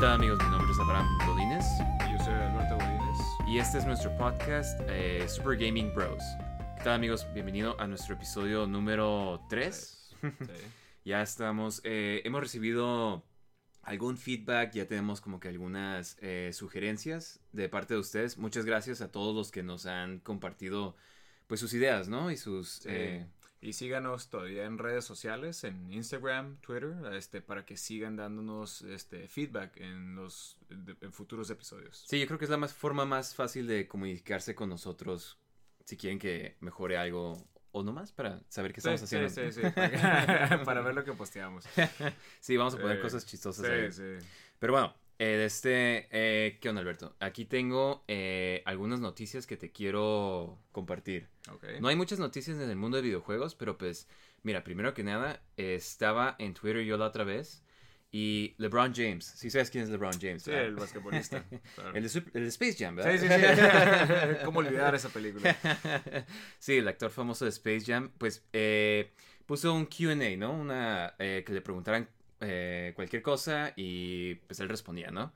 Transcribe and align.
Tal 0.00 0.12
amigos? 0.12 0.38
Mi 0.42 0.48
nombre 0.48 0.72
es 0.72 0.78
Abraham 0.78 1.18
Godínez 1.26 1.64
Yo 2.10 2.24
soy 2.24 2.32
Alberto 2.32 2.76
Godínez. 2.76 3.18
y 3.46 3.58
este 3.58 3.76
es 3.76 3.84
nuestro 3.84 4.16
podcast 4.16 4.80
eh, 4.88 5.26
Super 5.28 5.58
Gaming 5.58 5.92
Bros. 5.94 6.22
¿Qué 6.78 6.84
tal 6.84 6.94
amigos? 6.94 7.26
Bienvenido 7.34 7.78
a 7.78 7.86
nuestro 7.86 8.14
episodio 8.14 8.66
número 8.66 9.44
3. 9.50 10.16
Sí. 10.20 10.28
Ya 11.04 11.22
estamos, 11.22 11.80
eh, 11.84 12.20
hemos 12.24 12.40
recibido 12.42 13.24
algún 13.82 14.18
feedback, 14.18 14.72
ya 14.72 14.86
tenemos 14.86 15.20
como 15.22 15.40
que 15.40 15.48
algunas 15.48 16.16
eh, 16.20 16.50
sugerencias 16.52 17.40
de 17.52 17.68
parte 17.68 17.94
de 17.94 18.00
ustedes. 18.00 18.36
Muchas 18.38 18.66
gracias 18.66 19.00
a 19.00 19.10
todos 19.10 19.34
los 19.34 19.50
que 19.50 19.62
nos 19.62 19.86
han 19.86 20.20
compartido 20.20 20.96
pues 21.46 21.58
sus 21.60 21.74
ideas, 21.74 22.08
¿no? 22.08 22.30
Y 22.30 22.36
sus... 22.36 22.80
Sí. 22.84 22.90
Y 23.62 23.74
síganos 23.74 24.30
todavía 24.30 24.64
en 24.64 24.78
redes 24.78 25.04
sociales, 25.04 25.64
en 25.64 25.92
Instagram, 25.92 26.56
Twitter, 26.62 26.94
este, 27.12 27.42
para 27.42 27.66
que 27.66 27.76
sigan 27.76 28.16
dándonos 28.16 28.80
este 28.82 29.28
feedback 29.28 29.76
en 29.76 30.14
los 30.16 30.56
de- 30.70 30.96
en 31.02 31.12
futuros 31.12 31.50
episodios. 31.50 32.04
Sí, 32.08 32.18
yo 32.18 32.26
creo 32.26 32.38
que 32.38 32.46
es 32.46 32.50
la 32.50 32.56
más, 32.56 32.72
forma 32.72 33.04
más 33.04 33.34
fácil 33.34 33.66
de 33.66 33.86
comunicarse 33.86 34.54
con 34.54 34.70
nosotros 34.70 35.38
si 35.84 35.96
quieren 35.98 36.18
que 36.18 36.56
mejore 36.60 36.96
algo 36.96 37.36
o 37.72 37.82
no 37.82 37.92
más 37.92 38.12
para 38.12 38.40
saber 38.48 38.72
qué 38.72 38.80
Sí, 38.80 38.88
estamos 38.88 39.08
sí, 39.10 39.16
haciendo. 39.16 39.52
sí, 39.52 39.60
sí, 39.62 39.70
para, 39.74 40.62
para 40.64 40.80
ver 40.80 40.94
lo 40.94 41.04
que 41.04 41.12
posteamos. 41.12 41.64
Sí, 42.40 42.56
vamos 42.56 42.74
a 42.74 42.78
poner 42.78 43.00
cosas 43.02 43.26
chistosas 43.26 43.64
ahí. 43.66 43.92
Sí, 43.92 44.18
sí. 44.20 44.26
Pero 44.58 44.72
bueno, 44.72 44.94
de 45.26 45.44
este, 45.44 46.08
eh, 46.10 46.58
¿qué 46.60 46.68
onda, 46.68 46.80
Alberto? 46.80 47.14
Aquí 47.20 47.44
tengo 47.44 48.04
eh, 48.08 48.62
algunas 48.64 49.00
noticias 49.00 49.46
que 49.46 49.56
te 49.56 49.70
quiero 49.70 50.58
compartir. 50.72 51.28
No 51.80 51.88
hay 51.88 51.96
muchas 51.96 52.18
noticias 52.18 52.58
en 52.58 52.70
el 52.70 52.76
mundo 52.76 52.96
de 52.96 53.02
videojuegos, 53.02 53.54
pero 53.54 53.76
pues, 53.76 54.08
mira, 54.42 54.64
primero 54.64 54.94
que 54.94 55.04
nada, 55.04 55.42
eh, 55.56 55.74
estaba 55.74 56.36
en 56.38 56.54
Twitter 56.54 56.82
yo 56.84 56.96
la 56.96 57.06
otra 57.06 57.24
vez 57.24 57.62
y 58.12 58.54
LeBron 58.58 58.92
James, 58.94 59.24
sí 59.24 59.50
sabes 59.50 59.70
quién 59.70 59.84
es 59.84 59.90
LeBron 59.90 60.18
James, 60.20 60.42
Sí, 60.42 60.50
¿verdad? 60.50 60.66
el 60.66 60.74
basquetbolista. 60.76 61.44
claro. 61.74 61.94
El 61.94 62.02
de, 62.02 62.22
el 62.34 62.42
de 62.42 62.48
Space 62.48 62.76
Jam, 62.78 62.96
¿verdad? 62.96 63.12
Sí, 63.12 63.18
sí, 63.18 63.26
sí. 63.28 64.36
¿Cómo 64.44 64.60
olvidar 64.60 64.94
esa 64.94 65.10
película? 65.10 65.54
sí, 66.58 66.78
el 66.78 66.88
actor 66.88 67.10
famoso 67.10 67.44
de 67.44 67.50
Space 67.50 67.84
Jam, 67.84 68.10
pues 68.18 68.44
eh, 68.52 69.12
puso 69.46 69.74
un 69.74 69.86
QA, 69.86 70.14
¿no? 70.36 70.52
Una 70.52 71.14
eh, 71.18 71.44
que 71.46 71.52
le 71.52 71.60
preguntaran 71.60 72.08
eh, 72.40 72.92
cualquier 72.96 73.22
cosa 73.22 73.72
y 73.76 74.36
pues 74.46 74.60
él 74.60 74.68
respondía, 74.68 75.10
¿no? 75.10 75.32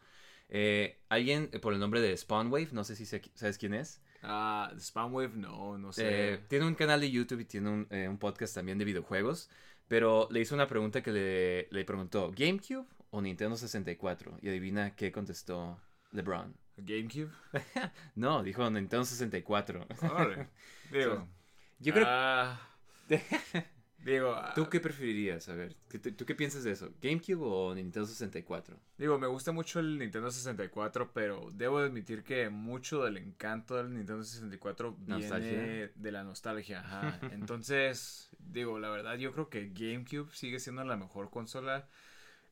Eh, 0.49 0.99
alguien 1.09 1.49
eh, 1.53 1.59
por 1.59 1.73
el 1.73 1.79
nombre 1.81 2.01
de 2.01 2.17
Spawnwave, 2.17 2.69
no 2.73 2.85
sé 2.85 2.97
si 2.97 3.07
se- 3.07 3.23
sabes 3.35 3.59
quién 3.59 3.75
es. 3.75 4.03
Ah, 4.23 4.73
Spamwave, 4.79 5.37
no, 5.37 5.77
no 5.79 5.93
sé. 5.93 6.35
Eh, 6.35 6.39
tiene 6.49 6.67
un 6.67 6.75
canal 6.75 7.01
de 7.01 7.11
YouTube 7.11 7.41
y 7.41 7.45
tiene 7.45 7.71
un, 7.71 7.89
un 7.91 8.19
podcast 8.19 8.55
también 8.55 8.79
de 8.79 8.85
videojuegos, 8.85 9.51
pero 9.89 10.29
le 10.31 10.41
hizo 10.41 10.55
una 10.55 10.67
pregunta 10.67 11.03
que 11.03 11.13
le, 11.13 11.69
le 11.71 11.85
preguntó, 11.85 12.33
¿GameCube 12.35 12.87
o 13.11 13.21
Nintendo 13.21 13.57
64? 13.57 14.39
Y 14.41 14.49
adivina 14.49 14.95
qué 14.97 15.13
contestó 15.13 15.79
LeBron. 16.13 16.55
GameCube. 16.77 17.31
No, 18.15 18.43
dijo 18.43 18.69
Nintendo 18.71 19.05
64. 19.05 19.87
Órale. 20.03 20.49
Digo. 20.91 21.29
Yo 21.81 21.93
creo... 21.93 22.05
ah, 22.09 22.61
digo. 24.05 24.33
ah, 24.35 24.53
¿Tú 24.55 24.69
qué 24.69 24.81
preferirías? 24.81 25.49
A 25.49 25.55
ver, 25.55 25.75
¿qué- 25.89 25.99
¿tú 25.99 26.25
qué 26.27 26.35
piensas 26.35 26.63
de 26.65 26.73
eso? 26.73 26.93
¿GameCube 27.01 27.41
o 27.43 27.75
Nintendo 27.75 28.07
64? 28.07 28.79
Digo, 28.99 29.19
me 29.19 29.27
gusta 29.27 29.51
mucho 29.53 29.81
el 29.81 29.99
Nintendo 29.99 30.31
64, 30.31 31.13
pero 31.13 31.51
debo 31.53 31.79
admitir 31.79 32.23
que 32.23 32.49
mucho 32.51 33.03
del 33.05 33.17
encanto 33.17 33.77
del 33.77 33.93
Nintendo 33.95 34.23
64 34.23 34.97
viene 34.99 35.93
de 35.95 36.13
la 36.13 36.23
nostalgia. 36.25 36.81
Ajá. 36.81 37.19
Entonces, 37.33 38.29
digo, 38.39 38.79
la 38.79 38.91
verdad, 38.91 39.17
yo 39.17 39.33
creo 39.33 39.49
que 39.49 39.71
GameCube 39.71 40.31
sigue 40.33 40.61
siendo 40.61 40.85
la 40.85 40.97
mejor 40.97 41.31
consola 41.31 41.89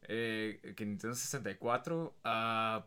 eh, 0.08 0.74
que 0.76 0.84
Nintendo 0.84 1.14
64. 1.14 2.16
ah, 2.24 2.86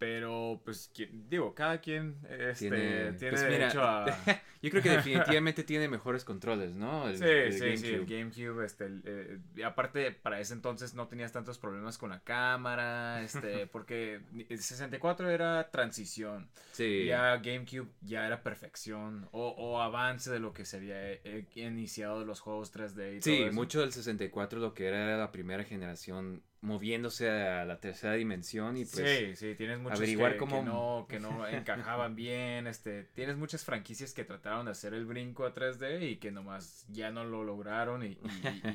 pero, 0.00 0.62
pues, 0.64 0.90
digo, 1.28 1.54
cada 1.54 1.78
quien 1.78 2.16
este, 2.26 2.70
Tiene- 2.70 3.12
tiene, 3.12 3.30
pues, 3.36 3.42
mira, 3.44 3.58
derecho 3.58 3.82
a... 3.84 4.06
Yo 4.62 4.68
creo 4.70 4.82
que 4.82 4.90
definitivamente 5.36 5.62
tiene 5.62 5.88
mejores 5.88 6.24
controles, 6.24 6.74
¿no? 6.74 7.06
El- 7.08 7.18
Sí, 7.18 7.24
el 7.24 7.52
sí, 7.52 7.58
sí, 7.76 7.86
el 7.94 8.06
GameCube. 8.06 8.16
GameCube, 8.18 8.64
este, 8.64 8.84
el, 8.86 9.02
eh, 9.04 9.64
aparte 9.64 10.10
para 10.12 10.40
ese 10.40 10.54
entonces 10.54 10.94
no 10.94 11.06
tenías 11.06 11.32
tantos 11.32 11.58
problemas 11.58 11.98
con 11.98 12.10
la 12.10 12.20
cámara, 12.20 13.22
este, 13.22 13.66
porque 13.72 14.20
el 14.48 14.58
64 14.58 15.28
era 15.30 15.70
transición, 15.70 16.48
Sí. 16.72 17.04
ya 17.06 17.36
GameCube 17.36 17.88
ya 18.00 18.26
era 18.26 18.42
perfección, 18.42 19.28
o, 19.32 19.48
o 19.50 19.80
avance 19.82 20.30
de 20.30 20.40
lo 20.40 20.52
que 20.54 20.64
se 20.64 20.78
había 20.78 21.12
eh, 21.12 21.46
iniciado 21.56 22.20
de 22.20 22.24
los 22.26 22.40
juegos 22.40 22.72
3D 22.74 23.18
y 23.18 23.20
Sí, 23.22 23.36
todo 23.36 23.46
eso. 23.48 23.54
mucho 23.54 23.80
del 23.80 23.92
64 23.92 24.60
lo 24.60 24.72
que 24.72 24.86
era, 24.86 25.04
era 25.04 25.18
la 25.18 25.30
primera 25.30 25.62
generación 25.64 26.42
moviéndose 26.62 27.30
a 27.30 27.64
la 27.64 27.80
tercera 27.80 28.12
dimensión 28.14 28.76
y 28.76 28.84
pues... 28.84 29.08
sí, 29.08 29.36
sí, 29.36 29.54
tienes 29.54 29.78
muchos 29.78 29.98
averiguar 29.98 30.32
que, 30.32 30.38
cómo- 30.38 30.58
que 30.58 30.62
no, 30.62 31.06
que 31.08 31.18
no 31.20 31.46
encajaban 31.48 32.14
bien, 32.14 32.66
este, 32.66 33.04
tienes 33.14 33.36
muchas 33.38 33.64
franquicias 33.64 34.12
que 34.12 34.24
trataron 34.24 34.66
de 34.66 34.72
hacer 34.72 34.92
el 34.92 35.06
brinco 35.06 35.46
a 35.46 35.54
3D 35.54 36.02
y 36.10 36.16
que 36.16 36.30
nomás 36.30 36.84
ya 36.90 37.10
no 37.10 37.24
lo 37.24 37.44
lograron 37.44 38.04
y, 38.04 38.18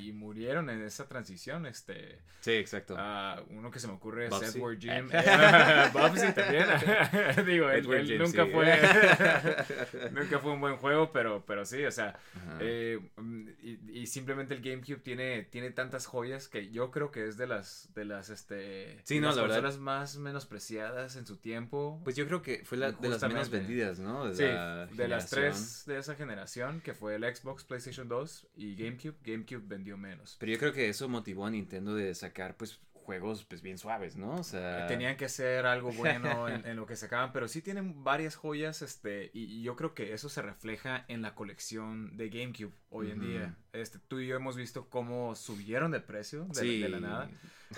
y- 0.02 0.12
murieron 0.14 0.70
en 0.72 0.82
esa 0.82 1.08
transición, 1.08 1.66
este, 1.68 2.20
Sí, 2.42 2.54
exacto. 2.54 2.96
Ah, 2.98 3.42
uno 3.50 3.70
que 3.72 3.80
se 3.80 3.88
me 3.88 3.94
ocurre 3.94 4.26
es 4.26 4.30
Bubsy. 4.32 4.58
Edward 4.58 4.78
Jim. 4.80 5.08
Bubsy 5.94 6.32
también. 6.34 6.66
Digo, 7.46 7.70
él, 7.70 7.84
Edward 7.86 8.00
él 8.00 8.08
Jim, 8.08 8.18
nunca 8.20 8.46
sí. 8.46 8.52
fue 8.52 10.10
nunca 10.12 10.40
fue 10.40 10.52
un 10.52 10.62
buen 10.62 10.78
juego, 10.78 11.12
pero, 11.12 11.44
pero 11.46 11.66
sí, 11.66 11.84
o 11.86 11.92
sea, 11.92 12.18
eh, 12.60 13.00
mm, 13.18 13.48
y, 13.62 14.00
y 14.02 14.08
simplemente 14.08 14.54
el 14.54 14.62
GameCube 14.62 15.02
tiene, 15.02 15.44
tiene 15.44 15.72
tantas 15.72 16.06
joyas 16.06 16.48
que 16.48 16.70
yo 16.72 16.92
creo 16.92 17.12
que 17.12 17.28
es 17.28 17.38
de 17.38 17.48
las 17.48 17.75
de 17.94 18.06
las 18.06 18.30
este 18.30 19.00
Sí, 19.04 19.20
no, 19.20 19.28
las 19.28 19.36
la 19.36 19.42
verdad. 19.44 19.56
consolas 19.58 19.80
más 19.80 20.18
menospreciadas 20.18 21.16
en 21.16 21.26
su 21.26 21.38
tiempo. 21.38 22.02
Pues 22.04 22.16
yo 22.16 22.26
creo 22.28 22.42
que 22.42 22.64
fue 22.66 22.78
la, 22.78 22.92
de 22.92 23.10
las 23.10 23.22
menos 23.22 23.50
vendidas, 23.50 24.00
¿no? 24.00 24.26
De 24.28 24.36
Sí, 24.36 24.44
la 24.44 24.86
de 24.88 25.08
las 25.08 25.30
tres 25.30 25.84
de 25.86 25.98
esa 25.98 26.16
generación, 26.16 26.82
que 26.82 26.94
fue 26.94 27.16
el 27.16 27.24
Xbox, 27.36 27.64
PlayStation 27.64 28.08
2 28.08 28.48
y 28.56 28.76
GameCube, 28.76 29.16
GameCube 29.24 29.64
vendió 29.68 29.98
menos. 29.98 30.38
Pero 30.40 30.52
yo 30.52 30.60
creo 30.60 30.74
que 30.74 30.90
eso 30.90 31.08
motivó 31.10 31.46
a 31.46 31.50
Nintendo 31.52 31.94
de 31.96 32.14
sacar 32.16 32.56
pues 32.58 32.80
juegos 33.06 33.46
pues 33.46 33.62
bien 33.62 33.78
suaves, 33.78 34.18
¿no? 34.18 34.32
O 34.36 34.44
sea... 34.44 34.88
Tenían 34.88 35.16
que 35.16 35.26
hacer 35.26 35.66
algo 35.66 35.92
bueno 35.92 36.50
en, 36.50 36.66
en 36.66 36.76
lo 36.76 36.86
que 36.86 36.96
sacaban, 36.96 37.32
pero 37.32 37.48
sí 37.48 37.62
tienen 37.62 38.04
varias 38.04 38.36
joyas, 38.36 38.82
este, 38.82 39.30
y, 39.34 39.44
y 39.46 39.62
yo 39.62 39.76
creo 39.76 39.94
que 39.94 40.14
eso 40.14 40.28
se 40.28 40.42
refleja 40.42 41.06
en 41.08 41.22
la 41.22 41.36
colección 41.36 42.18
de 42.18 42.30
GameCube 42.30 42.74
hoy 42.90 43.12
en 43.12 43.22
día. 43.22 43.56
Este, 43.74 44.00
tú 44.00 44.20
y 44.20 44.28
yo 44.28 44.36
hemos 44.36 44.58
visto 44.58 44.90
cómo 44.90 45.36
subieron 45.36 45.92
de 45.92 46.00
precio 46.00 46.46
de, 46.46 46.56
Sí. 46.56 46.80
de 46.82 46.90
la 46.90 47.00
nada, 47.00 47.30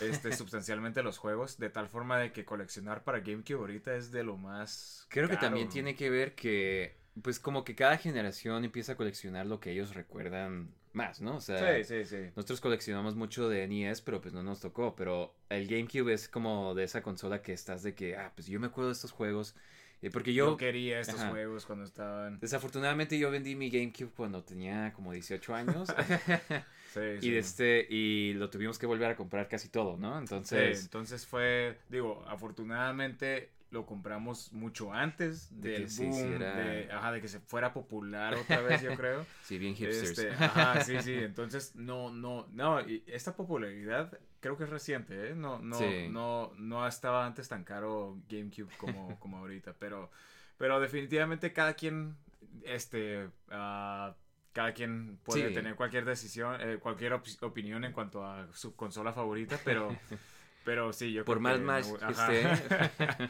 este, 0.02 0.32
sustancialmente 0.36 1.04
los 1.04 1.18
juegos, 1.18 1.58
de 1.58 1.70
tal 1.70 1.90
forma 1.90 2.18
de 2.20 2.32
que 2.32 2.46
coleccionar 2.46 3.04
para 3.04 3.20
GameCube 3.20 3.60
ahorita 3.60 3.96
es 3.96 4.12
de 4.12 4.24
lo 4.24 4.38
más. 4.38 5.06
Creo 5.10 5.28
que 5.28 5.38
también 5.38 5.70
tiene 5.70 5.96
que 5.96 6.10
ver 6.10 6.36
que, 6.36 6.96
pues 7.22 7.40
como 7.40 7.64
que 7.64 7.76
cada 7.76 7.98
generación 7.98 8.64
empieza 8.64 8.94
a 8.94 8.96
coleccionar 8.96 9.46
lo 9.46 9.60
que 9.60 9.72
ellos 9.72 9.94
recuerdan 9.94 10.70
más, 10.98 11.22
¿no? 11.22 11.38
O 11.38 11.42
sea, 11.42 11.78
Sí, 11.78 11.84
sí, 11.86 12.06
sí. 12.06 12.32
nosotros 12.36 12.62
coleccionamos 12.62 13.16
mucho 13.16 13.50
de 13.50 13.64
NES, 13.64 14.02
pero 14.02 14.22
pues 14.22 14.34
no 14.34 14.44
nos 14.44 14.60
tocó. 14.62 14.96
Pero 14.96 15.36
el 15.50 15.68
GameCube 15.68 16.14
es 16.14 16.28
como 16.30 16.76
de 16.76 16.84
esa 16.86 17.02
consola 17.04 17.42
que 17.42 17.54
estás 17.54 17.84
de 17.84 17.96
que, 17.96 18.16
ah, 18.18 18.32
pues 18.36 18.48
yo 18.48 18.60
me 18.60 18.68
acuerdo 18.68 18.90
de 18.90 18.94
estos 18.96 19.12
juegos 19.12 19.56
Eh, 20.02 20.12
Porque 20.12 20.34
yo, 20.34 20.52
yo, 20.52 20.58
quería 20.58 21.00
estos 21.00 21.22
Ajá. 21.22 21.30
juegos 21.32 21.66
cuando 21.66 21.86
estaban. 21.86 22.42
desafortunadamente 22.42 23.18
yo 23.20 23.32
vendí 23.32 23.56
mi 23.56 23.70
GameCube 23.70 24.12
cuando 24.16 24.44
tenía 24.44 24.94
como 24.94 25.12
18 25.14 25.56
años. 25.56 25.94
Sí, 26.86 27.00
y, 27.22 27.32
sí. 27.32 27.32
de 27.32 27.40
este, 27.40 27.88
y 27.90 28.34
lo 28.34 28.50
tuvimos 28.50 28.78
que 28.80 28.86
volver 28.86 29.12
a 29.12 29.16
comprar 29.16 29.48
casi 29.48 29.70
todo, 29.70 29.98
¿no? 29.98 30.18
Sí, 30.42 30.56
Entonces, 30.58 30.82
entonces 30.82 31.26
fue, 31.26 31.78
digo, 31.90 32.24
afortunadamente 32.28 33.57
lo 33.72 33.86
compramos 33.86 34.52
mucho 34.54 34.94
antes 34.94 35.50
De 35.62 35.72
del 35.72 35.84
que 35.88 35.96
boom, 35.96 36.10
hiciera- 36.10 36.56
de, 36.56 36.92
ajá, 36.92 37.12
de 37.12 37.22
que 37.22 37.28
se 37.28 37.40
fuera 37.40 37.74
popular 37.74 38.34
otra 38.36 38.62
vez, 38.62 38.82
yo 38.82 38.92
creo. 38.96 39.26
sí, 39.42 39.58
bien 39.58 39.76
hipsters. 39.76 40.18
Este, 40.20 40.32
ajá, 40.32 40.80
sí, 40.82 41.00
sí, 41.02 41.14
entonces 41.16 41.76
no, 41.76 42.12
no, 42.12 42.48
no, 42.52 42.82
y 42.82 43.04
esta 43.08 43.36
popularidad 43.36 44.18
creo 44.40 44.58
que 44.58 44.64
es 44.66 44.70
reciente, 44.70 45.30
¿eh? 45.32 45.36
No, 45.36 45.60
no, 45.60 45.80
Sí. 45.80 46.10
no, 46.10 46.52
no 46.58 46.88
estaba 46.88 47.26
antes 47.26 47.48
tan 47.50 47.64
caro 47.64 48.18
GameCube 48.30 48.70
como, 48.78 49.18
como 49.20 49.38
ahorita, 49.38 49.74
pero, 49.80 50.10
pero 50.58 50.80
definitivamente 50.80 51.54
cada 51.54 51.74
quien, 51.76 52.16
este, 52.64 53.30
ah, 53.52 54.16
cada 54.54 54.74
quien 54.74 55.20
puede 55.24 55.50
Sí. 55.50 55.54
tener 55.54 55.76
cualquier 55.76 56.06
decisión, 56.06 56.60
eh, 56.62 56.78
cualquier 56.80 57.14
op- 57.14 57.28
opinión 57.44 57.84
en 57.84 57.92
cuanto 57.94 58.26
a 58.26 58.48
su 58.54 58.76
consola 58.76 59.14
favorita, 59.14 59.62
pero, 59.64 60.00
pero 60.68 60.92
sí, 60.92 61.14
yo 61.14 61.24
Por 61.24 61.38
creo 61.42 61.60
más 61.60 61.86
que... 61.88 61.94
mal 61.94 62.14
que 62.14 62.22
esté. 62.44 63.30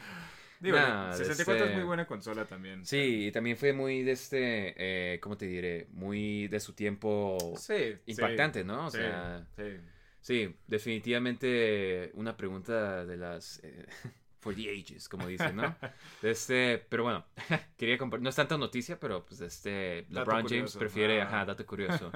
Digo, 0.60 0.76
Nah, 0.76 1.12
64 1.12 1.54
es 1.54 1.62
este- 1.62 1.76
muy 1.76 1.84
buena 1.84 2.04
consola 2.04 2.44
también. 2.44 2.84
Sí, 2.84 3.26
y 3.28 3.30
también 3.30 3.56
fue 3.56 3.72
muy 3.72 4.02
de 4.02 4.10
este, 4.10 4.74
eh, 4.76 5.20
¿cómo 5.20 5.36
te 5.36 5.46
diré? 5.46 5.86
Muy 5.92 6.48
de 6.48 6.58
su 6.58 6.72
tiempo 6.72 7.38
Sí, 7.56 7.94
sí, 8.04 8.10
impactante, 8.10 8.64
¿no? 8.64 8.86
O 8.86 8.90
sí, 8.90 8.96
sea, 8.98 9.46
sí. 9.56 9.76
sí, 10.20 10.56
definitivamente 10.66 12.10
una 12.14 12.36
pregunta 12.36 13.06
de 13.06 13.16
las... 13.16 13.60
eh, 13.62 13.86
for 14.40 14.52
the 14.54 14.68
ages, 14.68 15.08
como 15.08 15.28
dicen, 15.28 15.54
¿no? 15.54 15.76
De 16.22 16.30
este, 16.32 16.84
pero 16.88 17.04
bueno, 17.04 17.24
quería 17.76 17.96
compartir, 17.96 18.24
no 18.24 18.30
es 18.30 18.36
tanta 18.36 18.58
noticia, 18.58 18.98
pero 18.98 19.24
pues 19.24 19.40
este, 19.40 20.06
Dato 20.08 20.30
LeBron 20.32 20.48
James 20.48 20.76
prefiere, 20.76 21.20
Ah. 21.22 21.26
ajá, 21.26 21.44
dato 21.44 21.64
curioso. 21.64 22.10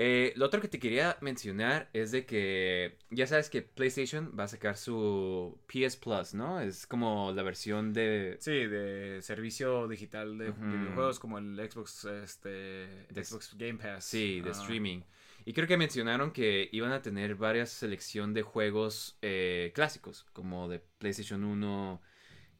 Eh, 0.00 0.32
lo 0.36 0.46
otro 0.46 0.60
que 0.60 0.68
te 0.68 0.78
quería 0.78 1.18
mencionar 1.20 1.90
es 1.92 2.12
de 2.12 2.24
que 2.24 2.98
ya 3.10 3.26
sabes 3.26 3.50
que 3.50 3.62
PlayStation 3.62 4.32
va 4.38 4.44
a 4.44 4.48
sacar 4.48 4.76
su 4.76 5.58
PS 5.66 5.96
Plus, 5.96 6.34
¿no? 6.34 6.60
Es 6.60 6.86
como 6.86 7.32
la 7.32 7.42
versión 7.42 7.92
de... 7.92 8.36
Sí, 8.38 8.52
de 8.52 9.18
servicio 9.22 9.88
digital 9.88 10.38
de 10.38 10.52
videojuegos 10.52 11.18
como 11.18 11.38
el 11.38 11.56
Xbox, 11.68 12.04
este, 12.04 12.48
De- 12.48 13.24
Xbox 13.24 13.56
Game 13.58 13.74
Pass. 13.74 14.04
Sí, 14.04 14.40
de 14.40 14.50
streaming. 14.50 15.00
Y 15.44 15.52
creo 15.52 15.66
que 15.66 15.76
mencionaron 15.76 16.30
que 16.30 16.68
iban 16.70 16.92
a 16.92 17.02
tener 17.02 17.34
varias 17.34 17.70
selección 17.70 18.32
de 18.34 18.42
juegos 18.42 19.18
eh, 19.20 19.72
clásicos, 19.74 20.26
como 20.32 20.68
de 20.68 20.78
PlayStation 20.78 21.42
1, 21.42 22.00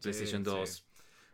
PlayStation 0.03 0.45
sí. 0.45 0.51
2. 0.51 0.88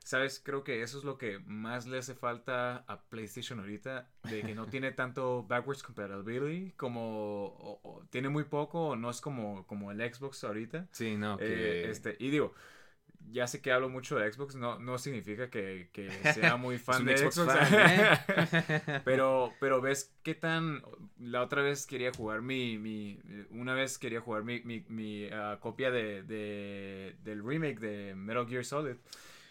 Sabes, 0.04 0.38
creo 0.44 0.62
que 0.64 0.82
eso 0.82 0.98
es 0.98 1.04
lo 1.04 1.16
que 1.16 1.38
más 1.46 1.86
le 1.86 1.96
hace 1.98 2.14
falta 2.14 2.84
a 2.86 3.00
PlayStation 3.08 3.58
ahorita, 3.58 4.06
de 4.30 4.42
que 4.42 4.54
no 4.54 4.66
tiene 4.70 4.92
tanto 4.92 5.42
backwards 5.48 5.82
compatibility, 5.82 6.72
como 6.76 7.46
o- 7.46 7.80
o 7.82 8.04
tiene 8.10 8.28
muy 8.28 8.44
poco, 8.44 8.88
o 8.90 8.96
no 8.96 9.08
es 9.10 9.20
como, 9.22 9.66
como 9.66 9.90
el 9.90 10.00
Xbox 10.14 10.44
ahorita. 10.44 10.86
Sí, 10.92 11.16
no, 11.16 11.38
que... 11.38 11.46
Eh, 11.46 11.90
este, 11.90 12.16
y 12.18 12.28
digo, 12.30 12.54
ya 13.30 13.46
sé 13.46 13.62
que 13.62 13.72
hablo 13.72 13.88
mucho 13.88 14.18
de 14.18 14.30
Xbox, 14.30 14.56
no, 14.56 14.78
no 14.78 14.98
significa 14.98 15.48
que, 15.48 15.88
que 15.94 16.10
sea 16.34 16.56
muy 16.58 16.76
fan 16.76 17.06
de 17.06 17.16
Xbox 17.16 17.36
Xbox. 17.36 17.54
fan, 17.54 17.68
¿eh? 17.72 19.00
pero, 19.06 19.54
pero 19.58 19.80
ves 19.80 20.14
qué 20.22 20.34
tan. 20.34 20.82
La 21.18 21.40
otra 21.40 21.62
vez 21.62 21.86
quería 21.86 22.12
jugar 22.12 22.42
mi. 22.42 22.76
mi 22.76 23.18
una 23.48 23.72
vez 23.72 23.96
quería 23.98 24.20
jugar 24.20 24.44
mi, 24.44 24.60
mi, 24.60 24.84
mi, 24.88 25.28
ah, 25.32 25.56
copia 25.60 25.90
de, 25.90 26.22
de- 26.24 27.16
del 27.24 27.42
remake 27.42 27.80
de 27.80 28.14
Metal 28.14 28.46
Gear 28.46 28.66
Solid. 28.66 28.96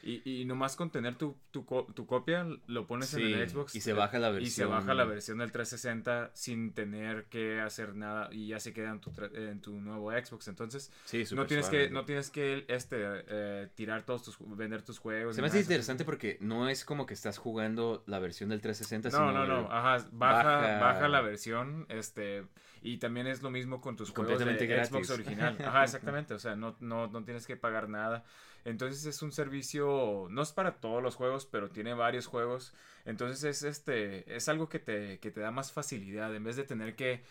Y, 0.05 0.21
y 0.41 0.43
nomás 0.45 0.75
con 0.75 0.89
tener 0.91 1.15
tu, 1.15 1.37
tu, 1.51 1.63
tu 1.93 2.05
copia, 2.05 2.45
lo 2.67 2.85
pones 2.87 3.13
en 3.13 3.21
el 3.21 3.49
Xbox. 3.49 3.73
y 3.75 3.79
se 3.81 3.93
baja 3.93 4.19
la 4.19 4.29
Y 4.39 4.47
se 4.47 4.63
versión- 4.65 4.69
baja 4.71 4.93
la 4.93 5.05
versión 5.05 5.37
del 5.37 5.51
360 5.53 6.31
sin 6.33 6.73
tener 6.73 7.25
que 7.25 7.61
hacer 7.61 7.95
nada. 7.95 8.27
Y 8.31 8.47
ya 8.47 8.59
se 8.59 8.73
queda 8.73 8.89
en 8.91 8.99
tu, 8.99 9.11
en 9.33 9.61
tu 9.61 9.79
nuevo 9.79 10.11
Xbox. 10.11 10.49
Entonces, 10.49 10.91
Sí, 11.05 11.23
no 11.33 11.45
tienes 11.45 11.67
suave. 11.67 11.87
que 11.87 11.93
no 11.93 12.03
tienes 12.03 12.29
que 12.29 12.65
este 12.67 12.97
eh, 13.01 13.69
tirar 13.75 14.03
todos 14.03 14.23
tus 14.23 14.37
vender 14.57 14.81
tus 14.81 14.99
juegos 14.99 15.35
Se 15.35 15.41
me 15.41 15.47
hace 15.47 15.61
interesante 15.61 16.03
porque 16.03 16.37
no 16.41 16.67
es 16.67 16.83
como 16.83 17.05
que 17.05 17.13
estás 17.13 17.37
jugando 17.37 18.03
la 18.05 18.19
versión 18.19 18.49
del 18.49 18.59
360, 18.59 19.09
no 19.09 19.29
sino 19.29 19.31
no 19.31 19.47
no 19.47 19.71
ajá 19.71 20.05
baja, 20.11 20.43
baja- 20.43 20.79
baja 20.79 21.07
la 21.07 21.21
versión 21.21 21.85
este 21.89 22.43
y 22.81 22.97
también 22.97 23.27
es 23.27 23.41
lo 23.41 23.49
mismo 23.49 23.79
con 23.79 23.95
tus 23.95 24.11
juegos 24.11 24.39
de 24.39 24.85
Xbox 24.85 25.09
original 25.11 25.57
ajá 25.65 25.83
exactamente 25.85 26.33
o 26.33 26.39
sea 26.39 26.55
no 26.55 26.75
no 26.81 27.07
no 27.07 27.23
tienes 27.23 27.47
que 27.47 27.55
pagar 27.55 27.87
nada 27.89 28.23
entonces 28.65 29.05
es 29.05 29.21
un 29.21 29.31
servicio 29.31 30.27
no 30.29 30.41
es 30.41 30.51
para 30.51 30.75
todos 30.75 31.01
los 31.03 31.15
juegos 31.15 31.45
pero 31.45 31.69
tiene 31.69 31.93
varios 31.93 32.27
juegos 32.27 32.73
entonces 33.05 33.43
es 33.43 33.63
este 33.63 34.33
es 34.35 34.47
algo 34.47 34.69
que 34.69 34.79
te, 34.79 35.19
que 35.19 35.29
te 35.31 35.41
da 35.41 35.51
más 35.51 35.71
facilidad 35.73 36.33
en 36.33 36.43
vez 36.43 36.55
de 36.55 36.63
tener 36.63 36.95
que 36.95 37.21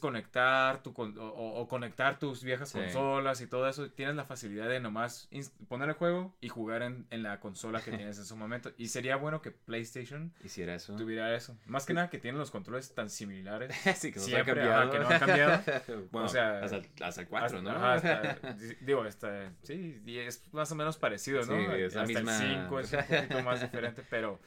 desconectar 0.00 0.82
tu 0.82 0.90
o, 0.96 1.60
o- 1.60 1.68
conectar 1.68 2.18
tus 2.18 2.42
viejas 2.42 2.70
Sí. 2.70 2.78
consolas 2.78 3.40
y 3.40 3.46
todo 3.46 3.68
eso 3.68 3.90
tienes 3.90 4.14
la 4.16 4.24
facilidad 4.24 4.68
de 4.68 4.80
nomás 4.80 5.28
poner 5.68 5.88
el 5.90 5.94
juego 5.94 6.34
y 6.40 6.48
jugar 6.48 6.82
en, 6.82 7.06
en 7.10 7.22
la 7.22 7.40
consola 7.40 7.80
que 7.82 7.90
tienes 7.96 8.18
en 8.18 8.24
su 8.24 8.36
momento 8.36 8.70
y 8.78 8.88
sería 8.88 9.16
bueno 9.16 9.42
que 9.42 9.50
PlayStation 9.50 10.32
hiciera 10.44 10.74
eso. 10.74 10.96
tuviera 10.96 11.34
eso. 11.34 11.56
Más 11.66 11.86
que 11.86 11.94
nada 11.94 12.08
que 12.10 12.18
tienen 12.18 12.38
los 12.38 12.50
controles 12.50 12.94
tan 12.94 13.10
similares. 13.10 13.74
sí, 13.96 14.12
que 14.12 14.20
Siempre, 14.20 14.62
ajá, 14.62 14.90
que 14.90 14.98
no 14.98 15.08
han 15.08 15.18
cambiado. 15.18 15.62
bueno, 16.12 16.26
O 16.26 16.28
sea, 16.28 16.60
hasta, 16.62 16.76
el- 16.76 16.88
hasta 17.02 17.20
el 17.22 17.28
4, 17.28 17.46
Hasta- 17.58 17.62
¿no? 17.62 17.70
ajá, 17.70 17.92
hasta- 17.94 18.52
di- 18.54 18.74
digo, 18.80 19.02
hasta, 19.02 19.52
sí, 19.62 20.00
y 20.06 20.18
es 20.18 20.42
más 20.52 20.70
o 20.70 20.74
menos 20.74 20.79
parecido, 20.98 21.40
¿no? 21.44 21.56
Sí, 21.56 21.66
es 21.82 21.94
la 21.94 22.02
hasta 22.02 22.20
misma- 22.20 22.42
el 22.44 22.62
5 22.64 22.80
es 22.80 22.92
un 22.92 22.98
poquito 23.08 23.42
más 23.42 23.60
diferente, 23.60 24.02
pero, 24.10 24.38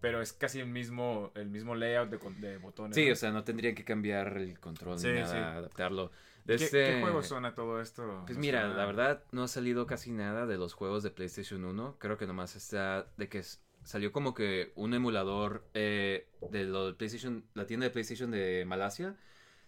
pero 0.00 0.20
es 0.22 0.32
casi 0.32 0.60
el 0.60 0.66
mismo, 0.66 1.30
el 1.34 1.48
mismo 1.48 1.74
layout 1.74 2.10
de, 2.10 2.18
de 2.48 2.58
botones. 2.58 2.94
Sí, 2.94 3.06
¿no? 3.06 3.12
o 3.12 3.16
sea, 3.16 3.30
no 3.30 3.44
tendrían 3.44 3.74
que 3.74 3.84
cambiar 3.84 4.36
el 4.36 4.58
control 4.58 4.98
Sí, 4.98 5.08
ni 5.08 5.14
nada, 5.20 5.26
sí. 5.32 5.36
adaptarlo. 5.38 6.10
¿Qué, 6.46 6.54
Este- 6.54 6.84
qué 6.94 7.00
juegos 7.02 7.28
suena 7.28 7.54
todo 7.54 7.80
esto? 7.80 8.22
Pues 8.26 8.36
No 8.36 8.40
mira, 8.40 8.60
suena- 8.62 8.76
la 8.76 8.86
verdad 8.86 9.22
no 9.30 9.44
ha 9.44 9.48
salido 9.48 9.86
casi 9.86 10.10
nada 10.10 10.46
de 10.46 10.56
los 10.58 10.72
juegos 10.72 11.02
de 11.02 11.10
PlayStation 11.10 11.64
1. 11.64 11.96
Creo 11.98 12.16
que 12.18 12.26
nomás 12.26 12.56
está 12.56 13.06
de 13.18 13.28
que 13.28 13.42
salió 13.84 14.10
como 14.10 14.34
que 14.34 14.72
un 14.74 14.92
emulador 14.94 15.64
eh, 15.74 16.28
de 16.50 16.64
lo 16.64 16.86
de 16.88 16.94
PlayStation, 16.94 17.44
la 17.54 17.66
tienda 17.66 17.84
de 17.84 17.90
PlayStation 17.90 18.30
de 18.30 18.64
Malasia. 18.66 19.14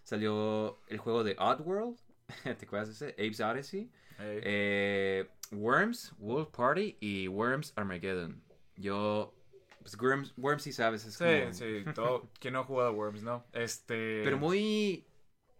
Salió 0.02 0.80
el 0.88 0.98
juego 0.98 1.22
de 1.24 1.36
Oddworld. 1.38 1.96
¿Te 2.42 2.64
acuerdas 2.66 2.98
de 2.98 3.10
ese? 3.10 3.14
Abe's 3.22 3.40
Odyssey. 3.40 3.90
Eh, 4.24 5.28
Worms, 5.52 6.12
World 6.18 6.48
Party 6.50 6.96
y 7.00 7.28
Worms 7.28 7.72
Armageddon. 7.76 8.42
Yo, 8.76 9.32
pues 9.80 9.96
Worms, 10.00 10.32
Worms 10.36 10.62
sí 10.62 10.72
sabes, 10.72 11.04
es 11.04 11.14
sí, 11.14 11.24
como- 11.24 11.52
sí, 11.52 11.84
todo, 11.94 12.28
¿quién 12.40 12.54
no 12.54 12.60
ha 12.60 12.64
jugado 12.64 12.92
Worms, 12.92 13.22
no? 13.22 13.44
Este... 13.52 14.22
Pero 14.24 14.38
muy, 14.38 15.04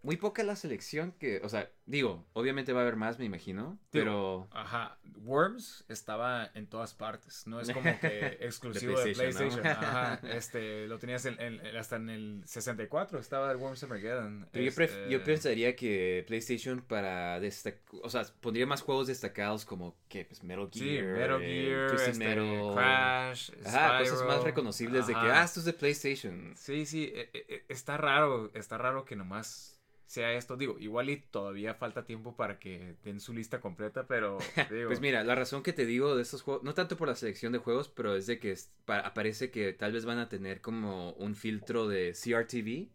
muy 0.03 0.17
poca 0.17 0.43
la 0.43 0.55
selección 0.55 1.13
que, 1.13 1.39
o 1.43 1.49
sea, 1.49 1.69
digo, 1.85 2.25
obviamente 2.33 2.73
va 2.73 2.81
a 2.81 2.83
haber 2.83 2.97
más, 2.97 3.17
me 3.19 3.25
imagino, 3.25 3.79
pero... 3.89 4.47
Ajá, 4.51 4.97
Worms 5.23 5.85
estaba 5.87 6.49
en 6.53 6.67
todas 6.67 6.93
partes, 6.93 7.47
no 7.47 7.61
es 7.61 7.71
como 7.71 7.97
que 8.01 8.37
exclusivo 8.41 8.99
de 8.99 9.05
De 9.05 9.13
PlayStation. 9.13 9.65
Ajá, 9.67 10.19
este, 10.29 10.87
lo 10.87 10.99
tenías 10.99 11.25
en- 11.25 11.39
en- 11.39 11.77
hasta 11.77 11.95
en 11.95 12.09
el 12.09 12.43
64, 12.45 13.17
estaba 13.19 13.49
el 13.51 13.57
Worms 13.57 13.81
Armageddon. 13.83 14.47
Pero 14.51 14.65
yo, 14.65 14.71
pref- 14.71 14.83
este, 14.89 15.09
yo 15.09 15.23
pensaría 15.23 15.75
que 15.75 16.23
PlayStation 16.27 16.81
para 16.81 17.39
destacar, 17.39 17.81
o 18.03 18.09
sea, 18.09 18.23
pondría 18.41 18.65
más 18.67 18.81
juegos 18.81 19.07
destacados 19.07 19.63
como 19.65 19.95
que 20.09 20.25
pues 20.25 20.43
Metal 20.43 20.67
Sí, 20.73 20.81
Gear, 20.81 21.05
Metal 21.17 21.41
eh, 21.41 21.65
Gear, 21.65 21.89
Twisted 21.89 22.09
este, 22.11 22.25
Metal, 22.25 22.73
Crash, 22.75 23.51
ajá, 23.65 23.99
cosas 23.99 24.19
más 24.23 24.27
Spyro, 24.35 24.43
reconocibles 24.43 25.07
de 25.07 25.13
que 25.13 25.19
ah, 25.19 25.43
esto 25.43 25.59
es 25.61 25.65
de 25.65 25.73
PlayStation. 25.73 26.53
Sí, 26.57 26.85
sí, 26.85 27.05
e- 27.15 27.29
e- 27.33 27.45
e- 27.47 27.65
está 27.69 27.95
raro, 27.97 28.51
está 28.53 28.77
raro 28.77 29.05
que 29.05 29.15
nomás 29.15 29.72
sea 30.13 30.33
esto. 30.33 30.55
Digo, 30.57 30.77
igual 30.79 31.09
y 31.09 31.17
todavía 31.17 31.73
falta 31.73 32.05
tiempo 32.05 32.35
para 32.35 32.59
que 32.59 32.95
den 33.03 33.19
su 33.19 33.33
lista 33.33 33.59
completa, 33.61 34.05
pero 34.07 34.37
digo, 34.69 34.87
Pues 34.87 35.01
mira, 35.01 35.23
la 35.23 35.35
razón 35.35 35.63
que 35.63 35.73
te 35.73 35.85
digo 35.85 36.15
de 36.15 36.21
estos 36.21 36.41
juegos, 36.41 36.63
no 36.63 36.73
tanto 36.73 36.97
por 36.97 37.07
la 37.07 37.15
selección 37.15 37.51
de 37.53 37.59
juegos, 37.59 37.89
pero 37.89 38.15
es 38.15 38.27
de 38.27 38.39
que 38.39 38.51
es- 38.51 38.71
aparece 38.87 39.51
que 39.51 39.73
tal 39.73 39.91
vez 39.91 40.05
van 40.05 40.19
a 40.19 40.29
tener 40.29 40.61
como 40.61 41.11
un 41.13 41.35
filtro 41.35 41.87
de 41.87 42.13
CRTV 42.13 42.89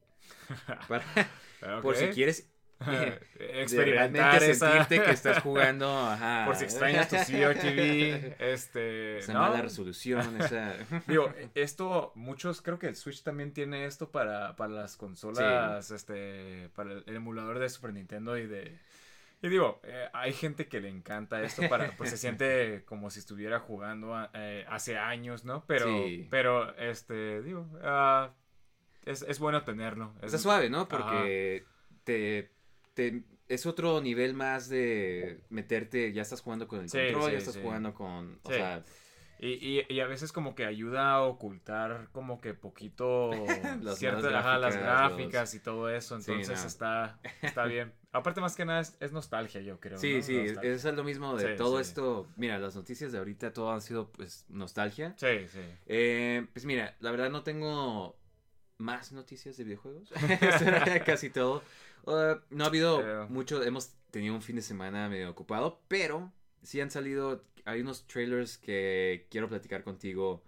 para, 0.89 1.05
por 1.83 1.97
si 1.97 2.09
quieres 2.09 2.49
eh, 2.87 3.20
de 3.38 3.62
experimentar 3.62 4.42
esa... 4.42 4.70
sentirte 4.70 5.04
que 5.04 5.11
estás 5.12 5.38
jugando, 5.42 5.88
ajá. 5.88 6.44
Por 6.47 6.56
si 6.56 6.64
extrañas 6.64 7.08
tu 7.08 7.16
CRTV, 7.16 8.37
este... 8.38 9.18
Esa 9.18 9.32
¿no? 9.32 9.40
mala 9.40 9.62
resolución, 9.62 10.40
esa... 10.40 10.75
Digo, 11.06 11.32
esto, 11.54 12.12
muchos, 12.14 12.62
creo 12.62 12.78
que 12.78 12.87
el 12.88 12.97
Switch 12.97 13.23
también 13.23 13.52
tiene 13.52 13.85
esto 13.87 14.11
para, 14.11 14.54
para 14.56 14.73
las 14.73 14.97
consolas, 14.97 15.90
este, 15.90 16.70
para 16.75 16.92
el, 16.92 17.04
emulador 17.16 17.58
de 17.58 17.68
Super 17.68 17.92
Nintendo 17.92 18.37
y 18.37 18.47
de... 18.47 18.78
Y 19.40 19.49
digo, 19.49 19.80
eh, 19.85 20.08
hay 20.12 20.32
gente 20.32 20.66
que 20.66 20.80
le 20.80 20.88
encanta 20.88 21.40
esto 21.42 21.68
para, 21.68 21.92
pues 21.97 22.11
se 22.11 22.16
siente 22.16 22.82
como 22.87 23.08
si 23.08 23.20
estuviera 23.20 23.61
jugando 23.61 24.16
a- 24.16 24.30
eh, 24.35 24.64
hace 24.68 24.99
años, 24.99 25.44
¿no? 25.44 25.64
Pero, 25.68 25.87
Sí. 25.87 26.26
pero, 26.28 26.76
este, 26.76 27.40
digo, 27.42 27.68
ah, 27.85 28.32
es, 29.04 29.23
es 29.23 29.38
bueno 29.38 29.62
tenerlo. 29.62 30.12
Es- 30.18 30.26
Está 30.26 30.38
suave, 30.38 30.68
¿no? 30.70 30.88
Porque 30.88 31.64
te, 32.02 32.50
te- 32.99 33.23
es 33.47 33.64
otro 33.64 34.00
nivel 34.00 34.35
más 34.35 34.69
de 34.69 35.40
meterte, 35.50 36.12
ya 36.12 36.23
estás 36.23 36.40
jugando 36.40 36.67
con 36.67 36.81
el 36.81 36.88
Sí, 36.90 36.99
control, 36.99 37.26
sí, 37.26 37.33
ya 37.33 37.38
estás 37.38 37.55
sí. 37.55 37.61
jugando 37.62 37.95
con, 37.95 38.40
o 38.43 38.50
sea, 38.50 38.83
Y, 39.40 39.52
y, 39.52 39.87
y 39.88 40.00
a 40.00 40.09
veces 40.09 40.33
como 40.33 40.57
que 40.57 40.64
ayuda 40.67 41.12
a 41.12 41.23
ocultar 41.23 42.09
como 42.11 42.40
que 42.40 42.55
poquito 42.55 43.31
Las 43.83 43.99
ciertas 43.99 44.25
ajá, 44.25 44.59
las 44.59 44.75
gráficas, 44.76 44.83
gráficas 44.83 45.55
y 45.55 45.61
todo 45.61 45.88
eso. 45.88 46.17
Entonces 46.17 46.61
no. 46.61 46.67
está, 46.67 47.21
está 47.40 47.64
bien. 47.67 47.93
Aparte 48.12 48.40
más 48.40 48.57
que 48.57 48.64
nada 48.64 48.81
es, 48.81 48.97
es 48.99 49.12
nostalgia, 49.12 49.61
yo 49.61 49.78
creo. 49.78 49.97
Sí, 49.99 50.14
¿no? 50.17 50.23
sí, 50.23 50.33
Nostalgia. 50.38 50.73
eso 50.73 50.88
es 50.88 50.95
lo 50.97 51.05
mismo 51.05 51.37
de 51.37 51.55
todo 51.55 51.78
esto. 51.78 52.26
Mira, 52.37 52.59
las 52.59 52.75
noticias 52.75 53.12
de 53.12 53.19
ahorita 53.19 53.52
todo 53.52 53.71
han 53.71 53.81
sido 53.81 54.11
pues 54.11 54.45
nostalgia. 54.49 55.14
Sí, 55.17 55.47
sí. 55.47 55.61
Eh, 55.87 56.47
pues 56.52 56.64
mira, 56.64 56.97
la 56.99 57.12
verdad 57.12 57.31
no 57.31 57.45
tengo 57.45 58.19
más 58.78 59.12
noticias 59.12 59.57
de 59.57 59.64
videojuegos. 59.64 60.11
Eso 60.40 60.64
era 60.64 61.05
casi 61.05 61.31
todo. 61.31 61.62
Uh, 62.05 62.37
no 62.50 62.64
ha 62.64 62.67
habido 62.69 62.99
Pero- 62.99 63.28
mucho, 63.28 63.62
hemos 63.62 63.95
tenido 64.11 64.35
un 64.35 64.43
fin 64.43 64.57
de 64.57 64.62
semana 64.62 65.09
medio 65.09 65.31
ocupado, 65.31 65.81
pero 65.88 66.33
sí 66.62 66.81
han 66.81 66.90
salido, 66.90 67.45
hay 67.64 67.81
unos 67.83 68.07
trailers 68.07 68.57
que 68.59 69.26
quiero 69.31 69.49
platicar 69.49 69.85
contigo 69.85 70.43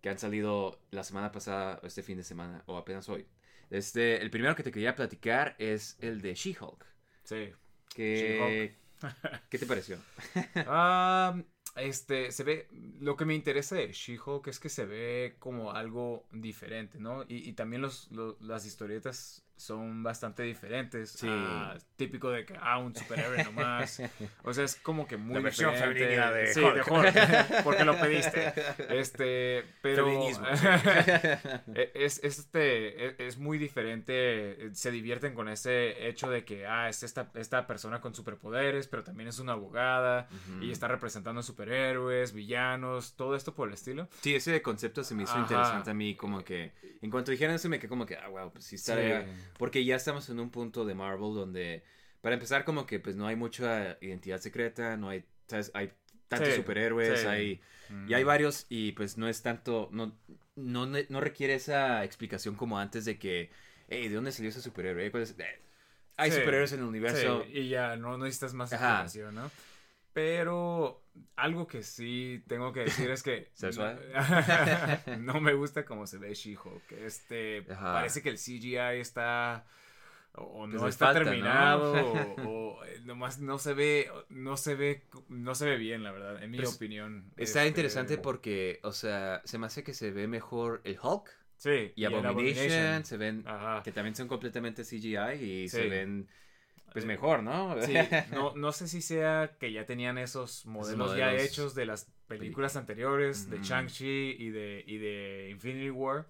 que 0.00 0.08
han 0.10 0.18
salido 0.18 0.80
la 0.90 1.04
semana 1.04 1.32
pasada, 1.32 1.80
o 1.82 1.86
este 1.86 2.02
fin 2.02 2.16
de 2.16 2.24
semana, 2.24 2.62
o 2.66 2.76
apenas 2.76 3.08
hoy. 3.08 3.26
Este, 3.70 4.20
el 4.22 4.30
primero 4.30 4.54
que 4.54 4.62
te 4.62 4.70
quería 4.70 4.94
platicar 4.94 5.56
es 5.58 5.96
el 6.00 6.20
de 6.20 6.34
She-Hulk. 6.34 6.84
Sí. 7.24 7.52
Que, 7.94 8.76
¿Qué 9.50 9.58
te 9.58 9.66
pareció? 9.66 9.98
Ah, 10.66 11.40
este, 11.76 12.30
se 12.32 12.44
ve, 12.44 12.68
lo 13.00 13.16
que 13.16 13.24
me 13.24 13.34
interesa 13.34 13.74
de 13.76 13.92
She-Hulk 13.92 14.46
es 14.48 14.60
que 14.60 14.68
se 14.68 14.86
ve 14.86 15.36
como 15.38 15.72
algo 15.72 16.26
diferente, 16.32 16.98
¿no? 16.98 17.22
Y, 17.28 17.48
y 17.48 17.52
también 17.54 17.82
los, 17.82 18.10
lo- 18.12 18.36
las 18.40 18.64
historietas 18.66 19.44
son 19.56 20.02
bastante 20.02 20.42
diferentes. 20.42 21.10
Sí. 21.12 21.26
a 21.30 21.76
típico 21.96 22.30
de 22.30 22.44
que, 22.44 22.54
ah, 22.60 22.78
un 22.78 22.94
superhéroe 22.94 23.42
nomás. 23.44 24.02
O 24.44 24.52
sea, 24.52 24.64
es 24.64 24.76
como 24.76 25.06
que 25.08 25.16
muy 25.16 25.34
La 25.36 25.40
versión 25.40 25.72
diferente. 25.72 26.00
femenina 26.00 26.30
de 26.30 26.46
sí, 26.54 26.60
Hulk. 26.60 26.74
de 26.74 26.92
Hulk, 26.92 27.62
porque 27.64 27.84
lo 27.84 27.98
pediste. 27.98 28.52
Este, 28.90 29.64
pero... 29.82 30.04
Feminismo. 30.06 30.46
E- 31.74 31.92
Es, 31.94 32.20
este, 32.22 33.06
e- 33.06 33.16
es 33.26 33.38
muy 33.38 33.58
diferente, 33.58 34.12
eh, 34.66 34.70
se 34.74 34.90
divierten 34.90 35.34
con 35.34 35.48
ese 35.48 36.06
hecho 36.08 36.30
de 36.30 36.44
que, 36.44 36.66
ah, 36.66 36.88
es 36.88 37.02
esta, 37.02 37.30
esta 37.34 37.66
persona 37.66 38.00
con 38.00 38.14
superpoderes, 38.14 38.86
pero 38.88 39.02
también 39.04 39.28
es 39.28 39.38
una 39.38 39.52
abogada 39.52 40.28
y 40.60 40.70
está 40.70 40.88
representando 40.88 41.42
superhéroes, 41.42 42.32
villanos, 42.32 43.14
todo 43.16 43.34
esto 43.36 43.54
por 43.54 43.68
el 43.68 43.74
estilo. 43.74 44.08
Sí, 44.20 44.34
ese 44.34 44.60
concepto 44.62 45.02
se 45.04 45.14
me 45.14 45.22
hizo 45.24 45.32
Ajá. 45.32 45.42
interesante 45.42 45.90
a 45.90 45.94
mí, 45.94 46.14
como 46.16 46.44
que 46.44 46.72
en 47.02 47.10
cuanto 47.10 47.30
dijeron 47.30 47.54
eso 47.54 47.68
me 47.68 47.78
quedé 47.78 47.88
como 47.88 48.06
que, 48.06 48.16
ah, 48.16 48.28
wow, 48.28 48.52
pues 48.52 48.64
sí 48.64 48.76
estaría, 48.76 49.22
Sí. 49.22 49.28
Porque 49.58 49.84
ya 49.84 49.96
estamos 49.96 50.28
en 50.28 50.40
un 50.40 50.50
punto 50.50 50.84
de 50.84 50.94
Marvel 50.94 51.34
donde, 51.34 51.84
para 52.20 52.34
empezar, 52.34 52.64
como 52.64 52.86
que 52.86 53.00
pues 53.00 53.16
no 53.16 53.26
hay 53.26 53.36
mucha 53.36 53.98
identidad 54.00 54.38
secreta, 54.40 54.96
no 54.96 55.08
hay, 55.08 55.24
¿sabes? 55.46 55.70
Hay 55.74 55.92
tantos 56.28 56.48
Sí, 56.48 56.56
superhéroes, 56.56 57.20
sí. 57.22 57.28
hay, 57.28 57.60
y 58.06 58.14
hay 58.14 58.24
varios, 58.24 58.66
y 58.68 58.92
pues 58.92 59.16
no 59.18 59.28
es 59.28 59.42
tanto, 59.42 59.88
no, 59.92 60.18
no, 60.56 60.86
no 60.86 61.20
requiere 61.20 61.54
esa 61.54 62.04
explicación 62.04 62.54
como 62.56 62.78
antes 62.78 63.04
de 63.04 63.18
que, 63.18 63.50
hey, 63.88 64.08
¿de 64.08 64.14
dónde 64.14 64.32
salió 64.32 64.50
ese 64.50 64.60
superhéroe? 64.62 65.10
¿Cuál 65.10 65.22
es? 65.24 65.34
Eh, 65.38 65.44
hay 66.16 66.30
Sí, 66.30 66.36
superhéroes 66.38 66.72
en 66.72 66.80
el 66.80 66.86
universo. 66.86 67.44
Y 67.48 67.68
ya 67.68 67.96
no, 67.96 68.16
no 68.16 68.24
necesitas 68.24 68.54
más 68.54 68.72
Ajá. 68.72 69.02
información, 69.02 69.34
¿no? 69.34 69.50
Pero 70.16 71.04
algo 71.36 71.66
que 71.66 71.82
sí 71.82 72.42
tengo 72.48 72.72
que 72.72 72.80
decir 72.80 73.10
es 73.10 73.22
que 73.22 73.50
no, 73.76 75.16
no 75.34 75.40
me 75.42 75.52
gusta 75.52 75.84
cómo 75.84 76.06
se 76.06 76.16
ve 76.16 76.32
She-Hulk. 76.32 76.90
Este, 76.92 77.66
Ajá. 77.70 77.92
parece 77.92 78.22
que 78.22 78.30
el 78.30 78.38
CGI 78.38 78.98
está 78.98 79.66
o 80.32 80.66
no 80.66 80.78
Pues 80.78 80.94
está 80.94 81.12
falta, 81.12 81.20
¿no? 81.20 81.26
terminado 81.26 81.92
o, 82.38 82.78
o, 82.78 82.84
eh, 82.86 83.00
nomás 83.04 83.40
no 83.40 83.58
se 83.58 83.74
ve 83.74 84.10
no 84.30 84.56
se 84.56 84.74
ve 84.74 85.02
no 85.28 85.54
se 85.54 85.66
ve 85.66 85.76
bien, 85.76 86.02
la 86.02 86.12
verdad, 86.12 86.42
en 86.42 86.50
mi 86.50 86.56
Pues, 86.56 86.74
opinión. 86.76 87.26
Está 87.36 87.60
Este, 87.60 87.68
interesante 87.68 88.16
porque, 88.16 88.80
o 88.82 88.92
sea, 88.92 89.42
se 89.44 89.58
me 89.58 89.66
hace 89.66 89.84
que 89.84 89.92
se 89.92 90.12
ve 90.12 90.26
mejor 90.28 90.80
el 90.84 90.98
Hulk 90.98 91.28
sí, 91.58 91.92
y 91.94 92.04
el 92.04 92.14
Abomination, 92.14 93.04
se 93.04 93.18
ven 93.18 93.44
Ajá. 93.46 93.82
que 93.82 93.92
también 93.92 94.14
son 94.14 94.28
completamente 94.28 94.82
CGI 94.82 95.42
y 95.64 95.68
se 95.68 95.88
ven 95.90 96.26
pues 96.96 97.04
mejor, 97.04 97.42
¿no? 97.42 97.76
Sí, 97.82 97.94
no, 98.32 98.54
no 98.56 98.72
sé 98.72 98.88
si 98.88 99.02
sea 99.02 99.56
que 99.58 99.72
ya 99.72 99.84
tenían 99.86 100.18
esos 100.18 100.64
modelos, 100.66 101.16
ya 101.16 101.34
hechos 101.34 101.74
de 101.74 101.86
las 101.86 102.06
películas 102.26 102.76
anteriores, 102.76 103.50
de. 103.50 103.58
Shang-Chi 103.60 104.36
y 104.38 104.50
de, 104.50 104.82
y 104.86 104.98
de 104.98 105.48
Infinity 105.50 105.90
War. 105.90 106.26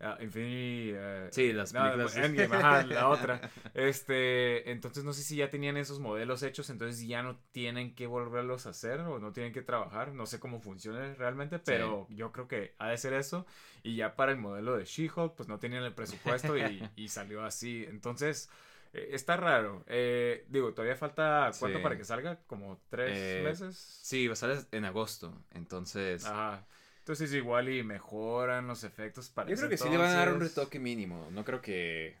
ah, 0.00 0.16
Infinity... 0.20 0.92
eh, 0.94 1.28
Sí, 1.32 1.52
las 1.52 1.72
no, 1.74 1.82
películas. 1.82 2.16
Endgame, 2.16 2.56
ajá, 2.56 2.82
la 2.86 3.08
otra. 3.10 3.40
Este, 3.74 4.70
entonces 4.70 5.04
no 5.04 5.12
sé 5.12 5.22
si 5.22 5.36
ya 5.36 5.50
tenían 5.50 5.76
esos 5.76 6.00
modelos 6.00 6.42
hechos, 6.42 6.70
entonces 6.70 7.06
ya 7.06 7.22
no 7.22 7.38
tienen 7.52 7.94
que 7.94 8.06
volverlos 8.06 8.66
a 8.66 8.70
hacer 8.70 9.00
o 9.00 9.18
no 9.18 9.32
tienen 9.32 9.52
que 9.52 9.62
trabajar. 9.62 10.12
No 10.12 10.26
sé 10.26 10.40
cómo 10.40 10.60
funciona 10.60 11.14
realmente, 11.14 11.58
pero 11.58 12.06
yo 12.10 12.32
creo 12.32 12.48
que 12.48 12.74
ha 12.78 12.88
de 12.88 12.96
ser 12.98 13.12
eso. 13.12 13.46
Y 13.82 13.96
ya 13.96 14.16
para 14.16 14.32
el 14.32 14.38
modelo 14.38 14.76
de 14.76 14.84
She-Hulk, 14.84 15.34
pues 15.36 15.48
no 15.48 15.58
tenían 15.58 15.84
el 15.84 15.94
presupuesto 15.94 16.56
y, 16.58 16.82
y 16.96 17.08
salió 17.08 17.44
así. 17.44 17.84
Entonces, 17.88 18.50
está 19.10 19.36
raro. 19.36 19.84
Eh, 19.86 20.44
digo, 20.48 20.72
todavía 20.74 20.96
falta 20.96 21.50
cuánto 21.58 21.78
Sí. 21.78 21.82
para 21.82 21.96
que 21.96 22.04
salga, 22.04 22.40
como 22.46 22.80
tres 22.88 23.12
Eh, 23.14 23.42
meses. 23.44 23.76
Sí, 24.02 24.26
va 24.26 24.34
a 24.34 24.36
salir 24.36 24.58
en 24.72 24.84
agosto, 24.84 25.32
entonces... 25.52 26.24
Ajá. 26.24 26.66
Entonces 26.98 27.32
igual 27.34 27.68
y 27.68 27.84
mejoran 27.84 28.66
los 28.66 28.82
efectos 28.82 29.30
para 29.30 29.48
yo 29.48 29.56
creo 29.56 29.68
que 29.68 29.76
sí 29.76 29.88
le 29.88 29.96
van 29.96 30.10
a 30.10 30.14
dar 30.14 30.32
un 30.32 30.40
retoque 30.40 30.80
mínimo, 30.80 31.28
no 31.30 31.44
creo 31.44 31.60
que 31.62 32.16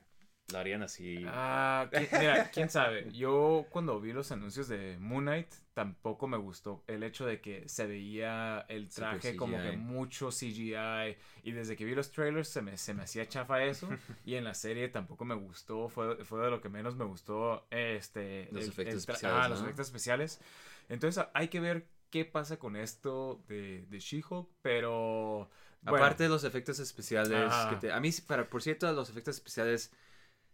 lo 0.52 0.58
harían 0.58 0.82
así. 0.82 1.24
Ah, 1.26 1.88
mira, 1.92 2.50
quién 2.52 2.70
sabe. 2.70 3.10
Yo 3.12 3.66
cuando 3.70 4.00
vi 4.00 4.12
los 4.12 4.30
anuncios 4.32 4.68
de 4.68 4.96
Moon 5.00 5.24
Knight 5.24 5.48
tampoco 5.74 6.26
me 6.26 6.38
gustó 6.38 6.82
el 6.86 7.02
hecho 7.02 7.26
de 7.26 7.40
que 7.40 7.68
se 7.68 7.86
veía 7.86 8.64
el 8.68 8.88
traje 8.88 9.36
como 9.36 9.60
que 9.60 9.72
mucho 9.72 10.30
CGI 10.30 11.16
y 11.42 11.52
desde 11.52 11.76
que 11.76 11.84
vi 11.84 11.94
los 11.94 12.10
trailers 12.10 12.48
se 12.48 12.62
me, 12.62 12.78
se 12.78 12.94
me 12.94 13.02
hacía 13.02 13.28
chafa 13.28 13.62
eso 13.64 13.88
y 14.24 14.36
en 14.36 14.44
la 14.44 14.54
serie 14.54 14.88
tampoco 14.88 15.24
me 15.26 15.34
gustó, 15.34 15.88
fue, 15.88 16.24
fue 16.24 16.42
de 16.42 16.50
lo 16.50 16.60
que 16.62 16.68
menos 16.70 16.96
me 16.96 17.04
gustó 17.04 17.66
este 17.70 18.48
Los 18.52 18.62
el- 18.62 18.70
efectos 18.70 18.94
el 18.94 18.98
especiales, 19.00 19.38
ah, 19.44 19.48
los 19.48 19.58
¿no? 19.58 19.64
efectos 19.66 19.86
especiales. 19.88 20.40
Entonces 20.88 21.24
hay 21.34 21.48
que 21.48 21.60
ver 21.60 21.88
qué 22.10 22.24
pasa 22.24 22.58
con 22.58 22.76
esto 22.76 23.42
de, 23.48 23.84
de 23.90 23.98
She-Hulk, 23.98 24.48
pero 24.62 25.50
bueno, 25.82 25.98
Aparte 25.98 26.22
de 26.24 26.28
los 26.30 26.44
efectos 26.44 26.78
especiales, 26.78 27.52
que 27.68 27.76
te- 27.76 27.92
a 27.92 28.00
mí, 28.00 28.10
para, 28.26 28.48
por 28.48 28.62
cierto, 28.62 28.90
los 28.92 29.10
efectos 29.10 29.36
especiales, 29.36 29.92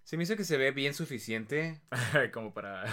se 0.04 0.16
me 0.16 0.24
hizo 0.24 0.36
que 0.36 0.44
se 0.44 0.56
ve 0.56 0.70
bien 0.72 0.94
suficiente. 0.94 1.80
como 2.32 2.52
para, 2.52 2.84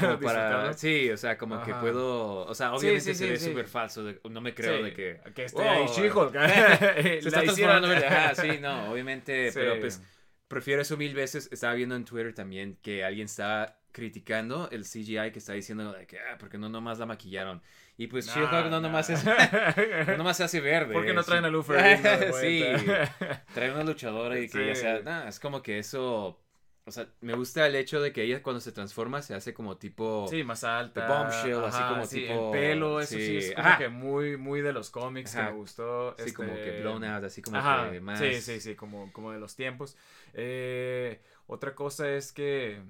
como 0.00 0.18
para... 0.20 0.72
Sí, 0.74 1.10
o 1.10 1.16
sea, 1.16 1.36
como 1.38 1.62
que 1.64 1.72
Ajá. 1.72 1.80
puedo... 1.80 2.46
O 2.46 2.54
sea, 2.54 2.68
Sí, 2.70 2.74
obviamente 2.76 3.00
sí, 3.00 3.14
se 3.14 3.24
sí, 3.24 3.30
ve 3.30 3.36
sí. 3.38 3.44
súper 3.46 3.66
falso, 3.68 4.04
de- 4.04 4.20
no 4.30 4.40
me 4.40 4.54
creo 4.54 4.78
Sí, 4.78 4.82
de 4.84 4.92
que... 4.92 5.20
que 5.34 5.44
esté 5.44 5.62
"Oh, 5.62 5.68
ahí 5.70 5.86
She-Hulk. 5.86 6.32
se 7.02 7.18
está 7.18 7.42
transformando, 7.42 7.88
sí, 8.34 8.58
no, 8.60 8.90
obviamente, 8.92 9.50
Sí. 9.50 9.58
pero 9.60 9.80
pues 9.80 10.02
prefiero 10.46 10.82
eso 10.82 10.96
mil 10.96 11.14
veces. 11.14 11.48
Estaba 11.52 11.74
viendo 11.74 11.96
en 11.96 12.04
Twitter 12.04 12.34
también 12.34 12.78
que 12.82 13.04
alguien 13.04 13.26
estaba 13.26 13.76
criticando 13.90 14.68
el 14.70 14.84
CGI 14.84 15.32
que 15.32 15.38
está 15.38 15.54
diciendo 15.54 15.92
de 15.92 16.06
que, 16.06 16.18
ah, 16.20 16.36
porque 16.38 16.58
no 16.58 16.68
nomás 16.68 16.98
la 16.98 17.06
maquillaron. 17.06 17.60
Y 17.96 18.06
pues 18.06 18.26
Nah, 18.28 18.34
She-Hulk 18.34 18.52
no 18.66 18.70
nah. 18.70 18.80
nomás 18.80 19.10
es, 19.10 19.24
no 19.24 20.16
nomás 20.18 20.36
se 20.36 20.44
hace 20.44 20.60
verde. 20.60 20.92
¿Por 20.92 21.04
qué 21.04 21.12
no 21.14 21.22
sí. 21.22 21.30
traen 21.30 21.44
a 21.46 21.48
Lou 21.48 21.62
sí, 21.62 21.68
vuelta? 21.70 23.44
trae 23.54 23.72
una 23.72 23.82
luchadora 23.84 24.38
y 24.38 24.48
que 24.48 24.66
ya 24.68 24.74
Sí. 24.74 24.82
sea, 24.82 25.00
nah, 25.00 25.26
es 25.26 25.40
como 25.40 25.62
que 25.62 25.78
eso, 25.80 26.40
o 26.88 26.92
sea, 26.92 27.06
me 27.20 27.34
gusta 27.34 27.66
el 27.66 27.76
hecho 27.76 28.00
de 28.00 28.12
que 28.12 28.22
ella 28.22 28.42
cuando 28.42 28.60
se 28.60 28.72
transforma 28.72 29.22
se 29.22 29.34
hace 29.34 29.54
como 29.54 29.76
tipo... 29.76 30.26
Sí, 30.28 30.42
más 30.42 30.64
alta. 30.64 31.06
Bombshell, 31.06 31.64
así 31.64 31.82
como 31.82 32.06
sí, 32.06 32.20
tipo- 32.22 32.46
El 32.46 32.60
pelo, 32.60 33.00
eso 33.00 33.14
sí, 33.16 33.26
sí, 33.26 33.36
es 33.38 33.54
como 33.54 33.68
ajá. 33.68 33.78
que 33.78 33.88
muy, 33.88 34.36
muy 34.36 34.60
de 34.62 34.72
los 34.72 34.90
cómics 34.90 35.34
que 35.34 35.42
me 35.42 35.52
gustó. 35.52 36.16
Como 36.34 36.52
este, 36.52 36.64
que 36.64 36.80
blown 36.80 37.04
out, 37.04 37.24
así 37.24 37.42
como 37.42 37.58
que 37.90 38.00
más... 38.00 38.18
Sí, 38.18 38.40
sí, 38.40 38.60
sí, 38.60 38.74
como, 38.74 39.12
como 39.12 39.32
de 39.32 39.38
los 39.38 39.54
tiempos. 39.54 39.96
Eh, 40.34 41.20
otra 41.46 41.74
cosa 41.74 42.10
es 42.10 42.32
que, 42.32 42.80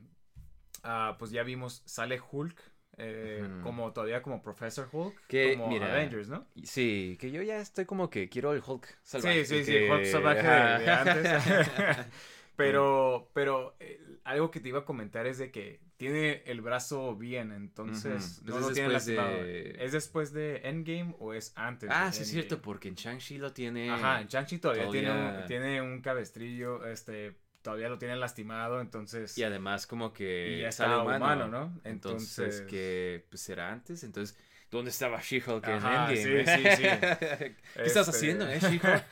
ah, 0.83 1.17
pues 1.19 1.31
ya 1.31 1.43
vimos, 1.43 1.83
sale 1.85 2.21
Hulk, 2.31 2.59
eh, 3.01 3.49
como 3.63 3.93
todavía 3.93 4.23
como 4.23 4.43
Professor 4.43 4.89
Hulk, 4.91 5.27
Que, 5.29 5.53
como 5.57 5.69
mira, 5.69 5.93
Avengers, 5.93 6.29
¿no? 6.29 6.47
Sí, 6.65 7.17
que 7.21 7.31
yo 7.31 7.43
ya 7.43 7.61
estoy 7.61 7.85
como 7.85 8.11
que 8.11 8.29
quiero 8.29 8.53
el 8.53 8.63
Hulk 8.67 8.87
salvaje. 9.03 9.45
Sí, 9.45 9.65
sí, 9.65 9.73
sí, 9.73 9.89
Hulk 9.89 10.05
salvaje 10.05 10.43
de, 10.43 10.85
de 10.85 10.91
antes. 10.91 12.07
pero, 12.59 13.31
pero 13.33 13.77
eh, 13.81 14.01
algo 14.25 14.51
que 14.51 14.61
te 14.61 14.69
iba 14.69 14.81
a 14.81 14.85
comentar 14.85 15.27
es 15.27 15.39
de 15.39 15.51
que 15.51 15.81
tiene 15.97 16.43
el 16.47 16.61
brazo 16.61 17.17
bien, 17.17 17.51
entonces 17.53 18.41
no 18.45 18.53
Pues 18.53 18.67
lo 18.67 18.73
tiene 18.73 18.89
de- 18.89 18.93
lastimado. 18.95 19.45
¿Es 19.45 19.93
después 19.93 20.33
de 20.33 20.57
Endgame 20.65 21.15
o 21.19 21.33
es 21.35 21.53
antes? 21.57 21.89
Ah, 21.93 22.07
de 22.07 22.13
sí 22.13 22.23
es 22.23 22.29
cierto, 22.31 22.61
porque 22.63 22.89
en 22.89 22.95
Shang-Chi 22.95 23.39
lo 23.39 23.53
tiene... 23.53 23.91
Ajá, 23.91 24.21
en 24.21 24.29
Shang-Chi 24.29 24.59
todavía, 24.59 24.89
Tiene, 24.91 25.11
un, 25.11 25.47
tiene 25.47 25.83
un 25.83 26.01
cabestrillo, 26.01 26.87
este, 26.87 27.37
todavía 27.63 27.89
lo 27.89 27.99
tiene 27.99 28.15
lastimado, 28.17 28.81
entonces... 28.81 29.37
Y 29.39 29.43
además 29.43 29.87
como 29.89 30.13
que 30.13 30.59
Y 30.59 30.61
ya 30.61 30.71
sale 30.73 30.95
humano, 31.03 31.17
humano, 31.25 31.49
¿no? 31.49 31.81
Entonces, 31.85 32.39
Entonces- 32.39 32.61
que 32.69 33.25
pues 33.31 33.41
será 33.43 33.73
antes, 33.73 34.05
entonces 34.05 34.37
¿dónde 34.71 34.91
estaba 34.91 35.21
She-Hulk 35.21 35.67
en 35.67 35.75
Endgame? 35.75 36.17
sí, 36.17 36.23
sí, 36.45 36.63
sí. 36.77 36.83
¿Qué 37.75 37.83
estás 37.83 38.07
Este- 38.09 38.17
haciendo, 38.17 38.49
eh, 38.49 38.61
She-Hulk? 38.61 39.05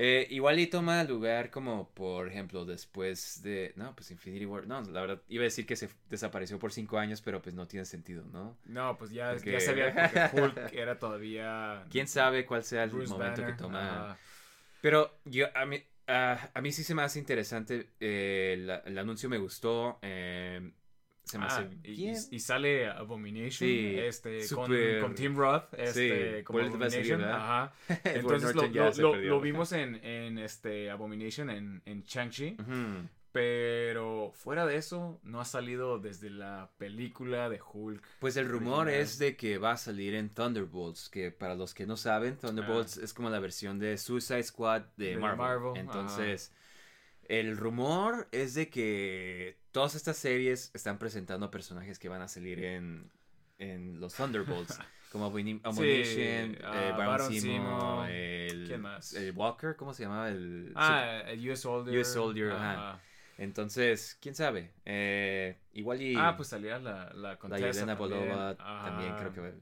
Eh, 0.00 0.28
igual 0.30 0.60
y 0.60 0.68
toma 0.68 1.02
lugar 1.02 1.50
como, 1.50 1.90
por 1.90 2.28
ejemplo, 2.28 2.64
después 2.64 3.42
de... 3.42 3.72
No, 3.74 3.96
pues 3.96 4.10
Infinity 4.12 4.46
War... 4.46 4.66
No, 4.68 4.80
la 4.82 5.00
verdad, 5.00 5.22
iba 5.28 5.42
a 5.42 5.44
decir 5.50 5.66
que 5.66 5.74
se 5.74 5.88
desapareció 6.08 6.58
por 6.60 6.72
cinco 6.72 6.98
años, 6.98 7.20
pero 7.20 7.42
pues 7.42 7.54
no 7.56 7.66
tiene 7.66 7.84
sentido, 7.84 8.24
¿no? 8.32 8.56
No, 8.64 8.96
pues 8.96 9.10
ya, 9.10 9.32
Porque- 9.32 9.52
ya 9.52 9.60
sabía 9.60 9.92
que 9.92 10.40
Hulk 10.40 10.72
era 10.72 10.98
todavía... 11.00 11.84
¿Quién 11.90 12.06
sabe 12.06 12.46
cuál 12.46 12.62
sea 12.62 12.84
el 12.84 12.90
Bruce 12.90 13.12
momento 13.12 13.40
Banner, 13.42 13.56
que 13.56 13.60
toma... 13.62 14.18
Pero 14.80 15.18
yo, 15.24 15.46
a 15.56 15.66
mí, 15.66 15.82
ah, 16.06 16.50
a 16.54 16.60
mí 16.60 16.70
sí 16.70 16.84
se 16.84 16.94
me 16.94 17.02
hace 17.02 17.18
interesante. 17.18 17.90
eh, 17.98 18.56
la- 18.60 18.82
el 18.86 18.96
anuncio 18.96 19.28
me 19.28 19.38
gustó. 19.38 19.98
eh, 20.02 20.70
se 21.28 21.38
me 21.38 21.44
Ah, 21.44 21.48
hace 21.48 21.68
y, 21.84 21.92
bien. 21.96 22.16
y- 22.30 22.36
y 22.36 22.40
sale 22.40 22.88
Abomination 22.88 23.50
Sí, 23.68 23.94
este, 23.98 24.40
con, 24.54 24.70
con 25.00 25.14
Tim 25.14 25.36
Roth 25.36 25.74
este, 25.76 26.38
Sí, 26.38 26.44
como 26.44 26.58
Abomination. 26.60 27.22
Ajá. 27.24 27.72
Entonces 28.04 28.54
lo, 28.54 28.66
lo- 28.66 28.92
se 28.92 29.02
lo- 29.02 29.12
perdió. 29.12 29.30
lo 29.30 29.40
vimos 29.40 29.72
en, 29.72 29.96
en 30.04 30.38
este 30.38 30.90
Abomination 30.90 31.50
en, 31.50 31.82
en 31.84 32.02
Shang-Chi. 32.02 32.56
Pero 33.30 34.32
fuera 34.34 34.64
de 34.66 34.76
eso, 34.76 35.20
no 35.22 35.40
ha 35.40 35.44
salido 35.44 35.98
desde 35.98 36.30
la 36.30 36.70
película 36.78 37.48
de 37.50 37.60
Hulk. 37.60 38.02
Pues 38.20 38.36
el 38.38 38.48
rumor 38.48 38.86
original. 38.86 39.02
es 39.02 39.18
de 39.18 39.36
que 39.36 39.58
va 39.58 39.72
a 39.72 39.76
salir 39.76 40.14
en 40.14 40.30
Thunderbolts, 40.30 41.10
que 41.10 41.30
para 41.30 41.54
los 41.54 41.74
que 41.74 41.86
no 41.86 41.96
saben, 41.98 42.38
Thunderbolts 42.38 42.96
es 42.96 43.12
como 43.12 43.28
la 43.28 43.38
versión 43.38 43.78
de 43.78 43.98
Suicide 43.98 44.42
Squad 44.42 44.82
de, 44.96 45.10
De 45.10 45.16
Marvel. 45.18 45.38
Marvel, 45.38 45.76
Entonces, 45.76 46.52
el 47.24 47.56
rumor 47.58 48.28
es 48.32 48.54
de 48.54 48.70
que 48.70 49.58
todas 49.78 49.94
estas 49.94 50.16
series 50.16 50.72
están 50.74 50.98
presentando 50.98 51.52
personajes 51.52 52.00
que 52.00 52.08
van 52.08 52.20
a 52.20 52.26
salir 52.26 52.64
en, 52.64 53.08
en 53.58 54.00
los 54.00 54.12
Thunderbolts. 54.14 54.76
Como 55.12 55.30
Abomin- 55.30 55.60
Abomination, 55.62 56.58
ah, 56.64 56.88
eh, 56.88 56.92
Baron 56.96 57.32
Zemo, 57.32 58.04
el, 58.06 58.64
¿quién 58.66 58.80
más? 58.80 59.14
el 59.14 59.30
Walker, 59.36 59.76
¿cómo 59.76 59.94
se 59.94 60.02
llamaba? 60.02 60.30
El, 60.30 60.72
Ah, 60.74 61.22
el 61.28 61.48
US 61.48 61.60
Soldier. 61.60 61.96
US 62.00 62.12
Soldier, 62.12 62.50
ajá. 62.50 62.98
Entonces, 63.38 64.18
quién 64.20 64.34
sabe. 64.34 64.72
Eh, 64.84 65.56
igual 65.74 66.02
y 66.02 66.16
Ah, 66.16 66.34
pues 66.36 66.48
salía 66.48 66.80
la, 66.80 67.12
la 67.14 67.38
la 67.40 67.58
Yelena 67.58 67.96
también. 67.96 67.98
Bolova 67.98 68.56
también 68.56 69.14
creo 69.14 69.32
que 69.32 69.54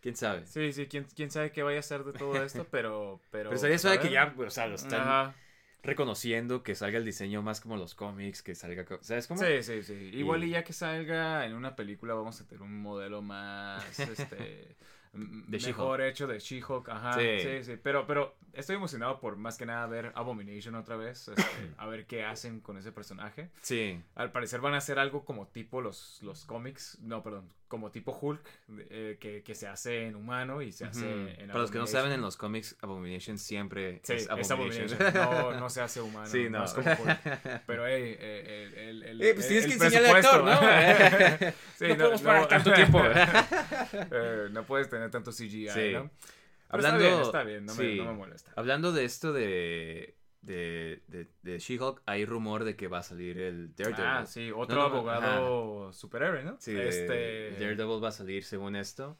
quién 0.00 0.16
sabe. 0.16 0.44
Sí, 0.48 0.72
sí, 0.72 0.88
quién, 0.88 1.06
quién 1.14 1.30
sabe 1.30 1.52
qué 1.52 1.62
vaya 1.62 1.78
a 1.78 1.82
ser 1.82 2.02
de 2.02 2.12
todo 2.12 2.42
esto, 2.42 2.66
pero... 2.72 3.20
Pero, 3.30 3.50
Pero 3.50 3.60
sería 3.60 3.74
pues, 3.74 3.82
suave 3.82 4.00
que 4.00 4.10
ya, 4.10 4.34
o 4.36 4.50
sea, 4.50 4.66
lo 4.66 4.74
están 4.74 5.00
Ajá. 5.02 5.34
Reconociendo, 5.82 6.62
que 6.62 6.74
salga 6.74 6.98
el 6.98 7.04
diseño 7.04 7.42
más 7.42 7.60
como 7.60 7.76
los 7.76 7.94
cómics, 7.94 8.42
que 8.42 8.54
salga, 8.54 8.84
¿sabes 9.00 9.26
cómo? 9.26 9.40
Sí, 9.40 9.62
sí, 9.62 9.82
sí. 9.82 9.94
Igual 10.14 10.44
Y- 10.44 10.48
y 10.48 10.50
ya 10.50 10.64
que 10.64 10.72
salga 10.72 11.46
en 11.46 11.54
una 11.54 11.76
película 11.76 12.14
vamos 12.14 12.40
a 12.40 12.46
tener 12.46 12.62
un 12.62 12.80
modelo 12.80 13.22
más, 13.22 13.82
este... 13.98 14.76
De 15.12 15.58
mejor 15.58 16.02
hecho 16.02 16.28
de 16.28 16.38
She-Hulk, 16.38 16.88
ajá. 16.88 17.14
Sí. 17.14 17.40
Sí. 17.42 17.64
sí, 17.64 17.76
Pero, 17.82 18.06
pero 18.06 18.36
estoy 18.52 18.76
emocionado 18.76 19.18
por 19.18 19.36
más 19.36 19.58
que 19.58 19.66
nada 19.66 19.84
ver 19.88 20.12
Abomination 20.14 20.76
otra 20.76 20.94
vez, 20.94 21.26
este, 21.26 21.42
a 21.78 21.86
ver 21.88 22.06
qué 22.06 22.22
hacen 22.24 22.60
con 22.60 22.78
ese 22.78 22.92
personaje. 22.92 23.50
Sí. 23.60 24.00
Al 24.14 24.30
parecer 24.30 24.60
van 24.60 24.74
a 24.74 24.76
hacer 24.76 25.00
algo 25.00 25.24
como 25.24 25.48
tipo 25.48 25.80
los, 25.80 26.20
los 26.22 26.44
cómics, 26.44 26.96
no, 27.00 27.24
perdón, 27.24 27.48
como 27.70 27.90
tipo 27.92 28.18
Hulk, 28.20 28.42
eh, 28.90 29.16
que, 29.20 29.42
que 29.44 29.54
se 29.54 29.68
hace 29.68 30.06
en 30.08 30.16
humano 30.16 30.60
y 30.60 30.72
se 30.72 30.84
hace 30.86 31.06
Ujú. 31.06 31.28
en 31.40 31.46
Para 31.46 31.60
los 31.60 31.70
que 31.70 31.78
no 31.78 31.86
saben, 31.86 32.06
en 32.12 32.18
Abomination. 32.18 32.20
los 32.22 32.36
cómics, 32.36 32.76
Abomination 32.82 33.38
siempre 33.38 34.00
Sí, 34.02 34.12
es 34.14 34.22
es 34.24 34.50
Abomination. 34.50 35.00
Abomination. 35.00 35.14
No, 35.54 35.60
no 35.60 35.70
se 35.70 35.80
hace 35.80 36.00
humano. 36.00 36.26
Sí, 36.26 36.50
no. 36.50 36.58
no. 36.58 36.64
es 36.64 36.72
como 36.74 36.90
Hulk. 36.90 37.62
Pero, 37.66 37.86
hey, 37.86 38.16
el, 38.20 38.74
el, 38.74 39.02
el, 39.04 39.22
Eh, 39.22 39.34
pues 39.34 39.46
tienes 39.48 39.64
el 39.66 39.70
que 39.70 39.74
enseñarle 39.84 40.08
al 40.10 40.16
actor, 40.16 40.44
presupuesto. 40.44 41.46
¿no? 41.46 41.52
Sí, 41.78 41.86
No 41.88 41.96
podemos 41.96 42.22
parar 42.22 42.48
tanto 42.48 42.72
tiempo. 42.72 43.00
Eh, 44.10 44.48
no 44.50 44.64
puedes 44.64 44.90
tener 44.90 45.10
tanto 45.10 45.30
CGI, 45.30 45.68
Sí. 45.70 45.92
¿no? 45.92 46.10
Pero 46.10 46.86
Hablando, 46.86 46.98
está 47.04 47.08
bien, 47.08 47.22
está 47.22 47.42
bien, 47.44 47.64
no, 47.66 47.72
sí. 47.74 47.82
me, 47.82 47.96
no 47.96 48.04
me 48.12 48.18
molesta. 48.18 48.52
Hablando 48.56 48.92
de 48.92 49.04
esto 49.04 49.32
de, 49.32 50.14
de, 50.42 51.02
de, 51.08 51.28
de 51.42 51.58
She-Hulk, 51.58 52.02
hay 52.06 52.24
rumor 52.24 52.64
de 52.64 52.76
que 52.76 52.88
va 52.88 52.98
a 52.98 53.02
salir 53.02 53.38
el 53.38 53.74
Daredevil. 53.76 54.04
Ah, 54.04 54.24
sí, 54.26 54.50
otro 54.54 54.80
No, 54.80 54.88
no, 54.88 54.96
abogado 54.96 55.92
superhéroe, 55.92 56.44
¿no? 56.44 56.56
Sí, 56.58 56.72
este, 56.76 57.52
Daredevil 57.58 58.02
va 58.02 58.08
a 58.08 58.12
salir 58.12 58.44
según 58.44 58.76
esto. 58.76 59.16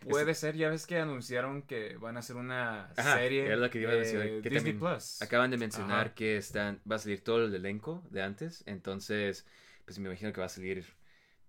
Puede 0.00 0.34
ser, 0.34 0.56
ya 0.56 0.68
ves 0.70 0.86
que 0.86 0.98
anunciaron 0.98 1.62
que 1.62 1.96
van 1.96 2.16
a 2.16 2.20
hacer 2.20 2.36
una 2.36 2.88
Ajá, 2.96 3.14
serie 3.14 3.46
era 3.46 3.56
lo 3.56 3.70
que 3.70 3.80
iba 3.80 3.90
a 3.90 3.94
de 3.94 3.98
mencionar, 4.00 4.42
que 4.42 4.50
Disney 4.50 4.72
Plus. 4.72 5.22
Acaban 5.22 5.50
de 5.50 5.56
mencionar 5.58 6.06
Ajá. 6.06 6.14
que 6.14 6.36
están, 6.36 6.80
va 6.90 6.96
a 6.96 6.98
salir 6.98 7.22
todo 7.22 7.44
el 7.44 7.54
elenco 7.54 8.02
de 8.10 8.22
antes, 8.22 8.62
entonces, 8.66 9.46
pues 9.84 9.98
me 9.98 10.08
imagino 10.08 10.32
que 10.32 10.40
va 10.40 10.46
a 10.46 10.48
salir, 10.48 10.84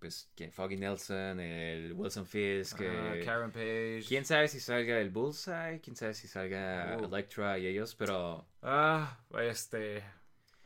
pues. 0.00 0.30
Foggy 0.52 0.76
Nelson, 0.76 1.38
el 1.38 1.92
Wilson 1.92 2.26
Fisk, 2.26 2.80
eh, 2.80 3.22
Karen 3.24 3.52
Page. 3.52 4.04
quién 4.08 4.24
sabe 4.24 4.48
si 4.48 4.58
salga 4.58 4.98
el 4.98 5.10
Bullseye, 5.10 5.80
quién 5.80 5.94
sabe 5.94 6.14
si 6.14 6.26
salga 6.26 6.96
Uh. 7.00 7.04
Electra 7.04 7.58
y 7.58 7.66
ellos, 7.66 7.94
pero 7.94 8.48
Ah, 8.62 9.20
este... 9.42 10.02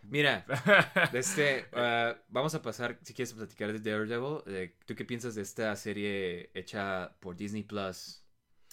mira, 0.02 0.46
este, 1.12 1.66
ah, 1.72 2.16
vamos 2.28 2.54
a 2.54 2.62
pasar, 2.62 2.98
si 3.02 3.12
quieres 3.14 3.32
platicar 3.34 3.72
de 3.72 3.90
Daredevil, 3.90 4.42
eh, 4.46 4.76
¿tú 4.86 4.94
qué 4.94 5.04
piensas 5.04 5.34
de 5.34 5.42
esta 5.42 5.74
serie 5.76 6.50
hecha 6.54 7.14
por 7.20 7.36
Disney 7.36 7.62
Plus 7.64 8.22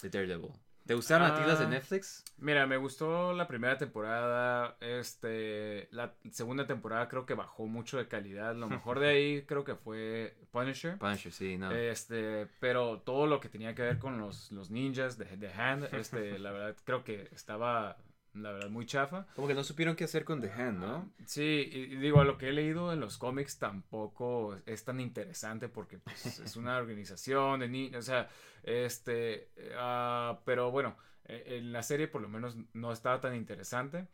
de 0.00 0.08
Daredevil? 0.10 0.52
¿Te 0.86 0.94
gustaron 0.94 1.30
a 1.30 1.34
ti 1.36 1.42
las 1.46 1.58
de 1.60 1.66
Ah. 1.66 1.68
Netflix? 1.68 2.24
Mira, 2.38 2.66
me 2.66 2.76
gustó 2.76 3.32
la 3.32 3.46
primera 3.46 3.78
temporada, 3.78 4.76
este, 4.80 5.88
la 5.92 6.14
segunda 6.32 6.66
temporada 6.66 7.08
creo 7.08 7.24
que 7.24 7.34
bajó 7.34 7.66
mucho 7.66 7.98
de 7.98 8.08
calidad, 8.08 8.54
lo 8.56 8.68
mejor 8.96 8.98
de 8.98 9.08
ahí 9.08 9.42
creo 9.42 9.62
que 9.64 9.76
fue 9.76 10.36
Punisher, 10.50 10.98
Punisher, 10.98 11.30
sí, 11.32 11.56
no. 11.56 11.70
este, 11.70 12.48
pero 12.58 12.98
todo 13.00 13.26
lo 13.26 13.38
que 13.38 13.48
tenía 13.48 13.74
que 13.74 13.82
ver 13.82 13.98
con 13.98 14.18
los, 14.18 14.50
los 14.50 14.70
ninjas 14.70 15.16
de, 15.18 15.36
de 15.36 15.52
Hand, 15.52 15.88
este, 15.94 16.38
la 16.40 16.50
verdad 16.50 16.76
creo 16.84 17.04
que 17.04 17.28
estaba, 17.32 17.96
la 18.34 18.52
verdad, 18.52 18.70
muy 18.70 18.86
chafa. 18.86 19.26
Como 19.34 19.46
que 19.46 19.54
no 19.54 19.62
supieron 19.62 19.94
qué 19.94 20.04
hacer 20.04 20.24
con 20.24 20.40
The 20.40 20.50
Hand, 20.50 20.78
¿no? 20.80 21.12
Sí, 21.26 21.68
y, 21.70 21.78
y 21.78 21.96
digo, 21.96 22.20
a 22.20 22.24
lo 22.24 22.38
que 22.38 22.48
he 22.48 22.52
leído 22.52 22.92
en 22.92 23.00
los 23.00 23.18
cómics 23.18 23.58
tampoco 23.58 24.56
es 24.66 24.84
tan 24.84 25.00
interesante 25.00 25.68
porque 25.68 25.98
pues, 25.98 26.24
es 26.40 26.56
una 26.56 26.76
organización 26.78 27.60
de 27.60 27.68
niños, 27.68 27.96
o 27.96 28.02
sea, 28.02 28.28
este, 28.62 29.50
ah, 29.76 30.40
pero 30.44 30.70
bueno, 30.70 30.96
eh, 31.24 31.58
en 31.58 31.72
la 31.72 31.82
serie 31.82 32.08
por 32.08 32.22
lo 32.22 32.28
menos 32.28 32.56
no 32.72 32.92
estaba 32.92 33.20
tan 33.20 33.34
interesante 33.34 34.08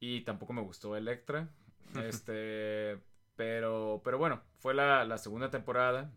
y 0.00 0.22
tampoco 0.22 0.52
me 0.52 0.62
gustó 0.62 0.96
Electra, 0.96 1.48
este, 2.04 2.98
pero, 3.36 4.00
pero 4.04 4.18
bueno, 4.18 4.42
fue 4.58 4.74
la, 4.74 5.04
la 5.04 5.18
segunda 5.18 5.50
temporada. 5.50 6.12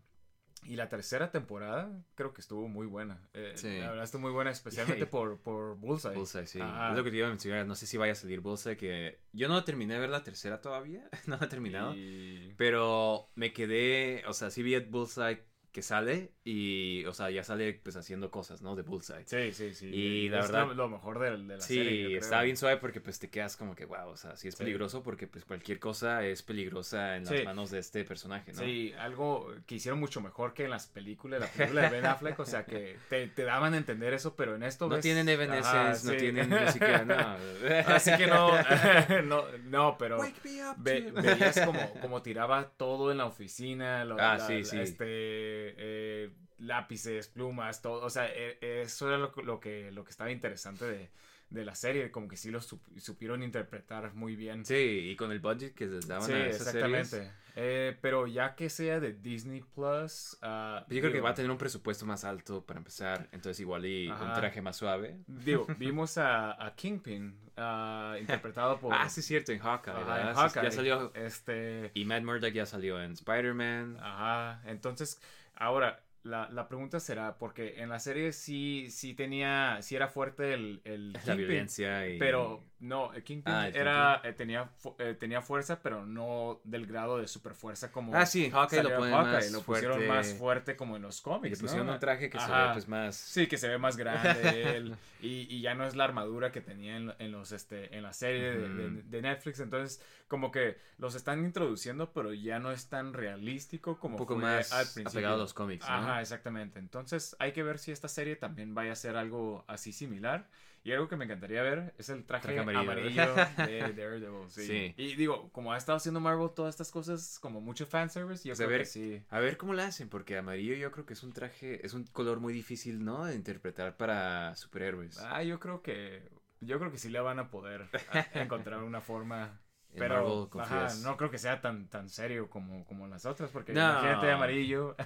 Y 0.66 0.76
la 0.76 0.88
tercera 0.88 1.30
temporada 1.30 1.90
creo 2.14 2.32
que 2.32 2.40
estuvo 2.40 2.68
muy 2.68 2.86
buena. 2.86 3.20
Eh, 3.34 3.52
Sí. 3.56 3.78
La 3.78 3.88
verdad 3.90 4.04
estuvo 4.04 4.22
muy 4.22 4.32
buena, 4.32 4.50
especialmente 4.50 5.06
por, 5.06 5.38
por 5.40 5.76
Bullseye. 5.76 6.14
Bullseye, 6.14 6.46
sí. 6.46 6.58
Es 6.60 6.96
lo 6.96 7.04
que 7.04 7.10
te 7.10 7.16
iba 7.18 7.26
a 7.26 7.30
mencionar. 7.30 7.66
No 7.66 7.74
sé 7.74 7.86
si 7.86 7.96
vaya 7.96 8.12
a 8.12 8.16
salir 8.16 8.40
Bullseye, 8.40 8.76
que 8.76 9.20
yo 9.32 9.48
no 9.48 9.62
terminé 9.64 9.94
de 9.94 10.00
ver 10.00 10.10
la 10.10 10.22
tercera 10.22 10.60
todavía. 10.60 11.08
no 11.26 11.36
la 11.36 11.46
he 11.46 11.48
terminado. 11.48 11.94
Y- 11.94 12.54
Pero 12.56 13.28
me 13.34 13.52
quedé, 13.52 14.24
o 14.26 14.32
sea, 14.32 14.50
sí 14.50 14.62
vi 14.62 14.74
a 14.74 14.80
Bullseye 14.80 15.42
que 15.74 15.82
sale 15.82 16.30
y, 16.44 17.04
o 17.06 17.12
sea, 17.12 17.30
ya 17.30 17.42
sale 17.42 17.74
pues 17.82 17.96
haciendo 17.96 18.30
cosas, 18.30 18.62
¿no? 18.62 18.76
De 18.76 18.82
Bullseye. 18.82 19.24
Sí, 19.26 19.50
sí, 19.52 19.74
sí. 19.74 19.86
Y 19.88 20.28
la 20.28 20.38
es 20.38 20.46
verdad- 20.52 20.72
Lo, 20.72 20.88
mejor 20.88 21.18
de, 21.18 21.30
de 21.32 21.56
la 21.56 21.60
Sí, 21.60 21.74
serie. 21.74 22.06
creo. 22.06 22.20
está 22.20 22.42
bien 22.42 22.56
suave 22.56 22.76
porque 22.76 23.00
pues 23.00 23.18
te 23.18 23.28
quedas 23.28 23.56
como 23.56 23.74
que, 23.74 23.84
wow, 23.84 24.08
o 24.10 24.16
sea, 24.16 24.36
sí 24.36 24.46
es 24.46 24.54
Sí. 24.54 24.58
peligroso 24.58 25.02
porque 25.02 25.26
pues 25.26 25.44
cualquier 25.44 25.80
cosa 25.80 26.24
es 26.24 26.44
peligrosa 26.44 27.16
en 27.16 27.24
las 27.24 27.36
Sí. 27.36 27.44
manos 27.44 27.72
de 27.72 27.80
este 27.80 28.04
personaje, 28.04 28.52
¿no? 28.52 28.60
Sí, 28.60 28.92
algo 29.00 29.52
que 29.66 29.74
hicieron 29.74 29.98
mucho 29.98 30.20
mejor 30.20 30.54
que 30.54 30.62
en 30.62 30.70
las 30.70 30.86
películas, 30.86 31.40
la 31.40 31.48
película 31.48 31.82
de 31.82 31.88
Ben 31.90 32.06
Affleck, 32.06 32.38
o 32.38 32.46
sea 32.46 32.64
que 32.64 32.96
te, 33.10 33.26
te 33.26 33.42
daban 33.42 33.74
a 33.74 33.76
entender 33.76 34.14
eso, 34.14 34.36
pero 34.36 34.54
en 34.54 34.62
esto 34.62 34.86
No 34.88 34.94
ves- 34.94 35.02
tienen 35.02 35.28
Evanescence, 35.28 36.06
no 36.06 36.12
sí. 36.12 36.18
tienen 36.18 36.50
ni 36.50 36.68
siquiera, 36.70 37.04
no. 37.04 37.92
Así 37.92 38.12
que 38.16 38.28
no, 38.28 38.52
no, 39.24 39.44
no, 39.64 39.98
pero 39.98 40.18
Wake 40.20 40.40
me 40.44 40.68
up, 40.70 40.76
ve- 40.78 41.10
veías 41.10 41.58
como, 41.62 41.80
como 42.00 42.22
tiraba 42.22 42.70
todo 42.76 43.10
en 43.10 43.18
la 43.18 43.26
oficina, 43.26 44.04
lo- 44.04 44.14
Ah, 44.20 44.36
la- 44.38 44.46
sí, 44.46 44.62
sí. 44.64 44.78
este, 44.78 45.63
eh, 45.76 46.30
lápices, 46.58 47.28
plumas, 47.28 47.82
todo, 47.82 48.04
o 48.04 48.10
sea, 48.10 48.26
e- 48.32 48.58
eso 48.82 49.08
era 49.08 49.18
lo, 49.18 49.32
que- 49.32 49.42
lo 49.42 49.60
que, 49.60 49.90
lo 49.92 50.04
que 50.04 50.10
estaba 50.10 50.30
interesante 50.30 50.84
de, 50.84 51.10
de 51.50 51.64
la 51.64 51.74
serie, 51.74 52.10
como 52.10 52.28
que 52.28 52.36
sí 52.36 52.50
lo 52.50 52.60
sup- 52.60 52.98
supieron 52.98 53.42
interpretar 53.42 54.14
muy 54.14 54.34
bien. 54.36 54.64
Sí, 54.64 54.74
y 55.10 55.16
con 55.16 55.30
el 55.32 55.40
budget 55.40 55.74
que 55.74 55.86
les 55.86 56.06
daban 56.08 56.26
Sí, 56.26 56.32
a 56.32 56.46
esas 56.46 56.68
exactamente. 56.68 57.04
series. 57.08 57.32
Eh, 57.56 57.96
pero 58.00 58.26
ya 58.26 58.56
que 58.56 58.68
sea 58.68 58.98
de 58.98 59.12
Disney 59.12 59.62
Plus, 59.76 60.36
ah, 60.42 60.84
Yo 60.88 61.00
creo 61.00 61.12
que 61.12 61.20
va 61.20 61.30
a 61.30 61.34
tener 61.34 61.48
un 61.52 61.58
presupuesto 61.58 62.04
más 62.04 62.24
alto 62.24 62.64
para 62.66 62.78
empezar, 62.78 63.28
entonces 63.30 63.60
igual 63.60 63.86
y 63.86 64.08
un 64.08 64.32
traje 64.32 64.60
más 64.60 64.76
suave. 64.76 65.18
Digo, 65.28 65.64
vimos 65.78 66.18
a, 66.18 66.64
a 66.66 66.74
Kingpin 66.74 67.38
ah, 67.56 68.16
interpretado 68.18 68.76
por. 68.80 68.92
Ah, 68.92 69.08
sí 69.08 69.20
es 69.20 69.26
cierto, 69.26 69.52
en 69.52 69.60
Hawkeye, 69.60 69.92
Ajá, 69.92 70.00
¿verdad? 70.00 70.28
en 70.30 70.34
Sí, 70.34 70.40
Hawkeye. 70.40 70.62
Ya 70.64 70.70
salió. 70.72 71.14
Este. 71.14 71.90
Y 71.94 72.04
Matt 72.04 72.24
Murdock 72.24 72.52
ya 72.52 72.66
salió 72.66 73.00
en 73.00 73.12
Spider-Man. 73.12 73.98
Ajá. 74.00 74.60
Entonces, 74.66 75.20
ahora, 75.56 76.04
la, 76.22 76.48
la 76.50 76.68
pregunta 76.68 77.00
será, 77.00 77.38
porque 77.38 77.80
en 77.82 77.88
la 77.90 77.98
serie 77.98 78.32
sí, 78.32 78.90
sí 78.90 79.14
tenía, 79.14 79.78
sí 79.82 79.94
era 79.96 80.08
fuerte 80.08 80.54
el, 80.54 80.80
el 80.84 81.12
la 81.12 81.20
Kingpin, 81.20 81.36
violencia 81.36 82.08
y... 82.08 82.18
Pero 82.18 82.64
No, 82.84 83.12
eh, 83.14 83.22
Kingpin 83.22 83.52
Ah, 83.54 83.68
era, 83.72 84.20
eh, 84.24 84.32
tenía, 84.32 84.66
fu- 84.66 84.94
eh, 84.98 85.14
tenía 85.14 85.40
fuerza, 85.40 85.80
pero 85.82 86.04
no 86.04 86.60
del 86.64 86.86
grado 86.86 87.18
de 87.18 87.26
super 87.26 87.54
fuerza 87.54 87.90
como. 87.90 88.14
Ah, 88.14 88.26
sí, 88.26 88.50
Hawkeye 88.50 88.82
lo 88.82 88.88
salió 88.88 88.98
ponen 88.98 89.14
Hawkeye, 89.14 89.32
más 89.50 89.52
lo 89.52 89.62
pusieron 89.62 89.96
fuerte. 89.96 90.08
más 90.08 90.26
fuerte 90.34 90.76
como 90.76 90.96
en 90.96 91.02
los 91.02 91.20
cómics. 91.20 91.52
le 91.52 91.62
pusieron 91.62 91.86
¿no? 91.86 91.94
un 91.94 91.98
traje 92.00 92.28
que 92.30 92.38
se 92.38 92.46
ve 92.52 92.68
pues 92.72 92.88
más... 92.88 93.16
Sí, 93.16 93.46
que 93.46 93.56
se 93.56 93.68
ve 93.68 93.78
más 93.78 93.96
grande 93.96 94.76
él, 94.76 94.96
y, 95.20 95.46
y 95.54 95.60
ya 95.60 95.74
no 95.74 95.86
es 95.86 95.96
la 95.96 96.04
armadura 96.04 96.52
que 96.52 96.60
tenía 96.60 96.96
en, 96.96 97.12
en 97.18 97.32
los 97.32 97.52
este 97.52 97.96
en 97.96 98.02
la 98.02 98.12
serie 98.12 98.42
de- 98.42 98.68
de, 98.68 98.90
Ujú. 98.90 99.08
de 99.08 99.22
Netflix, 99.22 99.60
entonces 99.60 100.02
como 100.28 100.50
que 100.50 100.76
los 100.98 101.14
están 101.14 101.44
introduciendo, 101.44 102.12
pero 102.12 102.32
ya 102.32 102.58
no 102.58 102.70
es 102.72 102.88
tan 102.88 103.12
realístico 103.12 103.98
como 103.98 104.14
un 104.14 104.18
poco 104.18 104.34
fue 104.34 104.42
más 104.42 104.72
al 104.72 104.86
principio. 104.86 105.10
apegado 105.10 105.34
a 105.36 105.38
los 105.38 105.54
cómics, 105.54 105.88
¿no? 105.88 105.94
Ajá, 105.96 106.20
exactamente. 106.20 106.78
Entonces 106.78 107.36
hay 107.38 107.52
que 107.52 107.62
ver 107.62 107.78
si 107.78 107.92
esta 107.92 108.08
serie 108.08 108.36
también 108.36 108.74
vaya 108.74 108.92
a 108.92 108.96
ser 108.96 109.16
algo 109.16 109.64
así 109.68 109.92
similar. 109.92 110.48
Y 110.86 110.92
algo 110.92 111.08
que 111.08 111.16
me 111.16 111.24
encantaría 111.24 111.62
ver 111.62 111.94
es 111.96 112.10
el 112.10 112.24
traje, 112.26 112.42
Traje 112.54 112.60
amarillo. 112.60 112.82
amarillo, 112.92 113.34
de 113.66 113.80
Daredevil. 113.96 114.50
Sí. 114.50 114.66
Sí. 114.66 114.94
Y 114.98 115.16
digo, 115.16 115.50
como 115.50 115.72
ha 115.72 115.78
estado 115.78 115.96
haciendo 115.96 116.20
Marvel 116.20 116.50
todas 116.54 116.74
estas 116.74 116.90
cosas, 116.90 117.38
como 117.40 117.62
mucho 117.62 117.86
fanservice, 117.86 118.46
yo 118.46 118.50
Pues 118.52 118.60
a 118.60 118.64
creo 118.64 118.68
ver, 118.68 118.80
que 118.80 118.84
sí. 118.86 119.22
a 119.30 119.40
ver 119.40 119.56
cómo 119.56 119.72
lo 119.72 119.82
hacen, 119.82 120.10
porque 120.10 120.36
amarillo 120.36 120.74
yo 120.74 120.92
creo 120.92 121.06
que 121.06 121.14
es 121.14 121.22
un 121.22 121.32
traje, 121.32 121.84
es 121.86 121.94
un 121.94 122.04
color 122.04 122.38
muy 122.38 122.52
difícil, 122.52 123.02
¿no? 123.02 123.24
De 123.24 123.34
interpretar 123.34 123.96
para 123.96 124.54
superhéroes. 124.56 125.18
Ah, 125.20 125.42
yo 125.42 125.58
creo 125.58 125.80
que 125.80 126.28
yo 126.60 126.78
creo 126.78 126.90
que 126.92 126.98
sí 126.98 127.08
le 127.08 127.20
van 127.20 127.38
a 127.38 127.50
poder 127.50 127.88
a- 128.12 128.26
encontrar 128.42 128.82
una 128.82 129.00
forma. 129.00 129.60
Pero 129.96 130.48
Marvel 130.52 130.60
ajá, 130.60 130.94
no 131.02 131.16
creo 131.16 131.30
que 131.30 131.38
sea 131.38 131.60
tan, 131.60 131.88
tan 131.88 132.08
serio 132.10 132.50
como, 132.50 132.84
como 132.84 133.06
las 133.06 133.24
otras, 133.26 133.50
porque 133.52 133.72
No. 133.72 133.80
imagínate 133.92 134.30
amarillo. 134.32 134.96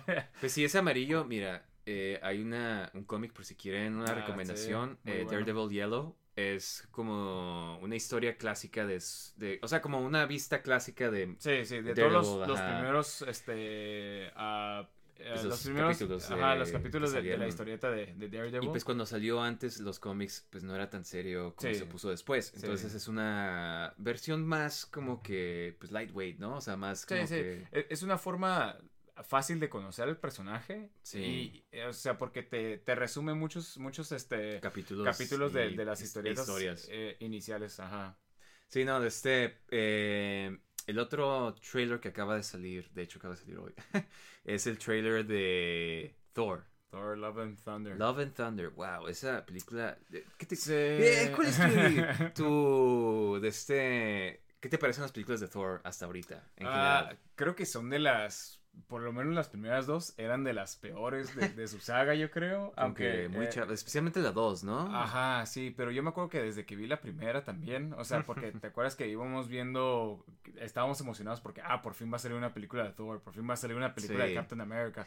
Pues 0.41 0.51
si 0.53 0.65
es 0.65 0.75
amarillo, 0.75 1.25
mira, 1.27 1.67
eh, 1.91 2.21
hay 2.23 2.41
una, 2.43 2.91
un 2.93 3.05
cómic 3.05 3.33
por 3.33 3.45
si 3.47 3.55
quieren 3.55 3.95
una 3.97 4.13
Ah, 4.13 4.15
recomendación, 4.15 4.99
sí, 5.05 5.11
eh, 5.11 5.25
bueno. 5.25 5.31
Daredevil 5.31 5.71
Yellow. 5.71 6.17
Es 6.37 6.87
como 6.93 7.79
una 7.81 7.97
historia 7.97 8.37
clásica 8.37 8.87
de, 8.87 9.01
o 9.63 9.67
sea, 9.67 9.81
como 9.81 10.01
una 10.01 10.25
vista 10.27 10.63
clásica 10.63 11.11
de 11.11 11.35
Sí, 11.39 11.65
sí, 11.65 11.77
de 11.81 11.95
Daredevil, 11.95 12.13
todos 12.13 12.39
los, 12.39 12.49
los 12.49 12.61
primeros, 12.61 13.23
este, 13.23 14.31
Pues 15.17 15.43
los, 15.43 15.45
los 15.47 15.63
primeros, 15.65 15.97
capítulos 15.97 16.31
ajá, 16.31 16.55
los 16.55 16.71
capítulos 16.71 17.13
de, 17.13 17.23
de 17.23 17.37
la 17.39 17.49
historieta 17.49 17.91
de, 17.91 18.15
de 18.15 18.29
Daredevil. 18.29 18.69
Y 18.69 18.71
pues 18.71 18.85
cuando 18.85 19.05
salió 19.05 19.43
antes 19.43 19.81
los 19.81 19.99
cómics, 19.99 20.47
pues 20.51 20.63
no 20.63 20.77
era 20.77 20.89
tan 20.91 21.05
serio 21.05 21.55
como 21.57 21.73
Sí. 21.73 21.79
se 21.79 21.87
puso 21.87 22.09
después. 22.11 22.53
Entonces 22.55 22.93
Sí. 22.93 22.99
es 22.99 23.09
una 23.09 23.95
versión 23.97 24.47
más 24.47 24.87
como 24.87 25.23
que, 25.25 25.75
pues 25.81 25.91
lightweight, 25.91 26.39
¿no? 26.39 26.55
O 26.57 26.61
sea, 26.61 26.77
más 26.77 27.05
como 27.05 27.27
sí. 27.27 27.35
que... 27.35 27.67
E- 27.73 27.87
Es 27.91 28.05
una 28.05 28.17
forma 28.17 28.77
fácil 29.25 29.61
de 29.61 29.69
conocer 29.69 30.09
el 30.09 30.17
personaje. 30.17 30.91
Sí. 31.03 31.19
Y, 31.19 31.65
eh, 31.73 31.87
o 31.87 31.93
sea, 31.93 32.17
porque 32.19 32.43
te, 32.43 32.79
te 32.79 32.95
resume 32.95 33.35
muchos, 33.35 33.79
muchos, 33.79 34.13
este, 34.13 34.61
Capítulos, 34.61 35.05
capítulos 35.07 35.53
de, 35.53 35.71
de 35.71 35.85
las 35.85 36.01
his- 36.01 36.07
historietas 36.07 36.47
historias. 36.49 36.89
eh, 36.91 37.17
iniciales, 37.21 37.79
ajá. 37.81 38.19
Sí, 38.69 38.85
no, 38.85 39.01
de 39.01 39.09
este... 39.09 39.59
eh, 39.71 40.59
el 40.87 40.99
otro 40.99 41.55
trailer 41.57 42.01
que 42.01 42.09
acaba 42.09 42.35
de 42.37 42.43
salir, 42.43 42.91
de 42.93 43.03
hecho 43.03 43.19
acaba 43.19 43.35
de 43.35 43.41
salir 43.41 43.59
hoy, 43.59 43.75
es 44.45 44.67
el 44.67 44.79
trailer 44.79 45.27
de 45.27 46.15
Thor. 46.33 46.65
Thor, 46.91 47.19
Love 47.19 47.39
and 47.41 47.63
Thunder. 47.63 47.97
Love 47.99 48.19
and 48.21 48.35
Thunder, 48.35 48.71
wow, 48.71 49.07
esa 49.09 49.45
película... 49.45 49.99
¿Qué 50.39 50.47
te... 50.47 50.57
Sí. 50.57 50.73
Eh, 50.75 51.33
¿Cuál 51.37 51.49
es 51.49 51.59
tu, 52.35 52.43
tu- 53.35 53.41
de 53.41 53.49
este... 53.49 54.43
¿Qué 54.61 54.69
te 54.69 54.79
parecen 54.79 55.03
las 55.03 55.13
películas 55.13 55.41
de 55.41 55.49
Thor 55.49 55.81
hasta 55.85 56.07
ahorita? 56.07 56.51
En 56.57 56.67
Ah, 56.69 57.15
creo 57.37 57.55
que 57.55 57.65
son 57.67 57.91
de 57.91 57.99
las, 58.01 58.61
por 58.87 59.03
lo 59.03 59.13
menos 59.13 59.35
las 59.35 59.49
primeras 59.49 59.87
dos, 59.87 60.15
eran 60.19 60.45
de 60.45 60.53
las 60.53 60.77
peores 60.77 61.35
de, 61.35 61.49
de 61.49 61.69
su 61.69 61.79
saga, 61.81 62.15
yo 62.15 62.31
creo. 62.31 62.73
Aunque 62.77 63.25
Aunque 63.25 63.29
muy 63.29 63.47
eh, 63.47 63.73
especialmente 63.73 64.21
la 64.21 64.31
2, 64.33 64.65
¿no? 64.65 64.95
Ajá, 64.97 65.45
sí, 65.47 65.75
pero 65.77 65.91
yo 65.91 66.03
me 66.03 66.11
acuerdo 66.11 66.31
que 66.31 66.43
desde 66.43 66.65
que 66.65 66.77
vi 66.77 66.87
la 66.87 67.01
primera 67.01 67.43
también, 67.45 67.93
o 67.95 68.05
sea, 68.05 68.23
porque 68.23 68.53
te 68.61 68.69
acuerdas 68.69 68.95
que 68.97 69.09
íbamos 69.09 69.49
viendo, 69.49 70.25
estábamos 70.57 71.01
emocionados 71.01 71.41
porque, 71.41 71.61
ah, 71.65 71.83
por 71.83 71.95
fin 71.95 72.11
va 72.13 72.17
a 72.17 72.21
salir 72.21 72.37
una 72.37 72.55
película 72.55 72.85
de 72.85 72.93
Thor, 72.93 73.21
por 73.21 73.35
fin 73.35 73.49
va 73.49 73.55
a 73.55 73.57
salir 73.57 73.77
una 73.77 73.95
película 73.95 74.25
Sí. 74.25 74.31
de 74.31 74.35
Captain 74.37 74.61
America. 74.61 75.07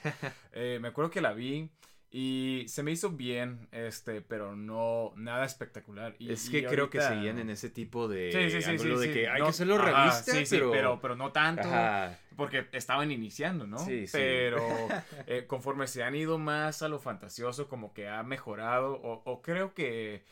Eh, 0.54 0.80
me 0.82 0.90
acuerdo 0.90 1.10
que 1.12 1.22
la 1.22 1.34
vi 1.34 1.70
y 2.14 2.66
se 2.68 2.84
me 2.84 2.92
hizo 2.92 3.12
bien, 3.12 3.70
este, 3.72 4.22
pero 4.22 4.54
no, 4.56 5.14
nada 5.16 5.46
espectacular. 5.46 6.14
Y, 6.20 6.34
es 6.34 6.50
que 6.50 6.60
y 6.60 6.66
creo 6.66 6.90
que 6.90 7.00
ahorita- 7.00 7.16
seguían 7.16 7.40
en 7.40 7.50
ese 7.50 7.70
tipo 7.70 8.10
de 8.10 8.32
Sí, 8.34 8.52
sí, 8.52 8.62
sí, 8.62 8.70
ángulo 8.70 9.00
de 9.00 9.14
que 9.14 9.30
hay 9.30 9.40
No, 9.40 9.46
que 9.46 9.50
hacerlo 9.52 9.78
sí, 10.12 10.44
pero... 10.50 10.72
pero, 10.72 11.00
pero 11.02 11.16
no 11.16 11.32
tanto. 11.32 11.70
Ajá. 11.70 12.20
Porque 12.36 12.68
estaban 12.74 13.12
iniciando, 13.12 13.66
¿no? 13.66 13.78
Sí, 13.80 14.08
sí. 14.08 14.12
Pero 14.18 14.60
eh, 15.28 15.46
conforme 15.48 15.88
se 15.88 16.04
han 16.04 16.16
ido 16.16 16.38
más 16.38 16.82
a 16.82 16.90
lo 16.90 17.00
fantasioso, 17.00 17.70
como 17.70 17.94
que 17.94 18.10
ha 18.10 18.24
mejorado. 18.24 18.94
O, 18.94 19.22
o 19.24 19.42
creo 19.42 19.74
que. 19.74 20.24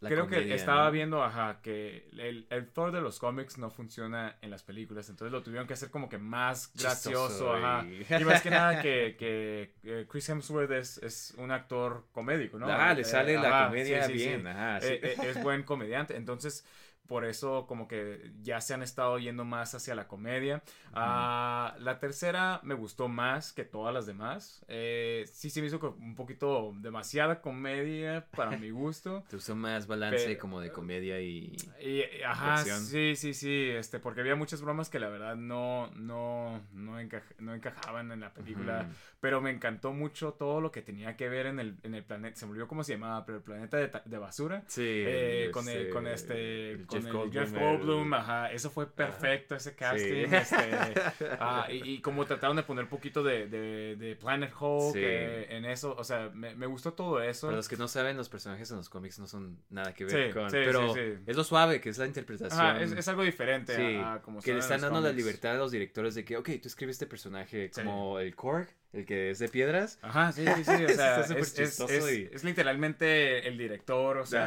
La 0.00 0.12
creo 0.12 0.26
comedia, 0.26 0.46
que 0.46 0.54
estaba 0.54 0.90
¿no? 0.90 0.90
viendo, 0.90 1.22
ajá, 1.22 1.60
que 1.62 2.08
el, 2.12 2.46
el 2.50 2.68
Thor 2.72 2.92
de 2.92 3.00
los 3.00 3.18
cómics 3.18 3.58
no 3.58 3.70
funciona 3.70 4.36
en 4.42 4.50
las 4.50 4.62
películas. 4.62 5.08
Entonces 5.08 5.32
lo 5.32 5.42
tuvieron 5.42 5.66
que 5.66 5.74
hacer 5.74 5.90
como 5.90 6.08
que 6.08 6.18
más 6.18 6.72
gracioso, 6.74 7.52
ajá. 7.52 7.88
y- 8.14 8.24
más 8.24 8.42
que 8.42 8.50
nada 8.50 8.78
que, 8.80 9.16
que 9.18 9.74
eh, 9.82 10.06
Chris 10.08 10.28
Hemsworth 10.28 10.70
es, 10.72 10.98
es 10.98 11.34
un 11.38 11.50
actor 11.50 12.06
comédico, 12.12 12.58
¿no? 12.58 12.70
Ah, 12.76 12.94
le 12.94 13.04
Eh, 13.04 13.04
sale 13.04 13.38
la 13.38 13.56
ajá, 13.56 13.56
comedia 13.56 13.82
sí, 13.82 14.02
sí, 14.02 14.18
sí. 14.18 14.30
bien, 14.30 14.46
ajá. 14.46 14.78
Eh, 14.78 15.00
eh, 15.02 15.28
es 15.30 15.40
buen 15.40 15.62
comediante. 15.64 16.16
Entonces, 16.16 16.64
por 17.06 17.24
eso 17.26 17.66
como 17.66 17.86
que 17.86 18.32
ya 18.42 18.60
se 18.60 18.72
han 18.72 18.82
estado 18.82 19.18
yendo 19.18 19.44
más 19.44 19.74
hacia 19.74 19.94
la 19.94 20.08
comedia. 20.08 20.62
Ah, 20.94 21.74
la 21.80 21.98
tercera 21.98 22.60
me 22.62 22.74
gustó 22.74 23.08
más 23.08 23.52
que 23.52 23.64
todas 23.64 23.92
las 23.92 24.06
demás. 24.06 24.64
Eh, 24.68 25.24
sí 25.30 25.50
se 25.50 25.60
me 25.60 25.66
hizo 25.66 25.78
un 25.98 26.14
poquito 26.14 26.72
demasiada 26.76 27.40
comedia 27.42 28.26
para 28.34 28.56
mi 28.56 28.70
gusto. 28.70 29.22
Te 29.28 29.36
usó 29.36 29.54
más 29.54 29.86
balance 29.86 30.24
Pero- 30.26 30.40
como 30.40 30.60
de 30.60 30.70
comedia 30.72 31.20
y... 31.20 31.54
Y, 31.80 32.02
ajá, 32.24 32.54
Acción. 32.54 32.80
sí, 32.80 33.16
sí, 33.16 33.34
sí, 33.34 33.68
este, 33.70 33.98
porque 33.98 34.20
había 34.22 34.36
muchas 34.36 34.62
bromas 34.62 34.88
que 34.88 34.98
la 34.98 35.08
verdad 35.08 35.36
no, 35.36 35.90
no, 35.96 36.62
no, 36.72 37.00
encaj- 37.00 37.34
no 37.38 37.54
encajaban 37.54 38.12
en 38.12 38.20
la 38.20 38.32
película, 38.32 38.82
Ujú. 38.88 38.94
pero 39.20 39.40
me 39.40 39.50
encantó 39.50 39.92
mucho 39.92 40.32
todo 40.32 40.60
lo 40.60 40.70
que 40.70 40.80
tenía 40.80 41.16
que 41.16 41.28
ver 41.28 41.46
en 41.46 41.60
el, 41.60 41.76
en 41.82 41.94
el 41.94 42.04
planeta, 42.04 42.36
se 42.36 42.46
me 42.46 42.52
olvidó 42.52 42.68
cómo 42.68 42.84
se 42.84 42.92
llamaba, 42.94 43.26
pero 43.26 43.38
el 43.38 43.44
planeta 43.44 43.76
de, 43.76 43.90
de 44.04 44.18
basura. 44.18 44.62
Sí. 44.68 44.82
Eh, 44.86 45.50
con 45.52 45.68
el, 45.68 45.90
con 45.90 46.06
este, 46.06 46.70
el 46.72 46.86
con 46.94 47.02
Jeff 47.02 47.06
el 47.06 47.12
Goldblum, 47.12 47.32
Jeff 47.32 47.54
el- 47.54 47.60
Goldblum, 47.60 48.14
ajá, 48.14 48.52
eso 48.52 48.70
fue 48.70 48.86
perfecto, 48.90 49.54
ese 49.56 49.74
casting, 49.74 50.26
Sí. 50.26 50.34
este, 50.34 51.28
ah, 51.40 51.66
y, 51.70 51.94
y 51.94 52.00
como 52.00 52.24
trataron 52.26 52.56
de 52.56 52.62
poner 52.62 52.84
un 52.84 52.90
poquito 52.90 53.22
de, 53.22 53.46
de, 53.48 53.96
de 53.96 54.16
Planet 54.16 54.52
Hulk 54.58 54.92
Sí. 54.94 55.00
eh, 55.02 55.46
en 55.56 55.64
eso, 55.64 55.94
o 55.96 56.04
sea, 56.04 56.30
me, 56.34 56.54
me 56.54 56.66
gustó 56.66 56.92
todo 56.92 57.22
eso. 57.22 57.48
Para 57.48 57.56
los 57.56 57.68
que 57.68 57.76
no 57.76 57.88
saben, 57.88 58.16
los 58.16 58.28
personajes 58.28 58.70
en 58.70 58.76
los 58.78 58.88
cómics 58.88 59.18
no 59.18 59.26
son 59.26 59.58
nada 59.70 59.92
que 59.94 60.04
ver 60.04 60.28
Sí, 60.28 60.32
con... 60.34 60.48
pero 60.50 60.94
es 60.96 61.36
lo 61.36 61.44
suave, 61.44 61.80
que 61.80 61.88
es 61.90 61.98
la 61.98 62.06
interpretación. 62.06 62.60
Ajá, 62.60 62.80
es, 62.82 62.92
es 62.92 63.08
algo 63.08 63.22
diferente 63.22 63.76
Sí, 63.76 63.96
a, 63.96 64.14
a 64.14 64.22
como 64.22 64.40
que 64.40 64.52
le 64.52 64.60
están 64.60 64.80
dando 64.80 65.00
la 65.00 65.12
libertad 65.12 65.52
a 65.52 65.58
los 65.58 65.70
directores 65.72 66.14
de 66.14 66.24
que, 66.24 66.36
ok, 66.36 66.50
tú 66.62 66.68
escribes 66.68 66.94
este 66.94 67.06
personaje 67.06 67.70
como 67.74 68.18
el 68.18 68.34
Korg, 68.34 68.68
el 68.94 69.04
que 69.06 69.30
es 69.30 69.38
de 69.38 69.48
piedras. 69.48 69.98
Ajá, 70.02 70.32
sí, 70.32 70.44
sí, 70.46 70.64
sí, 70.64 70.84
o 70.84 70.88
sea, 70.94 71.20
es, 71.20 71.30
es- 71.30 71.54
chistoso 71.54 71.92
es- 71.92 72.12
y- 72.18 72.28
es 72.32 72.44
literalmente 72.44 73.46
el 73.48 73.58
director, 73.58 74.18
o 74.18 74.26
sea, 74.26 74.44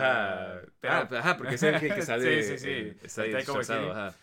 Ajá. 0.55 0.61
pero- 0.79 0.93
Ah, 0.93 1.09
ajá, 1.11 1.37
porque 1.37 1.55
es 1.55 1.63
el 1.63 1.79
que, 1.79 1.89
que 1.89 2.01
sale. 2.01 2.43
sí, 2.43 2.49
sí, 2.51 2.57
sí, 2.59 2.69
eh, 2.69 2.97
está 3.03 3.23
disfrazado, 3.23 3.87
Waititi. 3.87 3.99
ajá. 3.99 4.15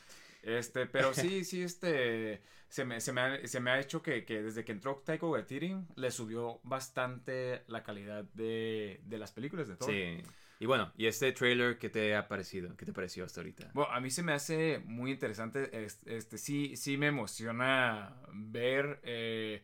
Este, 0.43 0.87
pero 0.87 1.13
sí, 1.15 1.45
sí, 1.45 1.63
este, 1.63 2.43
se 2.69 2.85
me, 2.85 3.01
se 3.01 3.13
me, 3.13 3.21
ha, 3.21 3.47
se 3.47 3.61
me 3.61 3.71
ha 3.71 3.79
hecho 3.81 4.03
que, 4.03 4.25
que 4.25 4.43
desde 4.43 4.65
que 4.65 4.73
entró 4.73 5.03
Taika 5.05 5.27
Waititi 5.27 5.77
le 5.97 6.11
subió 6.11 6.61
bastante 6.65 7.63
la 7.69 7.83
calidad 7.83 8.25
de, 8.35 9.01
de 9.05 9.19
las 9.19 9.33
películas 9.33 9.69
de 9.69 9.77
Thor. 9.77 9.91
Sí. 9.91 10.23
Y 10.61 10.67
bueno, 10.67 10.93
¿y 10.97 11.07
este 11.07 11.33
trailer 11.33 11.79
qué 11.79 11.89
te 11.91 12.15
ha 12.15 12.29
parecido? 12.29 12.77
¿Qué 12.77 12.87
te 12.87 12.93
pareció 12.93 13.25
hasta 13.25 13.41
ahorita? 13.41 13.71
Bueno, 13.75 13.91
a 13.93 14.01
mí 14.01 14.09
se 14.11 14.23
me 14.23 14.33
hace 14.33 14.81
muy 14.85 15.11
interesante, 15.11 15.85
es- 15.85 16.01
este, 16.07 16.39
sí, 16.39 16.77
sí 16.77 16.97
me 16.97 17.09
emociona 17.09 18.15
ver 18.33 19.01
eh, 19.03 19.63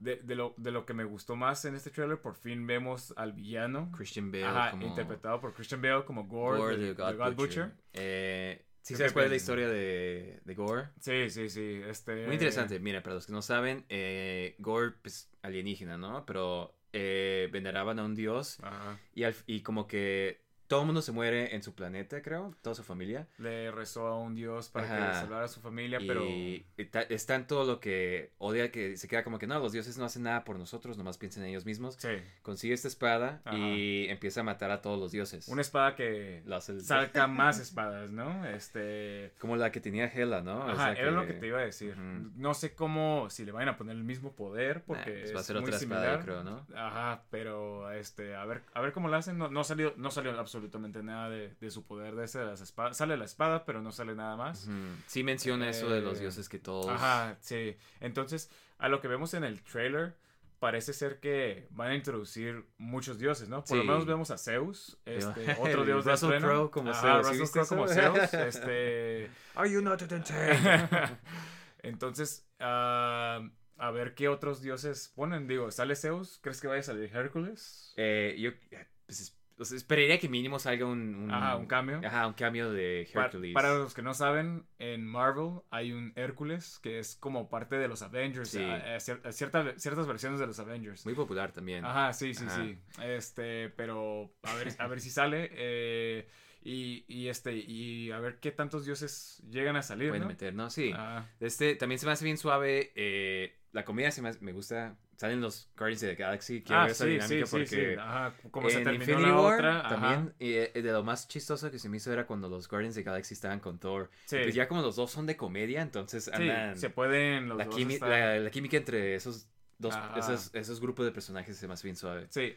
de, 0.00 0.16
de 0.16 0.34
lo, 0.34 0.54
de 0.56 0.70
lo 0.72 0.84
que 0.84 0.94
me 0.94 1.04
gustó 1.04 1.36
más 1.36 1.64
en 1.64 1.74
este 1.76 1.90
trailer, 1.90 2.20
por 2.20 2.34
fin 2.34 2.66
vemos 2.66 3.12
al 3.16 3.32
villano. 3.32 3.92
Christian 3.96 4.32
Bale 4.32 4.44
Ajá, 4.46 4.70
como 4.72 4.86
interpretado 4.86 5.40
por 5.40 5.54
Christian 5.54 5.80
Bale 5.80 6.04
como 6.04 6.24
Gore, 6.26 6.58
Gore, 6.58 6.76
de, 6.76 6.94
the 6.94 7.02
God, 7.02 7.10
de 7.10 7.16
God 7.16 7.34
Butcher. 7.34 7.64
Butcher. 7.66 7.78
Eh, 7.92 8.64
¿Sí 8.82 8.96
sabes 8.96 9.12
cuál 9.12 9.26
es 9.26 9.30
la 9.30 9.36
historia 9.36 9.68
de, 9.68 10.40
de 10.42 10.54
Gore? 10.54 10.88
Sí, 10.98 11.28
sí, 11.30 11.48
sí. 11.50 11.80
Este, 11.86 12.24
Muy 12.24 12.34
interesante. 12.34 12.80
Mira, 12.80 13.02
para 13.02 13.14
los 13.14 13.26
que 13.26 13.32
no 13.32 13.42
saben, 13.42 13.84
eh, 13.90 14.56
Gore, 14.58 14.92
pues, 15.02 15.30
alienígena, 15.42 15.98
¿no? 15.98 16.24
Pero 16.24 16.74
eh, 16.92 17.48
veneraban 17.52 17.98
a 17.98 18.04
un 18.04 18.14
dios 18.14 18.58
Ajá. 18.62 18.98
y, 19.14 19.24
al- 19.24 19.34
y 19.46 19.60
como 19.60 19.86
que 19.86 20.40
todo 20.70 20.80
el 20.82 20.86
mundo 20.86 21.02
se 21.02 21.10
muere 21.10 21.52
en 21.56 21.64
su 21.64 21.74
planeta, 21.74 22.22
creo, 22.22 22.54
toda 22.62 22.76
su 22.76 22.84
familia. 22.84 23.26
Le 23.38 23.72
rezó 23.72 24.06
a 24.06 24.16
un 24.20 24.36
dios 24.36 24.68
para 24.68 24.86
que 24.86 24.92
Ajá. 24.92 25.20
salvara 25.22 25.44
a 25.46 25.48
su 25.48 25.60
familia, 25.60 25.98
pero... 26.06 26.24
Y 26.24 26.64
ta- 26.92 27.02
es 27.02 27.26
tanto 27.26 27.64
lo 27.64 27.80
que 27.80 28.30
odia 28.38 28.70
que 28.70 28.96
se 28.96 29.08
queda 29.08 29.24
como 29.24 29.40
que 29.40 29.48
no, 29.48 29.58
los 29.58 29.72
dioses 29.72 29.98
no 29.98 30.04
hacen 30.04 30.22
nada 30.22 30.44
por 30.44 30.56
nosotros, 30.60 30.96
nomás 30.96 31.18
piensan 31.18 31.42
en 31.42 31.50
ellos 31.50 31.66
mismos. 31.66 31.96
Sí. 31.96 32.10
Consigue 32.42 32.72
esta 32.72 32.86
espada 32.86 33.40
Ajá. 33.44 33.56
y 33.58 34.06
empieza 34.10 34.42
a 34.42 34.44
matar 34.44 34.70
a 34.70 34.80
todos 34.80 34.96
los 35.00 35.10
dioses. 35.10 35.48
Una 35.48 35.60
espada 35.60 35.96
que 35.96 36.38
el- 36.38 36.62
saca 36.82 37.26
más 37.26 37.58
espadas, 37.58 38.12
¿no? 38.12 38.46
Este... 38.46 39.32
Como 39.40 39.56
la 39.56 39.72
que 39.72 39.80
tenía 39.80 40.04
Hela, 40.06 40.40
¿no? 40.40 40.62
Ajá, 40.70 40.92
era 40.92 41.10
lo 41.10 41.26
que 41.26 41.32
te 41.32 41.48
iba 41.48 41.58
a 41.58 41.62
decir. 41.62 41.96
No 41.96 42.54
sé 42.54 42.76
cómo, 42.76 43.28
si 43.28 43.44
le 43.44 43.50
vayan 43.50 43.70
a 43.70 43.76
poner 43.76 43.96
el 43.96 44.04
mismo 44.04 44.36
poder, 44.36 44.84
porque 44.84 45.18
pues 45.22 45.34
va 45.34 45.38
a 45.38 45.40
es 45.40 45.46
ser 45.48 45.56
muy 45.56 45.64
otra 45.64 45.76
espada, 45.78 46.00
similar. 46.02 46.18
yo 46.20 46.24
creo, 46.24 46.44
¿no? 46.44 46.64
Ajá, 46.76 47.24
pero 47.28 47.90
este, 47.90 48.36
a 48.36 48.44
ver, 48.44 48.62
a 48.72 48.80
ver 48.80 48.92
cómo 48.92 49.08
lo 49.08 49.16
hacen. 49.16 49.36
No, 49.36 49.48
no 49.50 49.64
salió, 49.64 49.94
no 49.96 50.12
salió 50.12 50.30
absolutamente 50.38 50.59
absolutamente 50.60 51.02
nada 51.02 51.30
de, 51.30 51.54
de 51.58 51.70
su 51.70 51.84
poder 51.84 52.14
de 52.14 52.24
ese 52.24 52.38
de 52.38 52.44
las 52.46 52.60
espadas. 52.60 52.96
Sale 52.96 53.16
la 53.16 53.24
espada, 53.24 53.64
pero 53.64 53.80
no 53.80 53.92
sale 53.92 54.14
nada 54.14 54.36
más. 54.36 54.68
Sí 55.06 55.24
menciona 55.24 55.68
eso 55.70 55.88
de 55.88 56.00
los 56.02 56.18
Eh, 56.18 56.20
dioses 56.22 56.48
que 56.48 56.58
todos... 56.58 56.88
Ajá, 56.88 57.36
sí. 57.40 57.76
Entonces, 58.00 58.50
a 58.78 58.88
lo 58.88 59.00
que 59.00 59.08
vemos 59.08 59.32
en 59.34 59.44
el 59.44 59.62
trailer, 59.62 60.14
parece 60.58 60.92
ser 60.92 61.18
que 61.18 61.66
van 61.70 61.90
a 61.90 61.94
introducir 61.94 62.66
muchos 62.76 63.18
dioses, 63.18 63.48
¿no? 63.48 63.64
Por 63.64 63.78
lo 63.78 63.84
menos 63.84 64.04
vemos 64.04 64.30
a 64.30 64.36
Zeus, 64.38 64.98
este, 65.06 65.56
otro 65.60 65.84
dios 65.84 66.04
del 66.04 66.12
Russell. 66.14 66.40
Crowe 66.40 66.70
como 66.70 66.92
Zeus, 66.92 67.26
¿sí 67.26 67.38
Russell 67.38 67.52
Crowe 67.52 67.66
como? 67.68 67.88
Zeus, 67.88 68.34
este... 68.34 69.30
Are 69.54 69.70
you 69.70 69.80
not 69.80 70.02
Entonces, 71.82 72.46
ah, 72.58 73.40
a 73.78 73.90
ver 73.90 74.14
qué 74.14 74.28
otros 74.28 74.60
dioses 74.60 75.10
ponen. 75.14 75.48
Digo, 75.48 75.70
¿sale 75.70 75.96
Zeus? 75.96 76.38
¿Crees 76.42 76.60
que 76.60 76.68
vaya 76.68 76.80
a 76.80 76.84
salir 76.84 77.10
Hércules? 77.16 77.94
Eh, 77.96 78.36
yo 78.38 78.50
eh, 78.76 78.86
pues, 79.06 79.39
es- 79.60 79.66
o 79.68 79.70
sea, 79.70 79.76
esperaría 79.76 80.18
que 80.18 80.28
mínimo 80.28 80.58
salga 80.58 80.86
un, 80.86 81.14
un... 81.14 81.30
Ajá, 81.30 81.56
un 81.56 81.66
cambio. 81.66 82.00
Ajá, 82.04 82.26
un 82.26 82.32
cambio 82.34 82.72
de 82.72 83.02
Hercules. 83.12 83.52
Para, 83.54 83.74
los 83.74 83.94
que 83.94 84.02
no 84.02 84.14
saben, 84.14 84.64
en 84.78 85.06
Marvel 85.06 85.60
hay 85.70 85.92
un 85.92 86.12
Hércules 86.16 86.78
que 86.82 86.98
es 86.98 87.16
como 87.16 87.48
parte 87.50 87.76
de 87.76 87.88
los 87.88 88.02
Avengers. 88.02 88.50
Sí. 88.50 88.62
a- 88.62 88.76
a 88.94 88.96
cier- 88.98 89.20
a 89.26 89.32
cierta- 89.32 89.78
ciertas 89.78 90.06
versiones 90.06 90.40
de 90.40 90.46
los 90.46 90.58
Avengers. 90.58 91.04
Muy 91.04 91.14
popular 91.14 91.52
también. 91.52 91.84
Ajá, 91.84 92.12
sí, 92.12 92.32
sí, 92.34 92.44
Ajá. 92.46 92.56
sí. 92.64 92.78
Este, 93.02 93.68
pero 93.70 94.32
a 94.42 94.54
ver, 94.54 94.74
a 94.78 94.86
ver 94.88 95.00
si 95.00 95.10
sale. 95.10 95.50
eh, 95.52 96.28
y, 96.62 97.04
y 97.08 97.28
este, 97.28 97.54
y 97.56 98.10
a 98.10 98.20
ver 98.20 98.38
qué 98.38 98.52
tantos 98.52 98.84
dioses 98.84 99.42
llegan 99.50 99.76
a 99.76 99.82
salir, 99.82 100.08
Pueden 100.10 100.22
¿no? 100.24 100.28
meter, 100.28 100.54
¿no? 100.54 100.68
Sí. 100.68 100.92
Este 101.40 101.74
también 101.74 101.98
se 101.98 102.04
me 102.06 102.12
hace 102.12 102.24
bien 102.24 102.36
suave. 102.36 102.92
eh, 102.96 103.56
la 103.72 103.84
comida 103.84 104.10
se 104.10 104.20
me, 104.20 104.28
hace- 104.30 104.40
me 104.40 104.52
gusta. 104.52 104.96
Salen 105.20 105.42
los 105.42 105.68
Guardians 105.76 106.02
of 106.02 106.08
the 106.08 106.14
Galaxy. 106.14 106.62
Quiero 106.62 106.80
Ah, 106.80 106.84
ver 106.84 106.92
esa 106.92 107.04
sí, 107.04 107.10
dinámica 107.10 107.44
sí, 107.44 107.50
porque 107.50 107.66
sí. 107.66 108.00
Ajá, 108.00 108.32
como 108.50 108.70
se 108.70 108.76
terminó 108.80 108.94
Infinity 109.04 109.28
la 109.28 109.36
War 109.38 109.54
otra. 109.54 109.88
también. 109.88 110.34
Y 110.38 110.54
eh, 110.54 110.70
de 110.72 110.92
lo 110.92 111.02
más 111.04 111.28
chistoso 111.28 111.70
que 111.70 111.78
se 111.78 111.90
me 111.90 111.98
hizo 111.98 112.10
era 112.10 112.26
cuando 112.26 112.48
los 112.48 112.66
Guardians 112.66 112.94
of 112.96 113.00
the 113.00 113.02
Galaxy 113.02 113.34
estaban 113.34 113.60
con 113.60 113.78
Thor. 113.78 114.10
Sí. 114.24 114.38
Pues 114.42 114.54
ya 114.54 114.66
como 114.66 114.80
los 114.80 114.96
dos 114.96 115.10
son 115.10 115.26
de 115.26 115.36
comedia, 115.36 115.82
entonces 115.82 116.24
Sí, 116.24 116.30
andan. 116.32 116.78
se 116.78 116.88
pueden 116.88 117.50
los 117.50 117.58
la, 117.58 117.66
dos 117.66 117.76
quimi- 117.76 117.96
estar- 118.00 118.08
la, 118.08 118.38
la 118.38 118.50
química 118.50 118.78
entre 118.78 119.14
esos 119.14 119.46
dos, 119.76 119.94
esos, 120.16 120.54
esos 120.54 120.80
grupos 120.80 121.04
de 121.04 121.12
personajes 121.12 121.54
se 121.54 121.66
hace 121.66 121.86
bien 121.86 121.96
suave. 121.96 122.26
Sí, 122.30 122.54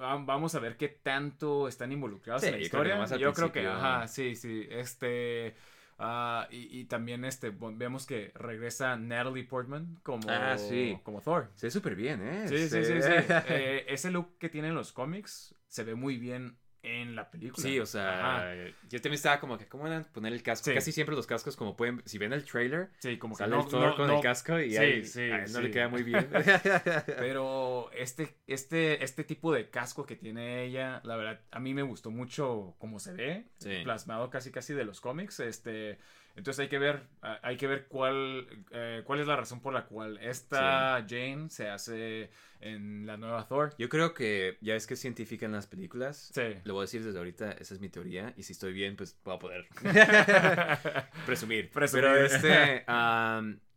va- 0.00 0.16
vamos 0.16 0.54
a 0.54 0.58
ver 0.58 0.78
qué 0.78 0.88
tanto 0.88 1.68
están 1.68 1.92
involucrados 1.92 2.40
Sí, 2.40 2.48
en 2.48 2.52
la 2.52 2.56
creo 2.56 2.64
historia. 2.66 3.16
Yo 3.18 3.34
creo 3.34 3.52
que, 3.52 3.66
ajá, 3.66 4.08
sí, 4.08 4.34
sí. 4.36 4.66
Este. 4.70 5.54
Ah, 5.98 6.48
y, 6.50 6.80
y 6.80 6.84
también 6.84 7.24
este 7.24 7.50
vemos 7.50 8.06
que 8.06 8.32
regresa 8.34 8.96
Natalie 8.96 9.44
Portman 9.44 9.98
como, 10.02 10.28
Ah, 10.30 10.56
sí. 10.58 10.98
como 11.02 11.20
Thor. 11.20 11.50
Se 11.54 11.66
ve 11.66 11.70
súper 11.70 11.94
bien, 11.94 12.20
¿eh? 12.26 12.48
Sí, 12.48 12.58
sí, 12.58 12.68
Se- 12.68 12.84
sí, 12.84 13.02
sí. 13.02 13.10
Eh, 13.48 13.84
ese 13.88 14.10
look 14.10 14.38
que 14.38 14.48
tienen 14.48 14.74
los 14.74 14.92
cómics 14.92 15.54
se 15.68 15.84
ve 15.84 15.94
muy 15.94 16.16
bien 16.18 16.58
en 16.86 17.16
la 17.16 17.28
película. 17.30 17.62
Sí, 17.66 17.80
o 17.80 17.86
sea, 17.86 18.42
Ajá. 18.44 18.54
yo 18.88 19.00
también 19.00 19.14
estaba 19.14 19.40
como 19.40 19.58
que, 19.58 19.66
¿cómo 19.66 19.82
van 19.84 19.92
a 19.94 20.02
poner 20.04 20.32
el 20.32 20.42
casco? 20.42 20.66
Sí. 20.70 20.74
Casi 20.74 20.92
siempre 20.92 21.16
los 21.16 21.26
cascos, 21.26 21.56
como 21.56 21.76
pueden, 21.76 22.00
si 22.04 22.16
ven 22.18 22.32
el 22.32 22.44
trailer, 22.44 22.90
Sí, 23.00 23.18
como 23.18 23.34
que 23.34 23.38
sale 23.40 23.56
no, 23.56 23.62
el 23.64 23.68
Thor 23.68 23.86
no- 23.88 23.96
con 23.96 24.06
no- 24.06 24.16
el 24.16 24.22
casco 24.22 24.58
y 24.60 24.70
Sí, 24.70 24.76
ahí, 24.76 25.30
a 25.32 25.44
él 25.44 25.52
no 25.52 25.60
le 25.60 25.70
queda 25.72 25.88
muy 25.88 26.02
bien. 26.04 26.28
Pero 27.18 27.90
este, 27.92 28.36
este, 28.46 29.02
este 29.04 29.24
tipo 29.24 29.52
de 29.52 29.68
casco 29.70 30.06
que 30.06 30.16
tiene 30.16 30.64
ella, 30.64 31.00
la 31.04 31.16
verdad, 31.16 31.40
a 31.50 31.58
mí 31.60 31.74
me 31.74 31.82
gustó 31.82 32.10
mucho 32.10 32.74
cómo 32.78 32.98
se 33.00 33.12
ve, 33.12 33.46
plasmado 33.84 34.30
casi 34.30 34.50
casi 34.50 34.72
de 34.74 34.84
los 34.84 35.00
cómics. 35.00 35.40
Este, 35.40 35.98
entonces 36.36 36.60
hay 36.60 36.68
que 36.68 36.78
ver, 36.78 37.02
hay 37.20 37.56
que 37.56 37.66
ver 37.66 37.86
cuál, 37.88 38.46
eh, 38.70 39.02
cuál 39.04 39.20
es 39.20 39.26
la 39.26 39.36
razón 39.36 39.60
por 39.60 39.72
la 39.72 39.86
cual 39.86 40.18
esta 40.22 41.04
Jane 41.08 41.48
se 41.50 41.68
hace 41.68 42.30
en 42.60 43.06
la 43.06 43.16
nueva 43.16 43.46
Thor. 43.48 43.74
Yo 43.78 43.88
creo 43.88 44.14
que 44.14 44.58
ya 44.60 44.74
es 44.76 44.86
que 44.86 44.94
es 44.94 45.00
científica 45.00 45.46
en 45.46 45.52
las 45.52 45.66
películas. 45.66 46.30
Sí. 46.34 46.54
Lo 46.64 46.74
voy 46.74 46.82
a 46.82 46.84
decir 46.84 47.04
desde 47.04 47.18
ahorita, 47.18 47.52
esa 47.52 47.74
es 47.74 47.80
mi 47.80 47.88
teoría. 47.88 48.32
Y 48.36 48.42
si 48.44 48.52
estoy 48.52 48.72
bien, 48.72 48.96
pues 48.96 49.18
voy 49.24 49.34
a 49.34 49.38
poder 49.38 49.66
presumir. 51.26 51.70
Presumir. 51.70 52.04
Pero 52.04 52.16
este, 52.24 52.84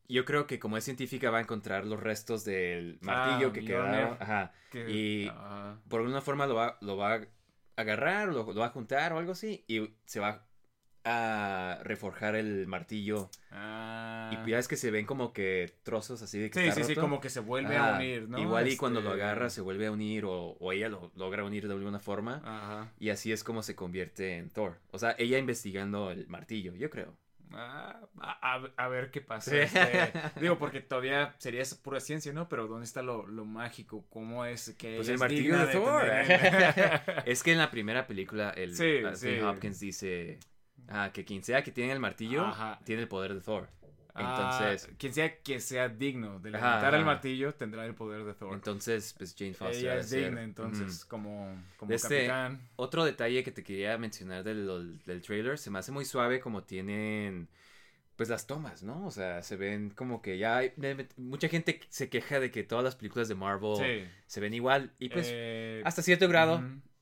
yo 0.08 0.26
creo 0.26 0.48
que 0.48 0.60
como 0.60 0.78
es 0.78 0.84
científica 0.84 1.30
va 1.30 1.38
a 1.40 1.42
encontrar 1.42 1.86
los 1.86 2.00
restos 2.00 2.44
del 2.46 2.98
martillo 3.02 3.50
Ah, 3.50 3.54
que 3.54 3.64
quedaron. 3.66 4.18
Ajá. 4.20 4.52
Que- 4.72 4.86
Y 4.90 5.32
por 5.88 6.02
alguna 6.02 6.22
forma 6.22 6.48
lo 6.48 6.56
va, 6.56 6.78
lo 6.82 6.98
va 6.98 7.14
a 7.16 7.22
agarrar, 7.76 8.30
lo, 8.30 8.52
lo 8.52 8.60
va 8.60 8.68
a 8.68 8.72
juntar 8.72 9.14
o 9.14 9.20
algo 9.20 9.32
así. 9.34 9.64
Y 9.68 9.90
se 10.06 10.20
va 10.20 10.46
a 11.04 11.80
reforjar 11.84 12.36
el 12.36 12.68
martillo. 12.68 13.30
ah. 13.52 14.44
Y 14.46 14.50
ya 14.50 14.60
es 14.60 14.68
que 14.68 14.76
se 14.76 14.92
ven 14.92 15.06
como 15.06 15.34
que 15.34 15.74
trozos 15.84 16.22
así 16.22 16.40
de 16.40 16.50
que 16.50 16.60
Sí, 16.62 16.68
está 16.68 16.84
sí, 16.84 16.94
sí, 16.94 16.96
como 16.96 17.20
que 17.20 17.30
se 17.30 17.40
vuelve 17.40 17.78
a 17.78 17.96
unir, 17.96 18.30
¿no? 18.30 18.38
Igual 18.38 18.68
y 18.68 18.78
cuando 18.78 19.02
lo 19.02 19.12
Este, 19.12 19.24
agarra 19.24 19.50
se 19.50 19.62
vuelve 19.62 19.88
a 19.88 19.92
unir 19.92 20.26
o, 20.26 20.58
o 20.60 20.72
ella 20.72 20.90
lo 20.90 21.12
logra 21.16 21.44
unir 21.44 21.68
de 21.68 21.74
alguna 21.74 22.00
forma. 22.00 22.42
Ajá. 22.44 22.92
Y 23.00 23.10
así 23.10 23.32
es 23.32 23.44
como 23.44 23.64
se 23.64 23.76
convierte 23.76 24.38
en 24.38 24.50
Thor. 24.50 24.78
O 24.92 25.00
sea, 25.00 25.16
ella 25.18 25.38
investigando 25.38 26.12
el 26.12 26.28
martillo, 26.28 26.76
yo 26.76 26.90
creo. 26.90 27.16
Ah, 27.52 28.00
a, 28.78 28.88
ver 28.90 29.10
qué 29.10 29.22
pasa. 29.22 29.52
Sí. 29.52 29.58
este, 29.58 30.12
digo, 30.40 30.60
porque 30.60 30.82
todavía 30.82 31.34
sería 31.40 31.62
esa 31.62 31.82
pura 31.82 32.00
ciencia, 32.00 32.32
¿no? 32.32 32.48
Pero 32.48 32.68
¿dónde 32.68 32.86
está 32.86 33.02
lo, 33.02 33.26
lo 33.26 33.46
mágico? 33.46 34.06
¿Cómo 34.10 34.46
es 34.46 34.76
que 34.78 34.98
Pues 34.98 35.10
el 35.10 35.18
martillo 35.18 35.58
de 35.58 35.74
Thor. 35.74 36.06
es 37.26 37.42
que 37.44 37.52
en 37.52 37.58
la 37.58 37.72
primera 37.72 38.06
película 38.06 38.52
el 38.52 38.76
sí. 39.16 39.40
Hopkins 39.44 39.80
dice 39.80 40.40
ah, 40.90 41.12
que 41.14 41.24
quien 41.26 41.44
sea 41.44 41.64
que 41.64 41.72
tiene 41.72 41.92
el 41.94 42.00
martillo 42.00 42.46
Ajá. 42.46 42.80
tiene 42.84 43.02
el 43.04 43.08
poder 43.08 43.34
de 43.34 43.42
Thor. 43.42 43.70
Ah, 44.16 44.58
Entonces, 44.60 44.90
quien 44.98 45.14
sea 45.14 45.38
que 45.38 45.60
sea 45.62 45.88
digno 45.88 46.40
de 46.40 46.50
Ajá, 46.50 46.66
levantar 46.68 46.96
el 46.96 47.06
martillo 47.06 47.54
tendrá 47.54 47.86
el 47.86 47.94
poder 47.96 48.26
de 48.26 48.34
Thor. 48.34 48.54
entonces 48.54 49.14
pues 49.18 49.34
Jane 49.38 49.54
Foster 49.54 49.78
ella 49.80 49.96
es 50.00 50.10
ser- 50.10 50.26
digna, 50.26 50.44
entonces, 50.44 51.06
como, 51.06 51.56
como 51.78 51.94
Este, 51.94 52.28
capitán. 52.28 52.60
Otro 52.76 53.06
detalle 53.06 53.44
que 53.44 53.52
te 53.52 53.64
quería 53.64 53.98
mencionar 53.98 54.44
del, 54.44 55.00
del, 55.06 55.22
trailer, 55.22 55.58
se 55.58 55.70
me 55.70 55.80
hace 55.80 55.92
muy 55.92 56.04
suave 56.06 56.40
como 56.42 56.64
tienen 56.64 57.48
pues 58.18 58.28
las 58.28 58.46
tomas, 58.48 58.84
¿no? 58.84 59.06
O 59.06 59.12
sea, 59.12 59.42
se 59.44 59.56
ven 59.56 59.92
como 59.92 60.22
que 60.22 60.38
ya 60.38 60.58
hay, 60.58 60.74
mucha 61.16 61.48
gente 61.48 61.80
se 61.88 62.10
queja 62.10 62.42
de 62.42 62.52
que 62.52 62.64
todas 62.64 62.84
las 62.84 62.98
películas 62.98 63.30
de 63.30 63.36
Marvel 63.36 63.78
Sí. 63.78 64.10
se 64.28 64.42
ven 64.42 64.54
igual 64.54 64.92
y 65.00 65.08
pues 65.08 65.30
Eh, 65.32 65.82
hasta 65.86 66.02
cierto 66.02 66.28
grado. 66.28 66.62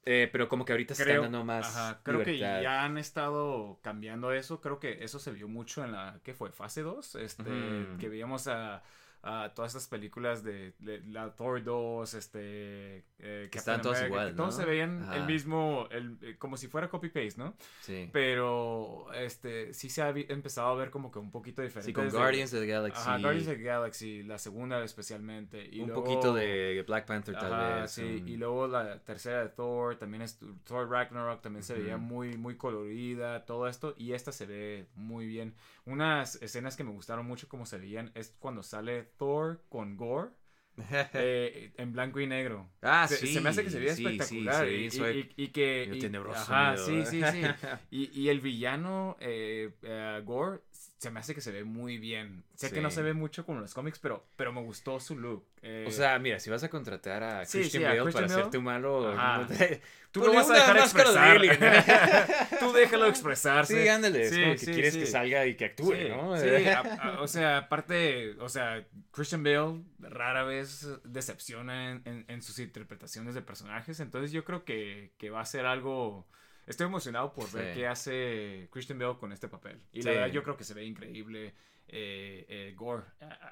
Eh, 0.10 0.30
pero 0.32 0.48
como 0.48 0.64
que 0.64 0.72
ahorita 0.72 0.96
se 0.96 1.04
están 1.04 1.24
dando 1.24 1.44
más 1.44 1.76
ajá, 1.76 2.00
creo 2.02 2.24
que 2.24 2.38
ya 2.38 2.86
han 2.86 2.98
estado 2.98 3.78
cambiando 3.82 4.32
eso. 4.32 4.62
Creo 4.62 4.80
que 4.80 5.04
eso 5.04 5.20
se 5.20 5.32
vio 5.32 5.50
mucho 5.50 5.84
en 5.84 5.92
la, 5.92 6.20
¿qué 6.24 6.34
fue? 6.34 6.50
Fase 6.54 6.82
2. 6.82 7.16
Este, 7.16 7.44
que 8.00 8.08
veíamos 8.08 8.48
a, 8.48 8.84
a 9.24 9.52
todas 9.54 9.72
estas 9.76 9.88
películas 9.90 10.44
de, 10.44 10.74
de 10.80 11.00
la 11.08 11.36
Thor 11.36 11.62
2, 11.64 12.14
este... 12.14 13.04
eh, 13.20 13.50
Que 13.52 13.60
todas 13.60 13.86
America, 13.86 14.06
igual, 14.08 14.30
que 14.30 14.36
Todos 14.36 14.56
se 14.56 14.66
veían 14.66 15.04
Ajá. 15.04 15.18
el 15.18 15.26
mismo, 15.26 15.88
el, 15.92 16.18
eh, 16.22 16.36
como 16.38 16.56
si 16.56 16.68
fuera 16.68 16.88
copy-paste, 16.90 17.34
¿no? 17.38 17.56
Sí. 17.82 18.10
Pero, 18.14 19.08
este, 19.14 19.74
sí 19.74 19.90
se 19.90 20.02
ha 20.02 20.10
empezado 20.10 20.70
a 20.70 20.76
ver 20.76 20.92
como 20.92 21.12
que 21.12 21.20
un 21.20 21.32
poquito 21.32 21.62
diferente. 21.62 21.88
Sí, 21.88 21.94
con 21.94 22.06
desde- 22.06 22.18
Guardians 22.18 22.54
of 22.54 22.60
the 22.62 22.68
Galaxy. 22.68 23.02
Ajá, 23.02 23.18
Guardians 23.20 23.48
of 23.50 23.56
the 23.58 23.64
Galaxy, 23.64 24.24
la 24.24 24.38
segunda 24.38 24.84
especialmente. 24.84 25.68
Y 25.72 25.82
un 25.82 25.88
luego- 25.88 26.04
poquito 26.04 26.34
de 26.34 26.84
Black 26.88 27.06
Panther 27.06 27.36
tal 27.38 27.54
Ajá, 27.54 27.82
vez. 27.82 27.92
sí, 27.92 28.24
y 28.26 28.38
luego 28.38 28.68
la 28.68 29.00
tercera 29.04 29.42
de 29.44 29.50
Thor, 29.50 29.98
también 29.98 30.22
es 30.22 30.40
Thor 30.64 30.90
Ragnarok, 30.90 31.42
también 31.42 31.64
se 31.64 31.74
veía 31.74 31.98
muy, 31.98 32.38
muy 32.38 32.56
colorida, 32.56 33.46
todo 33.46 33.68
esto, 33.68 33.94
y 33.98 34.14
esta 34.14 34.32
se 34.32 34.46
ve 34.46 34.88
muy 34.96 35.26
bien. 35.28 35.54
Unas 35.88 36.36
escenas 36.42 36.76
que 36.76 36.84
me 36.84 36.92
gustaron 36.92 37.26
mucho 37.26 37.48
como 37.48 37.66
se 37.66 37.78
veían 37.78 38.12
es 38.14 38.36
cuando 38.40 38.62
sale 38.62 39.04
Thor 39.18 39.64
con 39.70 39.96
Gore. 39.98 40.32
eh, 41.14 41.74
en 41.78 41.92
blanco 41.92 42.20
y 42.20 42.28
negro. 42.28 42.70
Ah, 42.82 43.08
se, 43.08 43.18
sí, 43.18 43.34
se 43.34 43.42
me 43.42 43.50
hace 43.50 43.64
que 43.64 43.72
se 43.72 43.80
veía 43.80 43.96
sí, 43.96 44.04
sí, 44.04 44.06
espectacular. 44.06 44.66
se 44.92 45.02
ve 45.02 45.34
y, 45.36 45.48
que. 45.48 45.90
y- 45.94 46.00
tenebroso, 46.00 46.40
ajá, 46.40 46.78
sí, 46.78 47.06
sí, 47.06 47.22
sí. 47.32 47.42
y 47.90 48.30
el 48.30 48.42
villano, 48.42 49.18
eh, 49.20 49.72
eh, 49.82 50.22
Gore, 50.24 50.62
se 50.98 51.12
me 51.12 51.20
hace 51.20 51.36
que 51.36 51.42
se 51.42 51.52
ve 51.52 51.64
muy 51.64 51.98
bien. 52.00 52.44
Sé 52.56 52.72
que 52.72 52.82
no 52.82 52.90
se 52.90 53.02
ve 53.04 53.14
mucho 53.14 53.46
como 53.46 53.58
en 53.60 53.62
los 53.64 53.74
cómics, 53.74 54.00
pero, 54.00 54.26
pero 54.36 54.52
me 54.52 54.62
gustó 54.62 55.00
su 55.00 55.18
look. 55.18 55.46
Eh, 55.62 55.86
O 55.88 55.92
sea, 55.92 56.18
mira, 56.20 56.40
si 56.40 56.50
vas 56.50 56.64
a 56.64 56.70
contratar 56.70 57.22
a 57.24 57.46
Sí, 57.46 57.60
Christian 57.60 57.82
sí, 57.82 57.86
a 57.86 57.90
Bale 57.90 58.02
Christian 58.04 58.24
para 58.24 58.28
Bale. 58.34 58.42
hacerte 58.42 58.58
Ajá. 59.14 59.38
no 59.40 59.48
te- 59.48 59.82
Tú 60.12 60.22
Ponle 60.22 60.36
lo 60.36 60.40
vas 60.42 60.50
a 60.50 60.54
dejar 60.56 60.74
de 60.76 60.82
expresar. 60.82 61.28
alien. 61.28 61.60
Tú 62.60 62.72
déjalo 62.74 63.06
expresarse. 63.10 63.84
Sí, 63.84 63.88
ándale, 63.88 64.24
es 64.24 64.32
como 64.32 64.56
que 64.56 64.66
quieres 64.74 64.98
que 64.98 65.06
salga 65.06 65.46
y 65.46 65.56
que 65.56 65.66
actúe, 65.66 65.94
¿no? 66.10 66.36
sí, 66.38 66.48
a- 66.68 66.80
a- 66.80 67.22
o 67.22 67.28
sea, 67.28 67.58
aparte, 67.58 68.32
o 68.40 68.50
sea, 68.50 68.84
Christian 69.12 69.44
Bale 69.44 69.84
rara 70.00 70.44
vez 70.44 70.88
decepciona 71.04 71.92
en, 71.92 72.02
en- 72.06 72.26
en 72.28 72.42
sus 72.42 72.58
interpretaciones 72.60 73.36
de 73.36 73.42
personajes, 73.44 74.00
entonces 74.00 74.32
yo 74.32 74.44
creo 74.46 74.64
que, 74.66 75.12
que 75.20 75.30
va 75.30 75.42
a 75.42 75.46
ser 75.46 75.66
algo... 75.68 76.28
Estoy 76.68 76.86
emocionado 76.88 77.34
por 77.34 77.52
ver 77.52 77.74
qué 77.74 77.88
hace 77.88 78.68
Christian 78.72 79.00
Bale 79.00 79.18
con 79.18 79.32
este 79.32 79.48
papel. 79.48 79.82
Y 79.92 80.02
Sí. 80.02 80.08
la 80.08 80.14
verdad 80.14 80.28
yo 80.28 80.44
creo 80.44 80.56
que 80.58 80.64
se 80.64 80.74
ve 80.74 80.84
increíble. 80.86 81.56
Eh, 81.90 82.46
eh, 82.50 82.74
Gore, 82.76 83.06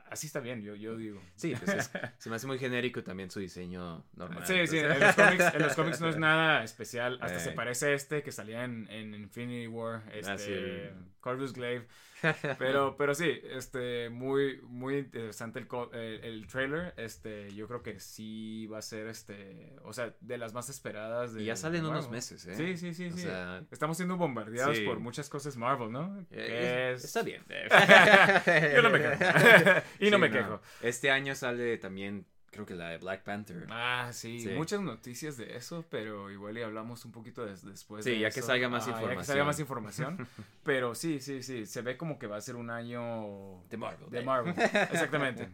así 0.10 0.28
está 0.28 0.42
bien, 0.42 0.62
yo, 0.62 0.76
yo 0.76 0.98
digo. 0.98 1.22
Sí, 1.36 1.54
pues 1.56 1.74
es- 1.74 1.92
se 2.18 2.30
me 2.30 2.36
hace 2.36 2.46
muy 2.48 2.60
genérico 2.60 3.02
también 3.02 3.32
su 3.32 3.40
diseño 3.40 4.06
normal. 4.14 4.46
Sí, 4.46 4.68
sí, 4.68 4.78
en 4.80 5.00
los, 5.00 5.16
cómics, 5.16 5.54
en 5.54 5.62
los 5.62 5.74
cómics 5.76 6.02
no 6.02 6.10
es 6.10 6.18
nada 6.20 6.62
especial. 6.66 7.18
Hasta 7.22 7.38
Eh. 7.38 7.40
se 7.40 7.52
parece 7.54 7.86
a 7.88 7.94
este 7.94 8.24
que 8.24 8.34
salía 8.34 8.66
en, 8.66 8.90
en 8.92 9.14
Infinity 9.16 9.68
War. 9.68 10.04
Este, 10.14 10.32
Ah, 10.32 10.38
sí, 10.38 10.52
el- 10.52 10.92
Corvus 11.26 11.54
Glaive. 11.54 11.88
Pero, 12.58 12.96
pero 12.98 13.14
sí, 13.14 13.40
este, 13.52 14.10
muy, 14.10 14.60
muy 14.64 14.98
interesante 15.00 15.60
el, 15.60 15.68
el, 15.94 16.24
el 16.24 16.48
trailer. 16.48 16.94
Este, 16.98 17.54
yo 17.54 17.68
creo 17.68 17.84
que 17.84 18.00
sí 18.00 18.66
va 18.68 18.78
a 18.80 18.82
ser, 18.82 19.08
este, 19.08 19.76
o 19.84 19.92
sea, 19.94 20.16
de 20.22 20.38
las 20.40 20.54
más 20.54 20.70
esperadas. 20.70 21.34
De, 21.34 21.44
Y 21.44 21.46
ya 21.46 21.56
salen 21.56 21.86
unos 21.86 22.10
meses, 22.10 22.46
¿eh? 22.48 22.56
Sí, 22.56 22.78
sí, 22.78 22.94
sí, 22.96 23.08
O 23.10 23.12
sí. 23.12 23.22
sea- 23.24 23.64
Estamos 23.70 23.98
siendo 23.98 24.18
bombardeados 24.18 24.78
Sí. 24.78 24.86
por 24.86 25.00
muchas 25.00 25.30
cosas 25.30 25.56
Marvel, 25.58 25.92
¿no? 25.92 26.26
Eh, 26.32 26.94
es- 26.96 27.04
Está 27.06 27.22
bien. 27.22 27.44
Yo 28.76 28.82
no 28.82 28.90
me 28.90 29.00
quejo. 29.02 29.20
y 30.00 30.10
no 30.10 30.18
Sí, 30.18 30.22
me 30.22 30.32
quejo. 30.32 30.62
Este 30.82 31.12
año 31.12 31.36
sale 31.36 31.78
también, 31.78 32.26
creo 32.56 32.66
que 32.66 32.74
la 32.76 32.90
de 32.90 32.98
Black 32.98 33.24
Panther. 33.24 33.68
Ah, 33.70 34.10
sí, 34.12 34.40
Sí. 34.40 34.50
muchas 34.50 34.82
noticias 34.82 35.38
de 35.38 35.56
eso, 35.56 35.86
pero 35.90 36.32
igual 36.32 36.58
y 36.58 36.62
hablamos 36.64 37.06
un 37.06 37.12
poquito 37.12 37.46
des- 37.46 37.64
después 37.64 38.04
Sí, 38.04 38.12
de 38.12 38.20
ya 38.20 38.32
que 38.32 38.40
eso. 38.40 38.48
salga 38.48 38.68
más 38.70 38.84
Ajá, 38.84 38.92
Ya 38.92 38.96
que 38.98 39.02
información. 39.04 39.26
salga 39.26 39.44
más 39.46 39.60
información. 39.60 40.28
pero 40.64 40.96
sí, 40.96 41.20
sí, 41.20 41.44
sí, 41.44 41.66
se 41.66 41.82
ve 41.82 41.98
como 41.98 42.18
que 42.18 42.28
va 42.28 42.38
a 42.38 42.42
ser 42.42 42.56
un 42.56 42.70
año 42.70 43.64
De 43.70 43.78
Marvel. 43.78 44.10
de 44.10 44.22
Marvel. 44.24 44.54
Exactamente. 44.92 45.48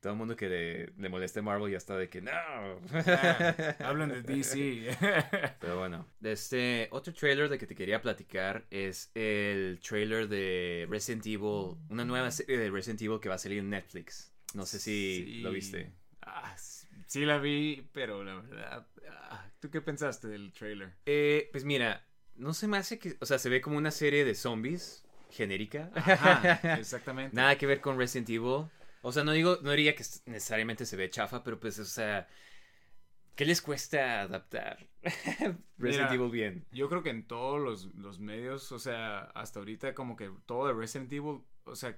Todo 0.00 0.12
el 0.12 0.18
mundo 0.18 0.34
que 0.36 0.48
le, 0.48 0.86
le 0.96 1.08
moleste 1.08 1.42
Marvel 1.42 1.70
ya 1.70 1.78
está 1.78 1.96
de 1.96 2.08
que 2.08 2.20
no. 2.22 2.30
Ah, 2.30 3.74
hablan 3.80 4.08
de 4.10 4.22
DC. 4.22 4.96
Pero 5.60 5.78
bueno, 5.78 6.06
este 6.22 6.88
otro 6.90 7.12
trailer 7.12 7.48
de 7.48 7.58
que 7.58 7.66
te 7.66 7.74
quería 7.74 8.00
platicar 8.00 8.64
es 8.70 9.10
el 9.14 9.80
trailer 9.86 10.28
de 10.28 10.86
Resident 10.88 11.26
Evil, 11.26 11.76
una 11.88 12.04
nueva 12.04 12.30
serie 12.30 12.58
de 12.58 12.70
Resident 12.70 13.02
Evil 13.02 13.20
que 13.20 13.28
va 13.28 13.34
a 13.36 13.38
salir 13.38 13.58
en 13.58 13.70
Netflix. 13.70 14.32
No 14.54 14.66
sé 14.66 14.78
si 14.78 15.24
Sí. 15.24 15.40
lo 15.40 15.50
viste. 15.50 15.92
Ah, 16.22 16.56
sí 17.06 17.24
la 17.24 17.38
vi, 17.38 17.88
pero 17.92 18.22
la 18.24 18.34
verdad... 18.40 18.86
ah, 19.10 19.46
¿Tú 19.60 19.70
qué 19.70 19.80
pensaste 19.80 20.28
del 20.28 20.52
trailer? 20.52 20.94
Eh, 21.06 21.48
pues 21.52 21.64
mira, 21.64 22.06
no 22.36 22.54
se 22.54 22.68
me 22.68 22.76
hace 22.76 22.98
que, 22.98 23.16
o 23.20 23.26
sea, 23.26 23.38
se 23.38 23.48
ve 23.48 23.60
como 23.60 23.76
una 23.76 23.90
serie 23.90 24.24
de 24.24 24.34
zombies 24.34 25.04
genérica. 25.30 25.90
Ajá, 25.94 26.60
exactamente. 26.78 27.34
Nada 27.34 27.56
que 27.58 27.66
ver 27.66 27.80
con 27.80 27.98
Resident 27.98 28.28
Evil. 28.30 28.66
O 29.02 29.12
sea, 29.12 29.24
no 29.24 29.32
digo, 29.32 29.58
no 29.62 29.70
diría 29.72 29.94
que 29.94 30.04
necesariamente 30.26 30.84
se 30.86 30.96
ve 30.96 31.08
chafa, 31.10 31.42
pero 31.44 31.58
pues, 31.60 31.78
o 31.78 31.84
sea, 31.84 32.26
¿qué 33.36 33.44
les 33.44 33.62
cuesta 33.62 34.22
adaptar 34.22 34.86
Resident 35.78 36.10
Mira, 36.10 36.14
Evil 36.14 36.30
bien? 36.30 36.66
Yo 36.72 36.88
creo 36.88 37.02
que 37.02 37.10
en 37.10 37.26
todos 37.26 37.60
los, 37.60 37.94
los 37.94 38.18
medios, 38.18 38.70
o 38.72 38.78
sea, 38.78 39.20
hasta 39.34 39.60
ahorita 39.60 39.94
como 39.94 40.16
que 40.16 40.30
todo 40.46 40.66
de 40.68 40.74
Resident 40.74 41.12
Evil, 41.12 41.40
o 41.64 41.76
sea, 41.76 41.96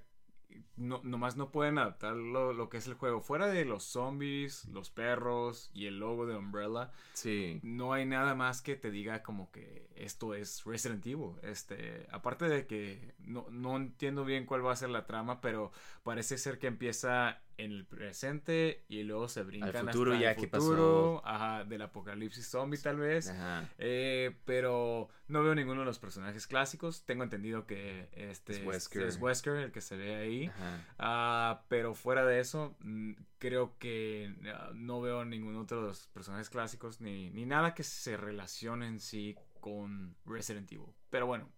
no, 0.76 1.00
nomás 1.04 1.36
no 1.36 1.50
pueden 1.50 1.78
adaptar 1.78 2.14
lo, 2.14 2.52
lo 2.52 2.68
que 2.68 2.78
es 2.78 2.86
el 2.86 2.94
juego. 2.94 3.20
Fuera 3.20 3.46
de 3.48 3.64
los 3.64 3.84
zombies, 3.84 4.64
los 4.66 4.90
perros 4.90 5.70
y 5.74 5.86
el 5.86 5.98
logo 5.98 6.26
de 6.26 6.36
Umbrella, 6.36 6.90
Sí. 7.12 7.60
no 7.62 7.92
hay 7.92 8.06
nada 8.06 8.34
más 8.34 8.62
que 8.62 8.76
te 8.76 8.90
diga 8.90 9.22
como 9.22 9.50
que 9.50 9.88
esto 9.94 10.34
es 10.34 10.64
Resident 10.64 11.06
Evil. 11.06 11.32
Este, 11.42 12.06
aparte 12.10 12.48
de 12.48 12.66
que 12.66 13.14
no, 13.18 13.46
no 13.50 13.76
entiendo 13.76 14.24
bien 14.24 14.46
cuál 14.46 14.64
va 14.64 14.72
a 14.72 14.76
ser 14.76 14.90
la 14.90 15.06
trama, 15.06 15.40
pero 15.40 15.70
parece 16.02 16.38
ser 16.38 16.58
que 16.58 16.66
empieza 16.66 17.40
en 17.64 17.72
el 17.72 17.84
presente 17.84 18.84
y 18.88 19.02
luego 19.02 19.28
se 19.28 19.42
brincan 19.42 19.86
futuro 19.86 20.12
hasta 20.12 20.22
ya 20.22 20.30
el 20.32 20.36
que 20.36 20.48
futuro, 20.48 21.22
ajá, 21.24 21.64
del 21.64 21.82
apocalipsis 21.82 22.46
zombie 22.48 22.78
tal 22.78 22.98
vez. 22.98 23.28
Ajá. 23.28 23.68
Eh, 23.78 24.36
pero 24.44 25.08
no 25.28 25.42
veo 25.42 25.54
ninguno 25.54 25.80
de 25.80 25.86
los 25.86 25.98
personajes 25.98 26.46
clásicos. 26.46 27.04
Tengo 27.04 27.22
entendido 27.22 27.66
que 27.66 28.08
este 28.12 28.52
Es 28.52 28.64
Wesker. 28.64 29.02
es 29.06 29.20
Wesker 29.20 29.56
el 29.56 29.72
que 29.72 29.80
se 29.80 29.96
ve 29.96 30.16
ahí. 30.16 30.50
Ah, 30.98 31.64
pero 31.68 31.94
fuera 31.94 32.24
de 32.24 32.40
eso, 32.40 32.76
mm, 32.80 33.12
creo 33.38 33.76
que 33.78 34.34
ah, 34.54 34.70
no 34.74 35.00
veo 35.00 35.24
ningún 35.24 35.56
otro 35.56 35.82
de 35.82 35.88
los 35.88 36.08
personajes 36.08 36.50
clásicos 36.50 37.00
ni, 37.00 37.30
ni 37.30 37.46
nada 37.46 37.74
que 37.74 37.82
se 37.82 38.16
relacione 38.16 38.86
en 38.86 39.00
sí 39.00 39.36
con 39.60 40.16
Resident 40.24 40.70
Evil. 40.72 40.92
Pero 41.10 41.26
bueno. 41.26 41.50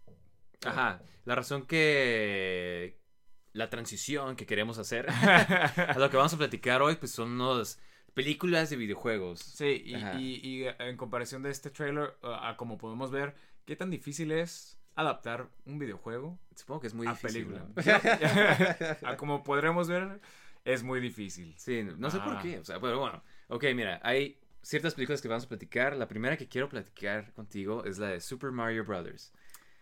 Ajá. 0.64 1.02
La 1.24 1.34
razón 1.34 1.66
que 1.66 3.01
la 3.52 3.68
transición 3.70 4.36
que 4.36 4.46
queremos 4.46 4.78
hacer 4.78 5.06
a 5.10 5.94
lo 5.98 6.10
que 6.10 6.16
vamos 6.16 6.32
a 6.34 6.38
platicar 6.38 6.82
hoy, 6.82 6.96
pues 6.96 7.12
son 7.12 7.40
unas 7.40 7.78
películas 8.14 8.70
de 8.70 8.76
videojuegos. 8.76 9.40
Sí, 9.40 9.82
y, 9.84 9.94
Ajá. 9.94 10.14
y- 10.18 10.40
y, 10.42 10.64
eh, 10.64 10.74
en 10.78 10.96
comparación 10.96 11.42
de 11.42 11.50
este 11.50 11.70
trailer, 11.70 12.14
ah, 12.22 12.50
a 12.50 12.56
como 12.56 12.78
podemos 12.78 13.10
ver, 13.10 13.34
¿qué 13.64 13.76
tan 13.76 13.90
difícil 13.90 14.32
es 14.32 14.78
adaptar 14.94 15.48
un 15.64 15.78
videojuego 15.78 16.38
Supongo 16.54 16.80
que 16.82 16.86
es 16.88 16.94
muy 16.94 17.06
a 17.06 17.12
difícil. 17.12 17.46
película? 17.46 17.66
¿no? 19.02 19.08
a 19.08 19.16
como 19.16 19.42
podremos 19.42 19.88
ver, 19.88 20.20
es 20.64 20.82
muy 20.82 21.00
difícil. 21.00 21.54
Sí, 21.56 21.82
no 21.96 22.10
sé 22.10 22.18
por 22.18 22.34
Ajá. 22.34 22.42
qué. 22.42 22.58
O 22.58 22.64
sea, 22.64 22.78
pero 22.80 22.98
bueno. 23.00 23.22
Ok, 23.48 23.64
mira, 23.74 24.00
hay 24.04 24.38
ciertas 24.62 24.94
películas 24.94 25.20
que 25.22 25.28
vamos 25.28 25.44
a 25.44 25.48
platicar. 25.48 25.96
La 25.96 26.06
primera 26.08 26.36
que 26.36 26.46
quiero 26.48 26.68
platicar 26.68 27.32
contigo 27.32 27.84
es 27.84 27.98
la 27.98 28.08
de 28.08 28.20
Super 28.20 28.50
Mario 28.52 28.84
Brothers. 28.84 29.32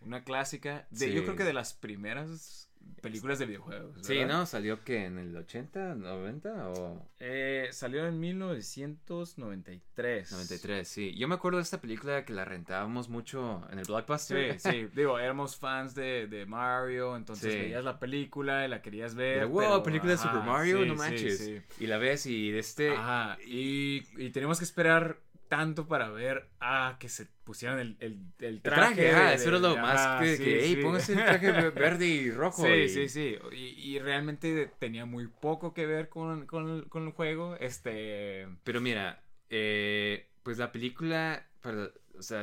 Una 0.00 0.24
clásica, 0.24 0.86
de, 0.90 1.08
Sí. 1.08 1.12
yo 1.12 1.22
creo 1.24 1.36
que 1.36 1.44
de 1.44 1.52
las 1.52 1.74
primeras 1.74 2.68
películas 3.02 3.38
de 3.38 3.46
videojuegos. 3.46 3.98
Sí. 4.02 4.24
¿no? 4.24 4.46
¿Salió 4.46 4.82
que 4.84 5.04
en 5.04 5.18
el 5.18 5.36
80, 5.36 5.94
90 5.94 6.68
o 6.70 7.06
Eh, 7.18 7.68
salió 7.72 8.06
en 8.06 8.18
1993. 8.18 10.32
93? 10.32 10.88
Sí. 10.88 11.14
Yo 11.16 11.28
me 11.28 11.34
acuerdo 11.34 11.58
de 11.58 11.62
esta 11.64 11.80
película 11.80 12.24
que 12.24 12.32
la 12.32 12.44
rentábamos 12.44 13.08
mucho 13.08 13.66
en 13.70 13.78
el 13.78 13.84
Blockbuster. 13.84 14.58
Sí, 14.60 14.70
sí, 14.70 14.88
digo, 14.94 15.18
éramos 15.18 15.56
fans 15.56 15.94
de, 15.94 16.26
de 16.26 16.46
Mario, 16.46 17.16
entonces 17.16 17.52
Sí. 17.52 17.58
veías 17.58 17.84
la 17.84 17.98
película 17.98 18.64
y 18.64 18.68
la 18.68 18.82
querías 18.82 19.14
ver. 19.14 19.46
Wow, 19.46 19.58
pero, 19.60 19.82
película 19.82 20.12
de 20.12 20.18
Super 20.18 20.42
Mario, 20.42 20.82
sí, 20.82 20.88
no 20.88 20.94
manches. 20.94 21.50
Y 21.78 21.86
la 21.86 21.98
ves 21.98 22.26
y 22.26 22.50
de 22.50 22.58
este... 22.58 22.90
Ajá, 22.90 23.38
y, 23.46 24.02
y 24.16 24.30
teníamos 24.30 24.58
que 24.58 24.64
esperar 24.64 25.18
tanto 25.50 25.86
para 25.86 26.08
ver 26.08 26.48
a 26.60 26.96
que 26.98 27.10
se 27.10 27.26
pusieran 27.44 27.78
el, 27.80 27.96
el, 28.00 28.12
el 28.38 28.46
El 28.54 28.62
traje. 28.62 29.10
ah, 29.10 29.34
eso 29.34 29.48
era 29.50 29.58
lo 29.58 29.76
más 29.76 30.22
que, 30.22 30.36
sí, 30.36 30.44
que 30.44 30.60
hey, 30.62 30.74
sí. 30.76 30.82
póngase 30.82 31.12
el 31.12 31.18
traje 31.18 31.52
ve- 31.52 31.70
verde 31.70 32.06
y 32.06 32.30
rojo. 32.30 32.62
Sí, 32.64 32.70
y- 32.72 32.88
sí, 32.88 33.08
sí. 33.08 33.36
Y, 33.52 33.56
y 33.94 33.98
realmente 33.98 34.70
tenía 34.78 35.04
muy 35.04 35.26
poco 35.26 35.74
que 35.74 35.84
ver 35.86 36.08
con, 36.08 36.46
con, 36.46 36.70
el- 36.70 36.88
con 36.88 37.06
el 37.06 37.12
juego. 37.12 37.56
Este. 37.56 38.48
Pero 38.64 38.80
mira, 38.80 39.22
eh, 39.50 40.30
pues 40.42 40.56
la 40.58 40.72
película, 40.72 41.46
para- 41.60 41.90
o 42.16 42.22
sea, 42.22 42.42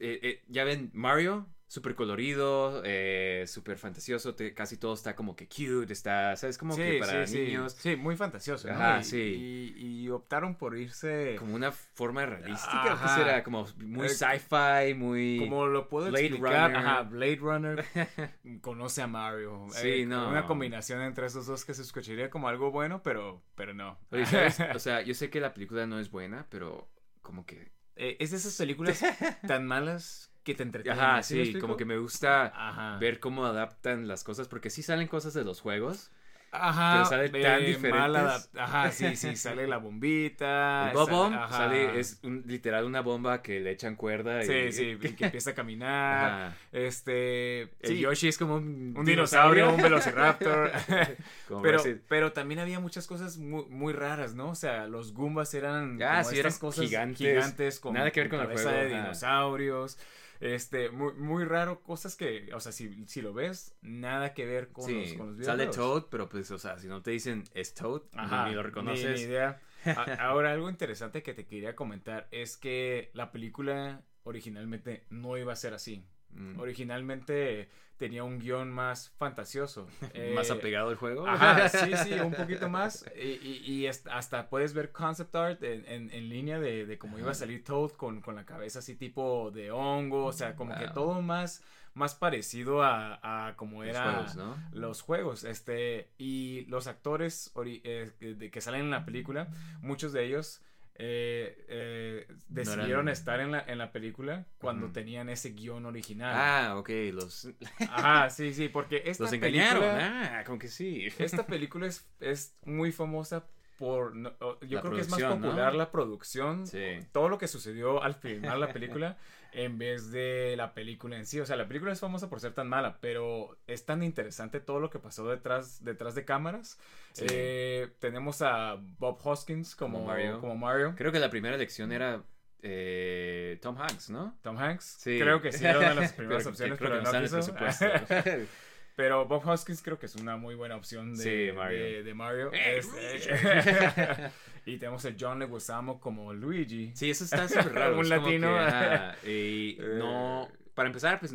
eh, 0.00 0.18
eh, 0.22 0.42
ya 0.48 0.64
ven, 0.64 0.90
Mario, 0.94 1.46
súper 1.70 1.94
colorido, 1.94 2.82
eh, 2.84 3.44
súper 3.46 3.78
fantasioso, 3.78 4.34
te- 4.34 4.52
casi 4.54 4.76
todo 4.76 4.92
está 4.92 5.14
como 5.14 5.36
que 5.36 5.46
cute, 5.46 5.92
está, 5.92 6.34
¿sabes? 6.34 6.58
Como 6.58 6.74
que 6.74 6.98
para 6.98 7.28
sí, 7.28 7.38
niños, 7.38 7.74
Sí, 7.78 7.94
muy 7.94 8.16
fantasioso. 8.16 8.66
¿no? 8.66 8.74
Ajá, 8.74 8.98
y, 8.98 9.04
sí. 9.04 9.74
Y, 9.76 10.02
y 10.02 10.08
optaron 10.10 10.56
por 10.56 10.76
irse. 10.76 11.36
como 11.38 11.54
una 11.54 11.70
forma 11.70 12.26
realística, 12.26 12.76
¿o 12.76 12.82
qué 12.82 12.90
Ajá. 12.90 13.14
será? 13.14 13.44
Como 13.44 13.68
muy 13.84 14.06
Eh, 14.06 14.08
sci-fi, 14.08 14.94
muy... 14.94 15.36
Como 15.38 15.66
lo 15.68 15.88
puedo 15.88 16.08
Blade 16.08 16.26
explicar, 16.26 16.72
Runner. 16.72 16.76
ajá, 16.76 17.02
Blade 17.02 17.36
Runner 17.36 17.84
conoce 18.62 19.02
a 19.02 19.06
Mario. 19.06 19.68
Sí, 19.70 20.02
Eh, 20.02 20.06
no. 20.06 20.28
Una 20.28 20.46
combinación 20.46 21.00
entre 21.02 21.26
esos 21.26 21.46
dos 21.46 21.64
que 21.64 21.72
se 21.74 21.82
escucharía 21.82 22.30
como 22.30 22.48
algo 22.48 22.72
bueno, 22.72 23.00
pero, 23.04 23.44
pero 23.54 23.74
no. 23.74 23.96
Oye, 24.10 24.26
¿sabes? 24.26 24.58
O 24.74 24.80
sea, 24.80 25.02
yo 25.02 25.14
sé 25.14 25.30
que 25.30 25.38
la 25.38 25.54
película 25.54 25.86
no 25.86 26.00
es 26.00 26.10
buena, 26.10 26.48
pero 26.50 26.90
como 27.22 27.46
que... 27.46 27.70
Eh, 27.94 28.16
es 28.18 28.32
de 28.32 28.38
esas 28.38 28.56
películas 28.56 29.00
tan 29.46 29.66
malas 29.68 30.29
que 30.44 30.54
te 30.54 30.62
entretienen. 30.62 31.00
Ajá, 31.02 31.22
sí, 31.22 31.54
como 31.60 31.76
que 31.76 31.84
me 31.84 31.98
gusta 31.98 32.46
Ajá. 32.46 32.98
ver 32.98 33.20
cómo 33.20 33.44
adaptan 33.46 34.08
las 34.08 34.24
cosas, 34.24 34.48
porque 34.48 34.70
sí 34.70 34.82
salen 34.82 35.08
cosas 35.08 35.34
de 35.34 35.44
los 35.44 35.60
juegos. 35.60 36.10
Ajá, 36.52 36.94
pero 36.94 37.04
salen 37.04 37.42
tan 37.42 37.64
diferentes. 37.64 38.50
Ajá, 38.56 38.90
sí, 38.90 39.14
sí, 39.14 39.36
sale 39.36 39.68
la 39.68 39.76
bombita. 39.76 40.88
El 40.90 40.96
Bomb 40.96 41.08
sale- 41.08 41.36
ajá. 41.36 41.56
sale, 41.56 42.00
es 42.00 42.18
un- 42.24 42.42
literal 42.44 42.84
una 42.86 43.02
bomba 43.02 43.40
que 43.40 43.60
le 43.60 43.70
echan 43.70 43.94
cuerda. 43.94 44.42
Y, 44.42 44.46
sí, 44.72 44.98
y 45.00 45.10
que 45.12 45.26
empieza 45.26 45.50
a 45.50 45.54
caminar. 45.54 46.24
Ajá. 46.48 46.56
Este. 46.72 47.60
El 47.62 47.70
sí, 47.84 48.00
Yoshi 48.00 48.26
es 48.26 48.36
como 48.38 48.56
un, 48.56 48.94
un 48.96 49.04
dinosaurio, 49.04 49.72
un 49.72 49.80
velociraptor. 49.80 50.72
Pero, 52.08 52.32
también 52.32 52.58
había 52.60 52.80
muchas 52.80 53.06
cosas 53.06 53.38
muy, 53.38 53.66
muy 53.66 53.92
raras, 53.92 54.34
¿no? 54.34 54.50
O 54.50 54.54
sea, 54.56 54.86
los 54.88 55.12
Goombas 55.14 55.54
eran 55.54 56.02
Ah, 56.02 56.18
como 56.22 56.30
sí, 56.30 56.36
estas 56.36 56.54
eran 56.54 56.58
cosas 56.58 56.84
gigantes. 56.84 57.18
gigantes, 57.18 57.80
con, 57.80 57.94
Nada 57.94 58.10
que 58.10 58.20
ver 58.20 58.28
con 58.30 58.40
el 58.40 58.46
cabeza 58.46 58.70
juego, 58.70 58.84
de 58.88 58.94
ajá. 58.94 59.02
dinosaurios. 59.04 59.98
Este, 60.40 60.90
muy, 60.90 61.12
muy 61.14 61.44
raro, 61.44 61.82
cosas 61.82 62.16
que, 62.16 62.48
o 62.54 62.60
sea, 62.60 62.72
si, 62.72 63.06
si 63.06 63.20
lo 63.20 63.34
ves, 63.34 63.76
nada 63.82 64.32
que 64.32 64.46
ver 64.46 64.72
con, 64.72 64.92
los, 64.92 65.12
con 65.12 65.36
los 65.36 65.44
sale 65.44 65.64
videojuegos. 65.64 66.02
Toad, 66.02 66.10
pero 66.10 66.28
pues, 66.30 66.50
o 66.50 66.58
sea, 66.58 66.78
si 66.78 66.88
no 66.88 67.02
te 67.02 67.10
dicen 67.10 67.44
es 67.52 67.74
Toad, 67.74 68.02
Ajá, 68.14 68.48
ni 68.48 68.54
lo 68.54 68.62
reconoces. 68.62 69.20
Ni, 69.20 69.26
ni 69.26 69.30
idea. 69.30 69.60
Ahora, 70.18 70.52
algo 70.52 70.70
interesante 70.70 71.22
que 71.22 71.34
te 71.34 71.46
quería 71.46 71.76
comentar 71.76 72.26
es 72.30 72.56
que 72.56 73.10
la 73.12 73.32
película 73.32 74.02
originalmente 74.22 75.04
no 75.10 75.36
iba 75.36 75.52
a 75.52 75.56
ser 75.56 75.74
así. 75.74 76.06
Mm. 76.30 76.58
Originalmente 76.58 77.68
tenía 78.00 78.24
un 78.24 78.40
guion 78.40 78.72
más 78.72 79.10
fantasioso. 79.18 79.86
Más 80.34 80.50
Eh, 80.50 80.52
apegado 80.54 80.88
al 80.88 80.96
juego. 80.96 81.24
Ajá, 81.28 81.68
sí, 81.68 81.92
sí, 82.02 82.14
un 82.14 82.32
poquito 82.34 82.68
más. 82.68 83.04
Y, 83.14 83.28
y- 83.46 83.62
y 83.64 83.86
est- 83.86 84.08
hasta 84.08 84.48
puedes 84.48 84.74
ver 84.74 84.90
concept 84.90 85.34
art 85.36 85.62
en, 85.62 85.84
en- 85.86 86.10
en 86.10 86.28
línea 86.28 86.58
de, 86.58 86.86
de 86.86 86.98
cómo 86.98 87.18
iba 87.18 87.30
a 87.30 87.34
salir 87.34 87.62
Toad 87.62 87.90
con, 87.92 88.20
con 88.22 88.34
la 88.34 88.44
cabeza 88.44 88.80
así 88.80 88.96
tipo 88.96 89.52
de 89.52 89.70
hongo. 89.70 90.24
O 90.24 90.32
sea, 90.32 90.56
como 90.56 90.74
que 90.76 90.88
todo 90.88 91.20
más, 91.22 91.62
más 91.94 92.14
parecido 92.14 92.82
a, 92.82 93.20
a 93.48 93.54
como 93.56 93.84
Los 93.84 93.90
era 93.94 94.04
juegos, 94.12 94.36
¿no? 94.36 94.56
los 94.72 95.02
juegos. 95.02 95.44
Este, 95.44 96.10
y 96.18 96.64
los 96.66 96.86
actores 96.86 97.52
ori- 97.54 97.82
eh, 97.84 98.50
que 98.50 98.60
salen 98.60 98.80
en 98.82 98.90
la 98.90 99.04
película, 99.04 99.48
muchos 99.82 100.12
de 100.12 100.24
ellos 100.24 100.62
eh, 101.02 101.64
eh, 101.68 102.26
decidieron 102.48 103.08
estar 103.08 103.40
en 103.40 103.52
la, 103.52 103.64
en 103.66 103.78
la 103.78 103.90
película 103.90 104.44
cuando 104.58 104.88
tenían 104.92 105.30
ese 105.30 105.50
guion 105.52 105.86
original. 105.86 106.34
Ah, 106.36 106.76
ok, 106.76 106.90
los, 107.12 107.48
Ajá, 107.88 108.28
sí, 108.28 108.52
sí, 108.52 108.68
porque 108.68 109.02
esta 109.06 109.24
los 109.24 109.32
engañaron. 109.32 109.80
película- 109.82 110.38
Ah, 110.40 110.44
como 110.44 110.58
que 110.58 110.68
sí. 110.68 111.08
esta 111.18 111.46
película 111.46 111.86
es, 111.86 112.06
es 112.20 112.54
muy 112.66 112.92
famosa 112.92 113.46
por... 113.78 114.14
no, 114.14 114.30
yo 114.60 114.76
La 114.76 114.80
creo 114.82 114.94
que 114.94 115.00
es 115.00 115.08
más 115.08 115.22
popular 115.22 115.74
la 115.74 115.90
producción. 115.90 116.66
Sí. 116.66 116.98
Todo 117.12 117.30
lo 117.30 117.38
que 117.38 117.48
sucedió 117.48 118.02
al 118.02 118.14
filmar 118.14 118.58
la 118.58 118.70
película 118.70 119.16
en 119.52 119.78
vez 119.78 120.10
de 120.12 120.54
la 120.56 120.74
película 120.74 121.16
en 121.16 121.26
sí. 121.26 121.40
O 121.40 121.46
sea, 121.46 121.56
la 121.56 121.66
película 121.68 121.92
es 121.92 122.00
famosa 122.00 122.28
por 122.28 122.40
ser 122.40 122.52
tan 122.54 122.68
mala, 122.68 122.98
pero 123.00 123.58
es 123.66 123.84
tan 123.84 124.02
interesante 124.02 124.60
todo 124.60 124.80
lo 124.80 124.90
que 124.90 124.98
pasó 124.98 125.28
detrás, 125.28 125.84
detrás 125.84 126.14
de 126.14 126.24
cámaras. 126.24 126.78
Sí. 127.12 127.26
Eh, 127.30 127.88
tenemos 127.98 128.42
a 128.42 128.76
Bob 128.98 129.18
Hoskins 129.24 129.74
como, 129.74 129.98
Como 129.98 130.08
Mario. 130.10 130.40
como 130.40 130.56
Mario. 130.56 130.94
Creo 130.96 131.12
que 131.12 131.18
la 131.20 131.30
primera 131.30 131.56
elección 131.56 131.92
era 131.92 132.22
eh, 132.62 133.58
Tom 133.62 133.76
Hanks, 133.80 134.10
¿no? 134.10 134.36
Tom 134.42 134.56
Hanks. 134.58 134.84
Sí. 135.00 135.18
Creo 135.18 135.40
que 135.42 135.50
sí, 135.52 135.64
era 135.64 135.78
una 135.78 135.88
de 135.90 135.94
las 135.96 136.12
primeras 136.14 136.46
opciones, 136.46 136.78
creo 136.78 136.90
pero 136.90 137.02
que 137.02 137.12
no 137.16 137.22
quiso. 137.22 137.36
presupuesto. 137.36 137.86
Pero 138.96 139.24
Bob 139.24 139.46
Hoskins 139.48 139.80
creo 139.82 139.98
que 139.98 140.04
es 140.06 140.16
una 140.16 140.36
muy 140.36 140.54
buena 140.56 140.76
opción 140.76 141.14
de, 141.16 141.22
Sí, 141.48 141.56
Mario. 141.56 141.78
de, 141.78 142.02
de 142.02 142.12
Mario. 142.14 142.50
¡Eh, 142.52 142.78
Este- 142.80 144.30
y 144.66 144.76
tenemos 144.78 145.04
a 145.06 145.12
John 145.18 145.38
Leguizamo 145.38 146.00
como 146.00 146.32
Luigi. 146.32 146.92
Sí, 146.94 147.10
eso 147.10 147.24
está 147.24 147.48
súper 147.48 147.72
raro. 147.74 147.94
Un 147.96 148.02
es 148.04 148.08
latino. 148.08 148.48
que, 148.54 148.58
ajá, 148.58 149.16
y 149.26 149.76
Eh. 149.80 149.94
no, 149.98 150.48
para 150.74 150.88
empezar, 150.88 151.18
pues 151.20 151.34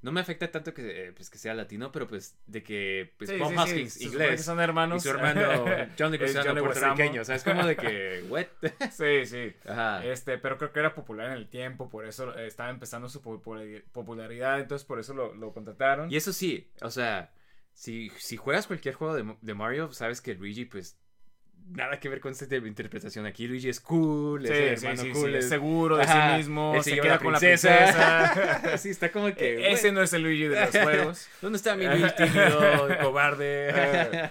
no 0.00 0.12
me 0.12 0.20
afecta 0.20 0.48
tanto 0.48 0.72
que, 0.72 1.08
eh, 1.08 1.12
pues, 1.12 1.28
que 1.28 1.38
sea 1.38 1.54
latino, 1.54 1.90
pero 1.90 2.06
pues 2.06 2.38
de 2.46 2.62
que 2.62 3.14
pues, 3.18 3.30
Sí, 3.30 3.36
Bob 3.36 3.48
sí, 3.48 3.54
sí, 3.54 3.60
Hoskins, 3.60 3.92
supone 3.94 4.10
inglés, 4.12 4.44
son 4.44 4.60
hermanos. 4.60 5.04
y 5.04 5.08
su 5.08 5.14
hermano 5.14 5.40
John 5.98 6.12
Leguizamo, 6.12 6.60
puertorriqueño. 6.62 7.22
O 7.22 7.24
sea, 7.24 7.34
es 7.34 7.42
como 7.42 7.66
de 7.66 7.76
que, 7.76 8.24
what? 8.28 8.46
Sí, 8.92 9.26
sí. 9.26 9.52
Ajá. 9.66 10.04
Este, 10.04 10.38
pero 10.38 10.56
creo 10.56 10.72
que 10.72 10.78
era 10.78 10.94
popular 10.94 11.26
en 11.26 11.32
el 11.32 11.48
tiempo, 11.48 11.88
por 11.90 12.06
eso 12.06 12.32
eh, 12.38 12.46
estaba 12.46 12.70
empezando 12.70 13.08
su 13.08 13.20
popul- 13.22 13.82
popularidad, 13.90 14.60
entonces 14.60 14.86
por 14.86 15.00
eso 15.00 15.14
lo, 15.14 15.34
lo 15.34 15.52
contrataron. 15.52 16.12
Y 16.12 16.16
eso 16.16 16.32
sí, 16.32 16.70
o 16.80 16.90
sea, 16.90 17.32
si, 17.72 18.10
si 18.18 18.36
juegas 18.36 18.68
cualquier 18.68 18.94
juego 18.94 19.14
de, 19.16 19.36
de 19.40 19.54
Mario, 19.54 19.90
sabes 19.92 20.20
que 20.20 20.34
Luigi, 20.34 20.64
pues, 20.64 20.96
nada 21.70 21.98
que 22.00 22.08
ver 22.08 22.20
con 22.20 22.32
esta 22.32 22.54
interpretación. 22.56 23.26
Aquí 23.26 23.46
Luigi 23.46 23.68
es 23.68 23.80
cool, 23.80 24.44
es 24.46 24.80
Sí, 24.80 25.10
cool, 25.12 25.34
es 25.34 25.48
seguro 25.48 25.96
de 25.96 26.04
Ajá, 26.04 26.30
sí 26.32 26.36
mismo, 26.38 26.74
se 26.82 26.94
queda 26.94 27.14
la 27.14 27.18
con 27.18 27.32
la 27.32 27.38
princesa. 27.38 28.76
sí, 28.78 28.90
está 28.90 29.10
como 29.12 29.32
que... 29.34 29.54
E- 29.68 29.72
Ese 29.72 29.92
no 29.92 30.02
es 30.02 30.12
el 30.12 30.22
Luigi 30.22 30.44
de 30.44 30.60
los 30.60 30.70
juegos. 30.82 31.28
¿Dónde 31.42 31.56
está 31.56 31.76
mi 31.76 31.86
Luigi 31.86 32.08
tímido, 32.16 32.88
cobarde? 33.02 33.70
Eh, 33.74 34.30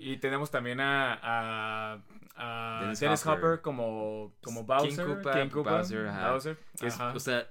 y, 0.00 0.12
y 0.12 0.16
tenemos 0.18 0.50
también 0.50 0.80
a, 0.80 1.18
a, 1.22 1.98
a 2.36 2.80
Dennis 2.82 3.00
Dennis, 3.00 3.26
Hopper. 3.26 3.44
Hopper, 3.44 3.60
como, 3.62 4.34
como 4.42 4.60
King 4.60 4.66
Bowser. 4.96 5.06
Koopa, 5.06 5.32
King 5.32 5.48
Koopa, 5.48 5.70
Bowser. 5.78 6.06
Bowser, 6.06 6.56
es- 6.82 7.00
o 7.00 7.18
sea, 7.20 7.48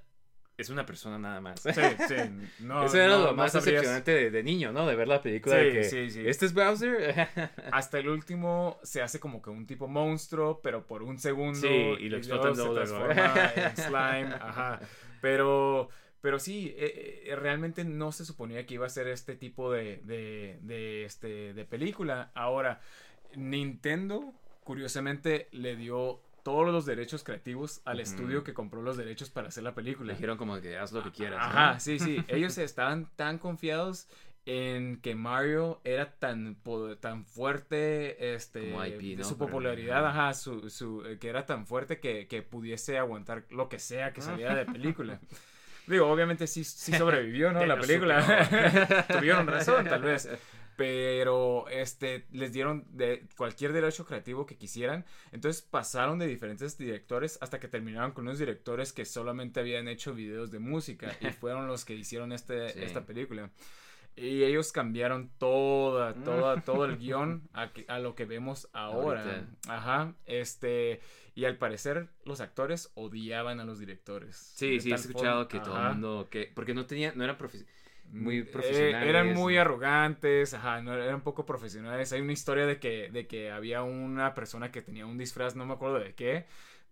es 0.58 0.70
una 0.70 0.86
persona 0.86 1.20
nada 1.20 1.40
más. 1.40 1.62
Sí, 1.62 1.72
sí. 2.08 2.16
No, 2.60 2.84
Eso 2.86 2.98
era 2.98 3.08
no- 3.10 3.20
lo 3.20 3.26
no 3.28 3.34
más 3.34 3.54
decepcionante 3.54 4.12
de, 4.12 4.32
de 4.32 4.44
niño, 4.44 4.72
¿no? 4.72 4.88
De 4.88 4.96
ver 4.96 5.08
la 5.08 5.22
película 5.22 5.56
Sí, 5.60 5.66
de 5.66 5.72
que... 5.72 5.84
sí, 5.84 6.10
sí. 6.10 6.24
¿Este 6.26 6.46
es 6.48 6.54
Bowser? 6.54 7.28
Hasta 7.72 8.00
el 8.00 8.10
último 8.10 8.80
se 8.84 9.02
hace 9.02 9.20
como 9.20 9.42
que 9.42 9.50
un 9.52 9.66
tipo 9.68 9.88
monstruo, 9.88 10.60
pero 10.62 10.86
por 10.88 11.04
un 11.04 11.20
segundo. 11.20 11.60
Sí, 11.60 11.68
y 12.00 12.10
lo 12.10 12.18
explotan 12.18 12.56
se 12.56 12.64
transforma 12.70 13.52
en 13.56 13.78
slime. 13.78 14.34
Ajá. 14.42 14.80
Pero, 15.22 15.90
pero 16.22 16.40
sí, 16.40 16.74
eh, 16.78 17.24
eh, 17.28 17.36
realmente 17.36 17.84
no 17.84 18.12
se 18.12 18.26
suponía 18.26 18.66
que 18.66 18.74
iba 18.76 18.86
a 18.86 18.90
ser 18.90 19.08
este 19.08 19.36
tipo 19.36 19.72
de, 19.72 19.98
de, 20.04 20.58
de, 20.62 21.06
este, 21.06 21.54
de 21.54 21.66
película. 21.66 22.32
Ahora, 22.34 22.82
Nintendo, 23.36 24.34
curiosamente, 24.64 25.48
le 25.52 25.76
dio 25.76 26.22
todos 26.48 26.72
los 26.72 26.86
derechos 26.86 27.26
creativos 27.26 27.82
al 27.84 27.96
Ujú. 27.98 28.04
estudio 28.04 28.44
que 28.46 28.54
compró 28.54 28.82
los 28.82 28.96
derechos 28.96 29.30
para 29.30 29.50
hacer 29.50 29.64
la 29.64 29.72
Le 29.72 29.76
película. 29.76 30.14
dijeron 30.14 30.38
como 30.38 30.62
que 30.62 30.78
haz 30.78 30.94
lo 30.94 31.04
que 31.04 31.12
quieras. 31.12 31.40
¿no? 31.40 31.44
Ajá, 31.60 31.80
sí, 31.82 32.00
sí. 32.00 32.24
Ellos 32.30 32.58
estaban 32.58 33.10
tan 33.18 33.38
confiados 33.38 34.08
en 34.46 35.02
que 35.02 35.14
Mario 35.14 35.82
era 35.84 36.10
tan, 36.20 36.56
tan 37.02 37.26
fuerte, 37.26 38.34
este, 38.34 38.62
Como 38.72 38.86
IP, 38.86 39.18
¿no? 39.18 39.26
su 39.26 39.38
Pero, 39.38 39.48
popularidad, 39.50 40.06
ajá. 40.08 40.28
ajá, 40.30 40.34
su, 40.36 40.70
su, 40.70 41.04
eh, 41.06 41.20
que 41.20 41.28
era 41.28 41.46
tan 41.46 41.68
fuerte 41.68 42.00
que, 42.00 42.28
que 42.30 42.44
pudiese 42.44 42.98
aguantar 42.98 43.44
lo 43.50 43.68
que 43.68 43.78
sea 43.80 44.14
que 44.14 44.22
saliera 44.22 44.56
de 44.56 44.66
película. 44.66 45.20
Digo, 45.86 46.08
obviamente 46.10 46.48
sí, 46.48 46.64
sí 46.64 46.94
sobrevivió, 46.98 47.52
¿no? 47.52 47.66
La 47.66 47.78
película. 47.78 49.06
Tuvieron 49.10 49.48
razón, 49.48 49.86
tal 49.86 50.02
vez. 50.02 50.30
Pero 50.78 51.68
este 51.70 52.28
les 52.32 52.54
dieron 52.54 52.86
de 52.92 53.28
cualquier 53.36 53.74
derecho 53.74 54.06
creativo 54.06 54.46
que 54.46 54.56
quisieran. 54.58 55.06
Entonces 55.32 55.62
pasaron 55.64 56.20
de 56.20 56.28
diferentes 56.28 56.78
directores 56.78 57.38
hasta 57.42 57.60
que 57.60 57.68
terminaron 57.68 58.12
con 58.12 58.26
unos 58.28 58.38
directores 58.40 58.94
que 58.94 59.04
solamente 59.04 59.60
habían 59.60 59.88
hecho 59.88 60.14
videos 60.14 60.52
de 60.52 60.60
música 60.60 61.12
y 61.20 61.32
fueron 61.32 61.68
los 61.68 61.84
que 61.84 61.96
hicieron 61.96 62.32
este, 62.32 62.70
Sí. 62.70 62.80
esta 62.84 63.06
película. 63.06 63.50
Y 64.16 64.44
ellos 64.44 64.72
cambiaron 64.72 65.30
toda, 65.38 66.14
Mm. 66.14 66.24
toda, 66.24 66.62
todo 66.62 66.86
el 66.86 66.98
guion 67.00 67.50
a, 67.54 68.00
lo 68.00 68.14
que 68.16 68.26
vemos 68.26 68.70
ahora. 68.74 69.22
Ahorita. 69.24 69.48
Ajá. 69.68 70.14
Este. 70.26 71.02
Y 71.36 71.46
al 71.46 71.58
parecer, 71.58 72.10
los 72.24 72.40
actores 72.42 72.92
odiaban 72.96 73.60
a 73.60 73.64
los 73.66 73.78
directores. 73.80 74.36
Sí, 74.56 74.80
sí, 74.80 74.92
he 74.92 74.96
escuchado 74.96 75.46
forma- 75.46 75.48
que 75.50 75.60
todo 75.60 75.78
el 75.78 75.94
mundo... 75.94 76.28
que 76.32 76.52
Porque 76.54 76.74
no 76.74 76.88
tenía... 76.88 77.14
No 77.16 77.24
eran 77.24 77.38
muy 78.12 78.44
Eh, 78.44 78.44
profesionales. 78.44 79.00
eran 79.02 79.34
muy 79.34 79.58
arrogantes, 79.58 80.54
ajá, 80.54 80.82
no, 80.82 80.94
eran 80.96 81.22
poco 81.22 81.46
profesionales. 81.46 82.12
Hay 82.14 82.22
una 82.22 82.34
historia 82.34 82.66
de 82.66 82.80
que, 82.80 83.10
de 83.12 83.28
que 83.28 83.52
había 83.52 83.84
una 83.84 84.34
persona 84.34 84.72
que 84.72 84.82
tenía 84.82 85.06
un 85.06 85.18
disfraz, 85.18 85.56
no 85.56 85.66
me 85.66 85.74
acuerdo 85.74 86.00
de 86.00 86.16
qué, 86.16 86.46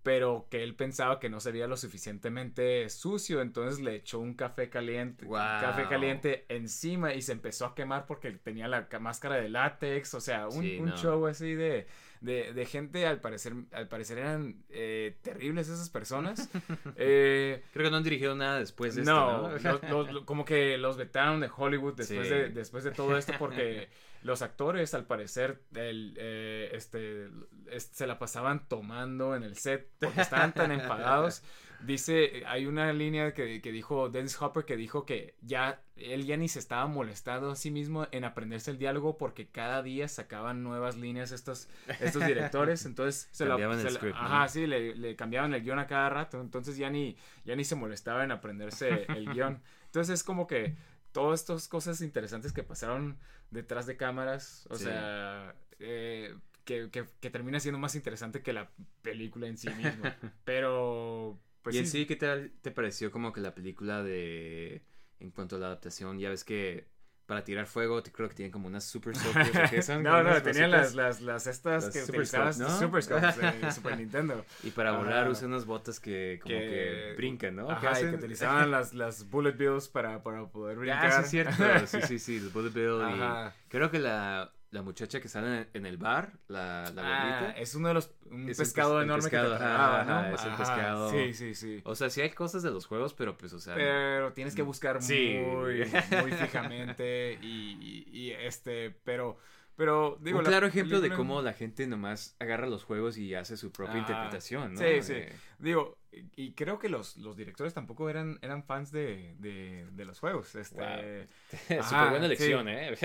pero 0.06 0.46
que 0.52 0.62
él 0.62 0.76
pensaba 0.76 1.20
que 1.20 1.30
no 1.32 1.40
se 1.40 1.52
veía 1.52 1.66
lo 1.66 1.78
suficientemente 1.78 2.88
sucio, 2.92 3.42
entonces 3.42 3.82
le 3.84 3.96
echó 3.96 4.20
un 4.20 4.36
café 4.36 4.70
caliente, 4.70 5.26
café 5.28 5.88
caliente 5.90 6.46
encima 6.48 7.16
y 7.16 7.24
se 7.24 7.32
empezó 7.32 7.66
a 7.66 7.74
quemar 7.74 8.06
porque 8.06 8.30
tenía 8.32 8.68
la 8.68 8.88
ca- 8.88 9.00
máscara 9.00 9.38
de 9.38 9.50
látex, 9.50 10.14
o 10.14 10.22
sea, 10.22 10.48
un, 10.48 10.62
Sí, 10.62 10.78
un 10.80 10.90
no. 10.90 10.98
show 10.98 11.26
así 11.26 11.56
de, 11.56 11.88
de, 12.22 12.54
de 12.54 12.66
gente, 12.68 13.08
al 13.08 13.20
parecer, 13.20 13.54
al 13.72 13.88
parecer 13.88 14.20
eran 14.20 14.64
eh, 14.70 15.18
terribles 15.24 15.70
esas 15.70 15.90
personas. 15.90 16.50
Eh, 16.98 17.64
Creo 17.74 17.86
que 17.86 17.90
no 17.92 17.98
han 17.98 18.04
dirigido 18.04 18.36
nada 18.36 18.60
después 18.60 18.94
de 18.96 19.04
no, 19.04 19.50
esto, 19.56 19.70
¿no? 19.70 19.74
los- 19.74 19.84
los- 19.90 20.14
lo- 20.14 20.26
como 20.26 20.46
que 20.46 20.78
los 20.78 20.98
vetaron 20.98 21.40
de 21.40 21.50
Hollywood 21.56 21.96
después, 21.96 22.28
Sí. 22.28 22.34
de, 22.34 22.50
después 22.50 22.84
de 22.84 22.92
todo 22.92 23.18
esto 23.18 23.34
porque 23.40 23.90
los 24.26 24.42
actores 24.42 24.96
al 24.96 25.06
parecer 25.06 25.62
el, 25.76 26.16
eh, 26.18 26.72
este, 26.74 27.30
es- 27.72 27.92
se 27.94 28.08
la 28.08 28.18
pasaban 28.18 28.68
tomando 28.68 29.36
en 29.36 29.44
el 29.44 29.56
set 29.56 29.88
porque 30.00 30.22
estaban 30.22 30.52
tan 30.54 30.72
enfadados. 30.72 31.44
Dice, 31.86 32.42
hay 32.48 32.66
una 32.66 32.92
línea 32.94 33.34
que, 33.34 33.62
que 33.62 33.72
dijo 33.72 34.10
Dennis 34.10 34.42
Hopper 34.42 34.66
que 34.66 34.78
dijo 34.78 35.06
que 35.06 35.36
ya 35.42 35.84
él 35.98 36.26
ya 36.26 36.38
ni 36.38 36.48
se 36.48 36.58
estaba 36.58 36.88
molestando 36.88 37.52
a 37.52 37.56
sí 37.56 37.70
mismo 37.70 38.08
en 38.12 38.24
aprenderse 38.24 38.72
el 38.72 38.80
diálogo 38.80 39.18
porque 39.18 39.50
cada 39.50 39.84
día 39.84 40.08
sacaban 40.08 40.64
nuevas 40.64 40.96
líneas 40.98 41.32
estos, 41.32 41.68
estos 42.00 42.26
directores, 42.26 42.86
entonces 42.86 43.28
se 43.32 43.44
la- 43.46 43.52
Cambiaban 43.52 43.78
el 43.80 43.86
se 43.86 43.92
la- 43.92 44.00
script, 44.00 44.16
¿no? 44.18 44.22
ajá, 44.26 44.48
sí, 44.48 44.66
le, 44.66 44.96
le 44.96 45.16
cambiaban 45.16 45.54
el 45.54 45.62
guion 45.62 45.78
a 45.78 45.86
cada 45.86 46.10
rato, 46.10 46.42
entonces 46.42 46.78
ya 46.78 46.90
ni, 46.90 47.16
ya 47.44 47.56
ni 47.56 47.64
se 47.66 47.76
molestaba 47.76 48.24
en 48.24 48.32
aprenderse 48.32 49.06
el 49.10 49.28
guion. 49.32 49.62
Entonces 49.86 50.16
es 50.16 50.24
como 50.24 50.48
que 50.48 50.76
todas 51.16 51.40
estas 51.40 51.68
cosas 51.70 52.02
interesantes 52.02 52.52
que 52.52 52.62
pasaron 52.64 53.18
detrás 53.50 53.86
de 53.88 53.96
cámaras, 53.96 54.68
o 54.70 54.76
Sí. 54.76 54.84
sea, 54.86 55.56
eh, 55.80 56.36
que, 56.66 56.90
que, 56.92 57.06
que 57.22 57.30
termina 57.30 57.60
siendo 57.62 57.80
más 57.80 57.96
interesante 57.96 58.42
que 58.44 58.52
la 58.54 58.70
película 59.02 59.48
en 59.48 59.58
sí 59.58 59.70
misma. 59.70 60.18
Pero, 60.44 61.40
pues 61.62 61.76
y 61.76 61.80
en 61.80 61.86
sí, 61.86 62.00
sí, 62.02 62.06
¿qué 62.06 62.18
tal 62.18 62.52
te 62.62 62.72
pareció 62.72 63.12
como 63.12 63.32
que 63.34 63.42
la 63.42 63.56
película 63.56 64.04
de... 64.04 64.84
En 65.22 65.32
cuanto 65.32 65.56
a 65.56 65.60
la 65.60 65.68
adaptación, 65.68 66.20
ya 66.20 66.30
ves 66.30 66.44
que 66.44 66.88
para 67.26 67.44
tirar 67.44 67.66
fuego 67.66 68.04
te 68.04 68.12
creo 68.12 68.30
que 68.30 68.36
tienen 68.36 68.52
como 68.52 68.68
unas 68.68 68.84
super 68.84 69.16
soakers, 69.18 69.50
¿o 69.56 69.70
qué 69.70 69.82
son? 69.82 70.04
No, 70.04 70.22
no, 70.24 70.42
tenían 70.42 70.72
las, 70.72 70.94
las, 70.96 71.22
las 71.22 71.48
estas 71.48 71.86
Las 71.86 71.94
que 71.94 72.00
Super 72.02 72.20
utilizabas, 72.22 72.56
Scopes, 72.58 72.72
¿no? 72.74 72.80
Super 72.80 73.04
Scopes 73.04 73.38
de 73.38 73.72
Super 73.74 73.98
Nintendo. 73.98 74.46
Y 74.64 74.72
para 74.72 74.92
Ajá. 74.92 75.00
volar 75.00 75.30
usan 75.30 75.50
unas 75.50 75.66
botas 75.66 76.00
que 76.00 76.40
como 76.42 76.56
que, 76.56 76.60
Que- 76.60 77.14
brincan, 77.18 77.56
¿no? 77.56 77.68
¿Qué 77.68 77.88
Ajá, 77.88 78.00
y 78.02 78.04
que 78.10 78.16
utilizaban 78.16 78.70
las, 78.72 78.94
las 78.94 79.30
bullet 79.30 79.54
bills 79.54 79.88
para, 79.88 80.22
para 80.24 80.46
poder 80.48 80.78
brincar. 80.78 81.06
Ah, 81.06 81.24
sí, 81.24 81.40
es 81.40 81.56
cierto. 81.56 81.88
Sí, 81.88 82.00
sí, 82.08 82.20
sí, 82.20 82.38
el 82.38 82.50
Bullet 82.50 82.70
Bill. 82.72 83.02
y 83.16 83.52
creo 83.70 83.90
que 83.90 84.00
la, 84.00 84.52
la 84.72 84.82
muchacha 84.82 85.22
que 85.22 85.28
sale 85.28 85.68
en- 85.74 85.86
el 85.86 85.98
bar, 85.98 86.34
la, 86.48 86.92
la 86.94 87.02
Ah, 87.04 87.40
gordita. 87.42 87.62
es 87.62 87.76
uno 87.76 87.88
de 87.90 87.94
los. 87.94 88.12
Un 88.30 88.50
Es 88.50 88.58
pescado 88.58 88.94
pes- 88.94 88.98
el 89.00 89.04
enorme 89.06 89.24
pescado, 89.24 89.52
que 89.54 89.58
te 89.58 89.64
ajá, 89.64 89.74
tragaba, 89.76 90.02
ajá, 90.02 90.22
¿no? 90.30 90.36
es 90.36 90.42
el 90.44 90.50
Ajá, 90.50 90.58
pescado. 90.58 91.12
Sí, 91.12 91.34
sí, 91.34 91.56
sí. 91.56 91.82
O 91.86 91.96
sea, 91.96 92.10
sí 92.10 92.22
hay 92.22 92.32
cosas 92.32 92.64
de 92.64 92.72
los 92.72 92.86
juegos, 92.86 93.14
pero 93.14 93.38
pues, 93.38 93.54
o 93.54 93.60
sea... 93.60 93.76
Pero 93.76 94.34
tienes 94.34 94.56
que 94.56 94.62
buscar 94.64 95.02
Sí. 95.02 95.38
muy, 95.44 95.86
muy 96.22 96.32
fijamente 96.32 97.38
y, 97.42 98.06
y- 98.10 98.10
y, 98.12 98.32
este, 98.32 98.92
pero, 99.04 99.38
pero 99.76 100.18
digo. 100.22 100.40
un 100.40 100.44
la 100.44 100.50
claro 100.50 100.68
ejemplo 100.68 101.02
de 101.02 101.12
cómo 101.12 101.42
la 101.42 101.54
gente 101.54 101.88
nomás 101.88 102.36
agarra 102.40 102.68
los 102.68 102.84
juegos 102.84 103.18
y 103.18 103.34
hace 103.36 103.58
su 103.58 103.72
propia 103.72 103.96
Ah, 103.96 104.00
interpretación, 104.00 104.74
¿no? 104.74 104.80
sí, 104.80 105.02
sí. 105.02 105.14
Eh, 105.14 105.32
Digo, 105.60 105.98
y 106.36 106.54
creo 106.54 106.80
que 106.80 106.90
los, 106.90 107.18
los 107.18 107.36
directores 107.38 107.74
tampoco 107.74 108.10
eran, 108.10 108.40
eran 108.42 108.64
fans 108.64 108.92
de, 108.92 109.36
de, 109.40 109.88
de 109.92 110.06
los 110.06 110.20
juegos. 110.20 110.56
Este, 110.56 111.28
Súper 111.68 111.80
Ajá, 111.80 112.10
buena 112.10 112.26
sí. 112.26 112.30
lección, 112.30 112.68
¿eh? 112.70 112.96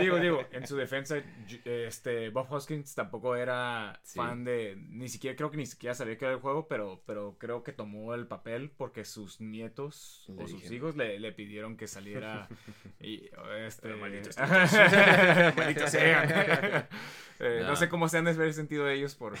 Digo, 0.00 0.18
digo, 0.18 0.44
en 0.52 0.66
su 0.66 0.76
defensa, 0.76 1.22
este, 1.64 2.30
Bob 2.30 2.46
Hoskins 2.52 2.94
tampoco 2.94 3.36
era 3.36 4.00
Sí. 4.02 4.18
fan 4.18 4.44
de, 4.44 4.76
ni 4.90 5.08
siquiera, 5.08 5.36
creo 5.36 5.50
que 5.50 5.56
ni 5.56 5.66
siquiera 5.66 5.94
sabía 5.94 6.16
que 6.18 6.24
era 6.24 6.34
el 6.34 6.40
juego, 6.40 6.66
pero, 6.68 7.02
pero 7.06 7.36
creo 7.38 7.62
que 7.62 7.72
tomó 7.72 8.14
el 8.14 8.26
papel 8.26 8.70
porque 8.76 9.04
sus 9.04 9.40
nietos 9.40 10.24
Le 10.28 10.34
o 10.44 10.48
sus 10.48 10.52
dijeron. 10.62 10.76
hijos 10.76 10.96
le, 10.96 11.18
le 11.20 11.32
pidieron 11.32 11.76
que 11.76 11.86
saliera 11.88 12.48
y, 13.00 13.28
este, 13.66 13.88
Malditos 13.94 14.36
malditos 15.56 15.90
sean. 15.90 16.28
Eh, 17.40 17.60
no. 17.62 17.68
No. 17.68 17.76
sé 17.76 17.88
cómo 17.88 18.08
se 18.08 18.18
han 18.18 18.24
de 18.24 18.32
haber 18.32 18.52
sentido 18.52 18.88
ellos 18.88 19.14
por, 19.14 19.34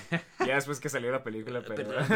ya 0.46 0.54
después 0.54 0.78
que 0.78 0.88
salió 0.88 1.10
la 1.10 1.24
película, 1.24 1.62
pero... 1.66 1.88
Perdón, 1.88 2.06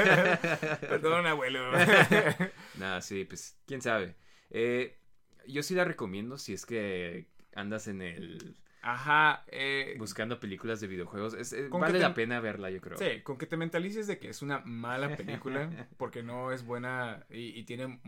abuelo. 1.26 1.72
Nada, 2.78 3.00
sí, 3.00 3.24
pues 3.24 3.58
quién 3.66 3.82
sabe. 3.82 4.16
Eh, 4.50 4.98
yo 5.46 5.62
sí 5.62 5.74
la 5.74 5.84
recomiendo 5.84 6.38
si 6.38 6.52
es 6.52 6.66
que 6.66 7.28
andas 7.54 7.88
en 7.88 8.02
el 8.02 8.56
Ajá, 8.82 9.44
eh, 9.48 9.94
buscando 9.98 10.40
películas 10.40 10.80
de 10.80 10.86
videojuegos. 10.86 11.34
Es- 11.34 11.52
eh, 11.52 11.68
¿Con 11.68 11.80
vale 11.82 11.94
te- 11.94 12.00
la 12.00 12.14
pena 12.14 12.40
verla, 12.40 12.70
yo 12.70 12.80
creo. 12.80 12.96
Sí, 12.96 13.20
con 13.22 13.36
que 13.36 13.46
te 13.46 13.56
mentalices 13.56 14.06
de 14.06 14.18
que 14.18 14.28
es 14.30 14.40
una 14.42 14.60
mala 14.60 15.16
película, 15.16 15.70
porque 15.98 16.22
no 16.22 16.50
es 16.52 16.64
buena 16.64 17.26
y, 17.28 17.58
y 17.58 17.64
tiene 17.64 18.00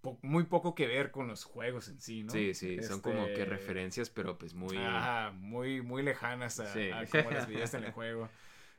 po- 0.00 0.18
muy 0.22 0.44
poco 0.44 0.74
que 0.74 0.86
ver 0.86 1.10
con 1.12 1.28
los 1.28 1.44
juegos 1.44 1.88
en 1.88 2.00
sí, 2.00 2.24
¿no? 2.24 2.32
Sí, 2.32 2.54
sí, 2.54 2.82
son 2.82 3.00
como 3.00 3.24
que 3.26 3.32
Este, 3.32 3.44
referencias, 3.44 4.10
pero 4.10 4.36
pues 4.36 4.54
muy... 4.54 4.76
Ajá, 4.76 5.30
muy, 5.32 5.80
muy 5.80 6.02
lejanas 6.02 6.58
a, 6.58 6.72
Sí. 6.72 6.90
a 6.90 7.06
como 7.06 7.30
las 7.30 7.74
en 7.74 7.84
el 7.84 7.92
juego. 7.92 8.28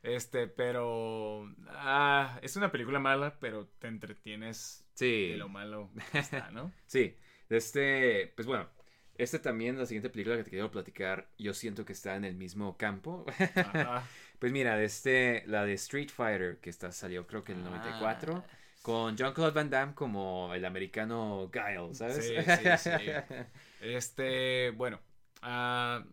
Este, 0.07 0.47
pero 0.47 1.53
ah, 1.67 2.39
es 2.41 2.55
una 2.55 2.71
película 2.71 2.99
mala, 2.99 3.37
pero 3.39 3.67
te 3.79 3.87
entretienes 3.87 4.87
Sí, 4.93 5.31
de 5.31 5.37
lo 5.37 5.49
malo 5.49 5.91
que 6.11 6.19
está, 6.19 6.49
¿no? 6.51 6.73
sí. 6.85 7.17
Este, 7.49 8.31
pues 8.35 8.45
bueno, 8.47 8.69
este 9.15 9.39
también, 9.39 9.77
la 9.77 9.85
siguiente 9.85 10.09
película 10.09 10.37
que 10.37 10.43
te 10.45 10.49
quiero 10.49 10.71
platicar, 10.71 11.29
yo 11.37 11.53
siento 11.53 11.85
que 11.85 11.93
está 11.93 12.15
en 12.15 12.23
el 12.25 12.35
mismo 12.35 12.77
campo. 12.77 13.25
Ajá. 13.61 14.09
Pues 14.39 14.51
mira, 14.51 14.75
de 14.77 14.85
este, 14.85 15.43
la 15.47 15.65
de 15.65 15.73
Street 15.73 16.09
Fighter, 16.09 16.59
que 16.59 16.69
está, 16.69 16.91
salió 16.91 17.25
creo 17.25 17.43
que 17.43 17.53
en 17.53 17.57
el 17.59 17.63
94, 17.65 18.45
Ah. 18.45 18.57
con 18.83 19.17
Jean-Claude 19.17 19.51
Van 19.51 19.69
Damme 19.71 19.95
como 19.95 20.53
el 20.53 20.63
americano 20.63 21.49
Guile, 21.51 21.95
¿sabes? 21.95 22.23
Sí, 22.23 22.35
sí, 22.35 22.69
sí. 22.77 22.89
Este, 23.81 24.69
bueno, 24.71 24.99
ah, 25.41 26.03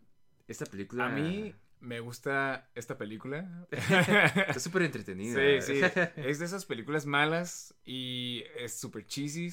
Esta 0.48 0.64
película... 0.66 1.06
a 1.06 1.08
mí 1.10 1.54
me 1.84 2.00
gusta 2.00 2.68
esta 2.74 2.96
película. 2.98 3.66
Está 3.70 4.58
súper 4.58 4.82
entretenida. 4.82 5.38
Sí, 5.60 5.74
sí. 5.74 5.80
Es 6.16 6.38
de 6.38 6.44
esas 6.46 6.64
películas 6.64 7.06
malas 7.06 7.74
y 7.84 8.42
es 8.58 8.74
súper 8.78 9.06
cheesy 9.06 9.52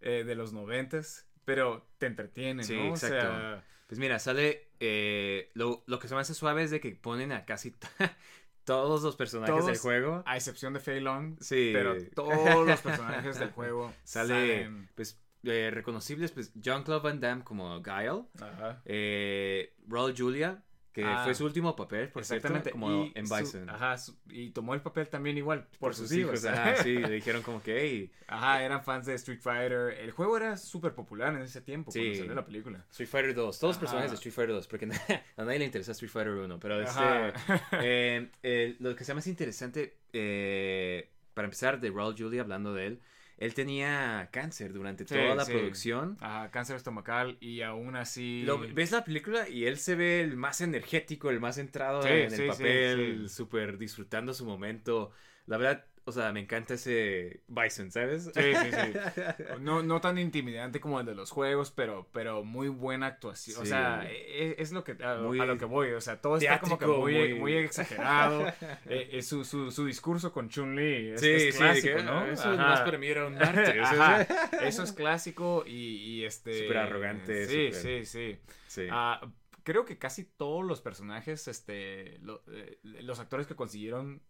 eh, 0.00 0.24
de 0.24 0.34
los 0.34 0.52
noventas, 0.52 1.26
pero 1.44 1.86
te 1.98 2.06
entretienen, 2.06 2.64
Sí, 2.64 2.76
¿no? 2.76 2.90
exacto. 2.90 3.16
O 3.16 3.20
sea, 3.20 3.64
Pues 3.86 3.98
mira, 3.98 4.18
sale. 4.18 4.68
eh, 4.80 5.50
lo, 5.54 5.82
lo 5.86 5.98
que 5.98 6.06
se 6.08 6.14
me 6.14 6.20
hace 6.20 6.34
suave 6.34 6.62
es 6.62 6.70
de 6.70 6.80
que 6.80 6.90
ponen 6.92 7.32
a 7.32 7.44
casi 7.44 7.74
todos 8.64 9.02
los 9.02 9.16
personajes 9.16 9.66
del 9.66 9.78
juego. 9.78 10.22
a 10.26 10.36
excepción 10.36 10.72
de 10.74 10.80
Fei 10.80 11.00
Long, 11.00 11.36
Sí. 11.40 11.70
pero 11.72 11.96
todos 12.14 12.66
los 12.66 12.80
personajes 12.80 13.38
del 13.38 13.50
juego 13.52 13.92
Sale, 14.04 14.28
salen. 14.64 14.88
pues, 14.94 15.20
eh, 15.42 15.70
reconocibles, 15.72 16.32
pues, 16.32 16.52
Jean-Claude 16.54 17.02
Van 17.02 17.18
Damme 17.20 17.42
como 17.44 17.80
Guile. 17.82 18.24
Ajá. 18.40 18.82
Eh, 18.84 19.74
Raul 19.88 20.14
Julia, 20.16 20.62
que 20.92 21.04
Ah, 21.04 21.22
fue 21.24 21.34
su 21.36 21.44
último 21.44 21.76
papel, 21.76 22.08
por 22.08 22.22
Exactamente. 22.22 22.70
cierto, 22.70 22.80
como 22.80 23.04
y 23.04 23.12
en 23.14 23.26
su- 23.26 23.34
Bison. 23.36 23.70
ajá, 23.70 23.96
su- 23.96 24.18
y 24.28 24.50
tomó 24.50 24.74
el 24.74 24.80
papel 24.82 25.08
también 25.08 25.38
igual 25.38 25.68
por, 25.78 25.94
sus, 25.94 26.10
hijos. 26.12 26.44
Ajá, 26.44 26.76
sí, 26.82 26.94
le 26.98 27.10
dijeron 27.10 27.42
como 27.42 27.62
que, 27.62 27.80
hey, 27.80 28.12
Ajá, 28.26 28.62
eran 28.64 28.82
fans 28.82 29.06
de 29.06 29.14
Street 29.14 29.40
Fighter. 29.40 29.96
El 30.00 30.10
juego 30.12 30.36
era 30.36 30.56
súper 30.56 30.94
popular 30.94 31.34
en 31.34 31.42
ese 31.42 31.60
tiempo 31.60 31.90
cuando 31.92 32.10
Sí. 32.12 32.18
salió 32.18 32.34
la 32.34 32.44
película. 32.44 32.84
Street 32.90 33.08
Fighter 33.08 33.34
2, 33.34 33.58
todos 33.58 33.74
los 33.74 33.78
personajes 33.78 34.10
de 34.10 34.14
Street 34.16 34.34
Fighter 34.34 34.54
2, 34.54 34.66
porque 34.68 34.88
a 35.36 35.44
nadie 35.44 35.58
le 35.60 35.64
interesa 35.66 35.92
Street 35.92 36.10
Fighter 36.10 36.32
1, 36.34 36.58
pero 36.60 36.80
este, 36.80 37.00
eh, 37.82 38.30
eh, 38.42 38.76
lo 38.80 38.94
que 38.96 39.04
se 39.04 39.14
me 39.14 39.18
hace 39.20 39.30
interesante, 39.30 39.98
eh, 40.12 41.08
para 41.34 41.46
empezar, 41.46 41.80
de 41.80 41.90
Raul 41.90 42.14
Julia, 42.18 42.42
hablando 42.42 42.74
de 42.74 42.86
él, 42.86 43.00
él 43.40 43.54
tenía 43.54 44.28
cáncer 44.32 44.72
durante 44.72 45.04
Sí, 45.04 45.14
toda 45.14 45.34
la 45.34 45.44
sí. 45.44 45.52
producción. 45.52 46.16
Ajá, 46.20 46.50
cáncer 46.50 46.76
estomacal 46.76 47.36
y 47.40 47.62
aún 47.62 47.96
así... 47.96 48.42
Lo- 48.44 48.58
ves 48.60 48.92
la 48.92 49.02
película 49.04 49.48
y 49.48 49.64
él 49.66 49.78
se 49.78 49.96
ve 49.96 50.20
el 50.22 50.36
más 50.36 50.60
energético, 50.60 51.30
el 51.30 51.40
más 51.40 51.56
centrado 51.56 52.02
Sí, 52.02 52.08
en 52.08 52.32
el 52.32 52.46
papel, 52.46 53.28
súper 53.28 53.78
disfrutando 53.78 54.32
su 54.34 54.44
momento. 54.44 55.12
La 55.46 55.56
verdad, 55.56 55.86
o 56.16 56.20
sea, 56.20 56.32
me 56.32 56.40
encanta 56.40 56.74
ese 56.74 57.42
Bison, 57.48 57.90
¿sabes? 57.90 58.24
Sí, 58.34 58.42
sí, 58.54 58.70
sí. 58.70 59.20
No, 59.60 59.82
no 59.82 60.00
tan 60.00 60.18
intimidante 60.18 60.80
como 60.80 61.00
el 61.00 61.06
de 61.06 61.14
los 61.14 61.30
juegos, 61.30 61.70
pero, 61.70 62.08
pero 62.12 62.44
muy 62.44 62.68
buena 62.68 63.06
actuación. 63.06 63.60
O 63.62 63.64
sea, 63.66 64.06
e- 64.10 64.56
es, 64.58 64.72
lo 64.72 64.84
que, 64.84 64.96
a, 65.02 65.16
Muy 65.16 65.40
a 65.40 65.44
lo 65.46 65.56
que 65.58 65.64
voy. 65.64 65.92
O 65.92 66.00
sea, 66.00 66.20
todo 66.20 66.36
está 66.36 66.60
como 66.60 66.78
que 66.78 66.86
muy, 66.86 67.14
muy- 67.14 67.34
muy 67.34 67.52
exagerado. 67.54 68.46
Eh, 68.86 69.08
eh, 69.12 69.22
su, 69.22 69.44
su, 69.44 69.70
su 69.70 69.86
discurso 69.86 70.32
con 70.32 70.48
Chun-Li 70.48 71.10
es, 71.12 71.20
Sí, 71.20 71.30
es 71.30 71.54
sí, 71.56 71.82
que, 71.82 72.02
¿no? 72.02 72.20
"Ah, 72.20 72.28
Eso 72.30 72.48
Ajá. 72.50 72.56
más 72.56 72.80
para 72.80 72.98
mí 72.98 73.06
era 73.06 73.26
un 73.26 73.36
arte. 73.42 73.80
o 73.80 73.86
sea, 73.86 74.20
Ajá. 74.20 74.50
Eso 74.66 74.82
es 74.82 74.92
clásico 74.92 75.64
y, 75.66 75.70
y 75.96 76.24
este... 76.24 76.62
Súper 76.62 76.78
arrogante, 76.78 77.46
Sí, 77.46 77.72
sí, 77.72 78.04
sí. 78.04 78.38
sí. 78.66 78.86
Ah, 78.90 79.20
creo 79.62 79.84
que 79.84 79.98
casi 79.98 80.24
todos 80.24 80.64
los 80.64 80.80
personajes, 80.80 81.46
este, 81.48 82.18
lo- 82.22 82.42
eh, 82.52 82.78
los 82.82 83.20
actores 83.20 83.46
que 83.46 83.54
consiguieron 83.54 84.22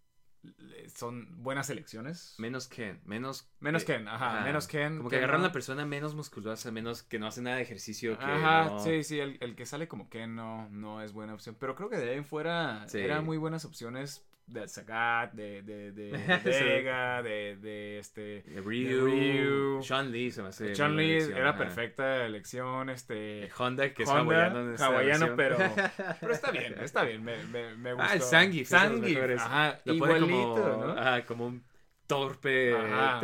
son 0.95 1.43
buenas 1.43 1.71
elecciones. 1.71 2.35
Menos 2.39 2.67
Ken, 2.69 3.01
menos... 3.05 3.49
Menos 3.61 3.85
Ken, 3.85 4.09
ajá, 4.09 4.41
menos 4.43 4.67
Ken. 4.67 4.97
Como 4.99 5.09
que 5.09 5.17
Ken 5.17 5.25
agarraron 5.25 5.43
no. 5.43 5.47
a 5.47 5.49
la 5.49 5.53
persona 5.53 5.85
menos 5.87 6.15
musculosa, 6.15 6.71
menos 6.71 7.03
que 7.03 7.19
no 7.19 7.27
hace 7.27 7.43
nada 7.43 7.57
de 7.57 7.63
ejercicio, 7.63 8.19
que 8.19 8.25
Ajá, 8.25 8.65
no- 8.67 8.79
sí, 8.83 9.05
sí, 9.05 9.21
el, 9.21 9.37
el 9.41 9.55
que 9.55 9.67
sale 9.67 9.89
como 9.89 10.09
Ken 10.09 10.35
no, 10.35 10.69
no 10.71 11.03
es 11.03 11.13
buena 11.13 11.35
opción. 11.35 11.57
Pero 11.59 11.75
creo 11.77 11.89
que 11.89 11.97
de 11.97 12.11
ahí 12.11 12.17
en 12.19 12.25
fuera 12.25 12.85
Sí. 12.89 12.99
eran 12.99 13.25
muy 13.25 13.37
buenas 13.37 13.65
opciones 13.65 14.27
de 14.53 14.69
Sagat, 14.69 15.33
de, 15.33 15.63
de, 15.63 15.93
de 15.93 16.11
Sí. 16.43 16.65
Vega, 16.65 17.23
de, 17.23 17.57
de 17.57 17.99
este... 17.99 18.43
de 18.43 18.61
Ryu, 18.61 19.07
Ryu. 19.07 19.83
Sean 19.83 20.11
Lee 20.11 20.31
se 20.31 20.43
me 20.43 20.49
hace... 20.49 20.67
Li 20.67 20.73
elección, 20.73 21.37
era 21.37 21.51
ajá. 21.51 21.59
perfecta 21.59 22.27
elección, 22.27 22.91
este... 22.91 23.49
Honda, 23.57 23.93
que 23.95 24.03
es 24.03 24.09
hawaiano. 24.09 24.75
hawaiano, 24.79 25.37
pero, 25.37 25.57
pero 26.21 26.33
está 26.33 26.51
bien, 26.51 26.75
está 26.81 27.03
bien, 27.05 27.23
me, 27.23 27.43
me, 27.45 27.77
me 27.77 27.93
gustó. 27.95 28.09
Ah, 28.09 28.15
el 28.15 28.21
de 28.21 28.25
Zangief, 28.25 28.73
mejores. 29.01 29.41
ajá, 29.41 29.81
Lo 29.85 29.95
igualito, 29.95 30.55
como, 30.55 30.85
¿no? 30.85 30.93
ajá, 30.93 31.25
como 31.25 31.47
un 31.47 31.65
torpe. 32.07 32.77
Ajá, 32.77 33.21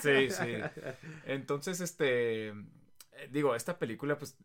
sí, 0.00 0.30
sí. 0.30 0.56
Entonces, 1.26 1.80
este, 1.80 2.52
digo, 3.30 3.54
esta 3.54 3.78
película, 3.78 4.18
pues, 4.18 4.36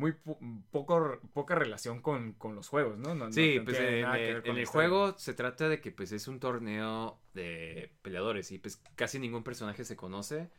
muy 0.00 0.12
po- 0.12 0.38
poco, 0.70 1.20
poca 1.34 1.54
relación 1.54 2.00
con, 2.00 2.32
con 2.32 2.54
los 2.54 2.68
juegos, 2.68 2.98
¿no? 2.98 3.14
Sí, 3.30 3.58
no 3.58 3.64
pues 3.64 3.78
en, 3.78 4.04
el- 4.14 4.42
en 4.44 4.56
el 4.56 4.66
juego 4.66 5.16
se 5.18 5.34
trata 5.34 5.68
de 5.68 5.80
que 5.80 5.92
pues 5.92 6.10
es 6.12 6.26
un 6.26 6.40
torneo 6.40 7.20
de 7.34 7.92
peleadores 8.02 8.50
y 8.50 8.58
pues 8.58 8.82
casi 8.96 9.18
ningún 9.18 9.44
personaje 9.44 9.84
se 9.84 9.94
conoce 9.96 10.50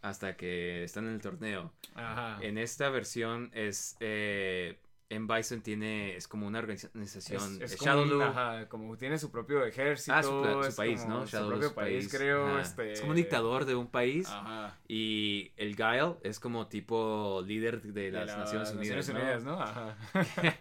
hasta 0.00 0.36
que 0.36 0.84
están 0.84 1.06
en 1.06 1.14
el 1.14 1.20
torneo. 1.20 1.72
Ajá. 1.94 2.38
En 2.42 2.56
esta 2.58 2.88
versión 2.90 3.50
es 3.54 3.96
eh, 4.00 4.78
en 5.14 5.26
Bison 5.26 5.60
tiene 5.62 6.16
es 6.16 6.28
como 6.28 6.46
una 6.46 6.58
organización 6.58 7.62
Es, 7.62 7.72
es 7.72 7.72
eh, 7.74 7.76
como, 7.78 7.90
Shadowloo. 7.90 8.22
ajá, 8.22 8.68
como 8.68 8.96
tiene 8.96 9.18
su 9.18 9.30
propio 9.30 9.64
ejército. 9.64 10.14
Ah, 10.14 10.22
su, 10.22 10.70
su 10.70 10.76
país, 10.76 11.02
como 11.02 11.14
¿no? 11.14 11.26
Su 11.26 11.32
Shadowloo 11.32 11.58
propio 11.58 11.68
su 11.68 11.74
país, 11.74 12.08
creo. 12.10 12.46
Ajá. 12.48 12.60
Este... 12.62 12.92
Es 12.92 13.00
como 13.00 13.10
un 13.12 13.16
dictador 13.16 13.64
de 13.64 13.74
un 13.74 13.88
país. 13.88 14.26
Ajá. 14.28 14.78
Y 14.88 15.52
el 15.56 15.76
Guile 15.76 16.16
es 16.22 16.40
como 16.40 16.66
tipo 16.68 17.42
líder 17.46 17.80
de 17.82 18.10
las 18.10 18.36
Naciones 18.36 18.72
Unidas. 18.72 19.08
¿no? 19.08 19.14
Unidas, 19.14 19.44
¿no? 19.44 19.62
Ajá. 19.62 19.96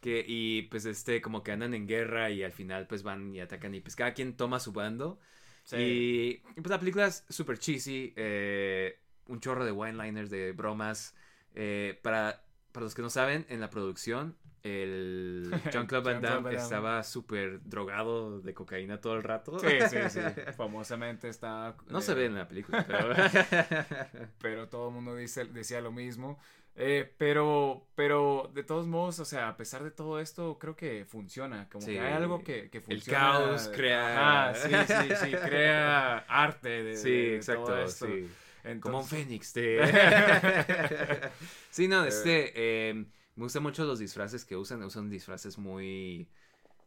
que, 0.00 0.24
y 0.26 0.62
pues 0.62 0.86
este, 0.86 1.20
como 1.20 1.42
que 1.42 1.52
andan 1.52 1.74
en 1.74 1.86
guerra 1.86 2.30
y 2.30 2.42
al 2.42 2.52
final 2.52 2.86
pues 2.86 3.02
van 3.02 3.34
y 3.34 3.40
atacan 3.40 3.74
y 3.74 3.80
pues 3.80 3.96
cada 3.96 4.14
quien 4.14 4.36
toma 4.36 4.60
su 4.60 4.72
bando. 4.72 5.18
Sí. 5.64 5.76
Y, 5.76 6.42
y, 6.56 6.60
pues 6.60 6.70
la 6.70 6.78
película 6.78 7.06
es 7.06 7.24
súper 7.28 7.58
cheesy, 7.58 8.12
eh, 8.16 9.00
un 9.26 9.40
chorro 9.40 9.64
de 9.64 9.72
one-liners, 9.72 10.30
de 10.30 10.52
bromas. 10.52 11.14
eh, 11.56 11.98
para, 12.02 12.45
para 12.76 12.84
los 12.84 12.94
que 12.94 13.00
no 13.00 13.08
saben, 13.08 13.46
en 13.48 13.58
la 13.58 13.70
producción, 13.70 14.36
el 14.62 15.50
Jean-Claude 15.72 16.12
Damme 16.12 16.26
Van 16.28 16.42
Damme. 16.44 16.56
estaba 16.56 17.02
súper 17.04 17.62
drogado 17.64 18.42
de 18.42 18.52
cocaína 18.52 19.00
todo 19.00 19.14
el 19.14 19.22
rato. 19.22 19.58
Sí, 19.58 19.66
sí, 19.88 19.96
sí. 20.10 20.20
Famosamente 20.58 21.26
está. 21.30 21.74
No 21.88 22.00
eh, 22.00 22.02
se 22.02 22.12
ve 22.12 22.26
en 22.26 22.34
la 22.34 22.46
película, 22.46 22.84
pero... 22.86 23.14
pero 24.42 24.68
todo 24.68 24.88
el 24.88 24.94
mundo 24.94 25.16
dice, 25.16 25.46
decía 25.46 25.80
lo 25.80 25.90
mismo. 25.90 26.38
Eh, 26.74 27.10
pero, 27.16 27.86
pero 27.94 28.50
de 28.52 28.62
todos 28.62 28.86
modos, 28.86 29.18
o 29.20 29.24
sea, 29.24 29.48
a 29.48 29.56
pesar 29.56 29.82
de 29.82 29.90
todo 29.90 30.20
esto, 30.20 30.58
creo 30.58 30.76
que 30.76 31.06
funciona. 31.06 31.66
Como 31.70 31.86
Sí. 31.86 31.92
que 31.92 32.00
hay 32.00 32.12
algo 32.12 32.44
que, 32.44 32.68
que 32.68 32.76
El 32.78 32.84
funciona. 32.84 33.18
caos 33.18 33.70
crea- 33.74 34.50
Ajá, 34.50 34.54
sí, 34.54 34.68
sí, 34.86 35.14
sí, 35.24 35.30
crea 35.32 36.18
arte 36.28 36.82
de, 36.84 36.96
Sí, 36.98 37.10
de 37.10 37.36
exacto, 37.36 37.64
todo 37.64 37.82
esto. 37.82 38.06
sí. 38.06 38.28
Entonces- 38.66 38.80
Como 38.82 38.98
un 38.98 39.04
fénix. 39.06 39.54
de- 39.54 41.30
sí, 41.70 41.88
no, 41.88 42.04
este... 42.04 42.52
eh, 42.54 42.94
me 43.36 43.42
gustan 43.44 43.62
mucho 43.62 43.84
los 43.84 43.98
disfraces 43.98 44.44
que 44.44 44.56
usan. 44.56 44.82
Usan 44.82 45.08
disfraces 45.10 45.58
muy... 45.58 46.28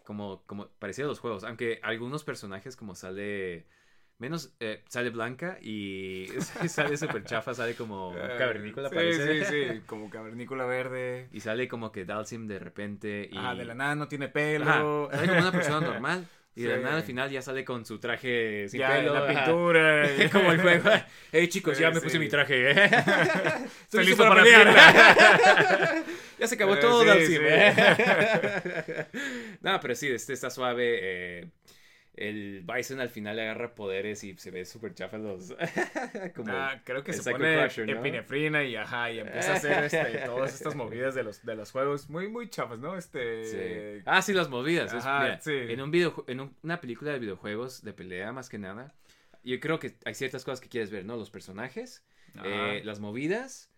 como, 0.04 0.44
como 0.46 0.68
parecido 0.80 1.08
a 1.08 1.10
los 1.10 1.20
juegos. 1.20 1.44
Aunque 1.44 1.80
algunos 1.84 2.24
personajes 2.24 2.76
como 2.76 2.96
sale... 2.96 3.68
Menos, 4.18 4.54
eh, 4.60 4.84
sale 4.90 5.12
Blanca 5.12 5.58
y 5.62 6.28
sale 6.68 6.98
súper 6.98 7.24
chafa, 7.24 7.54
sale 7.54 7.76
como 7.76 8.14
cavernícola, 8.38 8.90
sí, 8.90 8.96
parece. 8.96 9.46
Sí, 9.46 9.70
sí, 9.76 9.82
como 9.86 10.10
cavernícola 10.10 10.66
verde. 10.66 11.30
Y 11.32 11.40
sale 11.40 11.70
como 11.70 11.94
que 11.94 12.04
Dalsim 12.04 12.46
de 12.46 12.60
repente 12.60 13.30
y... 13.32 13.38
Ah, 13.38 13.56
de 13.56 13.64
la 13.64 13.76
nada 13.76 13.96
no 13.96 14.10
tiene 14.10 14.28
pelo. 14.28 15.06
Ajá, 15.08 15.16
sale 15.16 15.28
como 15.30 15.40
una 15.40 15.52
persona 15.54 15.80
normal. 15.80 16.28
Y 16.56 16.64
de 16.64 16.78
nada 16.80 16.98
al 16.98 17.04
final 17.04 17.30
ya 17.30 17.42
sale 17.42 17.64
con 17.64 17.86
su 17.86 18.00
traje 18.00 18.68
sin 18.68 18.82
Ya, 18.82 18.90
pelo. 18.90 19.14
la 19.14 19.28
pintura. 19.28 20.10
Como 20.32 20.52
el 20.52 20.62
juego. 20.62 20.90
Hey 21.32 21.48
chicos, 21.48 21.78
ya 21.78 21.88
Sí, 21.90 21.94
me 21.94 22.00
sí. 22.00 22.04
puse 22.06 22.20
mi 22.20 22.28
traje. 22.28 22.72
Estoy 22.72 23.70
Estoy 23.84 24.06
listo 24.06 24.24
para 24.28 24.44
pelear. 24.44 26.04
ya 26.38 26.48
se 26.48 26.56
acabó 26.56 26.74
Eh, 26.76 26.78
todo, 26.78 27.06
Dalsim. 27.06 27.38
sí. 27.38 27.44
no, 29.62 29.80
pero 29.80 29.96
sí, 29.96 30.08
este 30.10 30.34
está 30.34 30.50
suave. 30.50 31.00
eh, 31.02 31.50
el 32.28 32.64
Bison 32.66 33.00
al 33.00 33.10
final 33.10 33.36
le 33.38 33.44
agarra 33.44 33.74
poderes 33.76 34.24
y 34.24 34.36
se 34.38 34.52
ve 34.52 34.66
súper 34.66 34.94
chafa 34.94 35.18
los. 35.18 35.56
como 36.36 36.52
Ah, 36.52 36.82
creo 36.84 37.04
que 37.04 37.14
se 37.14 37.32
pone 37.32 37.56
Crusher, 37.62 37.88
¿no? 37.88 38.00
epinefrina 38.00 38.64
y 38.64 38.76
ajá, 38.76 39.12
y 39.12 39.20
empieza 39.20 39.54
a 39.54 39.56
hacer 39.56 39.84
este, 39.86 40.20
todas 40.26 40.54
estas 40.54 40.76
movidas 40.76 41.16
de 41.16 41.24
los, 41.24 41.46
de 41.46 41.56
los 41.56 41.72
juegos 41.72 42.10
muy, 42.10 42.28
muy 42.28 42.50
chafas, 42.50 42.80
¿no? 42.80 42.98
Este. 42.98 43.46
Sí. 44.00 44.04
Ah, 44.06 44.22
sí, 44.22 44.34
las 44.34 44.50
movidas. 44.50 44.94
Ajá, 44.94 45.22
mira, 45.24 45.40
sí. 45.42 45.52
En, 45.56 45.82
un 45.82 45.92
video, 45.92 46.26
en 46.28 46.42
un- 46.42 46.56
una 46.62 46.82
película 46.82 47.12
de 47.14 47.20
videojuegos 47.20 47.84
de 47.84 47.94
pelea, 47.94 48.32
más 48.34 48.50
que 48.50 48.58
nada, 48.58 48.94
yo 49.44 49.60
creo 49.60 49.80
que 49.80 49.96
hay 50.06 50.14
ciertas 50.14 50.44
cosas 50.44 50.60
que 50.60 50.68
quieres 50.70 50.92
ver, 50.92 51.06
¿no? 51.06 51.16
Los 51.16 51.30
personajes, 51.32 52.06
eh, 52.44 52.82
las 52.84 53.00
movidas 53.00 53.72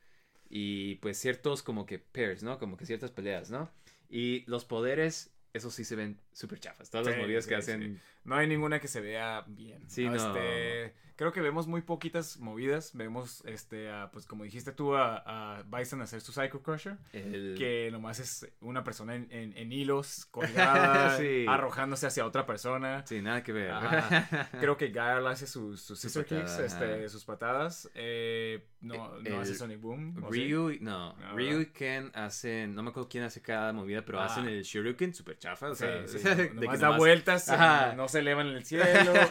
y 0.50 0.96
pues 0.96 1.18
ciertos 1.18 1.64
como 1.64 1.86
que 1.86 2.00
pairs, 2.00 2.44
¿no? 2.44 2.58
Como 2.60 2.76
que 2.76 2.86
ciertas 2.86 3.12
peleas, 3.12 3.52
¿no? 3.52 3.72
Y 4.10 4.44
los 4.50 4.66
poderes, 4.66 5.32
esos 5.54 5.74
sí 5.74 5.84
se 5.84 5.96
ven 5.96 6.20
súper 6.32 6.60
chafas. 6.60 6.90
Todas 6.90 7.06
las 7.08 7.16
Sí, 7.16 7.22
movidas 7.22 7.48
que 7.48 7.56
hacen. 7.56 7.82
sí. 7.98 8.02
No 8.24 8.36
hay 8.36 8.48
ninguna 8.48 8.80
que 8.80 8.88
se 8.88 9.02
vea 9.02 9.44
bien. 9.48 9.90
Sí, 9.90 10.06
no. 10.08 10.16
Este, 10.16 10.94
creo 11.22 11.34
que 11.34 11.42
vemos 11.42 11.68
muy 11.68 11.82
poquitas 11.84 12.40
movidas. 12.40 12.92
Vemos, 12.96 13.44
este, 13.46 13.92
a, 13.92 14.10
pues 14.10 14.26
como 14.26 14.44
dijiste 14.44 14.72
tú, 14.72 14.96
a, 14.96 15.18
a 15.60 15.62
Bison 15.62 16.02
hacer 16.02 16.20
su 16.20 16.32
Psycho 16.32 16.64
Crusher. 16.64 16.98
el- 17.14 17.54
Que 17.60 17.90
nomás 17.92 18.18
es 18.20 18.52
una 18.60 18.84
persona 18.84 19.14
en, 19.14 19.28
en- 19.30 19.56
en 19.56 19.72
hilos, 19.72 20.26
colgada, 20.32 21.16
Sí. 21.20 21.46
arrojándose 21.48 22.08
hacia 22.08 22.26
otra 22.26 22.48
persona. 22.48 23.06
Sí, 23.06 23.22
nada 23.22 23.44
que 23.44 23.52
ver. 23.54 23.70
Ajá. 23.70 24.50
Creo 24.60 24.78
que 24.78 24.88
Guile 24.88 25.28
hace 25.30 25.46
sus, 25.46 25.80
sus 25.82 26.02
patadas, 26.12 26.26
kicks, 26.58 26.60
este, 26.60 27.08
sus 27.10 27.24
patadas. 27.24 27.88
Eh, 27.94 28.66
no, 28.82 28.96
no 28.96 29.18
El- 29.20 29.36
hace 29.36 29.54
Sonic 29.54 29.80
Boom. 29.80 30.16
Ryu, 30.28 30.78
no, 30.82 31.16
Ryu 31.36 31.60
y. 31.62 31.66
Ken 31.68 32.10
hacen, 32.16 32.74
no 32.74 32.82
me 32.82 32.90
acuerdo 32.90 33.08
quién 33.08 33.26
hace 33.26 33.44
cada 33.44 33.72
movida, 33.74 34.04
pero 34.04 34.20
Ah. 34.20 34.26
hacen 34.26 34.48
el 34.48 34.64
Shuriken 34.64 35.14
super 35.14 35.38
chafa, 35.38 35.70
o 35.70 35.76
Sí, 35.76 35.84
sea, 35.84 36.08
sí, 36.08 36.18
de 36.36 36.50
que 36.50 36.54
nomás 36.56 36.80
da 36.80 36.98
vueltas, 36.98 37.48
eh, 37.48 37.94
no 37.96 38.08
se 38.08 38.20
elevan 38.20 38.48
en 38.48 38.56
el 38.56 38.66
cielo, 38.66 38.86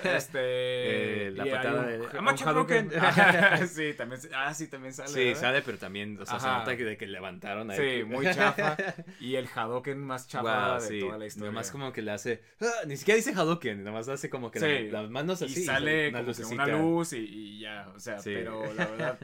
este... 0.05 0.39
Eh, 1.01 1.33
la 1.35 1.45
patada 1.45 1.80
un- 1.81 1.87
de- 2.89 3.67
sí, 3.69 3.95
también, 3.97 4.21
ah, 4.35 4.55
sí, 4.55 4.69
también 4.69 4.93
sale, 4.95 5.09
Sí, 5.09 5.25
¿verdad? 5.25 5.41
sale, 5.41 5.63
pero 5.63 5.79
también, 5.79 6.19
o 6.21 6.27
sea, 6.27 6.39
se 6.41 6.47
nota 6.47 6.77
que 6.77 6.85
de 6.85 6.97
que 6.97 7.07
levantaron 7.07 7.71
ahí. 7.71 7.79
Sí, 8.01 8.05
muy 8.05 8.25
chafa, 8.35 8.77
y 9.21 9.37
el 9.37 9.49
Hadouken 9.55 9.99
más 9.99 10.27
chafa 10.29 10.73
Wow, 10.73 10.81
de 10.83 10.89
sí. 10.89 11.01
toda 11.01 11.19
la 11.19 11.27
historia. 11.27 11.51
Nomás 11.51 11.71
como 11.71 11.93
que 11.93 12.03
le 12.03 12.11
hace. 12.13 12.43
¡Ah! 12.61 12.67
ni 12.87 12.97
siquiera 12.97 13.17
dice 13.17 13.33
Hadouken, 13.33 13.83
nomás 13.85 14.09
hace 14.09 14.29
como 14.31 14.51
que 14.51 14.61
Sí. 14.61 14.89
la- 14.91 15.03
las 15.03 15.11
manos 15.11 15.43
así. 15.43 15.61
y 15.61 15.65
sale 15.65 16.09
una 16.11 16.25
como 16.25 16.51
una 16.53 16.67
luz 16.67 17.13
y, 17.13 17.19
y 17.19 17.59
ya, 17.61 17.89
o 17.95 17.99
sea, 17.99 18.19
Sí. 18.19 18.31
pero 18.35 18.73
la 18.75 18.87
verdad, 18.87 19.19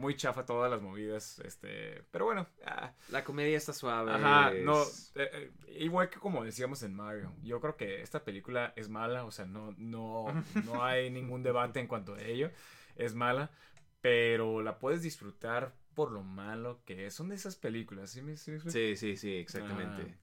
muy 0.00 0.16
chafa 0.16 0.44
todas 0.44 0.70
las 0.70 0.82
movidas, 0.82 1.38
este, 1.44 2.02
pero 2.10 2.24
bueno, 2.24 2.46
ah, 2.66 2.92
La 3.10 3.22
comedia 3.22 3.56
está 3.56 3.72
suave. 3.72 4.12
Ajá, 4.12 4.52
no, 4.62 4.82
eh, 4.82 4.88
eh, 5.14 5.50
igual 5.78 6.08
que 6.10 6.18
como 6.18 6.44
decíamos 6.44 6.82
en 6.82 6.94
Mario, 6.94 7.32
yo 7.42 7.60
creo 7.60 7.76
que 7.76 8.02
esta 8.02 8.24
película 8.24 8.72
es 8.76 8.88
mala, 8.88 9.24
o 9.24 9.30
sea, 9.30 9.44
no, 9.44 9.74
no, 9.78 10.26
no 10.64 10.84
hay 10.84 11.10
ningún 11.10 11.42
debate 11.42 11.80
en 11.80 11.86
cuanto 11.86 12.14
a 12.14 12.22
ello, 12.22 12.50
es 12.96 13.14
mala, 13.14 13.50
pero 14.00 14.62
la 14.62 14.78
puedes 14.78 15.02
disfrutar 15.02 15.74
por 15.94 16.12
lo 16.12 16.22
malo 16.22 16.82
que 16.84 17.06
es, 17.06 17.14
son 17.14 17.28
de 17.28 17.34
esas 17.34 17.56
películas, 17.56 18.10
¿sí 18.10 18.22
sí? 18.36 18.58
Sí, 18.66 18.96
sí, 18.96 19.16
sí, 19.16 19.34
exactamente. 19.34 20.16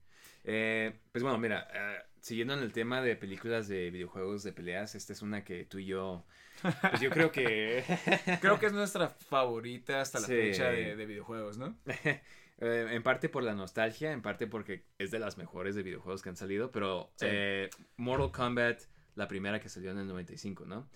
Eh, 0.44 0.94
pues 1.12 1.24
bueno, 1.24 1.38
mira, 1.38 1.68
eh, 1.74 2.04
siguiendo 2.22 2.54
en 2.54 2.62
el 2.62 2.72
tema 2.72 3.02
de 3.02 3.16
películas 3.18 3.68
de 3.68 3.92
videojuegos 3.92 4.44
de 4.44 4.54
peleas, 4.54 4.96
esta 4.96 5.14
es 5.14 5.22
una 5.22 5.44
que 5.44 5.66
tú 5.66 5.80
y 5.80 5.86
yo. 5.86 6.26
Pues 6.62 7.02
yo 7.02 7.10
creo 7.10 7.32
que. 7.32 7.84
Creo 8.42 8.60
que 8.60 8.68
es 8.68 8.74
nuestra 8.74 9.10
favorita 9.10 10.02
hasta 10.02 10.20
la 10.20 10.28
Sí. 10.28 10.34
fecha 10.34 10.70
de, 10.72 10.96
de 10.96 11.06
videojuegos, 11.06 11.58
¿no? 11.58 11.78
Eh, 12.60 12.88
en 12.90 13.04
parte 13.04 13.30
por 13.30 13.44
la 13.44 13.54
nostalgia, 13.54 14.12
en 14.12 14.24
parte 14.24 14.48
porque 14.48 14.84
es 14.98 15.12
de 15.12 15.20
las 15.20 15.38
mejores 15.38 15.76
de 15.76 15.84
videojuegos 15.84 16.24
que 16.24 16.30
han 16.30 16.36
salido, 16.36 16.72
pero 16.72 17.12
Sí. 17.16 17.28
eh, 17.30 17.70
Mortal 17.98 18.32
Kombat, 18.32 18.82
la 19.14 19.28
primera 19.28 19.60
que 19.60 19.70
salió 19.70 19.92
en 19.92 20.00
el 20.00 20.08
95, 20.08 20.66
¿no? 20.66 20.90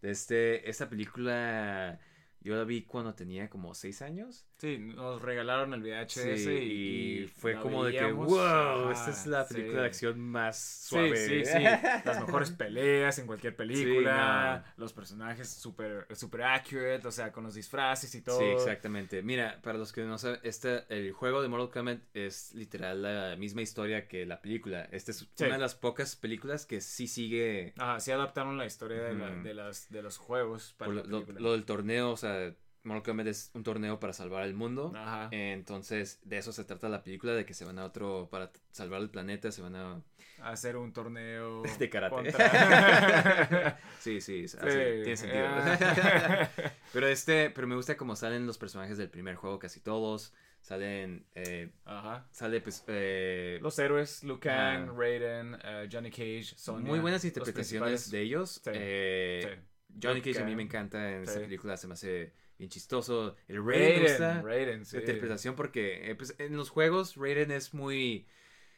De 0.00 0.10
este, 0.12 0.70
esta 0.70 0.88
película 0.88 1.98
yo 2.40 2.54
la 2.54 2.62
vi 2.62 2.82
cuando 2.82 3.14
tenía 3.16 3.50
como 3.50 3.74
6 3.74 4.00
años. 4.02 4.46
Sí, 4.58 4.76
nos 4.78 5.22
regalaron 5.22 5.72
el 5.72 5.82
VHS 5.82 6.10
Sí, 6.42 6.50
y, 6.50 7.18
y 7.22 7.26
fue 7.28 7.54
como 7.60 7.84
de 7.84 7.92
que, 7.92 8.10
wow, 8.10 8.40
Ajá, 8.40 8.92
esta 8.92 9.10
es 9.12 9.26
la 9.28 9.46
película 9.46 9.74
sí. 9.76 9.80
de 9.82 9.86
acción 9.86 10.20
más 10.20 10.58
suave. 10.58 11.16
sí, 11.16 11.44
sí. 11.44 11.62
Las 12.04 12.20
mejores 12.20 12.50
peleas 12.50 13.18
en 13.20 13.26
cualquier 13.28 13.54
película. 13.54 14.64
no. 14.76 14.82
Los 14.82 14.92
personajes 14.92 15.48
súper 15.48 16.08
super 16.16 16.42
accurate, 16.42 17.06
o 17.06 17.12
sea, 17.12 17.30
con 17.30 17.44
los 17.44 17.54
disfraces 17.54 18.12
y 18.16 18.22
todo. 18.22 18.38
Sí, 18.40 18.44
exactamente. 18.46 19.22
Mira, 19.22 19.60
para 19.62 19.78
los 19.78 19.92
que 19.92 20.02
no 20.02 20.18
saben, 20.18 20.40
este, 20.42 20.84
el 20.88 21.12
juego 21.12 21.40
de 21.40 21.46
Mortal 21.48 21.70
Kombat 21.70 22.00
es 22.14 22.52
literal 22.54 23.00
la 23.02 23.36
misma 23.36 23.62
historia 23.62 24.08
que 24.08 24.26
la 24.26 24.42
película. 24.42 24.88
Esta 24.90 25.12
es 25.12 25.24
una 25.38 25.52
de 25.52 25.58
las 25.58 25.76
pocas 25.76 26.16
películas 26.16 26.66
que 26.66 26.80
sí 26.80 27.06
sigue 27.06 27.74
Ajá, 27.76 28.00
sí 28.00 28.10
adaptaron 28.10 28.58
la 28.58 28.66
historia 28.66 29.02
de, 29.04 29.14
la- 29.14 29.30
de 29.36 29.54
las, 29.54 29.88
de 29.90 30.02
los 30.02 30.16
juegos 30.18 30.74
para 30.76 30.92
la 30.94 31.02
lo, 31.04 31.24
lo 31.38 31.52
del 31.52 31.64
torneo, 31.64 32.10
o 32.10 32.16
sea, 32.16 32.52
Mortal 32.88 33.02
Kombat 33.12 33.26
es 33.28 33.50
un 33.54 33.62
torneo 33.62 34.00
para 34.00 34.12
salvar 34.12 34.44
el 34.44 34.54
mundo. 34.54 34.92
Ajá. 34.96 35.28
Entonces, 35.30 36.18
de 36.24 36.38
eso 36.38 36.52
se 36.52 36.64
trata 36.64 36.88
la 36.88 37.02
película, 37.04 37.32
de 37.34 37.44
que 37.44 37.54
se 37.54 37.64
van 37.64 37.78
a 37.78 37.84
otro, 37.84 38.28
para 38.30 38.50
salvar 38.72 39.00
el 39.00 39.10
planeta, 39.10 39.52
se 39.52 39.62
van 39.62 39.76
a... 39.76 40.02
Hacer 40.42 40.76
un 40.76 40.92
torneo 40.92 41.62
De 41.78 41.90
karate. 41.90 42.14
contra- 42.14 43.78
Sí, 44.00 44.20
sí, 44.20 44.44
así, 44.44 44.56
tiene 44.60 45.16
sentido. 45.16 45.46
ah. 45.48 46.48
pero 46.92 47.08
este, 47.08 47.50
pero 47.50 47.66
me 47.66 47.74
gusta 47.74 47.96
como 47.96 48.14
salen 48.16 48.46
los 48.46 48.56
personajes 48.58 48.98
del 48.98 49.10
primer 49.10 49.34
juego, 49.36 49.58
casi 49.58 49.80
todos. 49.80 50.32
Salen, 50.60 51.24
eh, 51.34 51.70
Ajá. 51.84 52.26
sale 52.32 52.60
pues... 52.60 52.84
eh, 52.88 53.58
Los 53.62 53.78
héroes, 53.78 54.22
Kang, 54.40 54.84
Ajá. 54.88 54.92
Raiden, 54.96 55.56
eh, 55.62 55.88
Johnny 55.90 56.10
Cage, 56.10 56.44
Sonya. 56.56 56.86
muy 56.86 56.98
buenas 56.98 57.24
interpretaciones 57.24 58.10
de 58.10 58.20
ellos. 58.20 58.60
Sí, 58.64 58.70
Eh, 58.74 59.40
sí. 59.56 59.98
Johnny 60.02 60.20
Cage 60.20 60.40
a 60.42 60.44
mí 60.44 60.54
me 60.56 60.62
encanta 60.64 61.10
en 61.12 61.22
esta 61.22 61.34
sí. 61.34 61.40
película, 61.40 61.76
se 61.76 61.86
me 61.86 61.94
hace 61.94 62.32
bien 62.58 62.70
chistoso. 62.70 63.36
El 63.48 63.64
Raiden, 63.64 64.02
gusta. 64.02 64.42
Raiden, 64.42 64.84
sí. 64.84 64.92
Su 64.92 64.96
interpretación 64.98 65.54
porque 65.56 66.10
eh, 66.10 66.14
pues, 66.14 66.34
en 66.38 66.56
los 66.56 66.70
juegos 66.70 67.16
Raiden 67.16 67.50
es 67.52 67.72
muy 67.74 68.26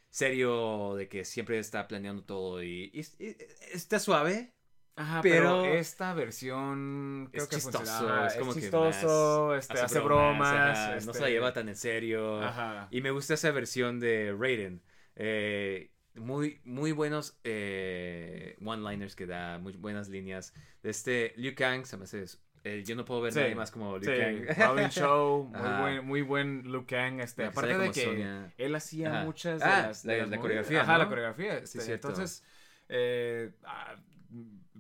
serio 0.08 0.94
de 0.96 1.08
que 1.08 1.24
siempre 1.24 1.58
está 1.58 1.86
planeando 1.88 2.22
todo 2.24 2.62
y, 2.62 2.90
y- 2.92 3.24
y- 3.24 3.36
está 3.72 3.98
suave 3.98 4.52
Ajá, 4.96 5.20
pero, 5.22 5.62
pero 5.62 5.74
esta 5.74 6.12
versión 6.14 7.28
creo 7.32 7.44
es 7.44 7.48
que 7.48 7.56
chistoso 7.56 8.26
es 8.26 8.34
como 8.34 8.52
que 8.54 8.60
chistoso, 8.60 9.46
más 9.50 9.58
este, 9.64 9.80
hace 9.80 10.00
bromas, 10.00 10.48
ajá, 10.52 10.90
no 10.92 10.96
este, 10.98 11.12
se 11.14 11.20
la 11.20 11.28
lleva 11.30 11.52
tan 11.52 11.68
en 11.68 11.76
serio 11.76 12.42
Ajá. 12.42 12.88
y 12.90 13.00
me 13.00 13.10
gusta 13.12 13.34
esa 13.34 13.50
versión 13.52 14.00
de 14.00 14.34
Raiden 14.38 14.82
Eh, 15.16 15.90
muy 16.14 16.60
muy 16.64 16.92
buenos 16.92 17.38
eh, 17.44 18.56
one 18.64 18.82
liners 18.90 19.14
que 19.14 19.26
da 19.26 19.58
muy 19.58 19.74
buenas 19.74 20.08
líneas 20.08 20.52
de 20.82 20.90
este 20.90 21.32
Liu 21.36 21.54
Kang 21.54 21.84
se 21.86 21.96
me 21.96 22.04
hace 22.04 22.24
eh, 22.64 22.82
yo 22.84 22.94
no 22.96 23.04
puedo 23.04 23.20
ver 23.22 23.32
Sí, 23.32 23.40
nadie 23.40 23.54
más 23.54 23.70
como 23.70 23.96
Liu 23.98 24.06
Sí, 24.10 24.16
Kang 24.16 24.46
Robin 24.58 24.88
Show, 24.90 25.44
muy 25.54 25.70
buen, 25.70 26.06
muy 26.06 26.22
buen 26.22 26.62
Liu 26.70 26.84
Kang, 26.86 27.20
este, 27.20 27.44
aparte 27.44 27.78
de 27.78 27.90
que 27.90 28.26
él 28.58 28.74
hacía 28.74 29.10
muchas 29.24 29.60
de 29.62 29.66
Ah, 29.66 29.82
las, 29.88 30.04
la- 30.04 30.12
de 30.12 30.18
las 30.20 30.30
la 30.30 30.38
coreografía, 30.38 30.80
Ajá, 30.82 30.92
¿no? 30.92 30.98
la 30.98 31.08
coreografía, 31.08 31.58
este, 31.58 31.92
entonces, 31.94 32.44
eh, 32.88 33.50
ah, 33.64 33.96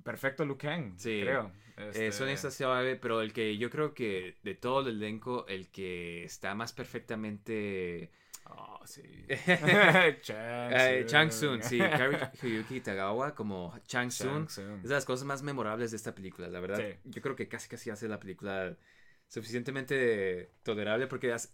perfecto 0.04 0.44
Liu 0.44 0.56
Kang, 0.56 0.92
Sí. 0.96 1.20
creo. 1.22 1.50
Eh, 1.76 1.88
Este, 1.90 2.12
Sonya 2.12 2.32
está 2.34 2.50
suave, 2.50 2.96
pero 2.96 3.22
el 3.22 3.32
que 3.32 3.56
yo 3.56 3.70
creo 3.70 3.94
que 3.94 4.36
de 4.42 4.54
todo 4.54 4.88
el 4.88 4.96
elenco, 4.96 5.46
el 5.48 5.70
que 5.70 6.24
está 6.24 6.54
más 6.54 6.72
perfectamente. 6.72 8.10
Oh, 8.56 8.86
sí. 8.86 9.02
Chang 10.22 11.06
Chang. 11.06 11.30
Sun, 11.32 11.62
sí, 11.62 11.78
Kari 11.98 12.16
Hyuki 12.42 12.80
Tagawa 12.80 13.34
como 13.34 13.78
Chang 13.86 14.08
Tsung. 14.08 14.46
Es 14.48 14.88
de 14.88 14.94
las 14.94 15.04
cosas 15.04 15.24
más 15.26 15.42
memorables 15.42 15.90
de 15.90 15.96
esta 15.96 16.14
película, 16.14 16.48
la 16.48 16.60
verdad. 16.60 16.78
Sí. 16.78 16.96
Yo 17.04 17.22
creo 17.22 17.36
que 17.36 17.48
casi 17.48 17.68
casi 17.68 17.90
hace 17.90 18.08
la 18.08 18.18
película 18.20 18.76
suficientemente 19.28 20.50
tolerable 20.62 21.06
porque 21.06 21.32
hace- 21.32 21.50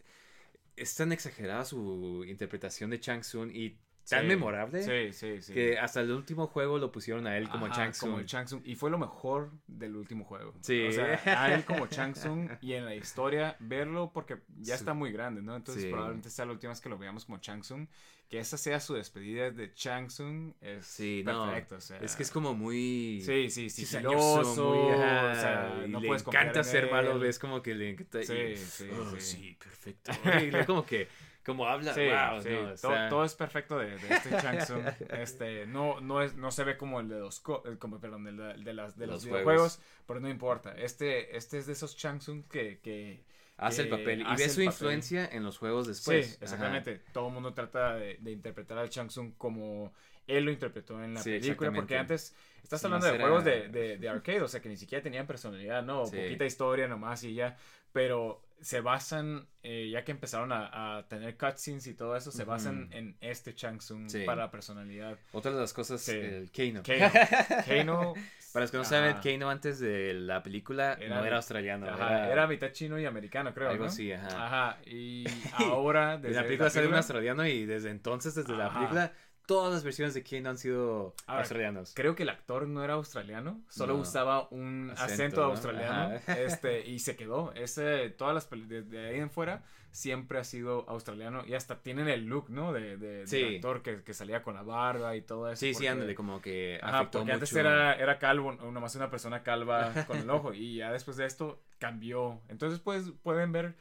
es 0.76 0.94
tan 0.94 1.12
exagerada 1.12 1.64
su 1.64 2.24
interpretación 2.26 2.90
de 2.90 3.00
Chang 3.00 3.22
Sun 3.24 3.50
y 3.54 3.78
tan 4.08 4.22
Sí, 4.22 4.26
memorable 4.28 4.82
Sí, 4.82 5.12
sí, 5.12 5.42
sí. 5.42 5.52
que 5.52 5.78
hasta 5.78 6.00
el 6.00 6.10
último 6.12 6.46
juego 6.46 6.78
lo 6.78 6.92
pusieron 6.92 7.26
a 7.26 7.36
él 7.36 7.48
como 7.48 7.66
Ajá, 7.66 7.90
Tsung. 7.90 8.12
Como 8.12 8.24
Tsung. 8.24 8.62
Y 8.64 8.74
fue 8.76 8.90
lo 8.90 8.98
mejor 8.98 9.50
del 9.66 9.96
último 9.96 10.24
juego. 10.24 10.54
Sí. 10.60 10.86
O 10.86 10.92
sea, 10.92 11.20
a 11.24 11.54
él 11.54 11.64
como 11.64 11.86
Tsung 11.88 12.50
y 12.60 12.72
en 12.74 12.84
la 12.84 12.94
historia 12.94 13.56
verlo 13.60 14.10
porque 14.12 14.38
ya 14.58 14.76
Sí. 14.76 14.80
está 14.80 14.94
muy 14.94 15.12
grande, 15.12 15.42
¿no? 15.42 15.56
Entonces 15.56 15.82
Sí. 15.84 15.90
probablemente 15.90 16.30
sea 16.30 16.46
la 16.46 16.52
última 16.52 16.72
vez 16.72 16.80
que 16.80 16.88
lo 16.88 16.98
veamos 16.98 17.24
como 17.24 17.38
Tsung. 17.40 17.86
Que 18.28 18.40
esa 18.40 18.56
sea 18.58 18.80
su 18.80 18.94
despedida 18.94 19.52
de 19.52 19.68
Tsung 19.68 20.52
es 20.60 20.84
Sí, 20.84 21.22
no. 21.24 21.44
perfecto. 21.46 21.76
o 21.76 21.80
sea, 21.80 21.98
Es 21.98 22.16
que 22.16 22.24
es 22.24 22.30
como 22.32 22.54
muy... 22.54 23.20
Sí, 23.24 23.48
sí, 23.50 23.70
cizañoso, 23.70 24.42
sigiloso, 24.42 24.70
muy, 24.74 24.92
o 24.94 25.34
sea, 25.36 25.84
no 25.86 26.00
le 26.00 26.08
puedes 26.08 26.26
encanta 26.26 26.58
en 26.58 26.64
ser 26.64 26.90
malo, 26.90 27.20
ves 27.20 27.38
como 27.38 27.62
que 27.62 27.74
le 27.74 27.90
encanta. 27.90 28.20
y- 28.22 28.26
Sí, 28.26 28.56
sí, 28.56 28.88
oh, 28.92 29.14
sí. 29.20 29.56
perfecto. 29.62 30.10
y 30.44 30.50
le 30.50 30.66
como 30.66 30.84
que, 30.84 31.06
como 31.46 31.66
habla, 31.66 31.94
Sí, 31.94 32.00
wow, 32.02 32.40
sí, 32.42 32.48
no, 32.50 32.72
o 32.72 32.76
todo, 32.76 32.90
sea, 32.92 33.08
todo 33.08 33.24
es 33.24 33.34
perfecto 33.34 33.78
de, 33.78 33.86
de 33.98 34.08
este 34.16 34.30
Tsung. 34.58 34.84
Este, 35.08 35.66
no, 35.66 36.00
no, 36.00 36.20
es, 36.22 36.34
no 36.34 36.50
se 36.50 36.64
ve 36.64 36.76
como 36.76 37.00
el 37.00 37.08
de 37.08 37.20
los, 37.20 37.40
co- 37.40 37.62
como, 37.78 38.00
perdón, 38.00 38.26
el 38.26 38.36
de, 38.36 38.54
de 38.64 38.74
las, 38.74 38.96
de 38.98 39.06
los, 39.06 39.16
Los 39.16 39.24
videojuegos, 39.24 39.80
pero 40.06 40.20
no 40.20 40.28
importa. 40.28 40.72
Este, 40.76 41.36
este 41.36 41.58
es 41.58 41.66
de 41.66 41.72
esos 41.72 41.96
Tsung 41.96 42.44
que, 42.50 42.80
que 42.80 43.24
hace 43.56 43.82
el 43.82 43.88
papel 43.88 44.20
y 44.20 44.24
ves 44.36 44.52
su 44.54 44.60
el 44.60 44.66
papel. 44.66 44.66
influencia 44.66 45.26
en 45.26 45.44
los 45.44 45.58
juegos 45.58 45.86
después. 45.86 46.26
sí, 46.26 46.32
Ajá. 46.32 46.42
exactamente. 46.44 46.98
Todo 47.12 47.28
el 47.28 47.34
mundo 47.34 47.54
trata 47.54 47.94
de, 47.94 48.16
de 48.20 48.32
interpretar 48.32 48.78
al 48.78 48.88
Tsung 48.90 49.32
como 49.38 49.92
él 50.26 50.44
lo 50.44 50.50
interpretó 50.50 51.02
en 51.02 51.14
la 51.14 51.22
Sí, 51.22 51.38
película, 51.38 51.70
porque 51.72 51.96
antes 51.96 52.34
estás 52.62 52.80
Sí, 52.80 52.86
hablando 52.86 53.06
de 53.06 53.14
era- 53.14 53.24
juegos 53.24 53.44
de, 53.44 53.68
de, 53.68 53.96
de 53.98 54.08
arcade, 54.08 54.42
o 54.42 54.48
sea, 54.48 54.60
que 54.60 54.68
ni 54.68 54.76
siquiera 54.76 55.02
tenían 55.02 55.26
personalidad, 55.26 55.82
¿no? 55.84 56.02
Sí. 56.04 56.16
Poquita 56.16 56.44
historia 56.44 56.88
nomás 56.88 57.22
y 57.24 57.34
ya, 57.34 57.56
pero 57.92 58.42
se 58.60 58.80
basan, 58.80 59.46
eh, 59.62 59.90
ya 59.90 60.04
que 60.04 60.12
empezaron 60.12 60.50
a, 60.52 60.98
a 60.98 61.08
tener 61.08 61.36
cutscenes 61.36 61.86
y 61.86 61.94
todo 61.94 62.16
eso, 62.16 62.30
se 62.32 62.44
basan 62.44 62.88
en 62.92 63.16
este 63.20 63.52
Shang 63.54 63.78
Tsung 63.78 64.08
Sí. 64.08 64.24
para 64.24 64.50
personalidad. 64.50 65.18
Otra 65.32 65.52
de 65.52 65.60
las 65.60 65.72
cosas, 65.72 66.00
Sí. 66.00 66.12
el 66.12 66.50
Kano. 66.50 66.82
Kano. 66.82 67.10
Kano 67.66 68.14
Para 68.52 68.64
los 68.64 68.70
que 68.70 68.78
no 68.78 68.84
saben. 68.84 69.16
Kano 69.22 69.50
antes 69.50 69.78
de 69.78 70.14
la 70.14 70.42
película 70.42 70.94
Era- 70.94 71.16
no 71.18 71.24
era 71.26 71.36
australiano. 71.36 71.86
Ajá, 71.86 72.24
era, 72.24 72.32
era 72.32 72.46
mitad 72.46 72.70
chino 72.72 72.98
y 72.98 73.04
americano, 73.04 73.52
creo. 73.52 73.68
algo 73.68 73.84
¿no? 73.84 73.90
así, 73.90 74.10
ajá. 74.12 74.46
Ajá, 74.46 74.78
y 74.86 75.24
ahora 75.58 76.16
desde 76.16 76.36
la 76.36 76.42
película 76.44 76.70
sale 76.70 76.86
un 76.88 76.94
australiano 76.94 77.46
y 77.46 77.66
desde 77.66 77.90
entonces, 77.90 78.34
desde 78.34 78.56
la 78.56 78.72
película, 78.72 79.12
todas 79.46 79.72
las 79.72 79.84
versiones 79.84 80.14
de 80.14 80.22
Kano 80.22 80.50
han 80.50 80.58
sido 80.58 81.14
Ahora, 81.26 81.42
australianos. 81.42 81.92
Creo 81.94 82.14
que 82.14 82.24
el 82.24 82.28
actor 82.28 82.66
no 82.66 82.82
era 82.84 82.94
australiano, 82.94 83.60
solo 83.68 83.94
No. 83.94 84.00
usaba 84.00 84.48
un 84.50 84.90
Acento, 84.90 85.12
acento, 85.14 85.40
¿no? 85.40 85.46
australiano, 85.46 86.16
Ajá. 86.16 86.32
este, 86.40 86.86
y 86.86 86.98
se 86.98 87.16
quedó. 87.16 87.52
Ese, 87.54 88.10
todas 88.10 88.34
las 88.34 88.50
de, 88.68 88.82
de 88.82 89.08
ahí 89.08 89.20
en 89.20 89.30
fuera 89.30 89.62
siempre 89.92 90.38
ha 90.38 90.44
sido 90.44 90.84
australiano 90.90 91.42
y 91.46 91.54
hasta 91.54 91.80
tienen 91.82 92.08
el 92.08 92.26
look, 92.26 92.50
¿no? 92.50 92.72
De, 92.74 92.98
de- 92.98 93.26
Sí. 93.26 93.56
actor 93.56 93.82
que, 93.82 94.02
que 94.02 94.12
salía 94.12 94.42
con 94.42 94.54
la 94.54 94.62
barba 94.62 95.16
y 95.16 95.22
todo 95.22 95.50
eso. 95.50 95.60
Sí, 95.60 95.72
sí, 95.72 95.86
ándale, 95.86 96.14
como 96.14 96.42
que 96.42 96.78
Ajá, 96.82 96.98
afectó 96.98 97.20
porque 97.20 97.32
antes 97.32 97.50
mucho. 97.50 97.60
era, 97.60 97.94
era 97.94 98.18
calvo, 98.18 98.52
nomás 98.52 98.94
una 98.96 99.10
persona 99.10 99.42
calva 99.42 99.92
con 100.06 100.18
el 100.18 100.28
ojo, 100.28 100.52
y 100.52 100.76
ya 100.76 100.92
después 100.92 101.16
de 101.16 101.24
esto 101.24 101.62
cambió. 101.78 102.40
Entonces, 102.48 102.78
pues, 102.80 103.10
pueden 103.22 103.52
ver 103.52 103.74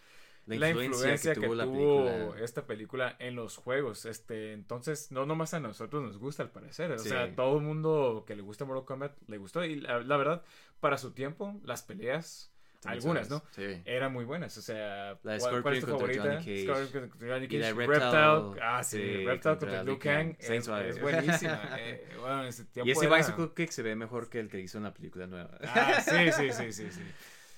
la 0.47 0.69
influencia, 0.69 1.33
que, 1.33 1.41
tuvo, 1.41 1.55
la 1.55 1.65
película. 1.65 2.43
esta 2.43 2.65
película 2.67 3.15
en 3.19 3.35
los 3.35 3.57
juegos. 3.57 4.05
Este, 4.05 4.53
entonces, 4.53 5.11
no 5.11 5.25
nomás 5.25 5.53
a 5.53 5.59
nosotros 5.59 6.03
nos 6.03 6.17
gusta 6.17 6.43
al 6.43 6.51
parecer. 6.51 6.91
O 6.91 6.99
Sí. 6.99 7.09
sea, 7.09 7.35
todo 7.35 7.57
el 7.57 7.63
mundo 7.63 8.23
que 8.27 8.35
le 8.35 8.41
gusta 8.41 8.65
Mortal 8.65 8.85
Kombat 8.85 9.13
le 9.27 9.37
gustó. 9.37 9.63
Y 9.65 9.75
la, 9.81 9.99
la 9.99 10.17
verdad, 10.17 10.43
para 10.79 10.97
su 10.97 11.11
tiempo, 11.11 11.59
las 11.63 11.81
peleas, 11.83 12.51
algunas, 12.83 13.31
¿no? 13.31 13.41
Sí. 13.49 13.81
Eran 13.85 14.13
muy 14.13 14.25
buenas. 14.25 14.55
O 14.59 14.61
sea, 14.61 15.17
La 15.23 15.39
¿cuál, 15.39 15.63
cuál 15.63 15.73
es 15.75 15.83
tu 15.85 15.89
favorita? 15.91 16.21
Johnny 16.21 16.35
Cage. 16.37 16.63
Scorpion 16.65 17.09
contra 17.09 17.27
Johnny 17.29 17.47
Y 17.49 17.57
la 17.57 17.69
Cage. 17.69 17.87
Reptile. 17.87 18.61
Ah, 18.61 18.83
sí, 18.83 18.97
Sí, 19.01 19.25
Reptile 19.25 19.57
contra 19.57 19.83
Liu 19.83 19.97
Kang. 19.97 20.35
Es, 20.37 20.49
es 20.51 21.01
buenísima. 21.01 21.61
Eh, 21.79 22.07
bueno, 22.19 22.43
ese 22.43 22.67
Y 22.83 22.91
ese 22.91 23.05
era- 23.07 23.17
Bicycle 23.17 23.49
Kick 23.55 23.71
se 23.71 23.81
ve 23.81 23.95
mejor 23.95 24.29
que 24.29 24.39
el 24.39 24.49
que 24.49 24.59
hizo 24.59 24.77
en 24.77 24.83
la 24.83 24.93
película 24.93 25.25
nueva. 25.25 25.57
Ah, 25.63 25.99
sí, 25.99 26.31
sí, 26.31 26.51
sí, 26.51 26.71
sí, 26.71 26.91
sí. 26.91 27.01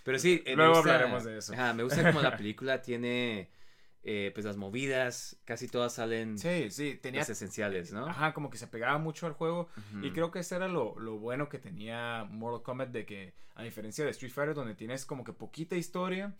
Pero 0.07 0.19
sí, 0.19 0.41
eh, 0.45 0.55
Luego 0.55 0.75
gusta- 0.75 0.93
hablaremos 0.93 1.25
de 1.25 1.37
eso. 1.37 1.51
Ajá, 1.53 1.73
me 1.73 1.83
gusta 1.83 2.01
como 2.01 2.21
la 2.21 2.37
película 2.37 2.81
tiene 2.81 3.49
eh, 4.03 4.31
pues 4.33 4.45
las 4.45 4.55
movidas, 4.55 5.37
casi 5.43 5.67
todas 5.67 5.93
salen 5.95 6.37
Sí, 6.37 6.71
sí, 6.71 6.97
tenía 7.01 7.19
las 7.19 7.29
esenciales, 7.29 7.91
¿no? 7.91 8.07
Ajá, 8.07 8.33
como 8.33 8.49
que 8.49 8.57
se 8.57 8.67
pegaba 8.67 8.97
mucho 8.99 9.27
al 9.27 9.33
juego. 9.33 9.67
Y 10.01 10.11
creo 10.11 10.31
que 10.31 10.39
eso 10.39 10.55
era 10.55 10.69
lo, 10.69 10.97
lo 10.97 11.17
bueno 11.19 11.49
que 11.49 11.59
tenía 11.59 12.23
Mortal 12.29 12.63
Kombat, 12.63 12.89
de 12.91 13.05
que 13.05 13.33
a 13.55 13.63
diferencia 13.63 14.05
de 14.05 14.11
Street 14.11 14.31
Fighter, 14.31 14.55
donde 14.55 14.75
tienes 14.75 15.05
como 15.05 15.25
que 15.25 15.33
poquita 15.33 15.75
historia 15.75 16.33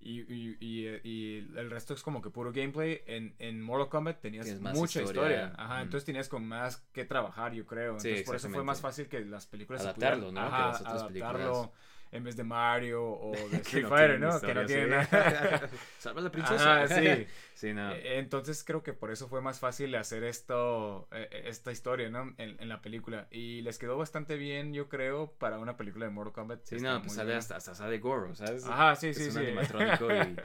y, 0.00 0.20
y, 0.32 0.56
y, 0.60 0.86
y 1.02 1.38
el 1.56 1.70
resto 1.72 1.94
es 1.94 2.02
como 2.04 2.22
que 2.22 2.30
puro 2.30 2.52
gameplay, 2.52 3.02
en, 3.06 3.34
en 3.40 3.60
Mortal 3.62 3.88
Kombat 3.88 4.20
tenías 4.20 4.46
más 4.60 4.76
mucha 4.76 5.02
historia. 5.02 5.22
historia. 5.46 5.52
Ajá, 5.58 5.82
entonces 5.82 6.04
tenías 6.04 6.28
con 6.28 6.46
más 6.46 6.76
que 6.92 7.04
trabajar, 7.04 7.52
yo 7.52 7.66
creo. 7.66 7.98
Sí, 7.98 8.08
Entonces 8.10 8.26
por 8.26 8.36
eso 8.36 8.48
fue 8.48 8.62
más 8.62 8.80
fácil 8.80 9.08
que 9.08 9.24
las 9.24 9.46
películas 9.46 9.82
se 9.82 9.88
Adaptarlo, 9.88 10.28
pudieran- 10.28 10.34
¿no? 10.44 10.50
Que 10.50 10.54
Ajá, 10.62 10.66
las 10.68 10.80
otras 10.82 11.02
adaptarlo 11.02 11.08
películas. 11.08 11.70
En 12.12 12.24
vez 12.24 12.36
de 12.36 12.44
Mario 12.44 13.04
o 13.04 13.32
de 13.50 13.58
Street 13.58 13.84
no 13.84 13.88
Fighter, 13.88 14.20
¿no? 14.20 14.40
Que 14.42 14.54
no 14.54 14.62
historia, 14.62 14.66
tienen 14.66 15.04
sí. 15.04 15.08
nada. 15.12 15.70
Salva 15.98 16.20
a 16.20 16.24
la 16.24 16.30
princesa. 16.32 16.82
Ajá, 16.84 16.88
sí. 16.88 17.26
sí, 17.54 17.72
no. 17.74 17.92
Eh, 17.92 18.18
Entonces 18.18 18.64
creo 18.64 18.82
que 18.82 18.92
por 18.92 19.10
eso 19.10 19.28
fue 19.28 19.40
más 19.40 19.60
fácil 19.60 19.94
hacer 19.94 20.24
esto, 20.24 21.08
eh, 21.12 21.28
eh, 21.30 21.42
esta 21.46 21.72
historia, 21.72 22.10
¿no? 22.10 22.34
En, 22.38 22.56
en 22.60 22.68
la 22.68 22.80
película. 22.82 23.26
Y 23.30 23.62
les 23.62 23.78
quedó 23.78 23.96
bastante 23.98 24.36
bien, 24.36 24.72
yo 24.72 24.88
creo, 24.88 25.32
para 25.38 25.58
una 25.58 25.76
película 25.76 26.06
de 26.06 26.12
Mortal 26.12 26.32
Kombat. 26.32 26.64
Sí, 26.64 26.76
no, 26.76 27.00
pues 27.02 27.14
sale 27.14 27.34
hasta, 27.34 27.56
hasta 27.56 27.74
sale 27.74 27.98
Goro, 27.98 28.34
¿sabes? 28.34 28.64
Ajá, 28.66 28.96
sí, 28.96 29.08
Es 29.08 29.16
sí, 29.16 29.24
un 29.24 29.32
sí. 29.32 29.38
animatrónico 29.38 30.10
y, 30.12 30.36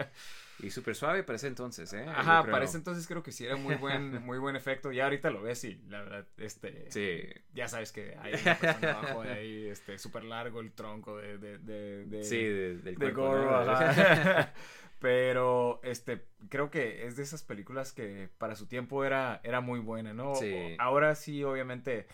y 0.60 0.70
súper 0.70 0.95
suave 0.95 1.24
para 1.24 1.36
ese 1.38 1.47
entonces, 1.47 1.91
¿eh? 1.93 2.06
Ajá, 2.08 2.43
para 2.49 2.66
ese 2.66 2.78
entonces 2.78 3.08
creo 3.08 3.24
que 3.24 3.32
sí 3.32 3.45
era 3.45 3.56
muy 3.56 3.76
buen, 3.76 4.22
muy 4.26 4.38
buen 4.38 4.56
efecto. 4.56 4.91
Ya 4.91 5.06
ahorita 5.06 5.30
lo 5.30 5.41
ves 5.41 5.64
y 5.64 5.76
la 5.89 6.01
verdad, 6.01 6.28
este... 6.38 6.89
Sí. 6.91 7.22
Ya 7.54 7.68
sabes 7.68 7.91
que 7.91 8.16
hay 8.22 8.34
una 8.41 8.56
persona 8.58 8.91
abajo 8.91 9.24
de 9.24 9.32
ahí, 9.32 9.68
este, 9.68 9.97
súper 9.97 10.24
largo 10.24 10.62
el 10.62 10.72
tronco 10.72 11.18
de... 11.18 11.38
de, 11.38 11.58
de, 11.58 12.06
de- 12.06 12.24
Sí, 12.24 12.38
de- 12.38 12.78
del 12.78 12.95
de 12.95 13.12
ajá. 13.12 14.54
Pero 14.99 15.82
este 15.84 16.28
creo 16.47 16.72
que 16.72 17.06
es 17.06 17.18
de 17.18 17.24
esas 17.24 17.43
películas 17.43 17.91
que 17.91 18.30
para 18.38 18.56
su 18.56 18.68
tiempo 18.68 19.04
era, 19.04 19.41
era 19.43 19.60
muy 19.60 19.82
buena, 19.82 20.14
¿no? 20.14 20.34
Sí. 20.36 20.78
Ahora 20.80 21.14
sí, 21.16 21.43
obviamente, 21.43 22.08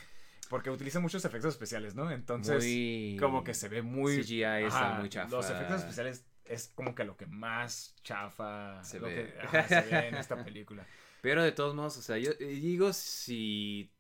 porque 0.50 0.72
utiliza 0.72 1.00
muchos 1.00 1.24
efectos 1.24 1.54
especiales, 1.54 1.94
¿no? 1.94 2.10
Entonces, 2.10 2.64
Muy- 2.64 3.16
como 3.20 3.44
que 3.44 3.54
se 3.54 3.70
ve 3.70 3.84
muy 3.84 4.24
CGI 4.24 4.44
está 4.66 4.94
muy 5.00 5.08
chafa. 5.10 5.30
Los 5.30 5.48
efectos 5.52 5.82
especiales 5.82 6.26
es 6.50 6.72
como 6.76 6.94
que 6.96 7.04
lo 7.04 7.16
que 7.16 7.26
más 7.28 7.96
chafa 8.04 8.84
Se 8.84 9.00
lo 9.00 9.08
ve. 9.08 9.34
que 9.34 9.40
ajá, 9.42 9.68
se 9.68 9.82
ve 9.82 10.08
en 10.10 10.16
esta 10.16 10.44
película. 10.44 10.86
Pero 11.22 11.44
de 11.44 11.52
todos 11.52 11.76
modos, 11.76 11.98
o 11.98 12.02
sea, 12.02 12.18
yo 12.18 12.34
digo 12.34 12.92
si... 12.94 13.92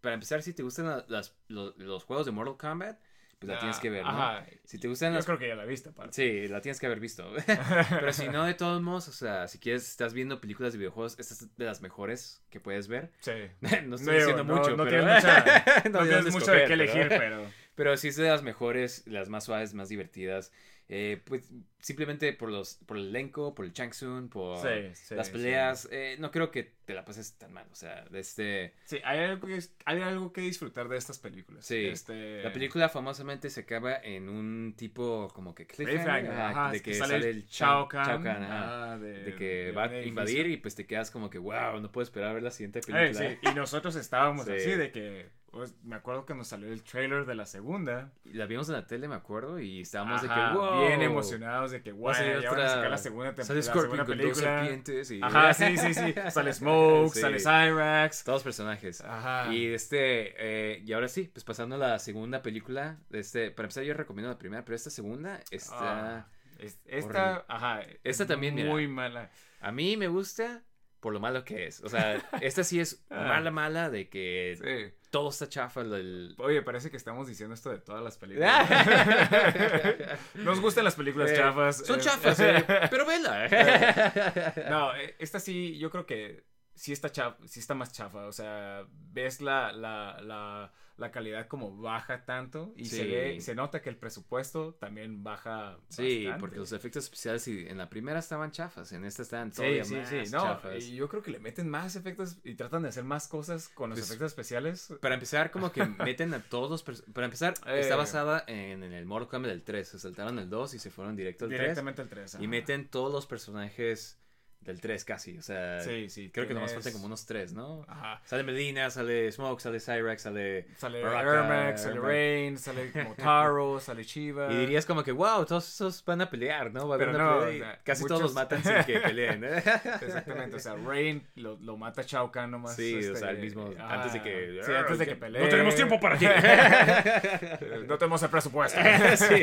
Para 0.00 0.14
empezar, 0.14 0.42
si 0.42 0.52
te 0.52 0.62
gustan 0.62 1.04
las, 1.08 1.34
los, 1.48 1.76
los 1.78 2.04
juegos 2.04 2.26
de 2.26 2.32
Mortal 2.32 2.56
Kombat, 2.56 2.98
pues 3.38 3.52
la 3.52 3.58
tienes 3.58 3.78
que 3.78 3.88
ver, 3.90 4.04
¿no? 4.04 4.10
Ajá. 4.10 4.46
Si 4.64 4.78
te 4.78 4.86
gustan 4.88 5.10
Yo 5.10 5.16
las... 5.16 5.26
creo 5.26 5.38
que 5.38 5.48
ya 5.48 5.54
la 5.54 5.64
viste, 5.64 5.88
aparte. 5.90 6.12
Sí, 6.14 6.48
la 6.48 6.60
tienes 6.60 6.78
que 6.80 6.86
haber 6.86 7.00
visto. 7.00 7.32
Pero 7.90 8.12
si 8.12 8.28
no, 8.28 8.44
de 8.44 8.54
todos 8.54 8.82
modos, 8.82 9.08
o 9.08 9.12
sea, 9.12 9.48
si 9.48 9.58
quieres, 9.58 9.88
estás 9.88 10.12
viendo 10.12 10.40
películas 10.40 10.72
de 10.72 10.78
videojuegos, 10.78 11.16
esta 11.18 11.34
es 11.34 11.56
de 11.56 11.64
las 11.64 11.80
mejores 11.82 12.42
que 12.50 12.60
puedes 12.60 12.86
ver. 12.88 13.12
Sí. 13.20 13.32
no 13.86 13.96
estoy 13.96 14.14
Digo, 14.14 14.26
diciendo 14.26 14.44
no- 14.44 14.56
mucho, 14.56 14.76
no 14.76 14.84
pero... 14.84 15.04
tienes 15.04 15.24
mucha- 15.24 15.44
no 15.44 15.90
no 15.90 15.98
tienes 16.00 16.08
tienes 16.08 16.32
mucho 16.34 16.52
de 16.52 16.64
qué 16.66 16.72
elegir, 16.74 17.08
pero... 17.08 17.46
Pero 17.74 17.96
sí 17.96 18.08
es 18.08 18.16
de 18.16 18.28
las 18.28 18.42
mejores, 18.42 19.06
las 19.06 19.28
más 19.28 19.44
suaves, 19.44 19.72
más 19.72 19.88
divertidas. 19.88 20.52
Eh, 20.94 21.22
pues 21.24 21.48
simplemente 21.78 22.34
por 22.34 22.50
los 22.50 22.74
por 22.84 22.98
el 22.98 23.08
elenco, 23.08 23.54
por 23.54 23.64
el 23.64 23.72
Chang 23.72 23.92
Tsung, 23.92 24.28
por 24.28 24.58
Sí, 24.58 24.94
sí, 24.94 25.14
las 25.14 25.28
sí. 25.28 25.32
peleas. 25.32 25.88
eh, 25.90 26.16
no 26.18 26.30
creo 26.30 26.50
que 26.50 26.64
te 26.84 26.92
la 26.92 27.02
pases 27.02 27.38
tan 27.38 27.50
mal. 27.54 27.66
O 27.72 27.74
sea, 27.74 28.04
de 28.10 28.20
este. 28.20 28.74
Sí, 28.84 28.98
hay 29.02 29.20
algo 29.20 29.46
que, 29.46 29.58
hay 29.86 30.02
algo 30.02 30.34
que 30.34 30.42
disfrutar 30.42 30.88
de 30.90 30.98
estas 30.98 31.18
películas. 31.18 31.64
Sí. 31.64 31.86
Este... 31.86 32.42
La 32.42 32.52
película 32.52 32.90
famosamente 32.90 33.48
se 33.48 33.60
acaba 33.60 33.96
en 33.96 34.28
un 34.28 34.74
tipo 34.76 35.28
como 35.34 35.54
que 35.54 35.66
cliffhanger, 35.66 36.30
ajá, 36.30 36.70
de 36.72 36.76
es 36.76 36.82
que 36.82 36.92
sale 36.92 37.14
sale 37.14 37.30
el 37.30 37.46
Shao 37.46 37.88
Kahn, 37.88 38.06
Shao 38.06 38.22
Kahn, 38.22 38.42
ajá, 38.42 38.98
de- 38.98 39.24
de 39.24 39.34
que 39.34 39.44
de 39.64 39.72
va 39.72 39.84
a 39.84 40.02
invadir 40.02 40.46
y 40.48 40.58
pues 40.58 40.74
te 40.74 40.86
quedas 40.86 41.10
como 41.10 41.30
que 41.30 41.38
wow, 41.38 41.80
no 41.80 41.90
puedo 41.90 42.02
esperar 42.02 42.28
a 42.28 42.32
ver 42.34 42.42
la 42.42 42.50
siguiente 42.50 42.80
Ey, 42.80 42.84
película. 42.84 43.30
sí, 43.30 43.38
Y 43.50 43.54
nosotros 43.54 43.96
estábamos 43.96 44.44
Sí. 44.46 44.52
así 44.52 44.70
de 44.72 44.92
que... 44.92 45.30
pues, 45.52 45.74
me 45.84 45.94
acuerdo 45.96 46.26
que 46.26 46.34
nos 46.34 46.48
salió 46.48 46.72
el 46.72 46.82
trailer 46.82 47.24
de 47.26 47.34
la 47.36 47.46
segunda. 47.46 48.10
La 48.24 48.46
vimos 48.46 48.68
en 48.68 48.74
la 48.74 48.86
tele, 48.86 49.06
me 49.06 49.14
acuerdo, 49.14 49.60
y 49.60 49.82
estábamos 49.82 50.20
de 50.22 50.28
Ajá, 50.28 50.50
que 50.52 50.58
wow. 50.58 50.86
Bien 50.88 51.02
emocionados 51.02 51.70
de 51.70 51.82
que, 51.82 51.92
guau, 51.92 52.12
salir 52.14 52.40
ya 52.40 52.50
van 52.50 52.60
a 52.60 52.62
otra- 52.62 52.68
sacar 52.74 52.90
la 52.90 52.96
segunda 52.98 53.34
temporada. 53.34 53.46
Sale 53.46 53.58
la 53.60 53.62
Scorpion 53.64 53.90
segunda 53.90 54.04
con 54.06 54.16
dos 54.18 54.26
película. 54.38 54.58
serpientes 54.60 55.10
y... 55.12 55.20
Ajá, 55.22 55.54
sí, 55.54 55.76
sí, 55.78 55.94
sí. 55.94 56.14
Sale 56.30 56.52
Smoke, 56.52 57.12
Sí. 57.14 57.20
sale 57.20 57.38
Cyrax. 57.38 58.24
Todos 58.24 58.42
personajes. 58.42 59.00
Ajá. 59.02 59.52
Y 59.52 59.66
este, 59.72 60.34
eh, 60.38 60.82
y 60.84 60.92
ahora 60.92 61.06
sí, 61.08 61.30
pues 61.32 61.44
pasando 61.44 61.76
a 61.76 61.78
la 61.78 61.98
segunda 61.98 62.42
película, 62.42 62.98
este, 63.10 63.50
para 63.50 63.66
empezar 63.66 63.84
yo 63.84 63.94
recomiendo 63.94 64.30
la 64.30 64.38
primera, 64.38 64.64
pero 64.64 64.74
esta 64.74 64.90
segunda 64.90 65.38
está, 65.50 66.16
Ah, 66.18 66.26
es- 66.58 66.80
esta, 66.86 67.24
horrible. 67.32 67.44
ajá. 67.48 67.80
Esta 68.04 68.22
es 68.24 68.28
también, 68.28 68.54
mira. 68.54 68.70
Muy 68.70 68.88
mala. 68.88 69.30
a 69.60 69.70
mí 69.70 69.96
me 69.96 70.08
gusta 70.08 70.62
por 71.02 71.12
lo 71.12 71.18
malo 71.20 71.44
que 71.44 71.66
es. 71.66 71.82
O 71.82 71.88
sea, 71.88 72.14
esta 72.40 72.62
sí 72.64 72.78
es 72.80 73.04
Ah. 73.10 73.24
mala, 73.26 73.50
mala 73.50 73.90
de 73.90 74.08
que 74.08 74.56
Sí. 74.56 74.94
todo 75.10 75.28
está 75.30 75.48
chafa. 75.48 75.80
El... 75.80 76.34
Oye, 76.38 76.62
parece 76.62 76.90
que 76.92 76.96
estamos 76.96 77.26
diciendo 77.26 77.54
esto 77.54 77.70
de 77.70 77.78
todas 77.80 78.02
las 78.04 78.16
películas. 78.16 78.68
Nos 80.34 80.60
gustan 80.60 80.84
las 80.84 80.94
películas 80.94 81.30
Eh, 81.32 81.36
chafas. 81.36 81.78
Son 81.84 81.98
eh, 81.98 82.02
chafas, 82.02 82.38
eh, 82.40 82.64
pero 82.88 83.04
vela. 83.04 83.48
No, 84.70 84.92
esta 85.18 85.40
sí, 85.40 85.76
yo 85.78 85.90
creo 85.90 86.06
que 86.06 86.44
sí 86.82 86.92
está, 86.92 87.12
chafa, 87.12 87.36
sí 87.46 87.60
está 87.60 87.74
más 87.74 87.92
chafa. 87.92 88.26
O 88.26 88.32
sea, 88.32 88.84
ves 89.12 89.40
la, 89.40 89.72
la, 89.72 90.20
la, 90.20 90.72
la 90.96 91.10
calidad 91.12 91.46
como 91.46 91.76
baja 91.76 92.24
tanto 92.24 92.74
y 92.76 92.86
se 92.86 93.06
ve, 93.06 93.40
se 93.40 93.54
nota 93.54 93.80
que 93.80 93.88
el 93.88 93.96
presupuesto 93.96 94.74
también 94.74 95.22
baja. 95.22 95.78
Sí, 95.90 96.24
bastante. 96.24 96.40
porque 96.40 96.56
los 96.56 96.72
efectos 96.72 97.04
especiales 97.04 97.46
en 97.46 97.78
la 97.78 97.88
primera 97.88 98.18
estaban 98.18 98.50
chafas, 98.50 98.90
en 98.90 99.04
esta 99.04 99.22
estaban 99.22 99.52
todavía 99.52 99.84
sí, 99.84 99.94
más 99.94 100.08
sí, 100.08 100.16
no, 100.32 100.42
chafas. 100.42 100.82
y 100.82 100.96
yo 100.96 101.08
creo 101.08 101.22
que 101.22 101.30
le 101.30 101.38
meten 101.38 101.68
más 101.68 101.94
efectos 101.94 102.38
y 102.42 102.56
tratan 102.56 102.82
de 102.82 102.88
hacer 102.88 103.04
más 103.04 103.28
cosas 103.28 103.68
con 103.68 103.90
los 103.90 104.00
Pues, 104.00 104.08
efectos 104.10 104.32
especiales. 104.32 104.92
Para 105.00 105.14
empezar, 105.14 105.52
como 105.52 105.70
que 105.70 105.84
meten 105.86 106.34
a 106.34 106.42
todos 106.42 106.84
los... 106.84 107.02
Para 107.12 107.26
empezar, 107.26 107.54
Eh. 107.66 107.78
está 107.78 107.94
basada 107.94 108.42
en, 108.48 108.82
en 108.82 108.92
el 108.92 109.06
Mortal 109.06 109.28
Kombat 109.28 109.50
del 109.52 109.62
3. 109.62 109.86
Se 109.86 109.98
saltaron 110.00 110.36
el 110.40 110.50
2 110.50 110.74
y 110.74 110.78
se 110.80 110.90
fueron 110.90 111.14
directo 111.14 111.44
al 111.44 111.50
3. 111.50 111.60
Directamente 111.60 112.02
al 112.02 112.08
3. 112.08 112.38
Y 112.40 112.48
meten 112.48 112.88
todos 112.88 113.12
los 113.12 113.26
personajes 113.26 114.18
del 114.64 114.80
3 114.80 115.04
casi. 115.04 115.38
O 115.38 115.42
sea, 115.42 115.80
Sí, 115.80 116.08
sí, 116.08 116.30
creo 116.30 116.46
que 116.46 116.54
nomás 116.54 116.72
faltan 116.72 116.92
como 116.92 117.06
unos 117.06 117.26
3, 117.26 117.52
¿no? 117.52 117.84
Ajá. 117.88 118.20
Sale 118.24 118.42
Melina, 118.42 118.90
sale 118.90 119.30
Smoke, 119.32 119.60
sale 119.60 119.80
Cyrax, 119.80 120.22
sale... 120.22 120.66
Sale 120.76 121.00
Ermac, 121.00 121.76
sale. 121.76 122.00
Rain, 122.00 122.58
sale 122.58 122.90
como 122.92 123.14
Taro, 123.14 123.80
sale 123.80 124.02
Shiva. 124.04 124.52
Y 124.52 124.56
dirías 124.56 124.86
como 124.86 125.02
que, 125.02 125.12
wow, 125.12 125.44
todos 125.44 125.68
esos 125.68 126.04
van 126.04 126.20
a 126.20 126.30
pelear, 126.30 126.72
¿no? 126.72 126.88
Va 126.88 126.94
a 126.94 126.96
haber 126.96 127.12
Pero 127.12 127.18
una 127.18 127.34
no, 127.34 127.40
pelea 127.40 127.56
y 127.56 127.60
o 127.60 127.64
sea, 127.64 127.80
casi 127.82 128.04
todos 128.06 128.22
los 128.22 128.34
matan 128.34 128.62
sin 128.62 128.84
que 128.84 129.00
peleen. 129.06 129.44
¿eh? 129.44 129.62
Exactamente, 130.00 130.56
o 130.56 130.60
sea, 130.60 130.74
Rain 130.76 131.26
lo, 131.36 131.56
lo 131.60 131.76
mata 131.76 132.02
Shao 132.02 132.30
Kahn 132.30 132.50
nomás. 132.50 132.76
Sí, 132.76 132.94
o 132.94 132.98
este, 132.98 133.16
sea, 133.16 133.30
el 133.30 133.38
mismo, 133.38 133.70
ajá, 133.78 133.94
antes 133.94 134.12
de 134.12 134.22
que... 134.22 134.60
Sí, 134.64 134.72
antes 134.72 134.98
de 134.98 135.06
que 135.06 135.16
pelee. 135.16 135.42
No 135.42 135.48
tenemos 135.48 135.74
tiempo 135.74 136.00
para 136.00 136.18
ti. 136.18 136.26
no 137.86 137.98
tenemos 137.98 138.22
el 138.22 138.30
presupuesto. 138.30 138.80
sí. 139.16 139.42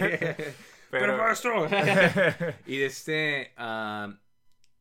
Pero, 0.91 1.17
maestro. 1.17 1.67
y 2.65 2.77
de 2.77 2.85
este, 2.85 3.53
ah, 3.57 4.11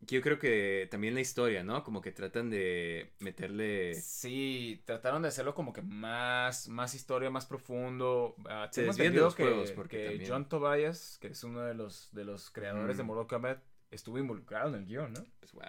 yo 0.01 0.21
creo 0.23 0.39
que 0.39 0.87
también 0.91 1.15
la 1.15 1.21
historia, 1.21 1.65
¿no? 1.65 1.83
Como 1.85 2.01
que 2.01 2.13
tratan 2.13 2.51
de 2.51 3.13
meterle... 3.19 3.95
Sí, 3.95 4.83
trataron 4.87 5.23
de 5.23 5.29
hacerlo 5.29 5.55
como 5.55 5.73
que 5.73 5.83
más, 5.83 6.69
más 6.69 6.95
historia, 6.95 7.31
más 7.31 7.47
profundo. 7.47 8.37
Ah, 8.49 8.69
Se 8.71 8.83
desvían 8.83 8.97
de 8.97 9.05
entendido 9.07 9.25
los 9.27 9.35
que, 9.35 9.43
juegos, 9.45 9.73
porque 9.73 9.99
que 9.99 10.05
también- 10.11 10.31
John 10.31 10.49
Tobias, 10.49 11.19
que 11.21 11.29
es 11.29 11.43
uno 11.45 11.61
de 11.63 11.75
los, 11.75 12.09
de 12.13 12.25
los 12.25 12.51
creadores 12.51 12.97
de. 12.97 13.03
Mortal 13.03 13.27
Kombat, 13.27 13.59
estuvo 13.91 14.19
involucrado 14.19 14.69
en 14.69 14.75
el 14.77 14.87
guion, 14.87 15.13
¿no? 15.13 15.25
Pues, 15.41 15.53
wow. 15.53 15.65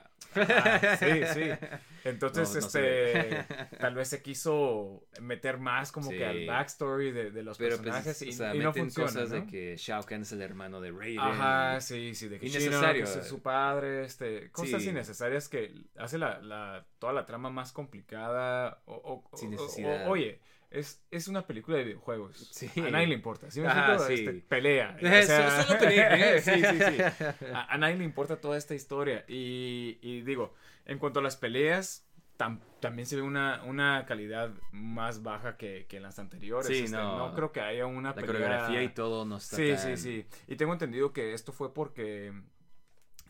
Sí, 1.00 1.22
sí. 1.34 1.50
Entonces, 2.04 2.50
No, 2.54 2.60
no 2.62 2.68
este, 2.68 3.46
tal 3.80 3.96
vez 3.96 4.08
se 4.10 4.22
quiso 4.22 5.06
meter 5.22 5.58
más 5.58 5.92
como 5.92 6.10
que 6.10 6.26
al 6.26 6.38
Sí. 6.40 6.46
backstory 6.46 7.12
de, 7.12 7.32
de 7.32 7.44
los 7.44 7.58
Pero 7.58 7.78
pues, 7.78 7.82
personajes 7.82 8.22
y, 8.22 8.30
o 8.30 8.32
sea, 8.34 8.56
y 8.56 8.60
no 8.60 8.74
funciona, 8.74 9.08
cosas 9.12 9.30
de 9.30 9.40
¿no? 9.42 9.48
que 9.48 9.76
Shao 9.78 10.04
Kahn 10.04 10.22
es 10.22 10.32
el 10.32 10.42
hermano 10.42 10.82
de 10.82 10.92
Raiden. 10.92 11.20
Ajá, 11.20 11.82
sí, 11.82 12.14
sí, 12.16 12.28
de 12.30 12.40
que 12.40 12.48
Innecesario. 12.48 13.04
es 13.06 13.28
su 13.28 13.42
padre, 13.42 14.04
este, 14.04 14.52
cosas 14.52 14.82
Sí. 14.82 14.90
innecesarias 14.90 15.50
que 15.50 15.74
hace 15.98 16.18
la, 16.18 16.40
la, 16.42 16.86
toda 17.00 17.14
la 17.14 17.26
trama 17.26 17.50
más 17.50 17.72
complicada. 17.72 18.82
O, 18.86 18.94
o- 18.96 19.24
o- 19.32 19.38
Sin 19.38 19.50
o- 19.50 19.52
necesidad. 19.52 20.10
oye, 20.10 20.40
es, 20.72 21.02
es 21.12 21.28
una 21.28 21.46
película 21.48 21.78
de 21.78 21.84
videojuegos. 21.86 22.50
Sí. 22.52 22.70
A 22.80 22.90
nadie 22.92 23.08
le 23.08 23.16
importa. 23.16 23.50
¿sí 23.50 23.62
me 23.62 23.70
sí. 24.08 24.14
Este, 24.14 24.34
pelea. 24.48 24.96
O 25.02 25.08
sea, 25.08 25.52
solo- 25.52 25.64
solo 25.64 25.80
pelea, 25.80 26.36
¿eh? 26.36 26.42
sí, 26.42 26.52
sí, 26.54 26.80
sí. 26.80 27.24
A, 27.54 27.74
a 27.74 27.78
nadie 27.78 27.96
le 27.96 28.04
importa 28.04 28.40
toda 28.40 28.58
esta 28.58 28.76
historia. 28.76 29.26
Y, 29.28 29.98
y 30.02 30.22
digo, 30.22 30.54
en 30.86 31.00
cuanto 31.00 31.20
a 31.20 31.24
las 31.24 31.38
peleas, 31.38 32.06
tam- 32.38 32.60
también 32.80 33.06
se 33.08 33.16
ve 33.16 33.22
una, 33.24 33.64
una 33.64 34.06
calidad 34.06 34.52
más 34.72 35.24
baja 35.24 35.58
que, 35.58 35.86
que 35.88 35.98
en 35.98 36.04
las 36.04 36.20
anteriores. 36.20 36.68
Sí, 36.68 36.84
Este, 36.86 36.98
no. 36.98 37.34
creo 37.36 37.52
que 37.52 37.62
haya 37.62 37.86
una 37.88 38.10
La 38.10 38.16
pelea... 38.16 38.28
coreografía 38.32 38.84
y 38.84 38.90
todo 38.90 39.26
no 39.26 39.38
está 39.38 39.56
Sí, 39.58 39.70
tan- 39.72 39.80
sí, 39.80 39.98
sí. 39.98 40.26
Y 40.48 40.56
tengo 40.56 40.74
entendido 40.74 41.14
que 41.14 41.34
esto 41.34 41.52
fue 41.52 41.74
porque 41.74 42.32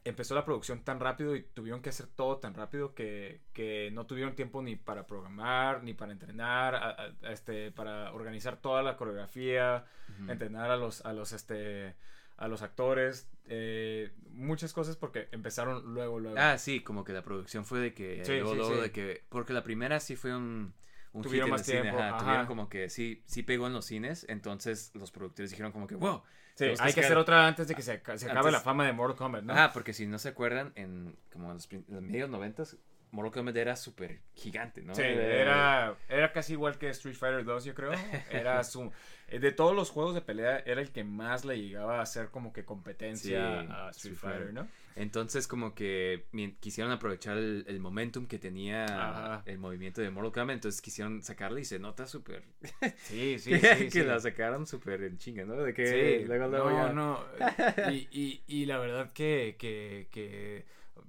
empezó 0.04 0.36
la 0.36 0.46
producción 0.46 0.84
tan 0.84 1.00
rápido 1.00 1.36
y 1.36 1.44
tuvieron 1.44 1.82
que 1.82 1.90
hacer 1.90 2.08
todo 2.08 2.38
tan 2.38 2.54
rápido 2.54 2.94
que, 2.96 3.42
que 3.54 3.90
no 3.94 4.06
tuvieron 4.06 4.36
tiempo 4.36 4.62
ni 4.62 4.76
para 4.76 5.06
programar, 5.08 5.84
ni 5.84 5.94
para 5.94 6.12
entrenar, 6.12 6.76
a- 6.76 6.90
a- 6.90 7.14
a 7.24 7.32
este, 7.32 7.72
para 7.72 8.12
organizar 8.14 8.58
toda 8.62 8.82
la 8.84 8.98
coreografía, 8.98 9.86
entrenar 10.28 10.72
a 10.72 10.78
los, 10.78 11.06
a 11.06 11.14
los, 11.14 11.32
este, 11.34 11.96
a 12.38 12.48
los 12.48 12.62
actores, 12.62 13.30
eh, 13.46 14.12
muchas 14.32 14.74
cosas 14.74 14.96
porque 14.96 15.28
empezaron 15.32 15.94
luego, 15.94 16.20
luego. 16.20 16.38
Ah, 16.40 16.58
sí, 16.58 16.82
como 16.82 17.04
que 17.04 17.14
la 17.14 17.22
producción 17.24 17.66
fue 17.66 17.80
de 17.80 17.94
que... 17.94 18.24
Sí, 18.26 18.34
luego, 18.34 18.52
sí, 18.52 18.58
luego 18.58 18.76
sí. 18.76 18.82
de 18.82 18.92
que... 18.92 19.24
Porque 19.30 19.54
la 19.54 19.64
primera 19.64 20.00
sí 20.00 20.16
fue 20.16 20.36
un... 20.36 20.74
Un 21.12 21.24
Tuvieron 21.24 21.48
hit 21.48 21.54
en 21.54 21.58
más 21.60 21.66
cine, 21.66 21.82
tiempo, 21.82 21.98
ajá, 22.00 22.10
ajá. 22.10 22.20
Tuvieron 22.20 22.46
como 22.46 22.70
que 22.70 22.88
sí, 22.90 23.24
sí 23.26 23.42
pegó 23.42 23.66
en 23.66 23.74
los 23.74 23.86
cines, 23.86 24.28
entonces 24.30 24.92
los 24.94 25.10
productores 25.12 25.50
dijeron 25.50 25.72
como 25.72 25.88
que, 25.88 25.96
wow. 25.96 26.22
Sí, 26.60 26.66
tenemos 26.66 26.82
hay 26.82 26.94
que 26.94 27.00
hacer 27.00 27.18
otra 27.18 27.48
antes 27.48 27.68
de 27.68 27.76
que 27.76 27.82
se, 27.82 27.94
se 27.94 28.26
acabe 28.26 28.30
Antes- 28.40 28.52
la 28.52 28.60
fama 28.60 28.86
de 28.86 28.92
Mortal 28.94 29.16
Kombat, 29.18 29.44
¿no? 29.44 29.54
Ah, 29.56 29.72
porque 29.74 29.94
si 29.94 30.06
no 30.08 30.20
se 30.20 30.30
acuerdan, 30.30 30.74
en 30.76 31.16
como 31.32 31.48
en 31.50 31.54
los, 31.56 31.72
en 31.72 31.86
los 31.88 32.02
medios 32.02 32.30
noventas, 32.30 32.78
Mortal 33.12 33.32
Kombat 33.32 33.56
era 33.56 33.76
súper 33.76 34.20
gigante, 34.36 34.82
¿no? 34.82 34.94
Sí, 34.94 35.02
Eh, 35.04 35.42
era, 35.42 35.96
era 36.10 36.32
casi 36.32 36.54
igual 36.54 36.78
que 36.78 36.90
Street 36.90 37.16
Fighter 37.16 37.44
2, 37.46 37.64
yo 37.66 37.74
creo. 37.74 37.92
Era 38.30 38.62
su. 38.64 38.92
Eh, 39.32 39.40
De 39.40 39.52
todos 39.52 39.76
los 39.76 39.90
juegos 39.90 40.16
de 40.16 40.22
pelea, 40.22 40.60
era 40.66 40.82
el 40.82 40.92
que 40.92 41.04
más 41.04 41.46
le 41.46 41.60
llegaba 41.62 42.00
a 42.00 42.02
hacer 42.02 42.30
como 42.30 42.54
que 42.54 42.66
competencia 42.66 43.62
Sí, 43.62 43.68
a 43.70 43.90
Street 43.92 44.14
Street 44.14 44.16
Fighter, 44.16 44.40
Fighter. 44.48 44.54
¿no? 44.54 44.68
Entonces 44.96 45.48
como 45.48 45.74
que 45.76 46.26
quisieron 46.60 46.92
aprovechar 46.92 47.38
el, 47.38 47.64
el 47.68 47.80
momentum 47.80 48.28
que 48.28 48.38
tenía 48.40 48.86
Ajá. 48.86 49.44
el 49.46 49.58
movimiento 49.58 50.02
de 50.02 50.10
Mortal 50.10 50.32
Kombat, 50.34 50.56
entonces 50.56 50.82
quisieron 50.82 51.22
sacarle 51.24 51.62
y 51.62 51.66
se 51.66 51.80
nota 51.80 52.06
súper... 52.08 52.44
Sí, 52.98 53.40
sí, 53.40 53.60
sí. 53.60 53.90
que 53.90 53.90
sí. 53.92 54.04
la 54.04 54.20
sacaron 54.20 54.68
súper 54.68 55.04
en 55.04 55.18
chinga, 55.18 55.46
¿no? 55.46 55.56
De 55.56 55.74
que 55.74 56.20
Sí, 56.20 56.26
luego, 56.26 56.48
luego 56.48 56.70
no, 56.70 56.88
ya- 56.88 56.94
no. 56.94 57.20
Y, 57.94 58.08
y, 58.12 58.44
y 58.48 58.66
la 58.66 58.78
verdad 58.78 59.12
que, 59.14 59.56
que, 59.58 60.08
que 60.12 60.66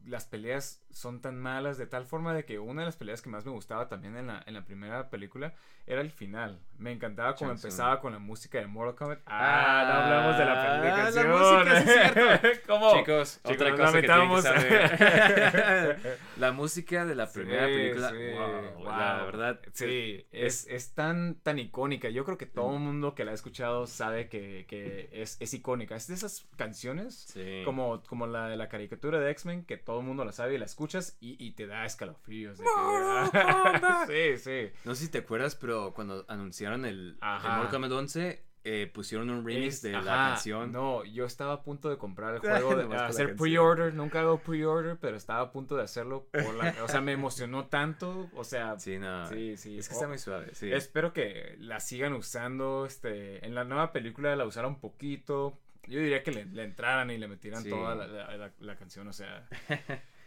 las 0.07 0.25
peleas 0.25 0.83
son 0.93 1.21
tan 1.21 1.39
malas 1.39 1.79
de 1.79 1.87
tal 1.87 2.05
forma 2.07 2.35
de 2.35 2.45
que 2.45 2.59
una 2.59 2.83
de 2.83 2.87
las 2.87 2.97
peleas 2.97 3.23
que 3.23 3.31
más 3.31 3.45
me 3.45 3.53
gustaba 3.53 3.89
también 3.89 4.17
en 4.17 4.27
la, 4.29 4.43
en 4.47 4.55
la 4.55 4.65
primera 4.65 5.09
película 5.11 5.55
era 5.87 6.01
el 6.01 6.11
final. 6.11 6.61
Me 6.79 6.93
encantaba 6.93 7.35
cómo 7.35 7.51
empezaba 7.51 8.01
con 8.01 8.13
la 8.13 8.19
música 8.19 8.59
de 8.59 8.67
Mortal 8.67 8.95
Kombat. 8.97 9.21
Ah, 9.27 9.81
Ah, 9.81 9.85
no 9.85 9.93
hablamos 10.01 10.39
de 10.39 10.45
la, 10.45 10.81
de 10.81 10.89
la 10.89 10.97
canción. 10.97 11.31
música, 11.31 11.83
sí 11.83 12.49
es. 12.49 12.61
¿Cómo? 12.67 12.93
Chicos, 12.97 13.41
Chicos, 13.45 13.53
otra 13.55 13.71
cosa 13.77 13.93
que 14.01 14.07
tienen 14.09 14.35
que 14.35 14.43
saber. 14.43 16.19
la 16.39 16.53
música 16.53 17.05
de 17.05 17.15
la 17.15 17.31
primera 17.31 17.67
Sí, 17.67 17.73
película, 17.73 18.11
sí, 18.11 18.17
wow, 18.33 18.85
la 18.97 19.17
wow. 19.17 19.27
verdad. 19.27 19.61
Sí, 19.73 20.27
es, 20.33 20.67
es 20.69 20.95
tan, 20.95 21.37
tan 21.37 21.59
icónica. 21.59 22.09
Yo 22.09 22.25
creo 22.25 22.39
que 22.39 22.47
todo 22.47 22.75
el 22.75 22.81
mundo 22.81 23.15
que 23.15 23.25
la 23.25 23.33
ha 23.33 23.35
escuchado 23.35 23.87
sabe 23.87 24.29
que, 24.29 24.67
que 24.69 25.09
es, 25.13 25.37
es 25.41 25.55
icónica. 25.55 25.97
Es 25.97 26.07
de 26.09 26.15
esas 26.15 26.47
canciones 26.57 27.35
como, 27.65 28.03
como 28.05 28.27
la 28.27 28.49
de 28.49 28.57
la 28.57 28.69
caricatura 28.69 29.19
de 29.19 29.31
X-Men 29.33 29.65
que 29.65 29.77
todo 29.77 30.01
el 30.01 30.07
mundo 30.07 30.25
la 30.25 30.33
sabe 30.33 30.55
y 30.55 30.59
la 30.59 30.65
escuchas 30.81 31.17
y, 31.21 31.37
y 31.45 31.53
te 31.53 31.67
da 31.67 31.85
escalofríos. 31.85 32.59
de 32.59 32.65
que- 32.65 34.37
sí, 34.39 34.43
sí. 34.43 34.73
No 34.85 34.95
sé 34.95 35.05
si 35.07 35.11
te 35.11 35.19
acuerdas, 35.19 35.55
pero 35.55 35.93
cuando 35.95 36.25
anunciaron 36.29 36.85
el, 36.87 37.19
el. 37.21 37.29
Mortal 37.43 37.69
Kombat 37.71 37.93
11, 37.93 38.45
eh, 38.65 38.91
pusieron 38.93 39.29
un 39.31 39.45
remix 39.47 39.77
Es- 39.77 39.83
de 39.83 39.93
la 39.93 40.03
canción. 40.03 40.73
No, 40.73 41.05
yo 41.05 41.27
estaba 41.27 41.53
a 41.55 41.63
punto 41.63 41.91
de 41.91 41.99
comprar 41.99 42.35
el 42.37 42.41
juego, 42.41 42.75
de 42.77 42.97
hacer 42.97 43.37
pre-order. 43.37 43.93
Nunca 43.93 44.21
hago 44.21 44.39
pre-order, 44.39 44.97
pero 44.99 45.17
estaba 45.19 45.41
a 45.43 45.53
punto 45.53 45.77
de 45.77 45.83
hacerlo. 45.83 46.27
Por 46.33 46.55
la, 46.55 46.75
o 46.83 46.89
sea, 46.89 47.01
me 47.03 47.13
emocionó 47.13 47.67
tanto. 47.67 48.31
O 48.35 48.45
sea, 48.45 48.79
Sí, 48.79 48.99
no. 48.99 49.27
Sí, 49.27 49.57
sí. 49.59 49.79
Es 49.79 49.89
que 49.89 49.95
Oh, 49.95 49.97
está 49.99 50.09
muy 50.09 50.19
suave, 50.19 50.55
sí. 50.55 50.73
Espero 50.73 51.13
que 51.13 51.57
la 51.59 51.81
sigan 51.81 52.15
usando. 52.15 52.87
Este, 52.87 53.45
en 53.47 53.55
la 53.55 53.65
nueva 53.65 53.93
película 53.93 54.35
la 54.35 54.47
usaron 54.47 54.73
un 54.75 54.81
poquito. 54.81 55.59
Yo 55.87 55.99
diría 55.99 56.23
que 56.23 56.31
le, 56.31 56.45
le 56.47 56.63
entraran 56.65 57.11
y 57.11 57.19
le 57.19 57.27
metieran 57.27 57.63
Sí. 57.63 57.71
toda 57.71 57.95
la, 57.95 58.07
la- 58.07 58.37
la- 58.37 58.53
la 58.61 58.77
canción. 58.77 59.09
O 59.09 59.13
sea. 59.13 59.47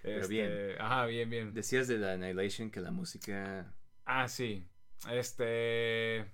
Pero 0.03 0.21
este, 0.21 0.33
bien. 0.33 0.81
Ajá, 0.81 1.05
bien, 1.07 1.29
bien. 1.29 1.53
Decías 1.53 1.87
de 1.87 1.97
la 1.97 2.11
Annihilation 2.13 2.69
que 2.69 2.79
la 2.81 2.91
música... 2.91 3.73
Ah, 4.05 4.27
sí. 4.27 4.67
Este. 5.09 6.25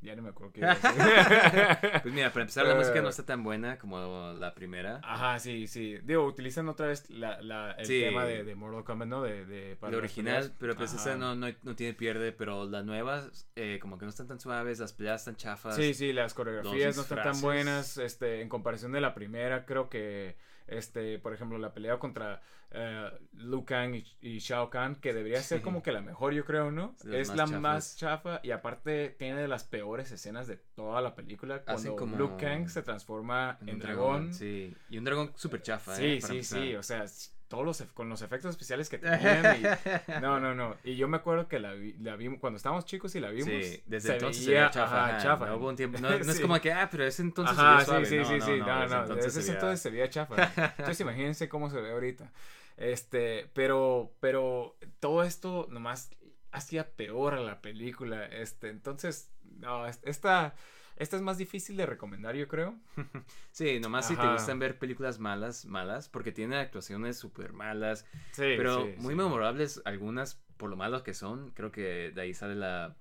Ya 0.00 0.16
no 0.16 0.22
me 0.22 0.30
acuerdo 0.30 0.52
qué. 0.52 0.60
Pues 2.02 2.12
mira, 2.12 2.30
para 2.30 2.42
empezar, 2.42 2.66
la 2.66 2.74
música 2.74 3.00
no 3.02 3.08
está 3.08 3.24
tan 3.24 3.44
buena 3.44 3.78
como 3.78 4.32
la 4.32 4.52
primera. 4.54 5.00
Ajá, 5.04 5.38
sí, 5.38 5.68
sí. 5.68 5.98
Digo, 6.02 6.24
utilizan 6.26 6.68
otra 6.68 6.88
vez 6.88 7.08
la, 7.10 7.40
la- 7.40 7.72
el 7.72 7.86
Sí. 7.86 8.00
tema 8.00 8.24
de, 8.24 8.42
de 8.42 8.54
Mortal 8.56 8.82
Kombat, 8.82 9.06
¿no? 9.08 9.22
De, 9.22 9.46
de, 9.46 9.76
para 9.76 9.92
La 9.92 9.98
original, 9.98 10.34
peleas. 10.42 10.56
pero 10.58 10.74
pues 10.74 10.92
esa 10.92 11.10
Ajá. 11.10 11.18
no, 11.18 11.36
no, 11.36 11.46
no 11.62 11.76
tiene 11.76 11.94
pierde, 11.94 12.32
pero 12.32 12.68
las 12.68 12.84
nuevas 12.84 13.48
eh, 13.54 13.78
como 13.80 13.96
que 13.98 14.04
no 14.04 14.10
están 14.10 14.26
tan 14.26 14.40
suaves, 14.40 14.80
las 14.80 14.92
peleas 14.92 15.20
están 15.20 15.36
chafas. 15.36 15.76
Sí, 15.76 15.94
sí, 15.94 16.12
las 16.12 16.34
coreografías 16.34 16.96
no 16.96 17.02
están 17.02 17.22
tan 17.22 17.40
buenas. 17.40 17.96
Este, 17.98 18.40
en 18.42 18.48
comparación 18.48 18.90
de 18.90 19.00
la 19.00 19.14
primera, 19.14 19.64
creo 19.66 19.88
que, 19.88 20.36
este, 20.66 21.18
por 21.18 21.32
ejemplo, 21.34 21.58
la 21.58 21.72
pelea 21.74 21.98
contra 21.98 22.40
eh, 22.70 23.10
Liu 23.34 23.64
Kang 23.64 23.94
y, 23.94 24.06
y 24.20 24.38
Shao 24.38 24.70
Kahn, 24.70 24.96
que 24.96 25.12
debería 25.12 25.42
ser 25.42 25.58
Sí. 25.58 25.64
como 25.64 25.82
que 25.82 25.92
la 25.92 26.00
mejor, 26.00 26.32
yo 26.32 26.44
creo, 26.44 26.70
¿no? 26.70 26.94
Sí, 26.98 27.14
es 27.14 27.28
la 27.28 27.44
chafas. 27.44 27.60
más 27.60 27.96
chafa 27.96 28.40
y 28.42 28.50
aparte 28.50 29.10
tiene 29.18 29.40
de 29.42 29.48
las 29.48 29.64
peores 29.64 30.10
escenas 30.10 30.46
de 30.46 30.56
toda 30.56 31.00
la 31.02 31.14
película. 31.14 31.62
Cuando 31.64 31.96
como- 31.96 32.16
Liu 32.16 32.36
Kang 32.38 32.68
se 32.68 32.82
transforma 32.82 33.58
en, 33.66 33.78
dragón. 33.78 34.32
Sí, 34.32 34.74
y 34.88 34.96
un 34.98 35.04
dragón 35.04 35.32
súper 35.36 35.60
chafa. 35.62 35.94
Sí, 35.96 36.04
eh, 36.04 36.20
sí, 36.20 36.32
empezar. 36.32 36.60
sí, 36.62 36.74
o 36.76 36.82
sea, 36.82 37.04
todos 37.52 37.66
los 37.66 37.82
con 37.92 38.08
los 38.08 38.22
efectos 38.22 38.50
especiales 38.50 38.88
que 38.88 38.96
tenían 38.98 39.44
y- 39.60 40.20
no, 40.22 40.40
no, 40.40 40.54
no, 40.54 40.74
y 40.84 40.96
yo 40.96 41.06
me 41.06 41.18
acuerdo 41.18 41.48
que 41.48 41.60
la, 41.60 41.74
vi- 41.74 41.92
la 42.00 42.16
vimos 42.16 42.40
cuando 42.40 42.56
estábamos 42.56 42.86
chicos 42.86 43.14
y 43.14 43.20
la 43.20 43.28
vimos, 43.28 43.46
Sí, 43.46 43.82
desde 43.84 44.08
se 44.08 44.12
entonces 44.14 44.42
se 44.42 44.50
veía, 44.50 44.60
veía 44.60 44.70
chafa. 44.70 45.06
ajá, 45.08 45.18
chafa. 45.18 45.46
No 45.46 45.56
hubo 45.56 45.68
un 45.68 45.76
tiempo. 45.76 45.98
No, 46.00 46.08
no 46.18 46.32
es 46.32 46.40
como 46.40 46.58
que, 46.62 46.72
ah, 46.72 46.88
pero 46.90 47.04
ese 47.04 47.20
entonces 47.20 47.58
Ajá, 47.58 47.84
se 47.84 47.92
veía 47.92 48.06
sí, 48.06 48.06
suave. 48.06 48.06
sí, 48.06 48.16
no, 48.16 48.24
sí, 48.24 48.40
sí, 48.54 48.58
no, 48.58 48.66
no, 48.66 48.80
desde 48.80 48.94
no, 48.96 49.02
entonces 49.02 49.24
desde 49.26 49.40
ese 49.40 49.46
se 49.48 49.52
entonces 49.52 49.80
se 49.82 49.90
veía 49.90 50.08
chafa. 50.08 50.50
Entonces 50.78 51.00
imagínense 51.00 51.48
cómo 51.50 51.68
se 51.68 51.80
ve 51.82 51.92
ahorita. 51.92 52.32
Este, 52.78 53.50
pero, 53.52 54.12
pero 54.20 54.76
todo 54.98 55.22
esto 55.22 55.66
nomás 55.70 56.10
hacía 56.52 56.88
peor 56.96 57.34
a 57.34 57.40
la 57.40 57.60
película. 57.60 58.24
Este, 58.26 58.70
entonces, 58.70 59.30
no, 59.58 59.86
es- 59.86 60.00
esta, 60.04 60.54
esta 61.02 61.16
es 61.16 61.22
más 61.22 61.38
difícil 61.38 61.76
de 61.76 61.86
recomendar, 61.86 62.34
yo 62.34 62.48
creo. 62.48 62.74
Sí, 63.52 63.80
nomás 63.80 64.08
si 64.08 64.16
te 64.16 64.26
gustan 64.26 64.58
ver 64.58 64.78
películas 64.78 65.18
malas, 65.18 65.66
malas, 65.66 66.08
porque 66.08 66.32
tiene 66.32 66.56
actuaciones 66.56 67.18
súper 67.18 67.52
malas, 67.52 68.06
Sí, 68.30 68.54
pero 68.56 68.84
sí, 68.84 68.94
muy 68.96 69.12
sí. 69.12 69.18
memorables 69.18 69.82
algunas 69.84 70.40
por 70.56 70.70
lo 70.70 70.76
malos 70.76 71.02
que 71.02 71.12
son. 71.12 71.50
Creo 71.50 71.70
que 71.70 72.12
de 72.14 72.20
ahí 72.20 72.32
sale 72.34 72.54
la 72.54 72.96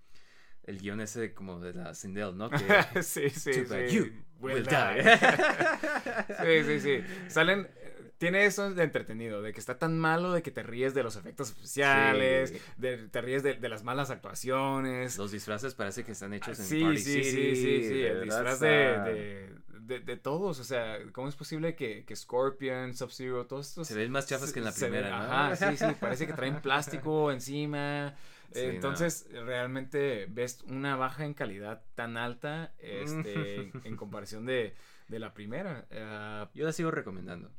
el 0.63 0.77
guion 0.79 1.01
ese 1.01 1.33
como 1.33 1.59
de 1.59 1.73
la 1.73 1.93
Sindel, 1.93 2.37
¿no? 2.37 2.49
Que, 2.49 2.57
sí, 3.03 3.29
sí, 3.29 3.51
you 3.89 4.11
Will 4.39 4.55
will 4.55 4.65
die. 4.65 5.03
die. 5.03 6.63
sí, 6.63 6.79
sí, 6.79 6.79
sí. 6.79 7.29
Salen. 7.29 7.67
Tiene 8.21 8.45
eso 8.45 8.71
de 8.71 8.83
entretenido, 8.83 9.41
de 9.41 9.51
que 9.51 9.59
está 9.59 9.79
tan 9.79 9.97
malo 9.97 10.31
de 10.31 10.43
que 10.43 10.51
te 10.51 10.61
ríes 10.61 10.93
de 10.93 11.01
los 11.01 11.15
efectos 11.15 11.49
especiales, 11.49 12.51
Sí. 12.51 12.61
de, 12.77 12.97
te 13.09 13.19
ríes 13.19 13.41
de, 13.41 13.55
de 13.55 13.67
las 13.67 13.83
malas 13.83 14.11
actuaciones. 14.11 15.17
Los 15.17 15.31
disfraces 15.31 15.73
parece 15.73 16.03
que 16.03 16.11
están 16.11 16.31
hechos 16.35 16.59
en 16.59 16.65
Ah, 16.65 16.67
sí, 16.69 16.81
Party 16.83 16.97
sí, 16.99 17.23
City. 17.23 17.23
sí, 17.23 17.55
sí, 17.55 17.83
sí, 17.87 17.93
de 17.95 18.09
el 18.11 18.21
disfraz 18.21 18.59
de, 18.59 19.49
de, 19.79 20.17
todos, 20.17 20.59
o 20.59 20.63
sea, 20.63 20.99
¿cómo 21.13 21.29
es 21.29 21.35
posible 21.35 21.75
que, 21.75 22.05
que 22.05 22.15
Scorpion, 22.15 22.93
Sub-Zero, 22.93 23.47
todos 23.47 23.69
estos... 23.69 23.87
Se 23.87 23.95
ven 23.95 24.11
más 24.11 24.27
chafas 24.27 24.53
que 24.53 24.59
en 24.59 24.65
la 24.65 24.71
primera, 24.71 25.09
ven- 25.09 25.17
¿no? 25.27 25.33
Ajá, 25.33 25.55
sí, 25.55 25.77
sí, 25.77 25.85
parece 25.99 26.27
que 26.27 26.33
traen 26.33 26.61
plástico 26.61 27.31
encima, 27.31 28.13
Sí, 28.53 28.59
entonces 28.65 29.27
realmente 29.31 30.27
ves 30.29 30.61
una 30.67 30.95
baja 30.97 31.25
en 31.25 31.33
calidad 31.33 31.81
tan 31.95 32.17
alta 32.17 32.73
este, 32.79 33.55
en, 33.55 33.71
en 33.85 33.95
comparación 33.95 34.45
de, 34.45 34.75
de 35.11 35.19
la 35.19 35.33
primera. 35.33 35.85
Ah, 35.91 36.49
Yo 36.55 36.65
la 36.65 36.71
sigo 36.71 36.89
recomendando. 36.89 37.51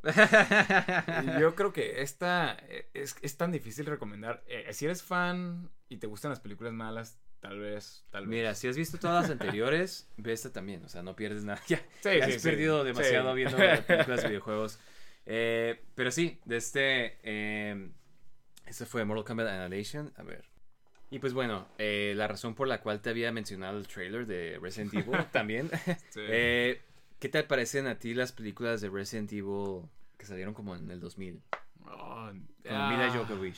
yo 1.41 1.55
creo 1.55 1.73
que 1.73 2.03
esta 2.03 2.57
eh, 2.69 2.89
es, 2.95 3.15
es 3.23 3.37
tan 3.37 3.53
difícil 3.53 3.87
recomendar. 3.87 4.43
Eh, 4.49 4.73
si 4.73 4.87
eres 4.87 5.03
fan 5.03 5.71
y 5.89 5.99
te 5.99 6.07
gustan 6.07 6.31
las 6.31 6.41
películas 6.41 6.73
malas, 6.73 7.21
tal 7.41 7.59
vez, 7.61 8.05
tal 8.11 8.27
vez. 8.27 8.31
Mira, 8.31 8.55
si 8.55 8.69
has 8.69 8.77
visto 8.77 8.99
todas 8.99 9.23
las 9.23 9.31
anteriores, 9.31 10.11
ve 10.17 10.33
esta 10.33 10.53
también. 10.53 10.85
O 10.85 10.89
sea, 10.89 11.03
no 11.03 11.15
pierdes 11.15 11.45
nada. 11.45 11.61
Ya, 11.69 11.79
Sí, 12.01 12.19
ya 12.19 12.27
sí, 12.27 12.33
has 12.33 12.43
sí. 12.43 12.49
perdido 12.49 12.83
demasiado 12.85 13.35
viendo 13.35 13.57
películas 13.87 14.23
de 14.23 14.29
videojuegos. 14.29 14.81
Eh, 15.27 15.81
pero 15.95 16.11
sí, 16.11 16.41
de 16.45 16.57
este. 16.57 17.19
Eh, 17.23 17.91
este 18.67 18.87
fue 18.87 19.05
Mortal 19.05 19.25
Kombat 19.25 19.49
Annihilation. 19.49 20.13
A 20.17 20.23
ver. 20.23 20.45
Y 21.11 21.19
pues 21.19 21.35
bueno, 21.35 21.69
eh, 21.77 22.15
la 22.17 22.27
razón 22.27 22.55
por 22.55 22.67
la 22.69 22.81
cual 22.81 23.03
te 23.03 23.11
había 23.11 23.31
mencionado 23.33 23.77
el 23.77 23.87
trailer 23.87 24.27
de 24.27 24.59
Resident 24.63 24.95
Evil 24.95 25.27
también. 25.31 25.69
Sí. 26.09 26.21
Eh, 26.27 26.81
¿Qué 27.23 27.29
te 27.29 27.45
parecen 27.45 27.87
a 27.87 28.01
ti 28.01 28.14
las 28.14 28.33
películas 28.33 28.81
de 28.81 28.91
Resident 28.91 29.33
Evil 29.33 29.83
que 30.18 30.27
salieron 30.27 30.55
como 30.55 30.75
en 30.75 30.91
el 30.91 30.99
2000? 30.99 31.41
Oh, 31.87 32.33
Con 32.64 32.75
ah, 32.75 32.89
Mila 32.91 33.14
Djokovic. 33.14 33.55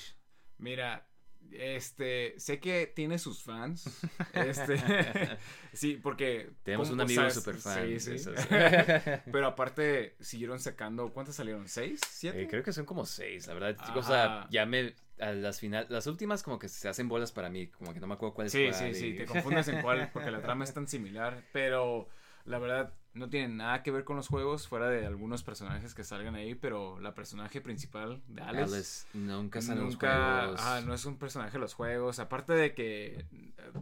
Mira, 0.58 1.08
este, 1.50 2.38
sé 2.38 2.60
que 2.60 2.86
tiene 2.94 3.18
sus 3.18 3.42
fans. 3.42 3.84
Este, 4.34 4.76
sí, 5.72 5.98
porque 6.02 6.50
Tenemos 6.62 6.88
¿cómo 6.88 6.96
un 6.96 7.00
amigo 7.06 7.22
sabes? 7.22 7.34
super 7.36 7.54
fan. 7.54 7.86
Sí, 7.86 8.00
sí. 8.00 8.10
esos. 8.16 8.38
Pero 9.32 9.46
aparte 9.46 10.14
siguieron 10.20 10.60
sacando, 10.60 11.14
¿cuántas 11.14 11.36
salieron? 11.36 11.66
¿Seis? 11.66 12.02
¿Siete? 12.06 12.42
Eh, 12.42 12.48
creo 12.48 12.62
que 12.62 12.72
son 12.74 12.84
como 12.84 13.06
seis, 13.06 13.46
la 13.46 13.54
verdad. 13.54 13.76
Ajá. 13.78 13.98
O 13.98 14.02
sea, 14.02 14.46
ya 14.50 14.66
me. 14.66 14.94
A 15.20 15.30
las 15.32 15.58
final, 15.58 15.86
las 15.88 16.06
últimas 16.06 16.42
como 16.42 16.58
que 16.58 16.68
se 16.68 16.86
hacen 16.86 17.08
bolas 17.08 17.32
para 17.32 17.48
mí, 17.48 17.68
como 17.68 17.94
que 17.94 18.00
no 18.00 18.08
me 18.08 18.12
acuerdo 18.12 18.34
cuál 18.34 18.48
es 18.48 18.52
Sí, 18.52 18.64
cuál 18.64 18.74
sí, 18.74 18.94
sí, 18.94 19.06
y- 19.06 19.16
te 19.16 19.24
confundes 19.24 19.68
en 19.68 19.80
cuál, 19.80 20.10
porque 20.12 20.30
la 20.30 20.42
trama 20.42 20.64
es 20.64 20.74
tan 20.74 20.86
similar, 20.86 21.42
pero 21.50 22.10
la 22.44 22.58
verdad 22.58 22.92
no 23.14 23.28
tiene 23.30 23.48
nada 23.54 23.82
que 23.82 23.90
ver 23.90 24.04
con 24.04 24.16
los 24.16 24.28
juegos, 24.28 24.66
fuera 24.68 24.88
de 24.88 25.06
algunos 25.06 25.42
personajes 25.42 25.94
que 25.94 26.04
salgan 26.04 26.34
ahí, 26.34 26.54
pero 26.54 26.98
la 27.00 27.14
personaje 27.14 27.60
principal 27.60 28.20
de 28.28 28.42
Alice, 28.42 28.74
Alice 28.74 29.06
nunca 29.14 29.60
sale 29.62 29.78
en 29.80 29.84
los 29.86 29.94
nunca, 29.94 30.40
juegos. 30.42 30.60
ajá, 30.60 30.80
no 30.82 30.94
es 30.94 31.04
un 31.04 31.16
personaje 31.18 31.52
de 31.52 31.58
los 31.60 31.74
juegos, 31.74 32.18
aparte 32.18 32.52
de 32.52 32.74
que, 32.74 33.24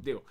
digo, 0.02 0.24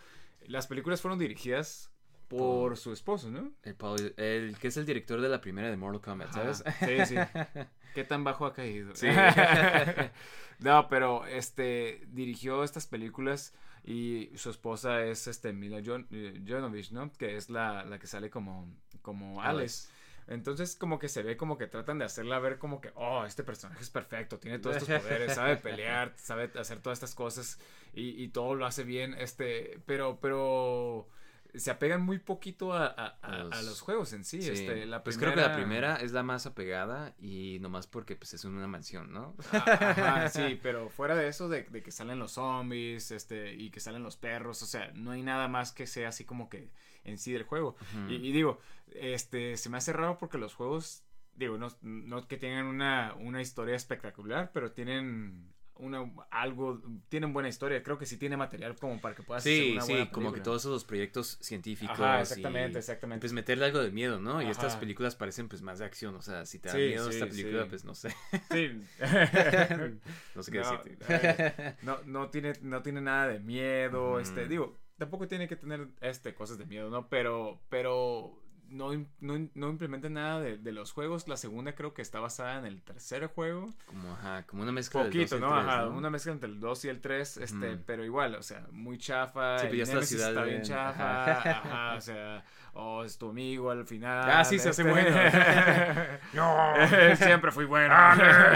las 0.47 0.67
películas 0.67 1.01
fueron 1.01 1.19
dirigidas 1.19 1.91
por 2.27 2.39
Por- 2.39 2.77
su 2.77 2.93
esposo, 2.93 3.29
¿no? 3.29 3.51
El, 3.63 3.75
Paul- 3.75 4.13
el 4.17 4.57
que 4.57 4.69
es 4.69 4.77
el 4.77 4.85
director 4.85 5.19
de 5.19 5.27
la 5.29 5.41
primera 5.41 5.69
de 5.69 5.75
Mortal 5.77 6.01
Kombat, 6.01 6.31
¿sabes? 6.31 6.63
Sí, 6.79 7.05
sí. 7.05 7.15
¿Qué 7.93 8.03
tan 8.05 8.23
bajo 8.23 8.45
ha 8.45 8.53
caído? 8.53 8.95
Sí. 8.95 9.07
no, 10.59 10.87
pero 10.87 11.25
este 11.25 12.03
dirigió 12.07 12.63
estas 12.63 12.87
películas 12.87 13.53
y 13.83 14.29
su 14.35 14.49
esposa 14.49 15.03
es 15.05 15.27
este 15.27 15.53
Mila 15.53 15.79
Jon- 15.83 16.07
eh, 16.11 16.41
Jovovich, 16.47 16.91
¿no? 16.91 17.11
Que 17.13 17.35
es 17.37 17.49
la, 17.49 17.83
la 17.85 17.99
que 17.99 18.07
sale 18.07 18.29
como, 18.29 18.67
como 19.01 19.41
Alice. 19.41 19.87
Entonces 20.27 20.75
como 20.75 20.99
que 20.99 21.09
se 21.09 21.23
ve 21.23 21.35
como 21.35 21.57
que 21.57 21.67
tratan 21.67 21.97
de 21.99 22.05
hacerla 22.05 22.39
ver 22.39 22.57
como 22.59 22.79
que, 22.79 22.91
oh, 22.95 23.25
este 23.25 23.43
personaje 23.43 23.81
es 23.81 23.89
perfecto, 23.89 24.39
tiene 24.39 24.59
todos 24.59 24.77
estos 24.77 24.89
poderes, 25.01 25.33
sabe 25.33 25.57
pelear, 25.57 26.13
sabe 26.17 26.51
hacer 26.59 26.79
todas 26.81 26.97
estas 26.99 27.15
cosas 27.15 27.59
y, 27.93 28.21
y 28.23 28.29
todo 28.29 28.55
lo 28.55 28.65
hace 28.65 28.83
bien, 28.83 29.13
este, 29.15 29.81
pero, 29.85 30.19
pero 30.21 31.09
se 31.55 31.71
apegan 31.71 32.01
muy 32.01 32.19
poquito 32.19 32.73
a, 32.73 32.85
a- 32.87 33.37
los- 33.43 33.53
a 33.53 33.61
los 33.63 33.81
juegos 33.81 34.13
en 34.13 34.23
sí. 34.23 34.41
Sí, 34.41 34.49
Este, 34.49 34.85
la 34.85 35.03
pues 35.03 35.17
creo 35.17 35.33
que 35.33 35.41
la 35.41 35.53
primera 35.55 35.95
es 35.97 36.11
la 36.11 36.23
más 36.23 36.45
apegada 36.45 37.13
y 37.19 37.57
nomás 37.59 37.87
porque 37.87 38.15
pues 38.15 38.33
es 38.33 38.45
una 38.45 38.67
mansión, 38.67 39.11
¿no? 39.11 39.35
Ajá, 39.51 40.29
sí, 40.29 40.59
pero 40.63 40.89
fuera 40.89 41.15
de 41.15 41.27
eso, 41.27 41.49
de, 41.49 41.63
de 41.63 41.83
que 41.83 41.91
salen 41.91 42.19
los 42.19 42.33
zombies, 42.33 43.11
este, 43.11 43.53
y 43.53 43.69
que 43.69 43.79
salen 43.79 44.03
los 44.03 44.17
perros, 44.17 44.61
o 44.63 44.65
sea, 44.65 44.91
no 44.93 45.11
hay 45.11 45.23
nada 45.23 45.47
más 45.47 45.71
que 45.71 45.87
sea 45.87 46.09
así 46.09 46.23
como 46.25 46.49
que 46.49 46.71
en 47.03 47.17
sí 47.17 47.31
del 47.33 47.43
juego. 47.43 47.75
y, 48.09 48.15
y 48.15 48.31
digo, 48.31 48.59
este, 48.93 49.57
se 49.57 49.69
me 49.69 49.77
hace 49.77 49.93
raro 49.93 50.17
porque 50.17 50.37
los 50.37 50.53
juegos, 50.53 51.03
digo, 51.35 51.57
no, 51.57 51.69
no 51.81 52.27
que 52.27 52.37
tengan 52.37 52.65
una, 52.67 53.13
una 53.15 53.41
historia 53.41 53.75
espectacular, 53.75 54.51
pero 54.53 54.71
tienen 54.71 55.51
una, 55.81 56.09
algo, 56.29 56.81
tienen 57.09 57.33
buena 57.33 57.49
historia. 57.49 57.83
Creo 57.83 57.97
que 57.97 58.05
sí 58.05 58.17
tiene 58.17 58.37
material 58.37 58.75
como 58.77 59.01
para 59.01 59.15
que 59.15 59.23
puedas 59.23 59.43
hacer 59.43 59.53
Sí, 59.53 59.71
una 59.73 59.81
sí, 59.81 59.91
buena 59.93 60.11
como 60.11 60.31
que 60.31 60.39
todos 60.39 60.61
esos 60.61 60.85
proyectos 60.85 61.37
científicos. 61.41 61.99
Ajá, 61.99 62.21
exactamente, 62.21 62.77
y, 62.77 62.79
exactamente. 62.79 63.21
pues 63.21 63.33
meterle 63.33 63.65
algo 63.65 63.79
de 63.79 63.91
miedo, 63.91 64.19
¿no? 64.19 64.41
Y 64.41 64.47
estas 64.49 64.75
películas 64.77 65.15
parecen 65.15 65.49
pues 65.49 65.61
más 65.61 65.79
de 65.79 65.85
acción, 65.85 66.15
o 66.15 66.21
sea, 66.21 66.45
si 66.45 66.59
te 66.59 66.69
da 66.69 66.75
Sí, 66.75 66.79
miedo 66.81 67.09
sí, 67.11 67.13
esta 67.17 67.27
película, 67.27 67.63
sí. 67.63 67.69
pues 67.69 67.83
no 67.85 67.95
sé, 67.95 68.09
Sí. 68.51 68.81
no 70.35 70.43
sé 70.43 70.51
qué 70.51 70.59
No, 70.59 70.71
decirte. 70.71 71.75
no, 71.81 71.97
no 72.05 72.29
tiene, 72.29 72.53
no 72.61 72.81
tiene 72.81 73.01
nada 73.01 73.27
de 73.27 73.39
miedo, 73.39 74.19
este, 74.19 74.47
digo, 74.47 74.77
tampoco 74.97 75.27
tiene 75.27 75.47
que 75.47 75.55
tener, 75.55 75.87
este, 76.01 76.33
cosas 76.33 76.57
de 76.57 76.65
miedo, 76.65 76.89
¿no? 76.89 77.09
Pero, 77.09 77.59
pero 77.69 78.40
no, 78.71 78.93
no, 79.19 79.49
no 79.53 79.69
implementa 79.69 80.09
nada 80.09 80.39
de, 80.41 80.57
de 80.57 80.71
los 80.71 80.91
juegos. 80.91 81.27
La 81.27 81.37
segunda 81.37 81.75
creo 81.75 81.93
que 81.93 82.01
está 82.01 82.19
basada 82.19 82.57
en 82.57 82.65
el 82.65 82.81
tercer 82.81 83.27
juego. 83.27 83.69
Como, 83.85 84.13
ajá, 84.13 84.43
como 84.47 84.63
una 84.63 84.71
mezcla 84.71 85.03
del 85.03 85.11
Poquito, 85.11 85.23
dos 85.23 85.31
y 85.31 85.35
el 85.35 85.41
¿no? 85.41 85.49
tres, 85.61 85.67
Ajá, 85.67 85.85
¿no? 85.85 85.97
una 85.97 86.09
mezcla 86.09 86.31
entre 86.31 86.49
el 86.49 86.59
2 86.59 86.85
y 86.85 86.89
el 86.89 87.01
3, 87.01 87.37
este, 87.37 87.73
Ujú. 87.73 87.83
pero 87.85 88.05
igual, 88.05 88.35
o 88.35 88.43
sea, 88.43 88.65
muy 88.71 88.97
chafa. 88.97 89.59
Sí, 89.59 89.67
pues 89.67 89.71
el 89.73 89.77
ya 89.77 89.83
está 89.83 89.95
la 89.97 90.05
ciudad 90.05 90.29
está 90.29 90.43
de- 90.43 90.49
bien 90.49 90.61
chafa, 90.63 91.31
Ajá. 91.31 91.51
ajá, 91.51 91.95
o 91.97 92.01
sea, 92.01 92.45
o 92.73 93.03
es 93.03 93.17
tu 93.17 93.29
amigo 93.29 93.69
al 93.71 93.85
final. 93.85 94.29
Ah, 94.29 94.43
sí, 94.45 94.57
se 94.59 94.69
hace 94.69 94.81
este- 94.81 94.91
bueno. 94.91 95.15
no, 96.33 96.73
siempre 97.17 97.51
fui 97.51 97.65
bueno. 97.65 97.93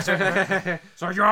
¡Soy 0.96 1.16
yo, 1.16 1.26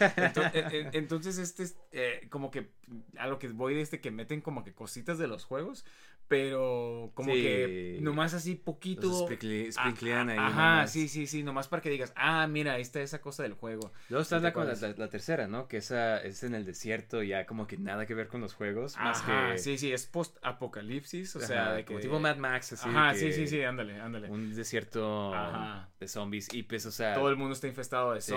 Entonces, 0.00 0.54
en- 0.54 0.72
en- 0.74 0.90
entonces, 0.94 1.38
este 1.38 1.62
es 1.64 1.76
eh, 1.92 2.26
como 2.30 2.50
que 2.50 2.70
a 3.18 3.26
lo 3.26 3.38
que 3.38 3.48
voy 3.48 3.74
de 3.74 3.80
este 3.82 4.00
que 4.00 4.10
meten 4.10 4.40
como 4.40 4.64
que 4.64 4.72
cositas 4.74 5.18
de 5.18 5.26
los 5.26 5.44
juegos, 5.44 5.84
pero 6.28 7.10
como 7.14 7.32
Sí. 7.34 7.42
que 7.42 7.98
nomás 8.00 8.34
así 8.34 8.54
poquito. 8.54 9.06
Los 9.08 9.22
sprinkle- 9.30 9.68
Ah, 9.76 9.82
sprinklean 9.82 10.30
ahí 10.30 10.38
Ajá, 10.38 10.48
nomás. 10.76 10.90
sí, 10.90 11.08
sí, 11.08 11.26
sí, 11.26 11.42
nomás 11.42 11.68
para 11.68 11.82
que 11.82 11.90
digas, 11.90 12.12
ah, 12.16 12.46
mira, 12.46 12.72
ahí 12.74 12.82
está 12.82 13.00
esa 13.00 13.20
cosa 13.20 13.42
del 13.42 13.52
juego. 13.54 13.92
Luego 14.08 14.22
está 14.22 14.36
¿Sí 14.36 14.40
te 14.42 14.48
la, 14.48 14.52
con 14.52 14.66
la, 14.66 14.74
la- 14.74 14.94
la 14.96 15.08
tercera, 15.08 15.46
¿no? 15.48 15.68
Que 15.68 15.78
esa 15.78 16.20
es 16.22 16.42
en 16.42 16.54
el 16.54 16.64
desierto, 16.64 17.22
ya 17.22 17.46
como 17.46 17.66
que 17.66 17.76
nada 17.76 18.06
que 18.06 18.14
ver 18.14 18.28
con 18.28 18.40
los 18.40 18.54
juegos, 18.54 18.96
más 18.96 19.20
Ajá, 19.20 19.52
que... 19.52 19.58
sí, 19.58 19.78
sí, 19.78 19.92
es 19.92 20.06
post-apocalipsis, 20.06 21.03
o 21.36 21.40
sea, 21.40 21.62
ajá, 21.62 21.72
de 21.74 21.84
que... 21.84 21.86
como 21.86 22.00
tipo 22.00 22.18
Mad 22.20 22.36
Max, 22.36 22.72
así. 22.72 22.88
Ajá, 22.88 23.12
que 23.12 23.18
sí, 23.18 23.32
sí, 23.32 23.46
sí, 23.46 23.62
ándale, 23.62 24.00
ándale. 24.00 24.30
Un 24.30 24.54
desierto 24.54 25.34
Ajá. 25.34 25.88
de 26.00 26.08
zombies 26.08 26.52
y 26.52 26.62
pues, 26.62 26.86
o 26.86 26.90
sea... 26.90 27.14
Todo 27.14 27.28
el 27.28 27.36
mundo 27.36 27.54
está 27.54 27.66
infestado 27.68 28.14
de 28.14 28.20
Sí. 28.20 28.32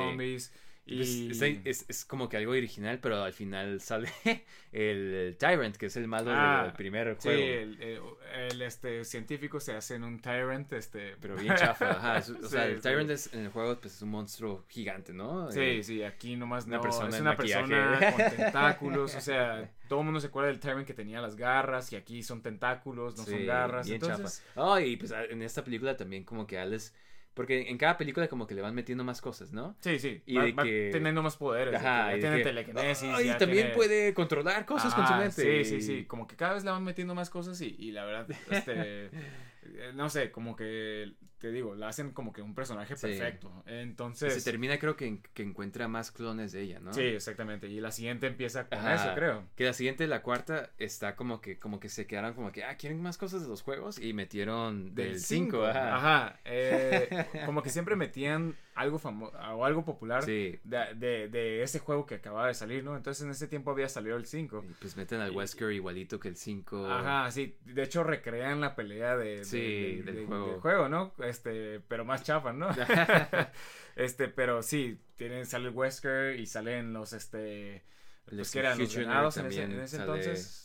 Y... 0.88 1.28
pues, 1.28 1.42
es, 1.66 1.86
es 1.90 2.06
como 2.06 2.30
que 2.30 2.38
algo 2.38 2.52
original, 2.52 3.00
pero 3.00 3.22
al 3.24 3.34
final 3.34 3.82
sale 3.82 4.10
el, 4.72 5.36
Tyrant, 5.38 5.76
que 5.76 5.88
es 5.88 5.98
el 5.98 6.08
malo 6.08 6.32
Ah, 6.32 6.64
del 6.64 6.74
primer 6.74 7.16
Sí, 7.20 7.30
juego. 7.30 7.44
el, 7.44 7.82
el- 7.82 8.02
el, 8.36 8.62
este, 8.62 9.04
científico 9.04 9.60
se 9.60 9.74
hace 9.74 9.96
en 9.96 10.04
un 10.04 10.22
tyrant, 10.22 10.72
este... 10.74 11.16
Pero 11.20 11.36
bien 11.36 11.56
chafa, 11.56 11.92
ajá. 11.98 12.18
es- 12.20 12.30
o 12.30 12.48
sea, 12.48 12.66
Sí, 12.66 12.72
el 12.72 12.82
sí. 12.82 12.82
Tyrant 12.82 13.10
es, 13.10 13.34
en 13.34 13.40
el 13.46 13.50
juego 13.50 13.80
pues, 13.80 13.96
es 13.96 14.02
un 14.02 14.10
monstruo 14.10 14.66
gigante, 14.70 15.14
¿no? 15.14 15.52
Sí, 15.52 15.60
Eh, 15.62 15.84
sí, 15.84 16.04
aquí 16.04 16.36
nomás 16.36 16.66
una 16.68 16.78
no, 16.78 16.82
persona 16.82 17.10
es 17.10 17.20
una 17.20 17.32
maquillaje. 17.32 17.68
persona 17.68 18.12
con 18.12 18.26
tentáculos, 18.30 19.16
o 19.16 19.22
sea, 19.22 19.70
todo 19.88 20.00
el 20.00 20.06
mundo 20.06 20.20
se 20.20 20.28
acuerda 20.28 20.50
del 20.50 20.60
Tyrant 20.60 20.86
que 20.86 20.94
tenía 20.94 21.22
las 21.22 21.36
garras 21.36 21.92
y 21.92 21.96
aquí 21.96 22.22
son 22.24 22.42
tentáculos, 22.42 23.18
no 23.18 23.26
sí, 23.26 23.32
son 23.32 23.46
garras, 23.46 23.86
bien 23.88 23.96
entonces... 23.96 24.44
chafa. 24.54 24.62
Oh, 24.62 24.80
y 24.80 24.96
pues 24.98 25.12
en 25.12 25.42
esta 25.42 25.64
película 25.64 25.96
también 25.98 26.24
como 26.24 26.46
que 26.46 26.60
Alice... 26.60 26.94
Porque 27.38 27.70
en 27.70 27.78
cada 27.78 27.96
película 27.98 28.28
como 28.28 28.48
que 28.48 28.56
le 28.56 28.62
van 28.62 28.76
metiendo 28.76 29.04
más 29.06 29.22
cosas, 29.22 29.54
¿no? 29.54 29.76
Sí, 29.80 29.98
sí, 30.00 30.22
Y 30.26 30.36
va, 30.36 30.44
de 30.44 30.52
va 30.54 30.64
que- 30.64 30.90
teniendo 30.92 31.22
más 31.24 31.38
poderes, 31.38 31.76
Ajá, 31.76 32.12
ya 32.16 32.20
tiene 32.20 32.38
que, 32.38 32.44
telequinesis, 32.44 33.10
"Ay, 33.14 33.28
ya 33.28 33.38
también 33.38 33.62
tiene- 33.68 33.76
puede 33.76 34.14
controlar 34.14 34.66
cosas 34.66 34.94
con 34.96 35.08
su 35.08 35.14
mente. 35.14 35.64
Sí, 35.64 35.70
sí, 35.70 35.82
sí, 35.82 36.06
como 36.06 36.28
que 36.28 36.36
cada 36.36 36.56
vez 36.56 36.66
le 36.66 36.72
van 36.72 36.84
metiendo 36.84 37.14
más 37.16 37.30
cosas 37.30 37.62
y, 37.62 37.76
y 37.80 37.92
la 37.92 38.04
verdad, 38.06 38.28
este, 38.52 39.06
eh, 39.64 39.92
no 39.94 40.10
sé, 40.10 40.32
como 40.32 40.56
que 40.56 41.14
te 41.40 41.52
digo, 41.52 41.76
la 41.76 41.90
hacen 41.90 42.12
como 42.12 42.34
que 42.34 42.42
un 42.42 42.56
personaje 42.56 42.96
Sí. 42.96 43.08
perfecto. 43.08 43.52
Y 43.68 43.74
Entonces... 43.74 44.34
se 44.34 44.50
termina 44.50 44.80
creo 44.80 44.96
que, 44.96 45.20
que 45.34 45.44
encuentra 45.44 45.88
más 45.88 46.12
clones 46.12 46.52
de 46.52 46.62
ella, 46.62 46.80
¿no? 46.80 46.94
Sí, 46.94 47.02
exactamente. 47.04 47.68
Y 47.68 47.80
la 47.80 47.92
siguiente 47.92 48.28
empieza 48.28 48.68
con 48.68 48.80
Ajá. 48.80 48.96
eso, 48.96 49.16
creo. 49.16 49.44
Que 49.56 49.66
la 49.66 49.74
siguiente, 49.74 50.08
la 50.08 50.22
cuarta, 50.24 50.72
está 50.78 51.16
como 51.16 51.40
que, 51.42 51.60
como 51.60 51.80
que 51.80 51.90
se 51.90 52.08
quedaron 52.08 52.34
como 52.34 52.52
que, 52.52 52.64
ah, 52.64 52.76
¿quieren 52.78 53.02
más 53.02 53.18
cosas 53.18 53.42
de 53.44 53.48
los 53.50 53.62
juegos? 53.62 54.00
Y 54.00 54.14
metieron 54.14 54.96
del 54.96 55.20
5, 55.20 55.66
ajá. 55.66 55.96
Ajá. 55.96 56.40
eh, 56.46 57.26
como 57.46 57.62
que 57.62 57.70
siempre 57.70 57.96
metían 57.96 58.56
algo 58.76 59.00
famoso 59.00 59.36
o 59.56 59.66
algo 59.66 59.84
popular 59.84 60.24
Sí. 60.24 60.60
de, 60.64 60.94
de, 60.96 61.28
de 61.30 61.64
ese 61.64 61.80
juego 61.80 62.06
que 62.06 62.16
acababa 62.16 62.48
de 62.48 62.54
salir, 62.54 62.84
¿no? 62.84 62.96
Entonces 62.96 63.24
en 63.24 63.32
ese 63.32 63.48
tiempo 63.48 63.72
había 63.72 63.90
salido 63.90 64.18
el 64.18 64.26
5. 64.28 64.66
Y 64.70 64.74
pues 64.74 64.96
meten 64.98 65.20
al 65.20 65.32
Wesker 65.32 65.72
igualito 65.72 66.20
que 66.20 66.28
el 66.28 66.36
5. 66.36 66.86
Ajá, 66.88 67.32
sí. 67.32 67.56
De 67.66 67.82
hecho 67.84 68.04
recrean 68.04 68.62
la 68.62 68.76
pelea 68.76 69.18
de, 69.18 69.44
Sí, 69.46 70.02
del 70.06 70.16
de- 70.18 70.26
juego. 70.26 70.60
juego, 70.62 70.90
¿no? 70.90 71.12
Este, 71.28 71.80
pero 71.88 72.06
más 72.06 72.24
chafa, 72.24 72.54
¿no? 72.54 72.70
este, 73.96 74.28
pero 74.28 74.62
sí, 74.64 75.00
tienen, 75.16 75.46
sale 75.46 75.70
el 75.70 75.74
Wesker 75.76 76.40
y 76.40 76.46
salen 76.46 76.94
los, 76.94 77.14
este, 77.14 77.84
El 78.28 78.38
pues 78.38 78.52
que 78.52 78.60
eran 78.60 78.78
los 78.78 78.88
Executioner 78.88 79.08
venados 79.10 79.38
en 79.38 79.46
ese, 79.48 79.64
en 79.64 79.80
ese 79.80 79.98
entonces. 79.98 80.64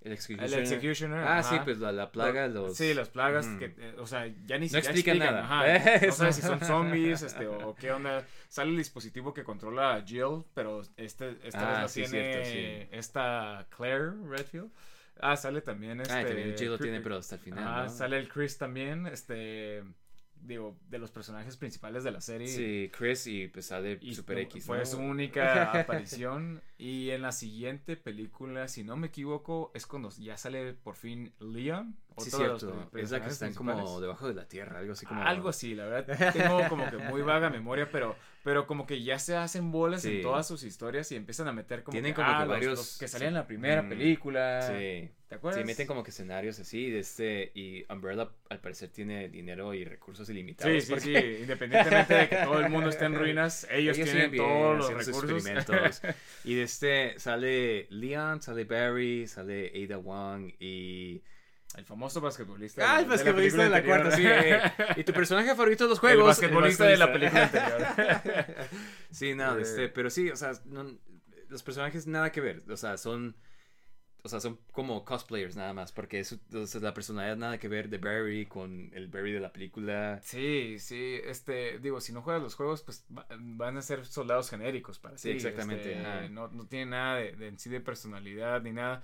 El 0.00 0.08
El 0.08 0.12
Executioner. 0.18 0.60
Executioner. 0.60 1.18
Ah, 1.20 1.38
ajá. 1.38 1.48
sí, 1.50 1.60
pues 1.64 1.78
la, 1.78 1.90
la 1.90 2.12
plaga, 2.12 2.46
Lo- 2.46 2.66
los... 2.66 2.76
Sí, 2.76 2.92
las 2.92 3.08
plagas, 3.08 3.46
Ujú. 3.46 3.58
que, 3.58 3.64
eh, 3.78 3.94
o 3.98 4.06
sea, 4.06 4.26
ya 4.44 4.58
ni 4.58 4.66
No 4.66 4.68
siquiera 4.68 4.90
explican 4.90 5.18
nada. 5.18 5.44
ajá, 5.44 6.06
no 6.06 6.12
sabes 6.12 6.36
si 6.36 6.42
son 6.42 6.60
zombies, 6.60 7.22
este, 7.22 7.46
o 7.46 7.74
qué 7.74 7.90
onda. 7.90 8.22
Sale 8.48 8.70
el 8.72 8.76
dispositivo 8.76 9.32
que 9.32 9.44
controla 9.44 9.94
a 9.94 10.02
Jill, 10.04 10.44
pero 10.52 10.82
este, 10.98 11.38
esta 11.42 11.70
Ah, 11.70 11.72
vez 11.72 11.82
lo 11.82 11.88
sí, 11.88 12.02
tiene 12.02 12.44
cierto, 12.44 12.50
sí. 12.50 12.88
esta 12.98 13.66
Claire 13.74 14.10
Redfield. 14.28 14.70
Ah, 15.20 15.36
sale 15.36 15.62
también 15.62 16.00
este... 16.02 16.12
Ah, 16.12 16.26
también 16.26 16.54
Jill 16.58 16.68
lo 16.70 16.78
tiene, 16.78 17.00
pero 17.00 17.16
hasta 17.16 17.36
el 17.36 17.40
final, 17.40 17.64
Ajá, 17.64 17.84
¿no? 17.84 17.88
sale 17.88 18.18
el 18.18 18.28
Chris 18.28 18.58
también, 18.58 19.06
este, 19.06 19.84
digo, 20.44 20.76
de 20.88 20.98
los 20.98 21.10
personajes 21.10 21.56
principales 21.56 22.04
de 22.04 22.10
la 22.10 22.20
serie. 22.20 22.48
Sí, 22.48 22.90
Chris 22.96 23.26
y 23.26 23.48
pues 23.48 23.66
sale 23.66 23.98
Y 24.00 24.14
Super 24.14 24.38
X, 24.38 24.64
Fue 24.64 24.78
¿no? 24.78 24.86
su 24.86 24.98
única 24.98 25.72
aparición. 25.80 26.62
Y 26.76 27.10
en 27.10 27.22
la 27.22 27.30
siguiente 27.32 27.96
película, 27.96 28.66
si 28.68 28.82
no 28.82 28.96
me 28.96 29.06
equivoco, 29.06 29.70
es 29.74 29.86
cuando 29.86 30.10
ya 30.10 30.36
sale 30.36 30.72
por 30.74 30.96
fin 30.96 31.32
Leon. 31.38 31.96
Sí, 32.18 32.30
cierto. 32.30 32.90
Es 32.96 33.10
la 33.10 33.20
que 33.22 33.28
están 33.30 33.54
como 33.54 34.00
debajo 34.00 34.28
de 34.28 34.34
la 34.34 34.46
tierra, 34.46 34.78
algo 34.78 34.92
así 34.92 35.04
como... 35.06 35.22
Algo 35.22 35.48
así, 35.48 35.74
la 35.74 35.86
verdad. 35.86 36.32
Tengo 36.32 36.68
como 36.68 36.88
que 36.90 36.96
muy 36.98 37.22
vaga 37.22 37.50
memoria, 37.50 37.88
pero, 37.90 38.14
pero 38.44 38.66
como 38.68 38.86
que 38.86 39.02
ya 39.02 39.18
se 39.18 39.36
hacen 39.36 39.72
bolas 39.72 40.02
Sí. 40.02 40.16
en 40.16 40.22
todas 40.22 40.46
sus 40.46 40.62
historias 40.62 41.10
y 41.10 41.16
empiezan 41.16 41.48
a 41.48 41.52
meter 41.52 41.82
como 41.82 41.92
Tienen 41.92 42.12
que, 42.12 42.16
como 42.22 42.28
ah, 42.30 42.42
que 42.42 42.48
varios- 42.48 42.78
los 42.78 42.98
que 42.98 43.08
salían 43.08 43.28
en 43.28 43.34
la 43.34 43.46
primera 43.48 43.82
Mm, 43.82 43.88
película. 43.88 44.62
Sí. 44.62 45.10
¿Te 45.28 45.34
acuerdas? 45.36 45.60
Sí, 45.62 45.66
meten 45.66 45.86
como 45.88 46.04
que 46.04 46.10
escenarios 46.10 46.60
así, 46.60 46.88
de 46.90 47.00
este, 47.00 47.50
y 47.54 47.84
Umbrella 47.92 48.28
al 48.50 48.60
parecer 48.60 48.90
tiene 48.90 49.28
dinero 49.28 49.74
y 49.74 49.84
recursos 49.84 50.28
ilimitados. 50.30 50.72
Sí, 50.72 50.80
sí, 50.82 50.90
porque 50.90 51.36
sí. 51.36 51.40
Independientemente 51.42 52.14
de 52.14 52.28
que 52.28 52.36
todo 52.44 52.60
el 52.60 52.70
mundo 52.70 52.90
esté 52.90 53.06
en 53.06 53.16
ruinas, 53.16 53.66
ellos, 53.72 53.96
siguen 53.96 54.12
tienen 54.12 54.30
bien 54.30 54.44
todos 54.44 54.76
los 54.78 54.88
recursos. 55.04 55.24
experimentos. 55.46 56.02
y 56.44 56.54
de 56.54 56.62
este 56.74 57.18
sale 57.18 57.86
Leon, 57.90 58.42
sale 58.42 58.64
Barry, 58.64 59.26
sale 59.26 59.72
Ada 59.84 59.96
Wong 59.98 60.52
y... 60.60 61.22
El 61.76 61.84
famoso 61.84 62.20
basquetbolista. 62.20 62.82
Ah, 62.88 62.98
el 63.00 63.04
de 63.06 63.10
basquetbolista 63.10 63.64
de 63.64 63.68
la 63.68 63.82
cuarta, 63.82 64.12
sí. 64.12 64.22
eh. 64.24 64.60
Y 64.96 65.02
tu 65.02 65.12
personaje 65.12 65.48
favorito 65.56 65.84
de 65.84 65.88
los 65.90 65.98
El 65.98 66.00
juegos. 66.02 66.26
basquetbolista 66.28 66.84
de 66.84 66.96
la 66.96 67.12
película 67.12 67.42
anterior. 67.44 68.46
Sí, 69.10 69.34
no, 69.34 69.58
Eh. 69.58 69.62
este, 69.62 69.88
pero 69.88 70.08
sí, 70.08 70.30
o 70.30 70.36
sea, 70.36 70.52
no- 70.66 70.96
los 71.48 71.62
personajes 71.64 72.06
nada 72.06 72.30
que 72.30 72.40
ver, 72.40 72.62
o 72.70 72.76
sea, 72.76 72.96
son, 72.96 73.36
o 74.24 74.28
sea, 74.28 74.40
son 74.40 74.58
como 74.72 75.04
cosplayers 75.04 75.54
nada 75.54 75.74
más, 75.74 75.92
porque 75.92 76.20
es, 76.20 76.38
o 76.54 76.66
sea, 76.66 76.80
la 76.80 76.94
personalidad 76.94 77.36
nada 77.36 77.58
que 77.58 77.68
ver 77.68 77.90
de 77.90 77.98
Barry 77.98 78.46
con 78.46 78.90
el 78.94 79.08
Barry 79.08 79.32
de 79.32 79.40
la 79.40 79.52
película. 79.52 80.18
Sí, 80.22 80.78
sí, 80.78 81.20
este, 81.24 81.78
digo, 81.78 82.00
si 82.00 82.12
no 82.14 82.22
juegas 82.22 82.42
los 82.42 82.54
juegos, 82.54 82.82
pues 82.82 83.04
va- 83.16 83.26
van 83.38 83.76
a 83.76 83.82
ser 83.82 84.06
soldados 84.06 84.48
genéricos 84.48 84.98
para 84.98 85.18
Sí, 85.18 85.28
ti. 85.30 85.34
exactamente, 85.36 85.92
este, 85.92 86.28
no, 86.30 86.48
no 86.48 86.66
tiene 86.66 86.86
nada 86.92 87.16
de, 87.18 87.32
de 87.36 87.48
en 87.48 87.58
sí 87.58 87.68
de 87.70 87.80
personalidad 87.80 88.62
ni 88.62 88.72
nada. 88.72 89.02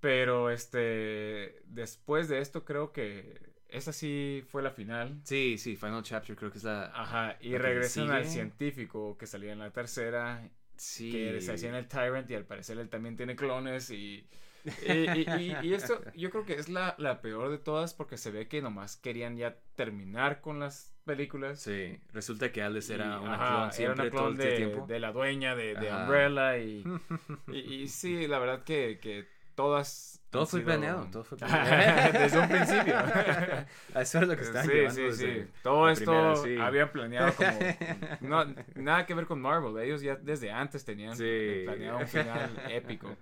Pero, 0.00 0.50
este, 0.50 1.60
después 1.66 2.28
de 2.28 2.40
esto 2.40 2.64
creo 2.64 2.92
que 2.92 3.52
esa 3.68 3.92
sí 3.92 4.44
fue 4.48 4.62
la 4.62 4.70
final. 4.70 5.20
Sí, 5.24 5.58
sí, 5.58 5.76
Final 5.76 6.02
Chapter 6.02 6.36
creo 6.36 6.50
que 6.50 6.58
es 6.58 6.64
la... 6.64 6.86
Ajá, 6.94 7.36
y 7.40 7.50
¿La 7.50 7.58
regresan 7.58 8.10
al 8.10 8.24
científico 8.26 9.16
que 9.18 9.26
salía 9.26 9.52
en 9.52 9.58
la 9.60 9.70
tercera, 9.72 10.48
Sí. 10.76 11.10
que 11.10 11.40
se 11.40 11.52
hacía 11.52 11.70
en 11.70 11.74
el 11.74 11.88
Tyrant 11.88 12.30
y 12.30 12.34
al 12.34 12.44
parecer 12.44 12.78
él 12.78 12.88
también 12.88 13.16
tiene 13.16 13.34
clones 13.36 13.90
y... 13.90 14.26
y, 14.86 14.92
y- 14.92 15.26
y- 15.62 15.66
y 15.68 15.74
esto 15.74 16.00
yo 16.14 16.30
creo 16.30 16.44
que 16.44 16.54
es 16.54 16.68
la, 16.68 16.94
la 16.98 17.20
peor 17.20 17.50
de 17.50 17.58
todas 17.58 17.94
porque 17.94 18.16
se 18.16 18.30
ve 18.30 18.48
que 18.48 18.62
nomás 18.62 18.96
querían 18.96 19.36
ya 19.36 19.56
terminar 19.74 20.40
con 20.40 20.58
las 20.60 20.94
películas. 21.04 21.60
Sí, 21.60 21.98
resulta 22.12 22.52
que 22.52 22.62
Alice 22.62 22.92
era 22.94 23.06
Y, 23.20 23.24
una 23.24 23.34
ajá, 23.34 23.46
clon 23.48 23.62
era 23.62 23.70
siempre 23.72 24.02
una 24.02 24.10
todo 24.10 24.20
clon 24.20 24.32
el 24.32 24.38
de, 24.48 24.56
tiempo. 24.56 24.86
de 24.86 25.00
la 25.00 25.12
dueña 25.12 25.54
de, 25.54 25.74
de. 25.74 25.92
Umbrella 25.92 26.58
y, 26.58 26.84
y, 27.52 27.88
sí, 27.88 28.26
la 28.26 28.38
verdad 28.38 28.62
que, 28.64 28.98
que 29.00 29.26
todas... 29.54 30.14
Todo 30.30 30.44
fue 30.44 30.60
sido- 30.60 30.66
planeado, 30.66 31.08
todo 31.10 31.24
fue 31.24 31.38
planeado. 31.38 32.12
Desde 32.18 32.38
un 32.38 32.48
principio. 32.48 32.94
Eso 33.98 34.18
es 34.20 34.28
lo 34.28 34.36
que 34.36 34.42
están 34.42 34.66
sí, 34.66 34.90
sí, 34.90 35.12
sí. 35.12 35.44
Todo 35.62 35.88
esto 35.88 36.04
primera, 36.04 36.36
sí. 36.36 36.56
habían 36.58 36.92
planeado 36.92 37.32
como... 37.32 37.48
No, 38.20 38.54
nada 38.74 39.06
que 39.06 39.14
ver 39.14 39.24
con 39.26 39.40
Marvel. 39.40 39.82
Ellos 39.82 40.02
ya 40.02 40.16
desde 40.16 40.50
antes 40.52 40.84
tenían 40.84 41.16
Sí. 41.16 41.62
planeado 41.64 41.98
un 42.00 42.06
final 42.06 42.50
épico. 42.68 43.16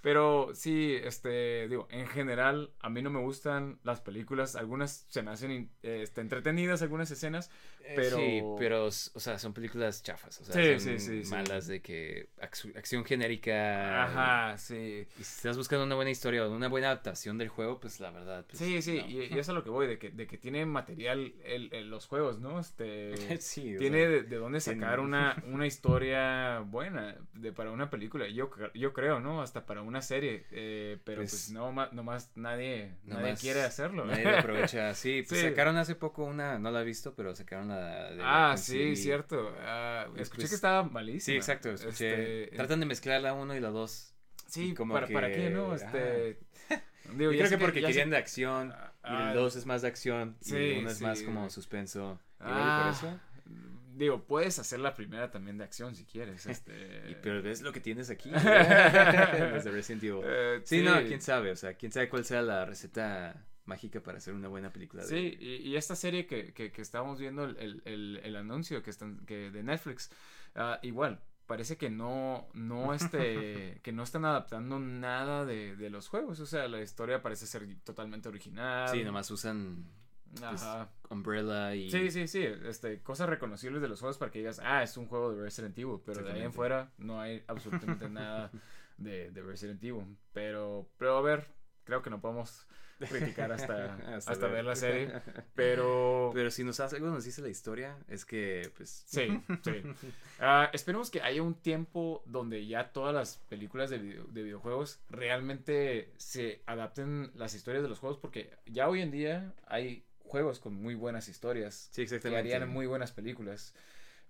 Pero 0.00 0.50
sí, 0.54 0.94
este, 1.02 1.68
digo, 1.68 1.88
en 1.90 2.06
general, 2.06 2.70
a 2.80 2.88
mí 2.88 3.02
no 3.02 3.10
me 3.10 3.20
gustan 3.20 3.80
las 3.82 4.00
películas. 4.00 4.54
Algunas 4.56 5.06
se 5.08 5.22
me 5.22 5.30
hacen 5.32 5.70
este, 5.82 6.20
entretenidas, 6.20 6.82
algunas 6.82 7.10
escenas. 7.10 7.50
Pero... 7.96 8.16
Sí, 8.16 8.42
pero, 8.58 8.84
o 8.86 8.90
sea, 8.90 9.38
son 9.38 9.52
películas 9.54 10.02
chafas, 10.02 10.40
o 10.40 10.44
sea, 10.44 10.54
Sí, 10.54 10.78
son 10.78 10.98
sí, 11.00 11.24
sí, 11.24 11.30
malas 11.30 11.66
de 11.66 11.80
que 11.82 12.28
acción 12.40 13.04
genérica. 13.04 14.04
Ajá, 14.04 14.58
sí. 14.58 14.74
Y 15.18 15.24
si 15.24 15.36
estás 15.36 15.56
buscando 15.56 15.84
una 15.84 15.94
buena 15.94 16.10
historia 16.10 16.46
o 16.46 16.50
una 16.54 16.68
buena 16.68 16.88
adaptación 16.88 17.38
del 17.38 17.48
juego, 17.48 17.80
pues 17.80 17.98
la 18.00 18.10
verdad. 18.10 18.44
pues, 18.46 18.58
Sí, 18.58 18.82
sí, 18.82 18.98
no. 19.02 19.08
y, 19.08 19.20
y 19.24 19.24
eso 19.26 19.40
es 19.40 19.48
a 19.48 19.52
lo 19.52 19.64
que 19.64 19.70
voy, 19.70 19.86
de 19.86 19.98
que, 19.98 20.10
de 20.10 20.26
que 20.26 20.38
tiene 20.38 20.66
material 20.66 21.34
el, 21.44 21.72
el- 21.72 21.88
los 21.90 22.06
juegos, 22.06 22.38
¿no? 22.38 22.60
Este, 22.60 23.14
Sí, 23.40 23.74
tiene 23.78 24.06
de, 24.06 24.22
de 24.22 24.36
dónde 24.36 24.60
sacar 24.60 25.00
una, 25.04 25.36
una 25.46 25.66
historia 25.66 26.60
buena 26.60 27.16
de, 27.34 27.52
para 27.52 27.70
una 27.70 27.90
película, 27.90 28.28
yo, 28.28 28.50
yo 28.74 28.92
creo, 28.92 29.20
¿no? 29.20 29.40
Hasta 29.42 29.64
para 29.66 29.82
una 29.88 30.02
serie, 30.02 30.44
eh, 30.52 30.98
pero 31.04 31.22
pues, 31.22 31.30
Pues, 31.30 31.50
no, 31.50 31.72
ma- 31.72 31.88
nomás 31.92 32.30
nadie, 32.36 32.94
nadie 33.04 33.34
quiere 33.36 33.62
hacerlo. 33.62 34.04
Nadie 34.04 34.24
lo 34.24 34.38
aprovecha. 34.38 34.94
Sí, 34.94 35.24
pues 35.28 35.40
Sí. 35.40 35.48
sacaron 35.48 35.76
hace 35.76 35.94
poco 35.94 36.24
una, 36.24 36.58
no 36.58 36.70
la 36.70 36.82
he 36.82 36.84
visto, 36.84 37.14
pero 37.14 37.34
sacaron 37.34 37.68
la 37.68 38.10
de 38.12 38.22
ah, 38.22 38.54
sí, 38.56 38.94
cierto. 38.96 39.54
Ah, 39.62 40.06
escuché 40.16 40.42
pues- 40.42 40.50
que 40.50 40.54
estaba 40.54 40.82
malísima. 40.84 41.20
Sí, 41.24 41.36
exacto, 41.36 41.70
escuché. 41.70 42.44
Este, 42.44 42.56
Tratan 42.56 42.80
de 42.80 42.86
mezclar 42.86 43.20
la 43.20 43.32
1 43.34 43.56
y 43.56 43.60
la 43.60 43.70
2. 43.70 44.14
Sí, 44.46 44.74
como 44.74 44.94
¿para, 44.94 45.06
¿para 45.08 45.30
qué, 45.30 45.50
no? 45.50 45.74
Este, 45.74 46.38
digo, 47.14 47.32
Yo 47.32 47.38
creo 47.38 47.50
que 47.50 47.58
porque 47.58 47.80
querían 47.82 48.10
de 48.10 48.16
acción, 48.16 48.68
y 48.68 48.72
Ah, 49.02 49.30
el 49.30 49.36
2 49.36 49.56
es 49.56 49.66
más 49.66 49.82
de 49.82 49.88
acción, 49.88 50.36
y 50.44 50.54
el 50.54 50.78
1 50.80 50.90
es 50.90 51.00
más 51.00 51.22
como 51.22 51.48
suspenso. 51.50 52.18
Igual 52.40 52.54
Ah, 52.56 52.92
por 53.00 53.08
eso. 53.10 53.20
Digo, 53.98 54.24
puedes 54.24 54.58
hacer 54.60 54.78
la 54.78 54.94
primera 54.94 55.30
también 55.30 55.58
de 55.58 55.64
acción 55.64 55.94
si 55.94 56.04
quieres. 56.04 56.46
Este... 56.58 57.10
Y, 57.10 57.16
pero 57.20 57.42
ves 57.42 57.62
lo 57.62 57.72
que 57.72 57.80
tienes 57.80 58.10
aquí. 58.10 58.30
Los 58.30 59.64
de 59.64 59.70
Resident 59.72 60.04
Evil. 60.04 60.20
Eh, 60.24 60.60
sí, 60.64 60.82
no, 60.82 61.02
quién 61.02 61.20
sabe. 61.20 61.50
O 61.50 61.56
sea, 61.56 61.74
quién 61.74 61.90
sabe 61.90 62.08
cuál 62.08 62.24
sea 62.24 62.40
la 62.42 62.64
receta 62.64 63.44
mágica 63.64 64.00
para 64.00 64.18
hacer 64.18 64.34
una 64.34 64.48
buena 64.48 64.72
película. 64.72 65.02
de- 65.02 65.08
Sí, 65.08 65.36
y, 65.40 65.68
y 65.68 65.76
esta 65.76 65.96
serie 65.96 66.26
que, 66.26 66.52
que, 66.54 66.70
que 66.72 66.80
estábamos 66.80 67.18
viendo, 67.18 67.44
el, 67.44 67.82
el, 67.84 68.20
el, 68.22 68.36
anuncio 68.36 68.82
que 68.82 68.90
están, 68.90 69.26
que 69.26 69.50
de 69.50 69.62
Netflix, 69.62 70.10
ah, 70.54 70.78
igual, 70.82 71.20
parece 71.46 71.76
que 71.76 71.90
no, 71.90 72.48
no, 72.54 72.94
este, 72.94 73.80
que 73.82 73.92
no 73.92 74.04
están 74.04 74.24
adaptando 74.24 74.78
nada 74.78 75.44
de, 75.44 75.76
de 75.76 75.90
los 75.90 76.08
juegos. 76.08 76.40
O 76.40 76.46
sea, 76.46 76.68
la 76.68 76.80
historia 76.80 77.20
parece 77.20 77.46
ser 77.46 77.66
totalmente 77.84 78.28
original. 78.28 78.88
Sí, 78.90 79.02
nomás 79.02 79.30
usan 79.30 79.84
pues, 80.32 80.62
Ajá. 80.62 80.90
Umbrella 81.10 81.74
y. 81.74 81.90
Sí, 81.90 82.10
sí, 82.10 82.28
sí, 82.28 82.44
este, 82.44 83.02
cosas 83.02 83.28
reconocibles 83.28 83.80
de 83.82 83.88
los 83.88 84.00
juegos 84.00 84.18
para 84.18 84.30
que 84.30 84.40
digas, 84.40 84.60
ah, 84.62 84.82
es 84.82 84.96
un 84.96 85.06
juego 85.06 85.32
de 85.34 85.42
Resident 85.42 85.78
Evil, 85.78 86.00
pero 86.04 86.22
de 86.22 86.32
ahí 86.32 86.42
en 86.42 86.52
fuera 86.52 86.90
no 86.98 87.20
hay 87.20 87.42
absolutamente 87.46 88.08
nada 88.10 88.50
de, 88.98 89.30
de 89.30 89.42
Resident 89.42 89.82
Evil. 89.82 90.16
Pero, 90.32 90.88
pero 90.98 91.16
a 91.16 91.22
ver, 91.22 91.46
creo 91.84 92.02
que 92.02 92.10
no 92.10 92.20
podemos 92.20 92.66
criticar 92.98 93.52
hasta, 93.52 93.94
Hasta 94.16 94.32
hasta, 94.32 94.46
ver. 94.46 94.56
ver 94.56 94.64
la 94.64 94.74
serie, 94.76 95.12
pero... 95.54 96.30
Pero 96.34 96.50
si 96.50 96.64
nos 96.64 96.80
hace 96.80 96.96
algo 96.96 97.08
nos 97.08 97.24
dice 97.24 97.40
la 97.42 97.48
historia, 97.48 97.96
es 98.08 98.24
que, 98.24 98.70
pues. 98.76 99.04
Sí, 99.06 99.40
sí. 99.62 99.82
Ah, 100.40 100.68
esperemos 100.72 101.08
que 101.10 101.22
haya 101.22 101.42
un 101.42 101.54
tiempo 101.54 102.22
donde 102.26 102.66
ya 102.66 102.92
todas 102.92 103.14
las 103.14 103.38
películas 103.48 103.88
de, 103.90 103.98
video- 103.98 104.24
de 104.26 104.42
videojuegos 104.42 105.00
realmente 105.08 106.12
se 106.16 106.60
adapten 106.66 107.30
las 107.34 107.54
historias 107.54 107.82
de 107.82 107.88
los 107.88 107.98
juegos, 108.00 108.18
porque 108.18 108.50
ya 108.66 108.88
hoy 108.88 109.00
en 109.00 109.10
día 109.12 109.54
hay 109.66 110.04
juegos 110.28 110.60
con 110.60 110.74
muy 110.74 110.94
buenas 110.94 111.28
historias 111.28 111.88
Sí, 111.90 111.96
que 111.96 112.02
exactamente. 112.02 112.54
harían 112.54 112.68
muy 112.68 112.86
buenas 112.86 113.10
películas. 113.12 113.74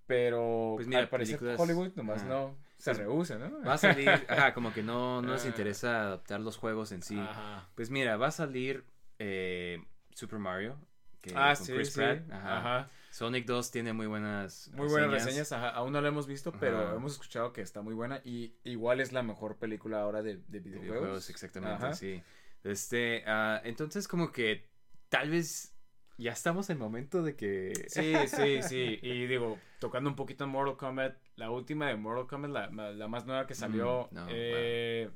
Pero 0.06 0.72
Pues 0.76 0.86
mira, 0.88 1.00
al 1.00 1.08
parecer 1.08 1.38
películas- 1.38 1.60
Hollywood 1.60 1.92
nomás 1.94 2.20
ajá. 2.22 2.28
no 2.28 2.56
se 2.78 2.90
Pues 2.92 2.98
rehúsa, 2.98 3.38
¿no? 3.38 3.60
Va 3.62 3.74
a 3.74 3.78
salir. 3.78 4.08
Ajá, 4.28 4.54
como 4.54 4.72
que 4.72 4.82
no, 4.82 5.20
no 5.20 5.32
les 5.34 5.44
Ah. 5.44 5.48
interesa 5.48 6.00
adaptar 6.02 6.40
los 6.40 6.56
juegos 6.56 6.92
en 6.92 7.02
sí. 7.02 7.18
Ajá. 7.18 7.68
Pues 7.74 7.90
mira, 7.90 8.16
va 8.16 8.28
a 8.28 8.30
salir 8.30 8.84
eh, 9.18 9.84
Super 10.14 10.38
Mario. 10.38 10.78
que- 11.20 11.32
Ah, 11.36 11.52
con 11.56 11.66
sí, 11.66 11.72
Chris 11.72 11.88
sí. 11.88 11.94
Pratt. 11.96 12.30
Ajá. 12.30 12.58
Ajá. 12.58 12.90
Sonic 13.10 13.44
2 13.46 13.70
tiene 13.72 13.92
muy 13.92 14.06
buenas 14.06 14.70
Muy 14.74 14.86
buenas 14.88 15.10
reseñas, 15.10 15.50
ajá. 15.52 15.70
aún 15.70 15.92
no 15.92 16.00
la 16.00 16.08
hemos 16.08 16.26
visto, 16.28 16.52
pero 16.52 16.94
hemos 16.94 17.12
escuchado 17.14 17.52
que 17.52 17.60
está 17.60 17.82
muy 17.82 17.92
buena 17.94 18.20
y 18.24 18.54
igual 18.64 19.00
es 19.00 19.12
la 19.12 19.22
mejor 19.24 19.56
película 19.56 20.00
ahora 20.00 20.22
de, 20.22 20.36
de 20.36 20.42
de 20.46 20.60
videojuegos. 20.60 20.90
videojuegos, 20.92 21.30
exactamente, 21.30 21.94
sí. 21.94 22.22
Este, 22.62 23.24
ah, 23.26 23.60
entonces 23.64 24.06
como 24.06 24.30
que 24.30 24.68
tal 25.08 25.30
vez 25.30 25.74
ya 26.18 26.32
estamos 26.32 26.68
en 26.70 26.76
el 26.76 26.80
momento 26.82 27.22
de 27.22 27.36
que... 27.36 27.72
Sí, 27.88 28.14
sí, 28.26 28.62
sí. 28.62 28.98
Y 29.02 29.26
digo, 29.26 29.58
tocando 29.78 30.10
un 30.10 30.16
poquito 30.16 30.44
en 30.44 30.50
Mortal 30.50 30.76
Kombat, 30.76 31.16
la 31.36 31.50
última 31.50 31.86
de 31.88 31.96
Mortal 31.96 32.26
Kombat, 32.26 32.50
la, 32.50 32.92
la 32.92 33.08
más 33.08 33.24
nueva 33.24 33.46
que 33.46 33.54
salió, 33.54 34.08
Mm, 34.10 34.14
no, 34.14 34.26
eh, 34.30 35.10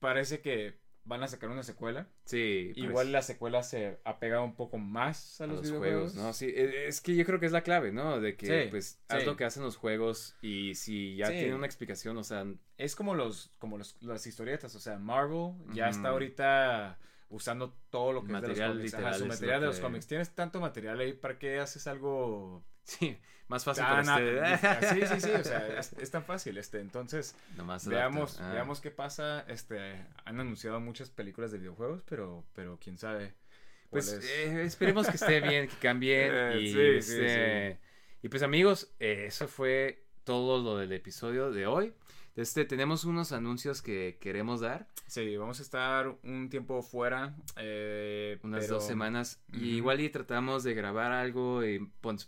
parece 0.00 0.40
que 0.40 0.78
van 1.04 1.22
a 1.22 1.28
sacar 1.28 1.48
una 1.50 1.62
secuela. 1.62 2.08
Sí, 2.24 2.72
Igual 2.76 2.92
parece- 2.94 3.12
la 3.12 3.22
secuela 3.22 3.62
se 3.62 3.98
apega 4.04 4.42
un 4.42 4.54
poco 4.54 4.76
más 4.78 5.40
a 5.40 5.44
a 5.44 5.46
los, 5.46 5.66
los 5.66 5.78
juegos, 5.78 6.14
¿no? 6.14 6.32
Sí, 6.32 6.46
e- 6.46 6.86
es 6.88 7.00
que 7.00 7.16
yo 7.16 7.24
creo 7.24 7.40
que 7.40 7.46
es 7.46 7.52
la 7.52 7.62
clave, 7.62 7.90
¿no? 7.90 8.20
De 8.20 8.36
que, 8.36 8.46
Sí, 8.64 8.68
pues, 8.70 9.00
haz 9.08 9.20
sí. 9.20 9.26
lo 9.26 9.36
que 9.36 9.44
hacen 9.44 9.62
los 9.62 9.76
juegos 9.76 10.36
y 10.42 10.74
si 10.74 11.16
ya 11.16 11.26
Sí. 11.26 11.32
tiene 11.34 11.54
una 11.54 11.66
explicación, 11.66 12.16
o 12.18 12.22
sea, 12.24 12.44
Es 12.76 12.94
como 12.96 13.14
los, 13.14 13.50
como 13.58 13.78
los, 13.78 13.96
las 14.02 14.26
historietas, 14.26 14.74
o 14.74 14.80
sea, 14.80 14.98
Marvel 14.98 15.54
ya 15.72 15.88
está 15.88 16.10
ahorita 16.10 16.98
usando 17.30 17.72
todo 17.90 18.12
lo 18.12 18.22
que 18.24 18.32
Material 18.32 18.72
es 18.72 18.76
de 18.76 18.82
los 18.82 18.92
cómics. 18.92 19.06
Ajá, 19.06 19.18
su 19.18 19.26
material 19.26 19.60
de 19.62 19.66
los 19.68 19.80
cómics. 19.80 20.06
Tienes 20.06 20.30
tanto 20.34 20.60
material 20.60 21.00
ahí, 21.00 21.12
¿para 21.14 21.38
qué 21.38 21.58
haces 21.60 21.86
algo 21.86 22.62
sí, 22.84 23.16
más 23.48 23.64
fácil 23.64 23.84
tan 23.84 24.04
para 24.04 24.14
a- 24.14 24.78
usted. 24.78 24.88
Sí, 24.90 25.06
sí, 25.06 25.20
sí, 25.20 25.30
o 25.32 25.44
sea, 25.44 25.66
es, 25.78 25.92
es 25.94 26.10
tan 26.10 26.24
fácil, 26.24 26.58
este, 26.58 26.80
entonces... 26.80 27.34
Nomás. 27.56 27.86
Veamos, 27.86 28.38
Ah. 28.40 28.52
veamos 28.52 28.80
qué 28.80 28.90
pasa. 28.90 29.44
Este, 29.48 29.78
han 30.24 30.40
anunciado 30.40 30.80
muchas 30.80 31.08
películas 31.10 31.50
de 31.52 31.58
videojuegos, 31.58 32.02
pero, 32.08 32.44
pero 32.54 32.78
quién 32.82 32.98
sabe. 32.98 33.34
Pues 33.90 34.08
es. 34.12 34.24
eh, 34.24 34.62
esperemos 34.64 35.08
que 35.08 35.16
esté 35.16 35.40
bien, 35.40 35.66
que 35.68 35.76
cambien. 35.76 36.30
Eh, 36.34 36.60
y, 36.60 36.66
sí, 36.68 37.02
sí, 37.02 37.20
este, 37.24 37.80
y 38.22 38.28
pues 38.28 38.42
amigos, 38.42 38.92
eh, 39.00 39.24
eso 39.26 39.48
fue 39.48 40.04
todo 40.24 40.62
lo 40.62 40.76
del 40.78 40.92
episodio 40.92 41.50
de 41.50 41.66
hoy. 41.66 41.92
Este, 42.40 42.64
tenemos 42.64 43.04
unos 43.04 43.32
anuncios 43.32 43.82
que 43.82 44.16
queremos 44.20 44.60
dar, 44.60 44.86
Sí, 45.06 45.36
vamos 45.36 45.58
a 45.58 45.62
estar 45.62 46.14
un 46.22 46.48
tiempo 46.50 46.82
fuera. 46.82 47.34
eh, 47.56 48.38
unas 48.44 48.60
pero- 48.64 48.74
dos 48.76 48.86
semanas. 48.86 49.40
Y 49.52 49.76
igual 49.76 50.00
y 50.00 50.08
tratamos 50.08 50.62
de 50.62 50.72
grabar 50.74 51.10
algo 51.12 51.64
y 51.64 51.80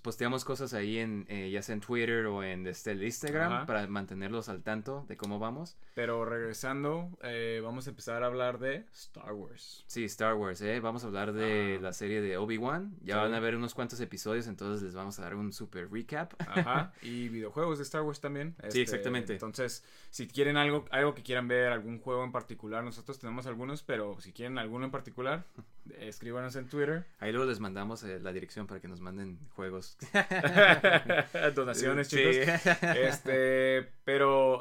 posteamos 0.02 0.44
cosas 0.44 0.74
ahí 0.74 0.98
en, 0.98 1.24
eh, 1.28 1.50
ya 1.50 1.62
sea 1.62 1.74
en 1.74 1.80
Twitter 1.80 2.26
o 2.26 2.42
en 2.42 2.66
este, 2.66 2.90
el 2.92 3.02
Instagram 3.04 3.52
Ajá. 3.52 3.66
para 3.66 3.86
mantenerlos 3.86 4.48
al 4.48 4.62
tanto 4.62 5.04
de 5.08 5.16
cómo 5.16 5.38
vamos. 5.38 5.76
Pero 5.94 6.24
regresando, 6.24 7.08
eh, 7.22 7.60
vamos 7.62 7.86
a 7.86 7.90
empezar 7.90 8.22
a 8.22 8.26
hablar 8.26 8.58
de 8.58 8.84
Star 8.92 9.32
Wars. 9.32 9.84
Sí, 9.86 10.04
Star 10.04 10.34
Wars, 10.34 10.60
¿eh? 10.62 10.80
Vamos 10.80 11.04
a 11.04 11.06
hablar 11.06 11.32
de 11.32 11.76
Ah. 11.78 11.82
la 11.82 11.92
serie 11.92 12.20
de 12.20 12.36
Obi-Wan. 12.36 12.96
Ya 13.02 13.14
Sí. 13.14 13.20
van 13.20 13.34
a 13.34 13.40
ver 13.40 13.54
unos 13.56 13.74
cuantos 13.74 14.00
episodios, 14.00 14.46
entonces 14.48 14.82
les 14.82 14.94
vamos 14.94 15.18
a 15.18 15.22
dar 15.22 15.34
un 15.36 15.52
super 15.52 15.88
recap. 15.90 16.32
Ajá. 16.40 16.92
y 17.02 17.28
videojuegos 17.28 17.78
de 17.78 17.84
Star 17.84 18.02
Wars 18.02 18.20
también. 18.20 18.54
Sí, 18.62 18.66
este, 18.68 18.82
exactamente. 18.82 19.32
Entonces, 19.34 19.84
si 20.10 20.28
quieren 20.28 20.56
algo, 20.56 20.84
algo 20.90 21.14
que 21.14 21.22
quieran 21.22 21.48
ver, 21.48 21.72
algún 21.72 21.98
juego 22.00 22.22
en 22.24 22.32
particular, 22.32 22.84
nosotros 22.84 23.18
tenemos 23.18 23.46
algunos, 23.46 23.82
pero 23.82 24.20
si 24.20 24.32
quieren 24.32 24.58
alguno 24.58 24.84
en 24.84 24.90
particular, 24.90 25.44
escríbanos 25.98 26.54
en 26.56 26.68
Twitter. 26.68 27.04
Ahí 27.18 27.32
luego 27.32 27.48
les 27.48 27.60
mandamos 27.60 28.02
eh, 28.04 28.20
la 28.20 28.32
dirección 28.32 28.66
para 28.66 28.80
que 28.80 28.88
nos 28.88 29.00
manden 29.00 29.38
juegos. 29.56 29.96
Donaciones, 31.54 32.08
Sí. 32.08 32.16
chicos. 32.18 32.66
Este, 32.96 33.88
pero 34.04 34.60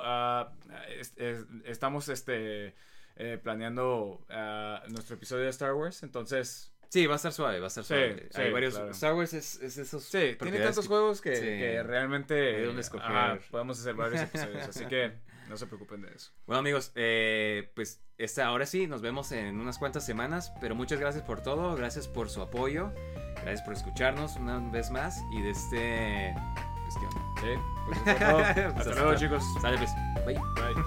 es- 0.99 1.13
es- 1.17 1.45
estamos 1.65 2.07
este 2.09 2.73
eh, 3.17 3.37
planeando 3.41 4.25
ah, 4.29 4.83
nuestro 4.89 5.15
episodio 5.15 5.43
de 5.43 5.49
Star 5.49 5.73
Wars, 5.73 6.03
entonces 6.03 6.67
Sí, 6.89 7.05
va 7.07 7.13
a 7.13 7.15
estar 7.15 7.31
suave, 7.31 7.59
va 7.59 7.65
a 7.65 7.67
estar 7.67 7.85
suave. 7.85 8.27
sí, 8.31 8.41
Hay 8.41 8.51
varios. 8.51 8.73
claro. 8.75 8.91
Star 8.91 9.13
Wars 9.13 9.33
es, 9.33 9.61
es 9.61 9.77
esos. 9.77 10.03
sí, 10.03 10.35
tiene 10.41 10.59
tantos 10.59 10.83
que- 10.85 10.87
juegos 10.89 11.21
que, 11.21 11.35
sí. 11.37 11.41
que 11.43 11.83
realmente 11.83 12.57
Hay 12.57 12.65
donde 12.65 12.81
escoger. 12.81 13.39
podemos 13.49 13.79
hacer 13.79 13.93
varios 13.95 14.21
episodios, 14.23 14.67
así 14.67 14.85
que 14.87 15.13
no 15.51 15.57
se 15.57 15.67
preocupen 15.67 16.01
de 16.01 16.07
eso. 16.15 16.31
Bueno, 16.47 16.61
amigos, 16.61 16.93
eh, 16.95 17.71
pues 17.75 18.01
esta, 18.17 18.45
ahora 18.47 18.65
sí, 18.65 18.87
nos 18.87 19.01
vemos 19.01 19.33
en 19.33 19.59
unas 19.59 19.77
cuantas 19.77 20.05
semanas. 20.05 20.53
Pero 20.61 20.75
muchas 20.75 20.97
gracias 20.99 21.23
por 21.25 21.41
todo, 21.43 21.75
gracias 21.75 22.07
por 22.07 22.29
su 22.29 22.41
apoyo, 22.41 22.93
gracias 23.41 23.61
por 23.61 23.73
escucharnos 23.73 24.37
una 24.37 24.59
vez 24.71 24.89
más. 24.91 25.21
Y 25.33 25.41
de 25.41 25.49
este. 25.51 26.33
Pues, 26.83 26.95
¿qué 26.97 27.05
onda? 27.05 27.23
Sí, 27.41 27.61
pues 27.85 27.97
eso 27.99 28.11
es 28.11 28.19
todo. 28.19 28.37
Pues 28.37 28.47
Hasta 28.47 28.67
hasta 28.79 28.83
luego, 28.91 29.11
luego. 29.11 29.19
chicos. 29.19 29.43
Sale, 29.61 29.77
pues. 29.77 29.91
Bye. 30.25 30.35
Bye. 30.35 30.83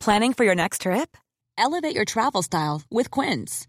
Planning 0.00 0.32
for 0.32 0.44
your 0.44 0.56
next 0.56 0.80
trip? 0.82 1.16
Elevate 1.58 1.94
your 1.94 2.06
travel 2.06 2.42
style 2.42 2.82
with 2.90 3.10
Quince. 3.10 3.68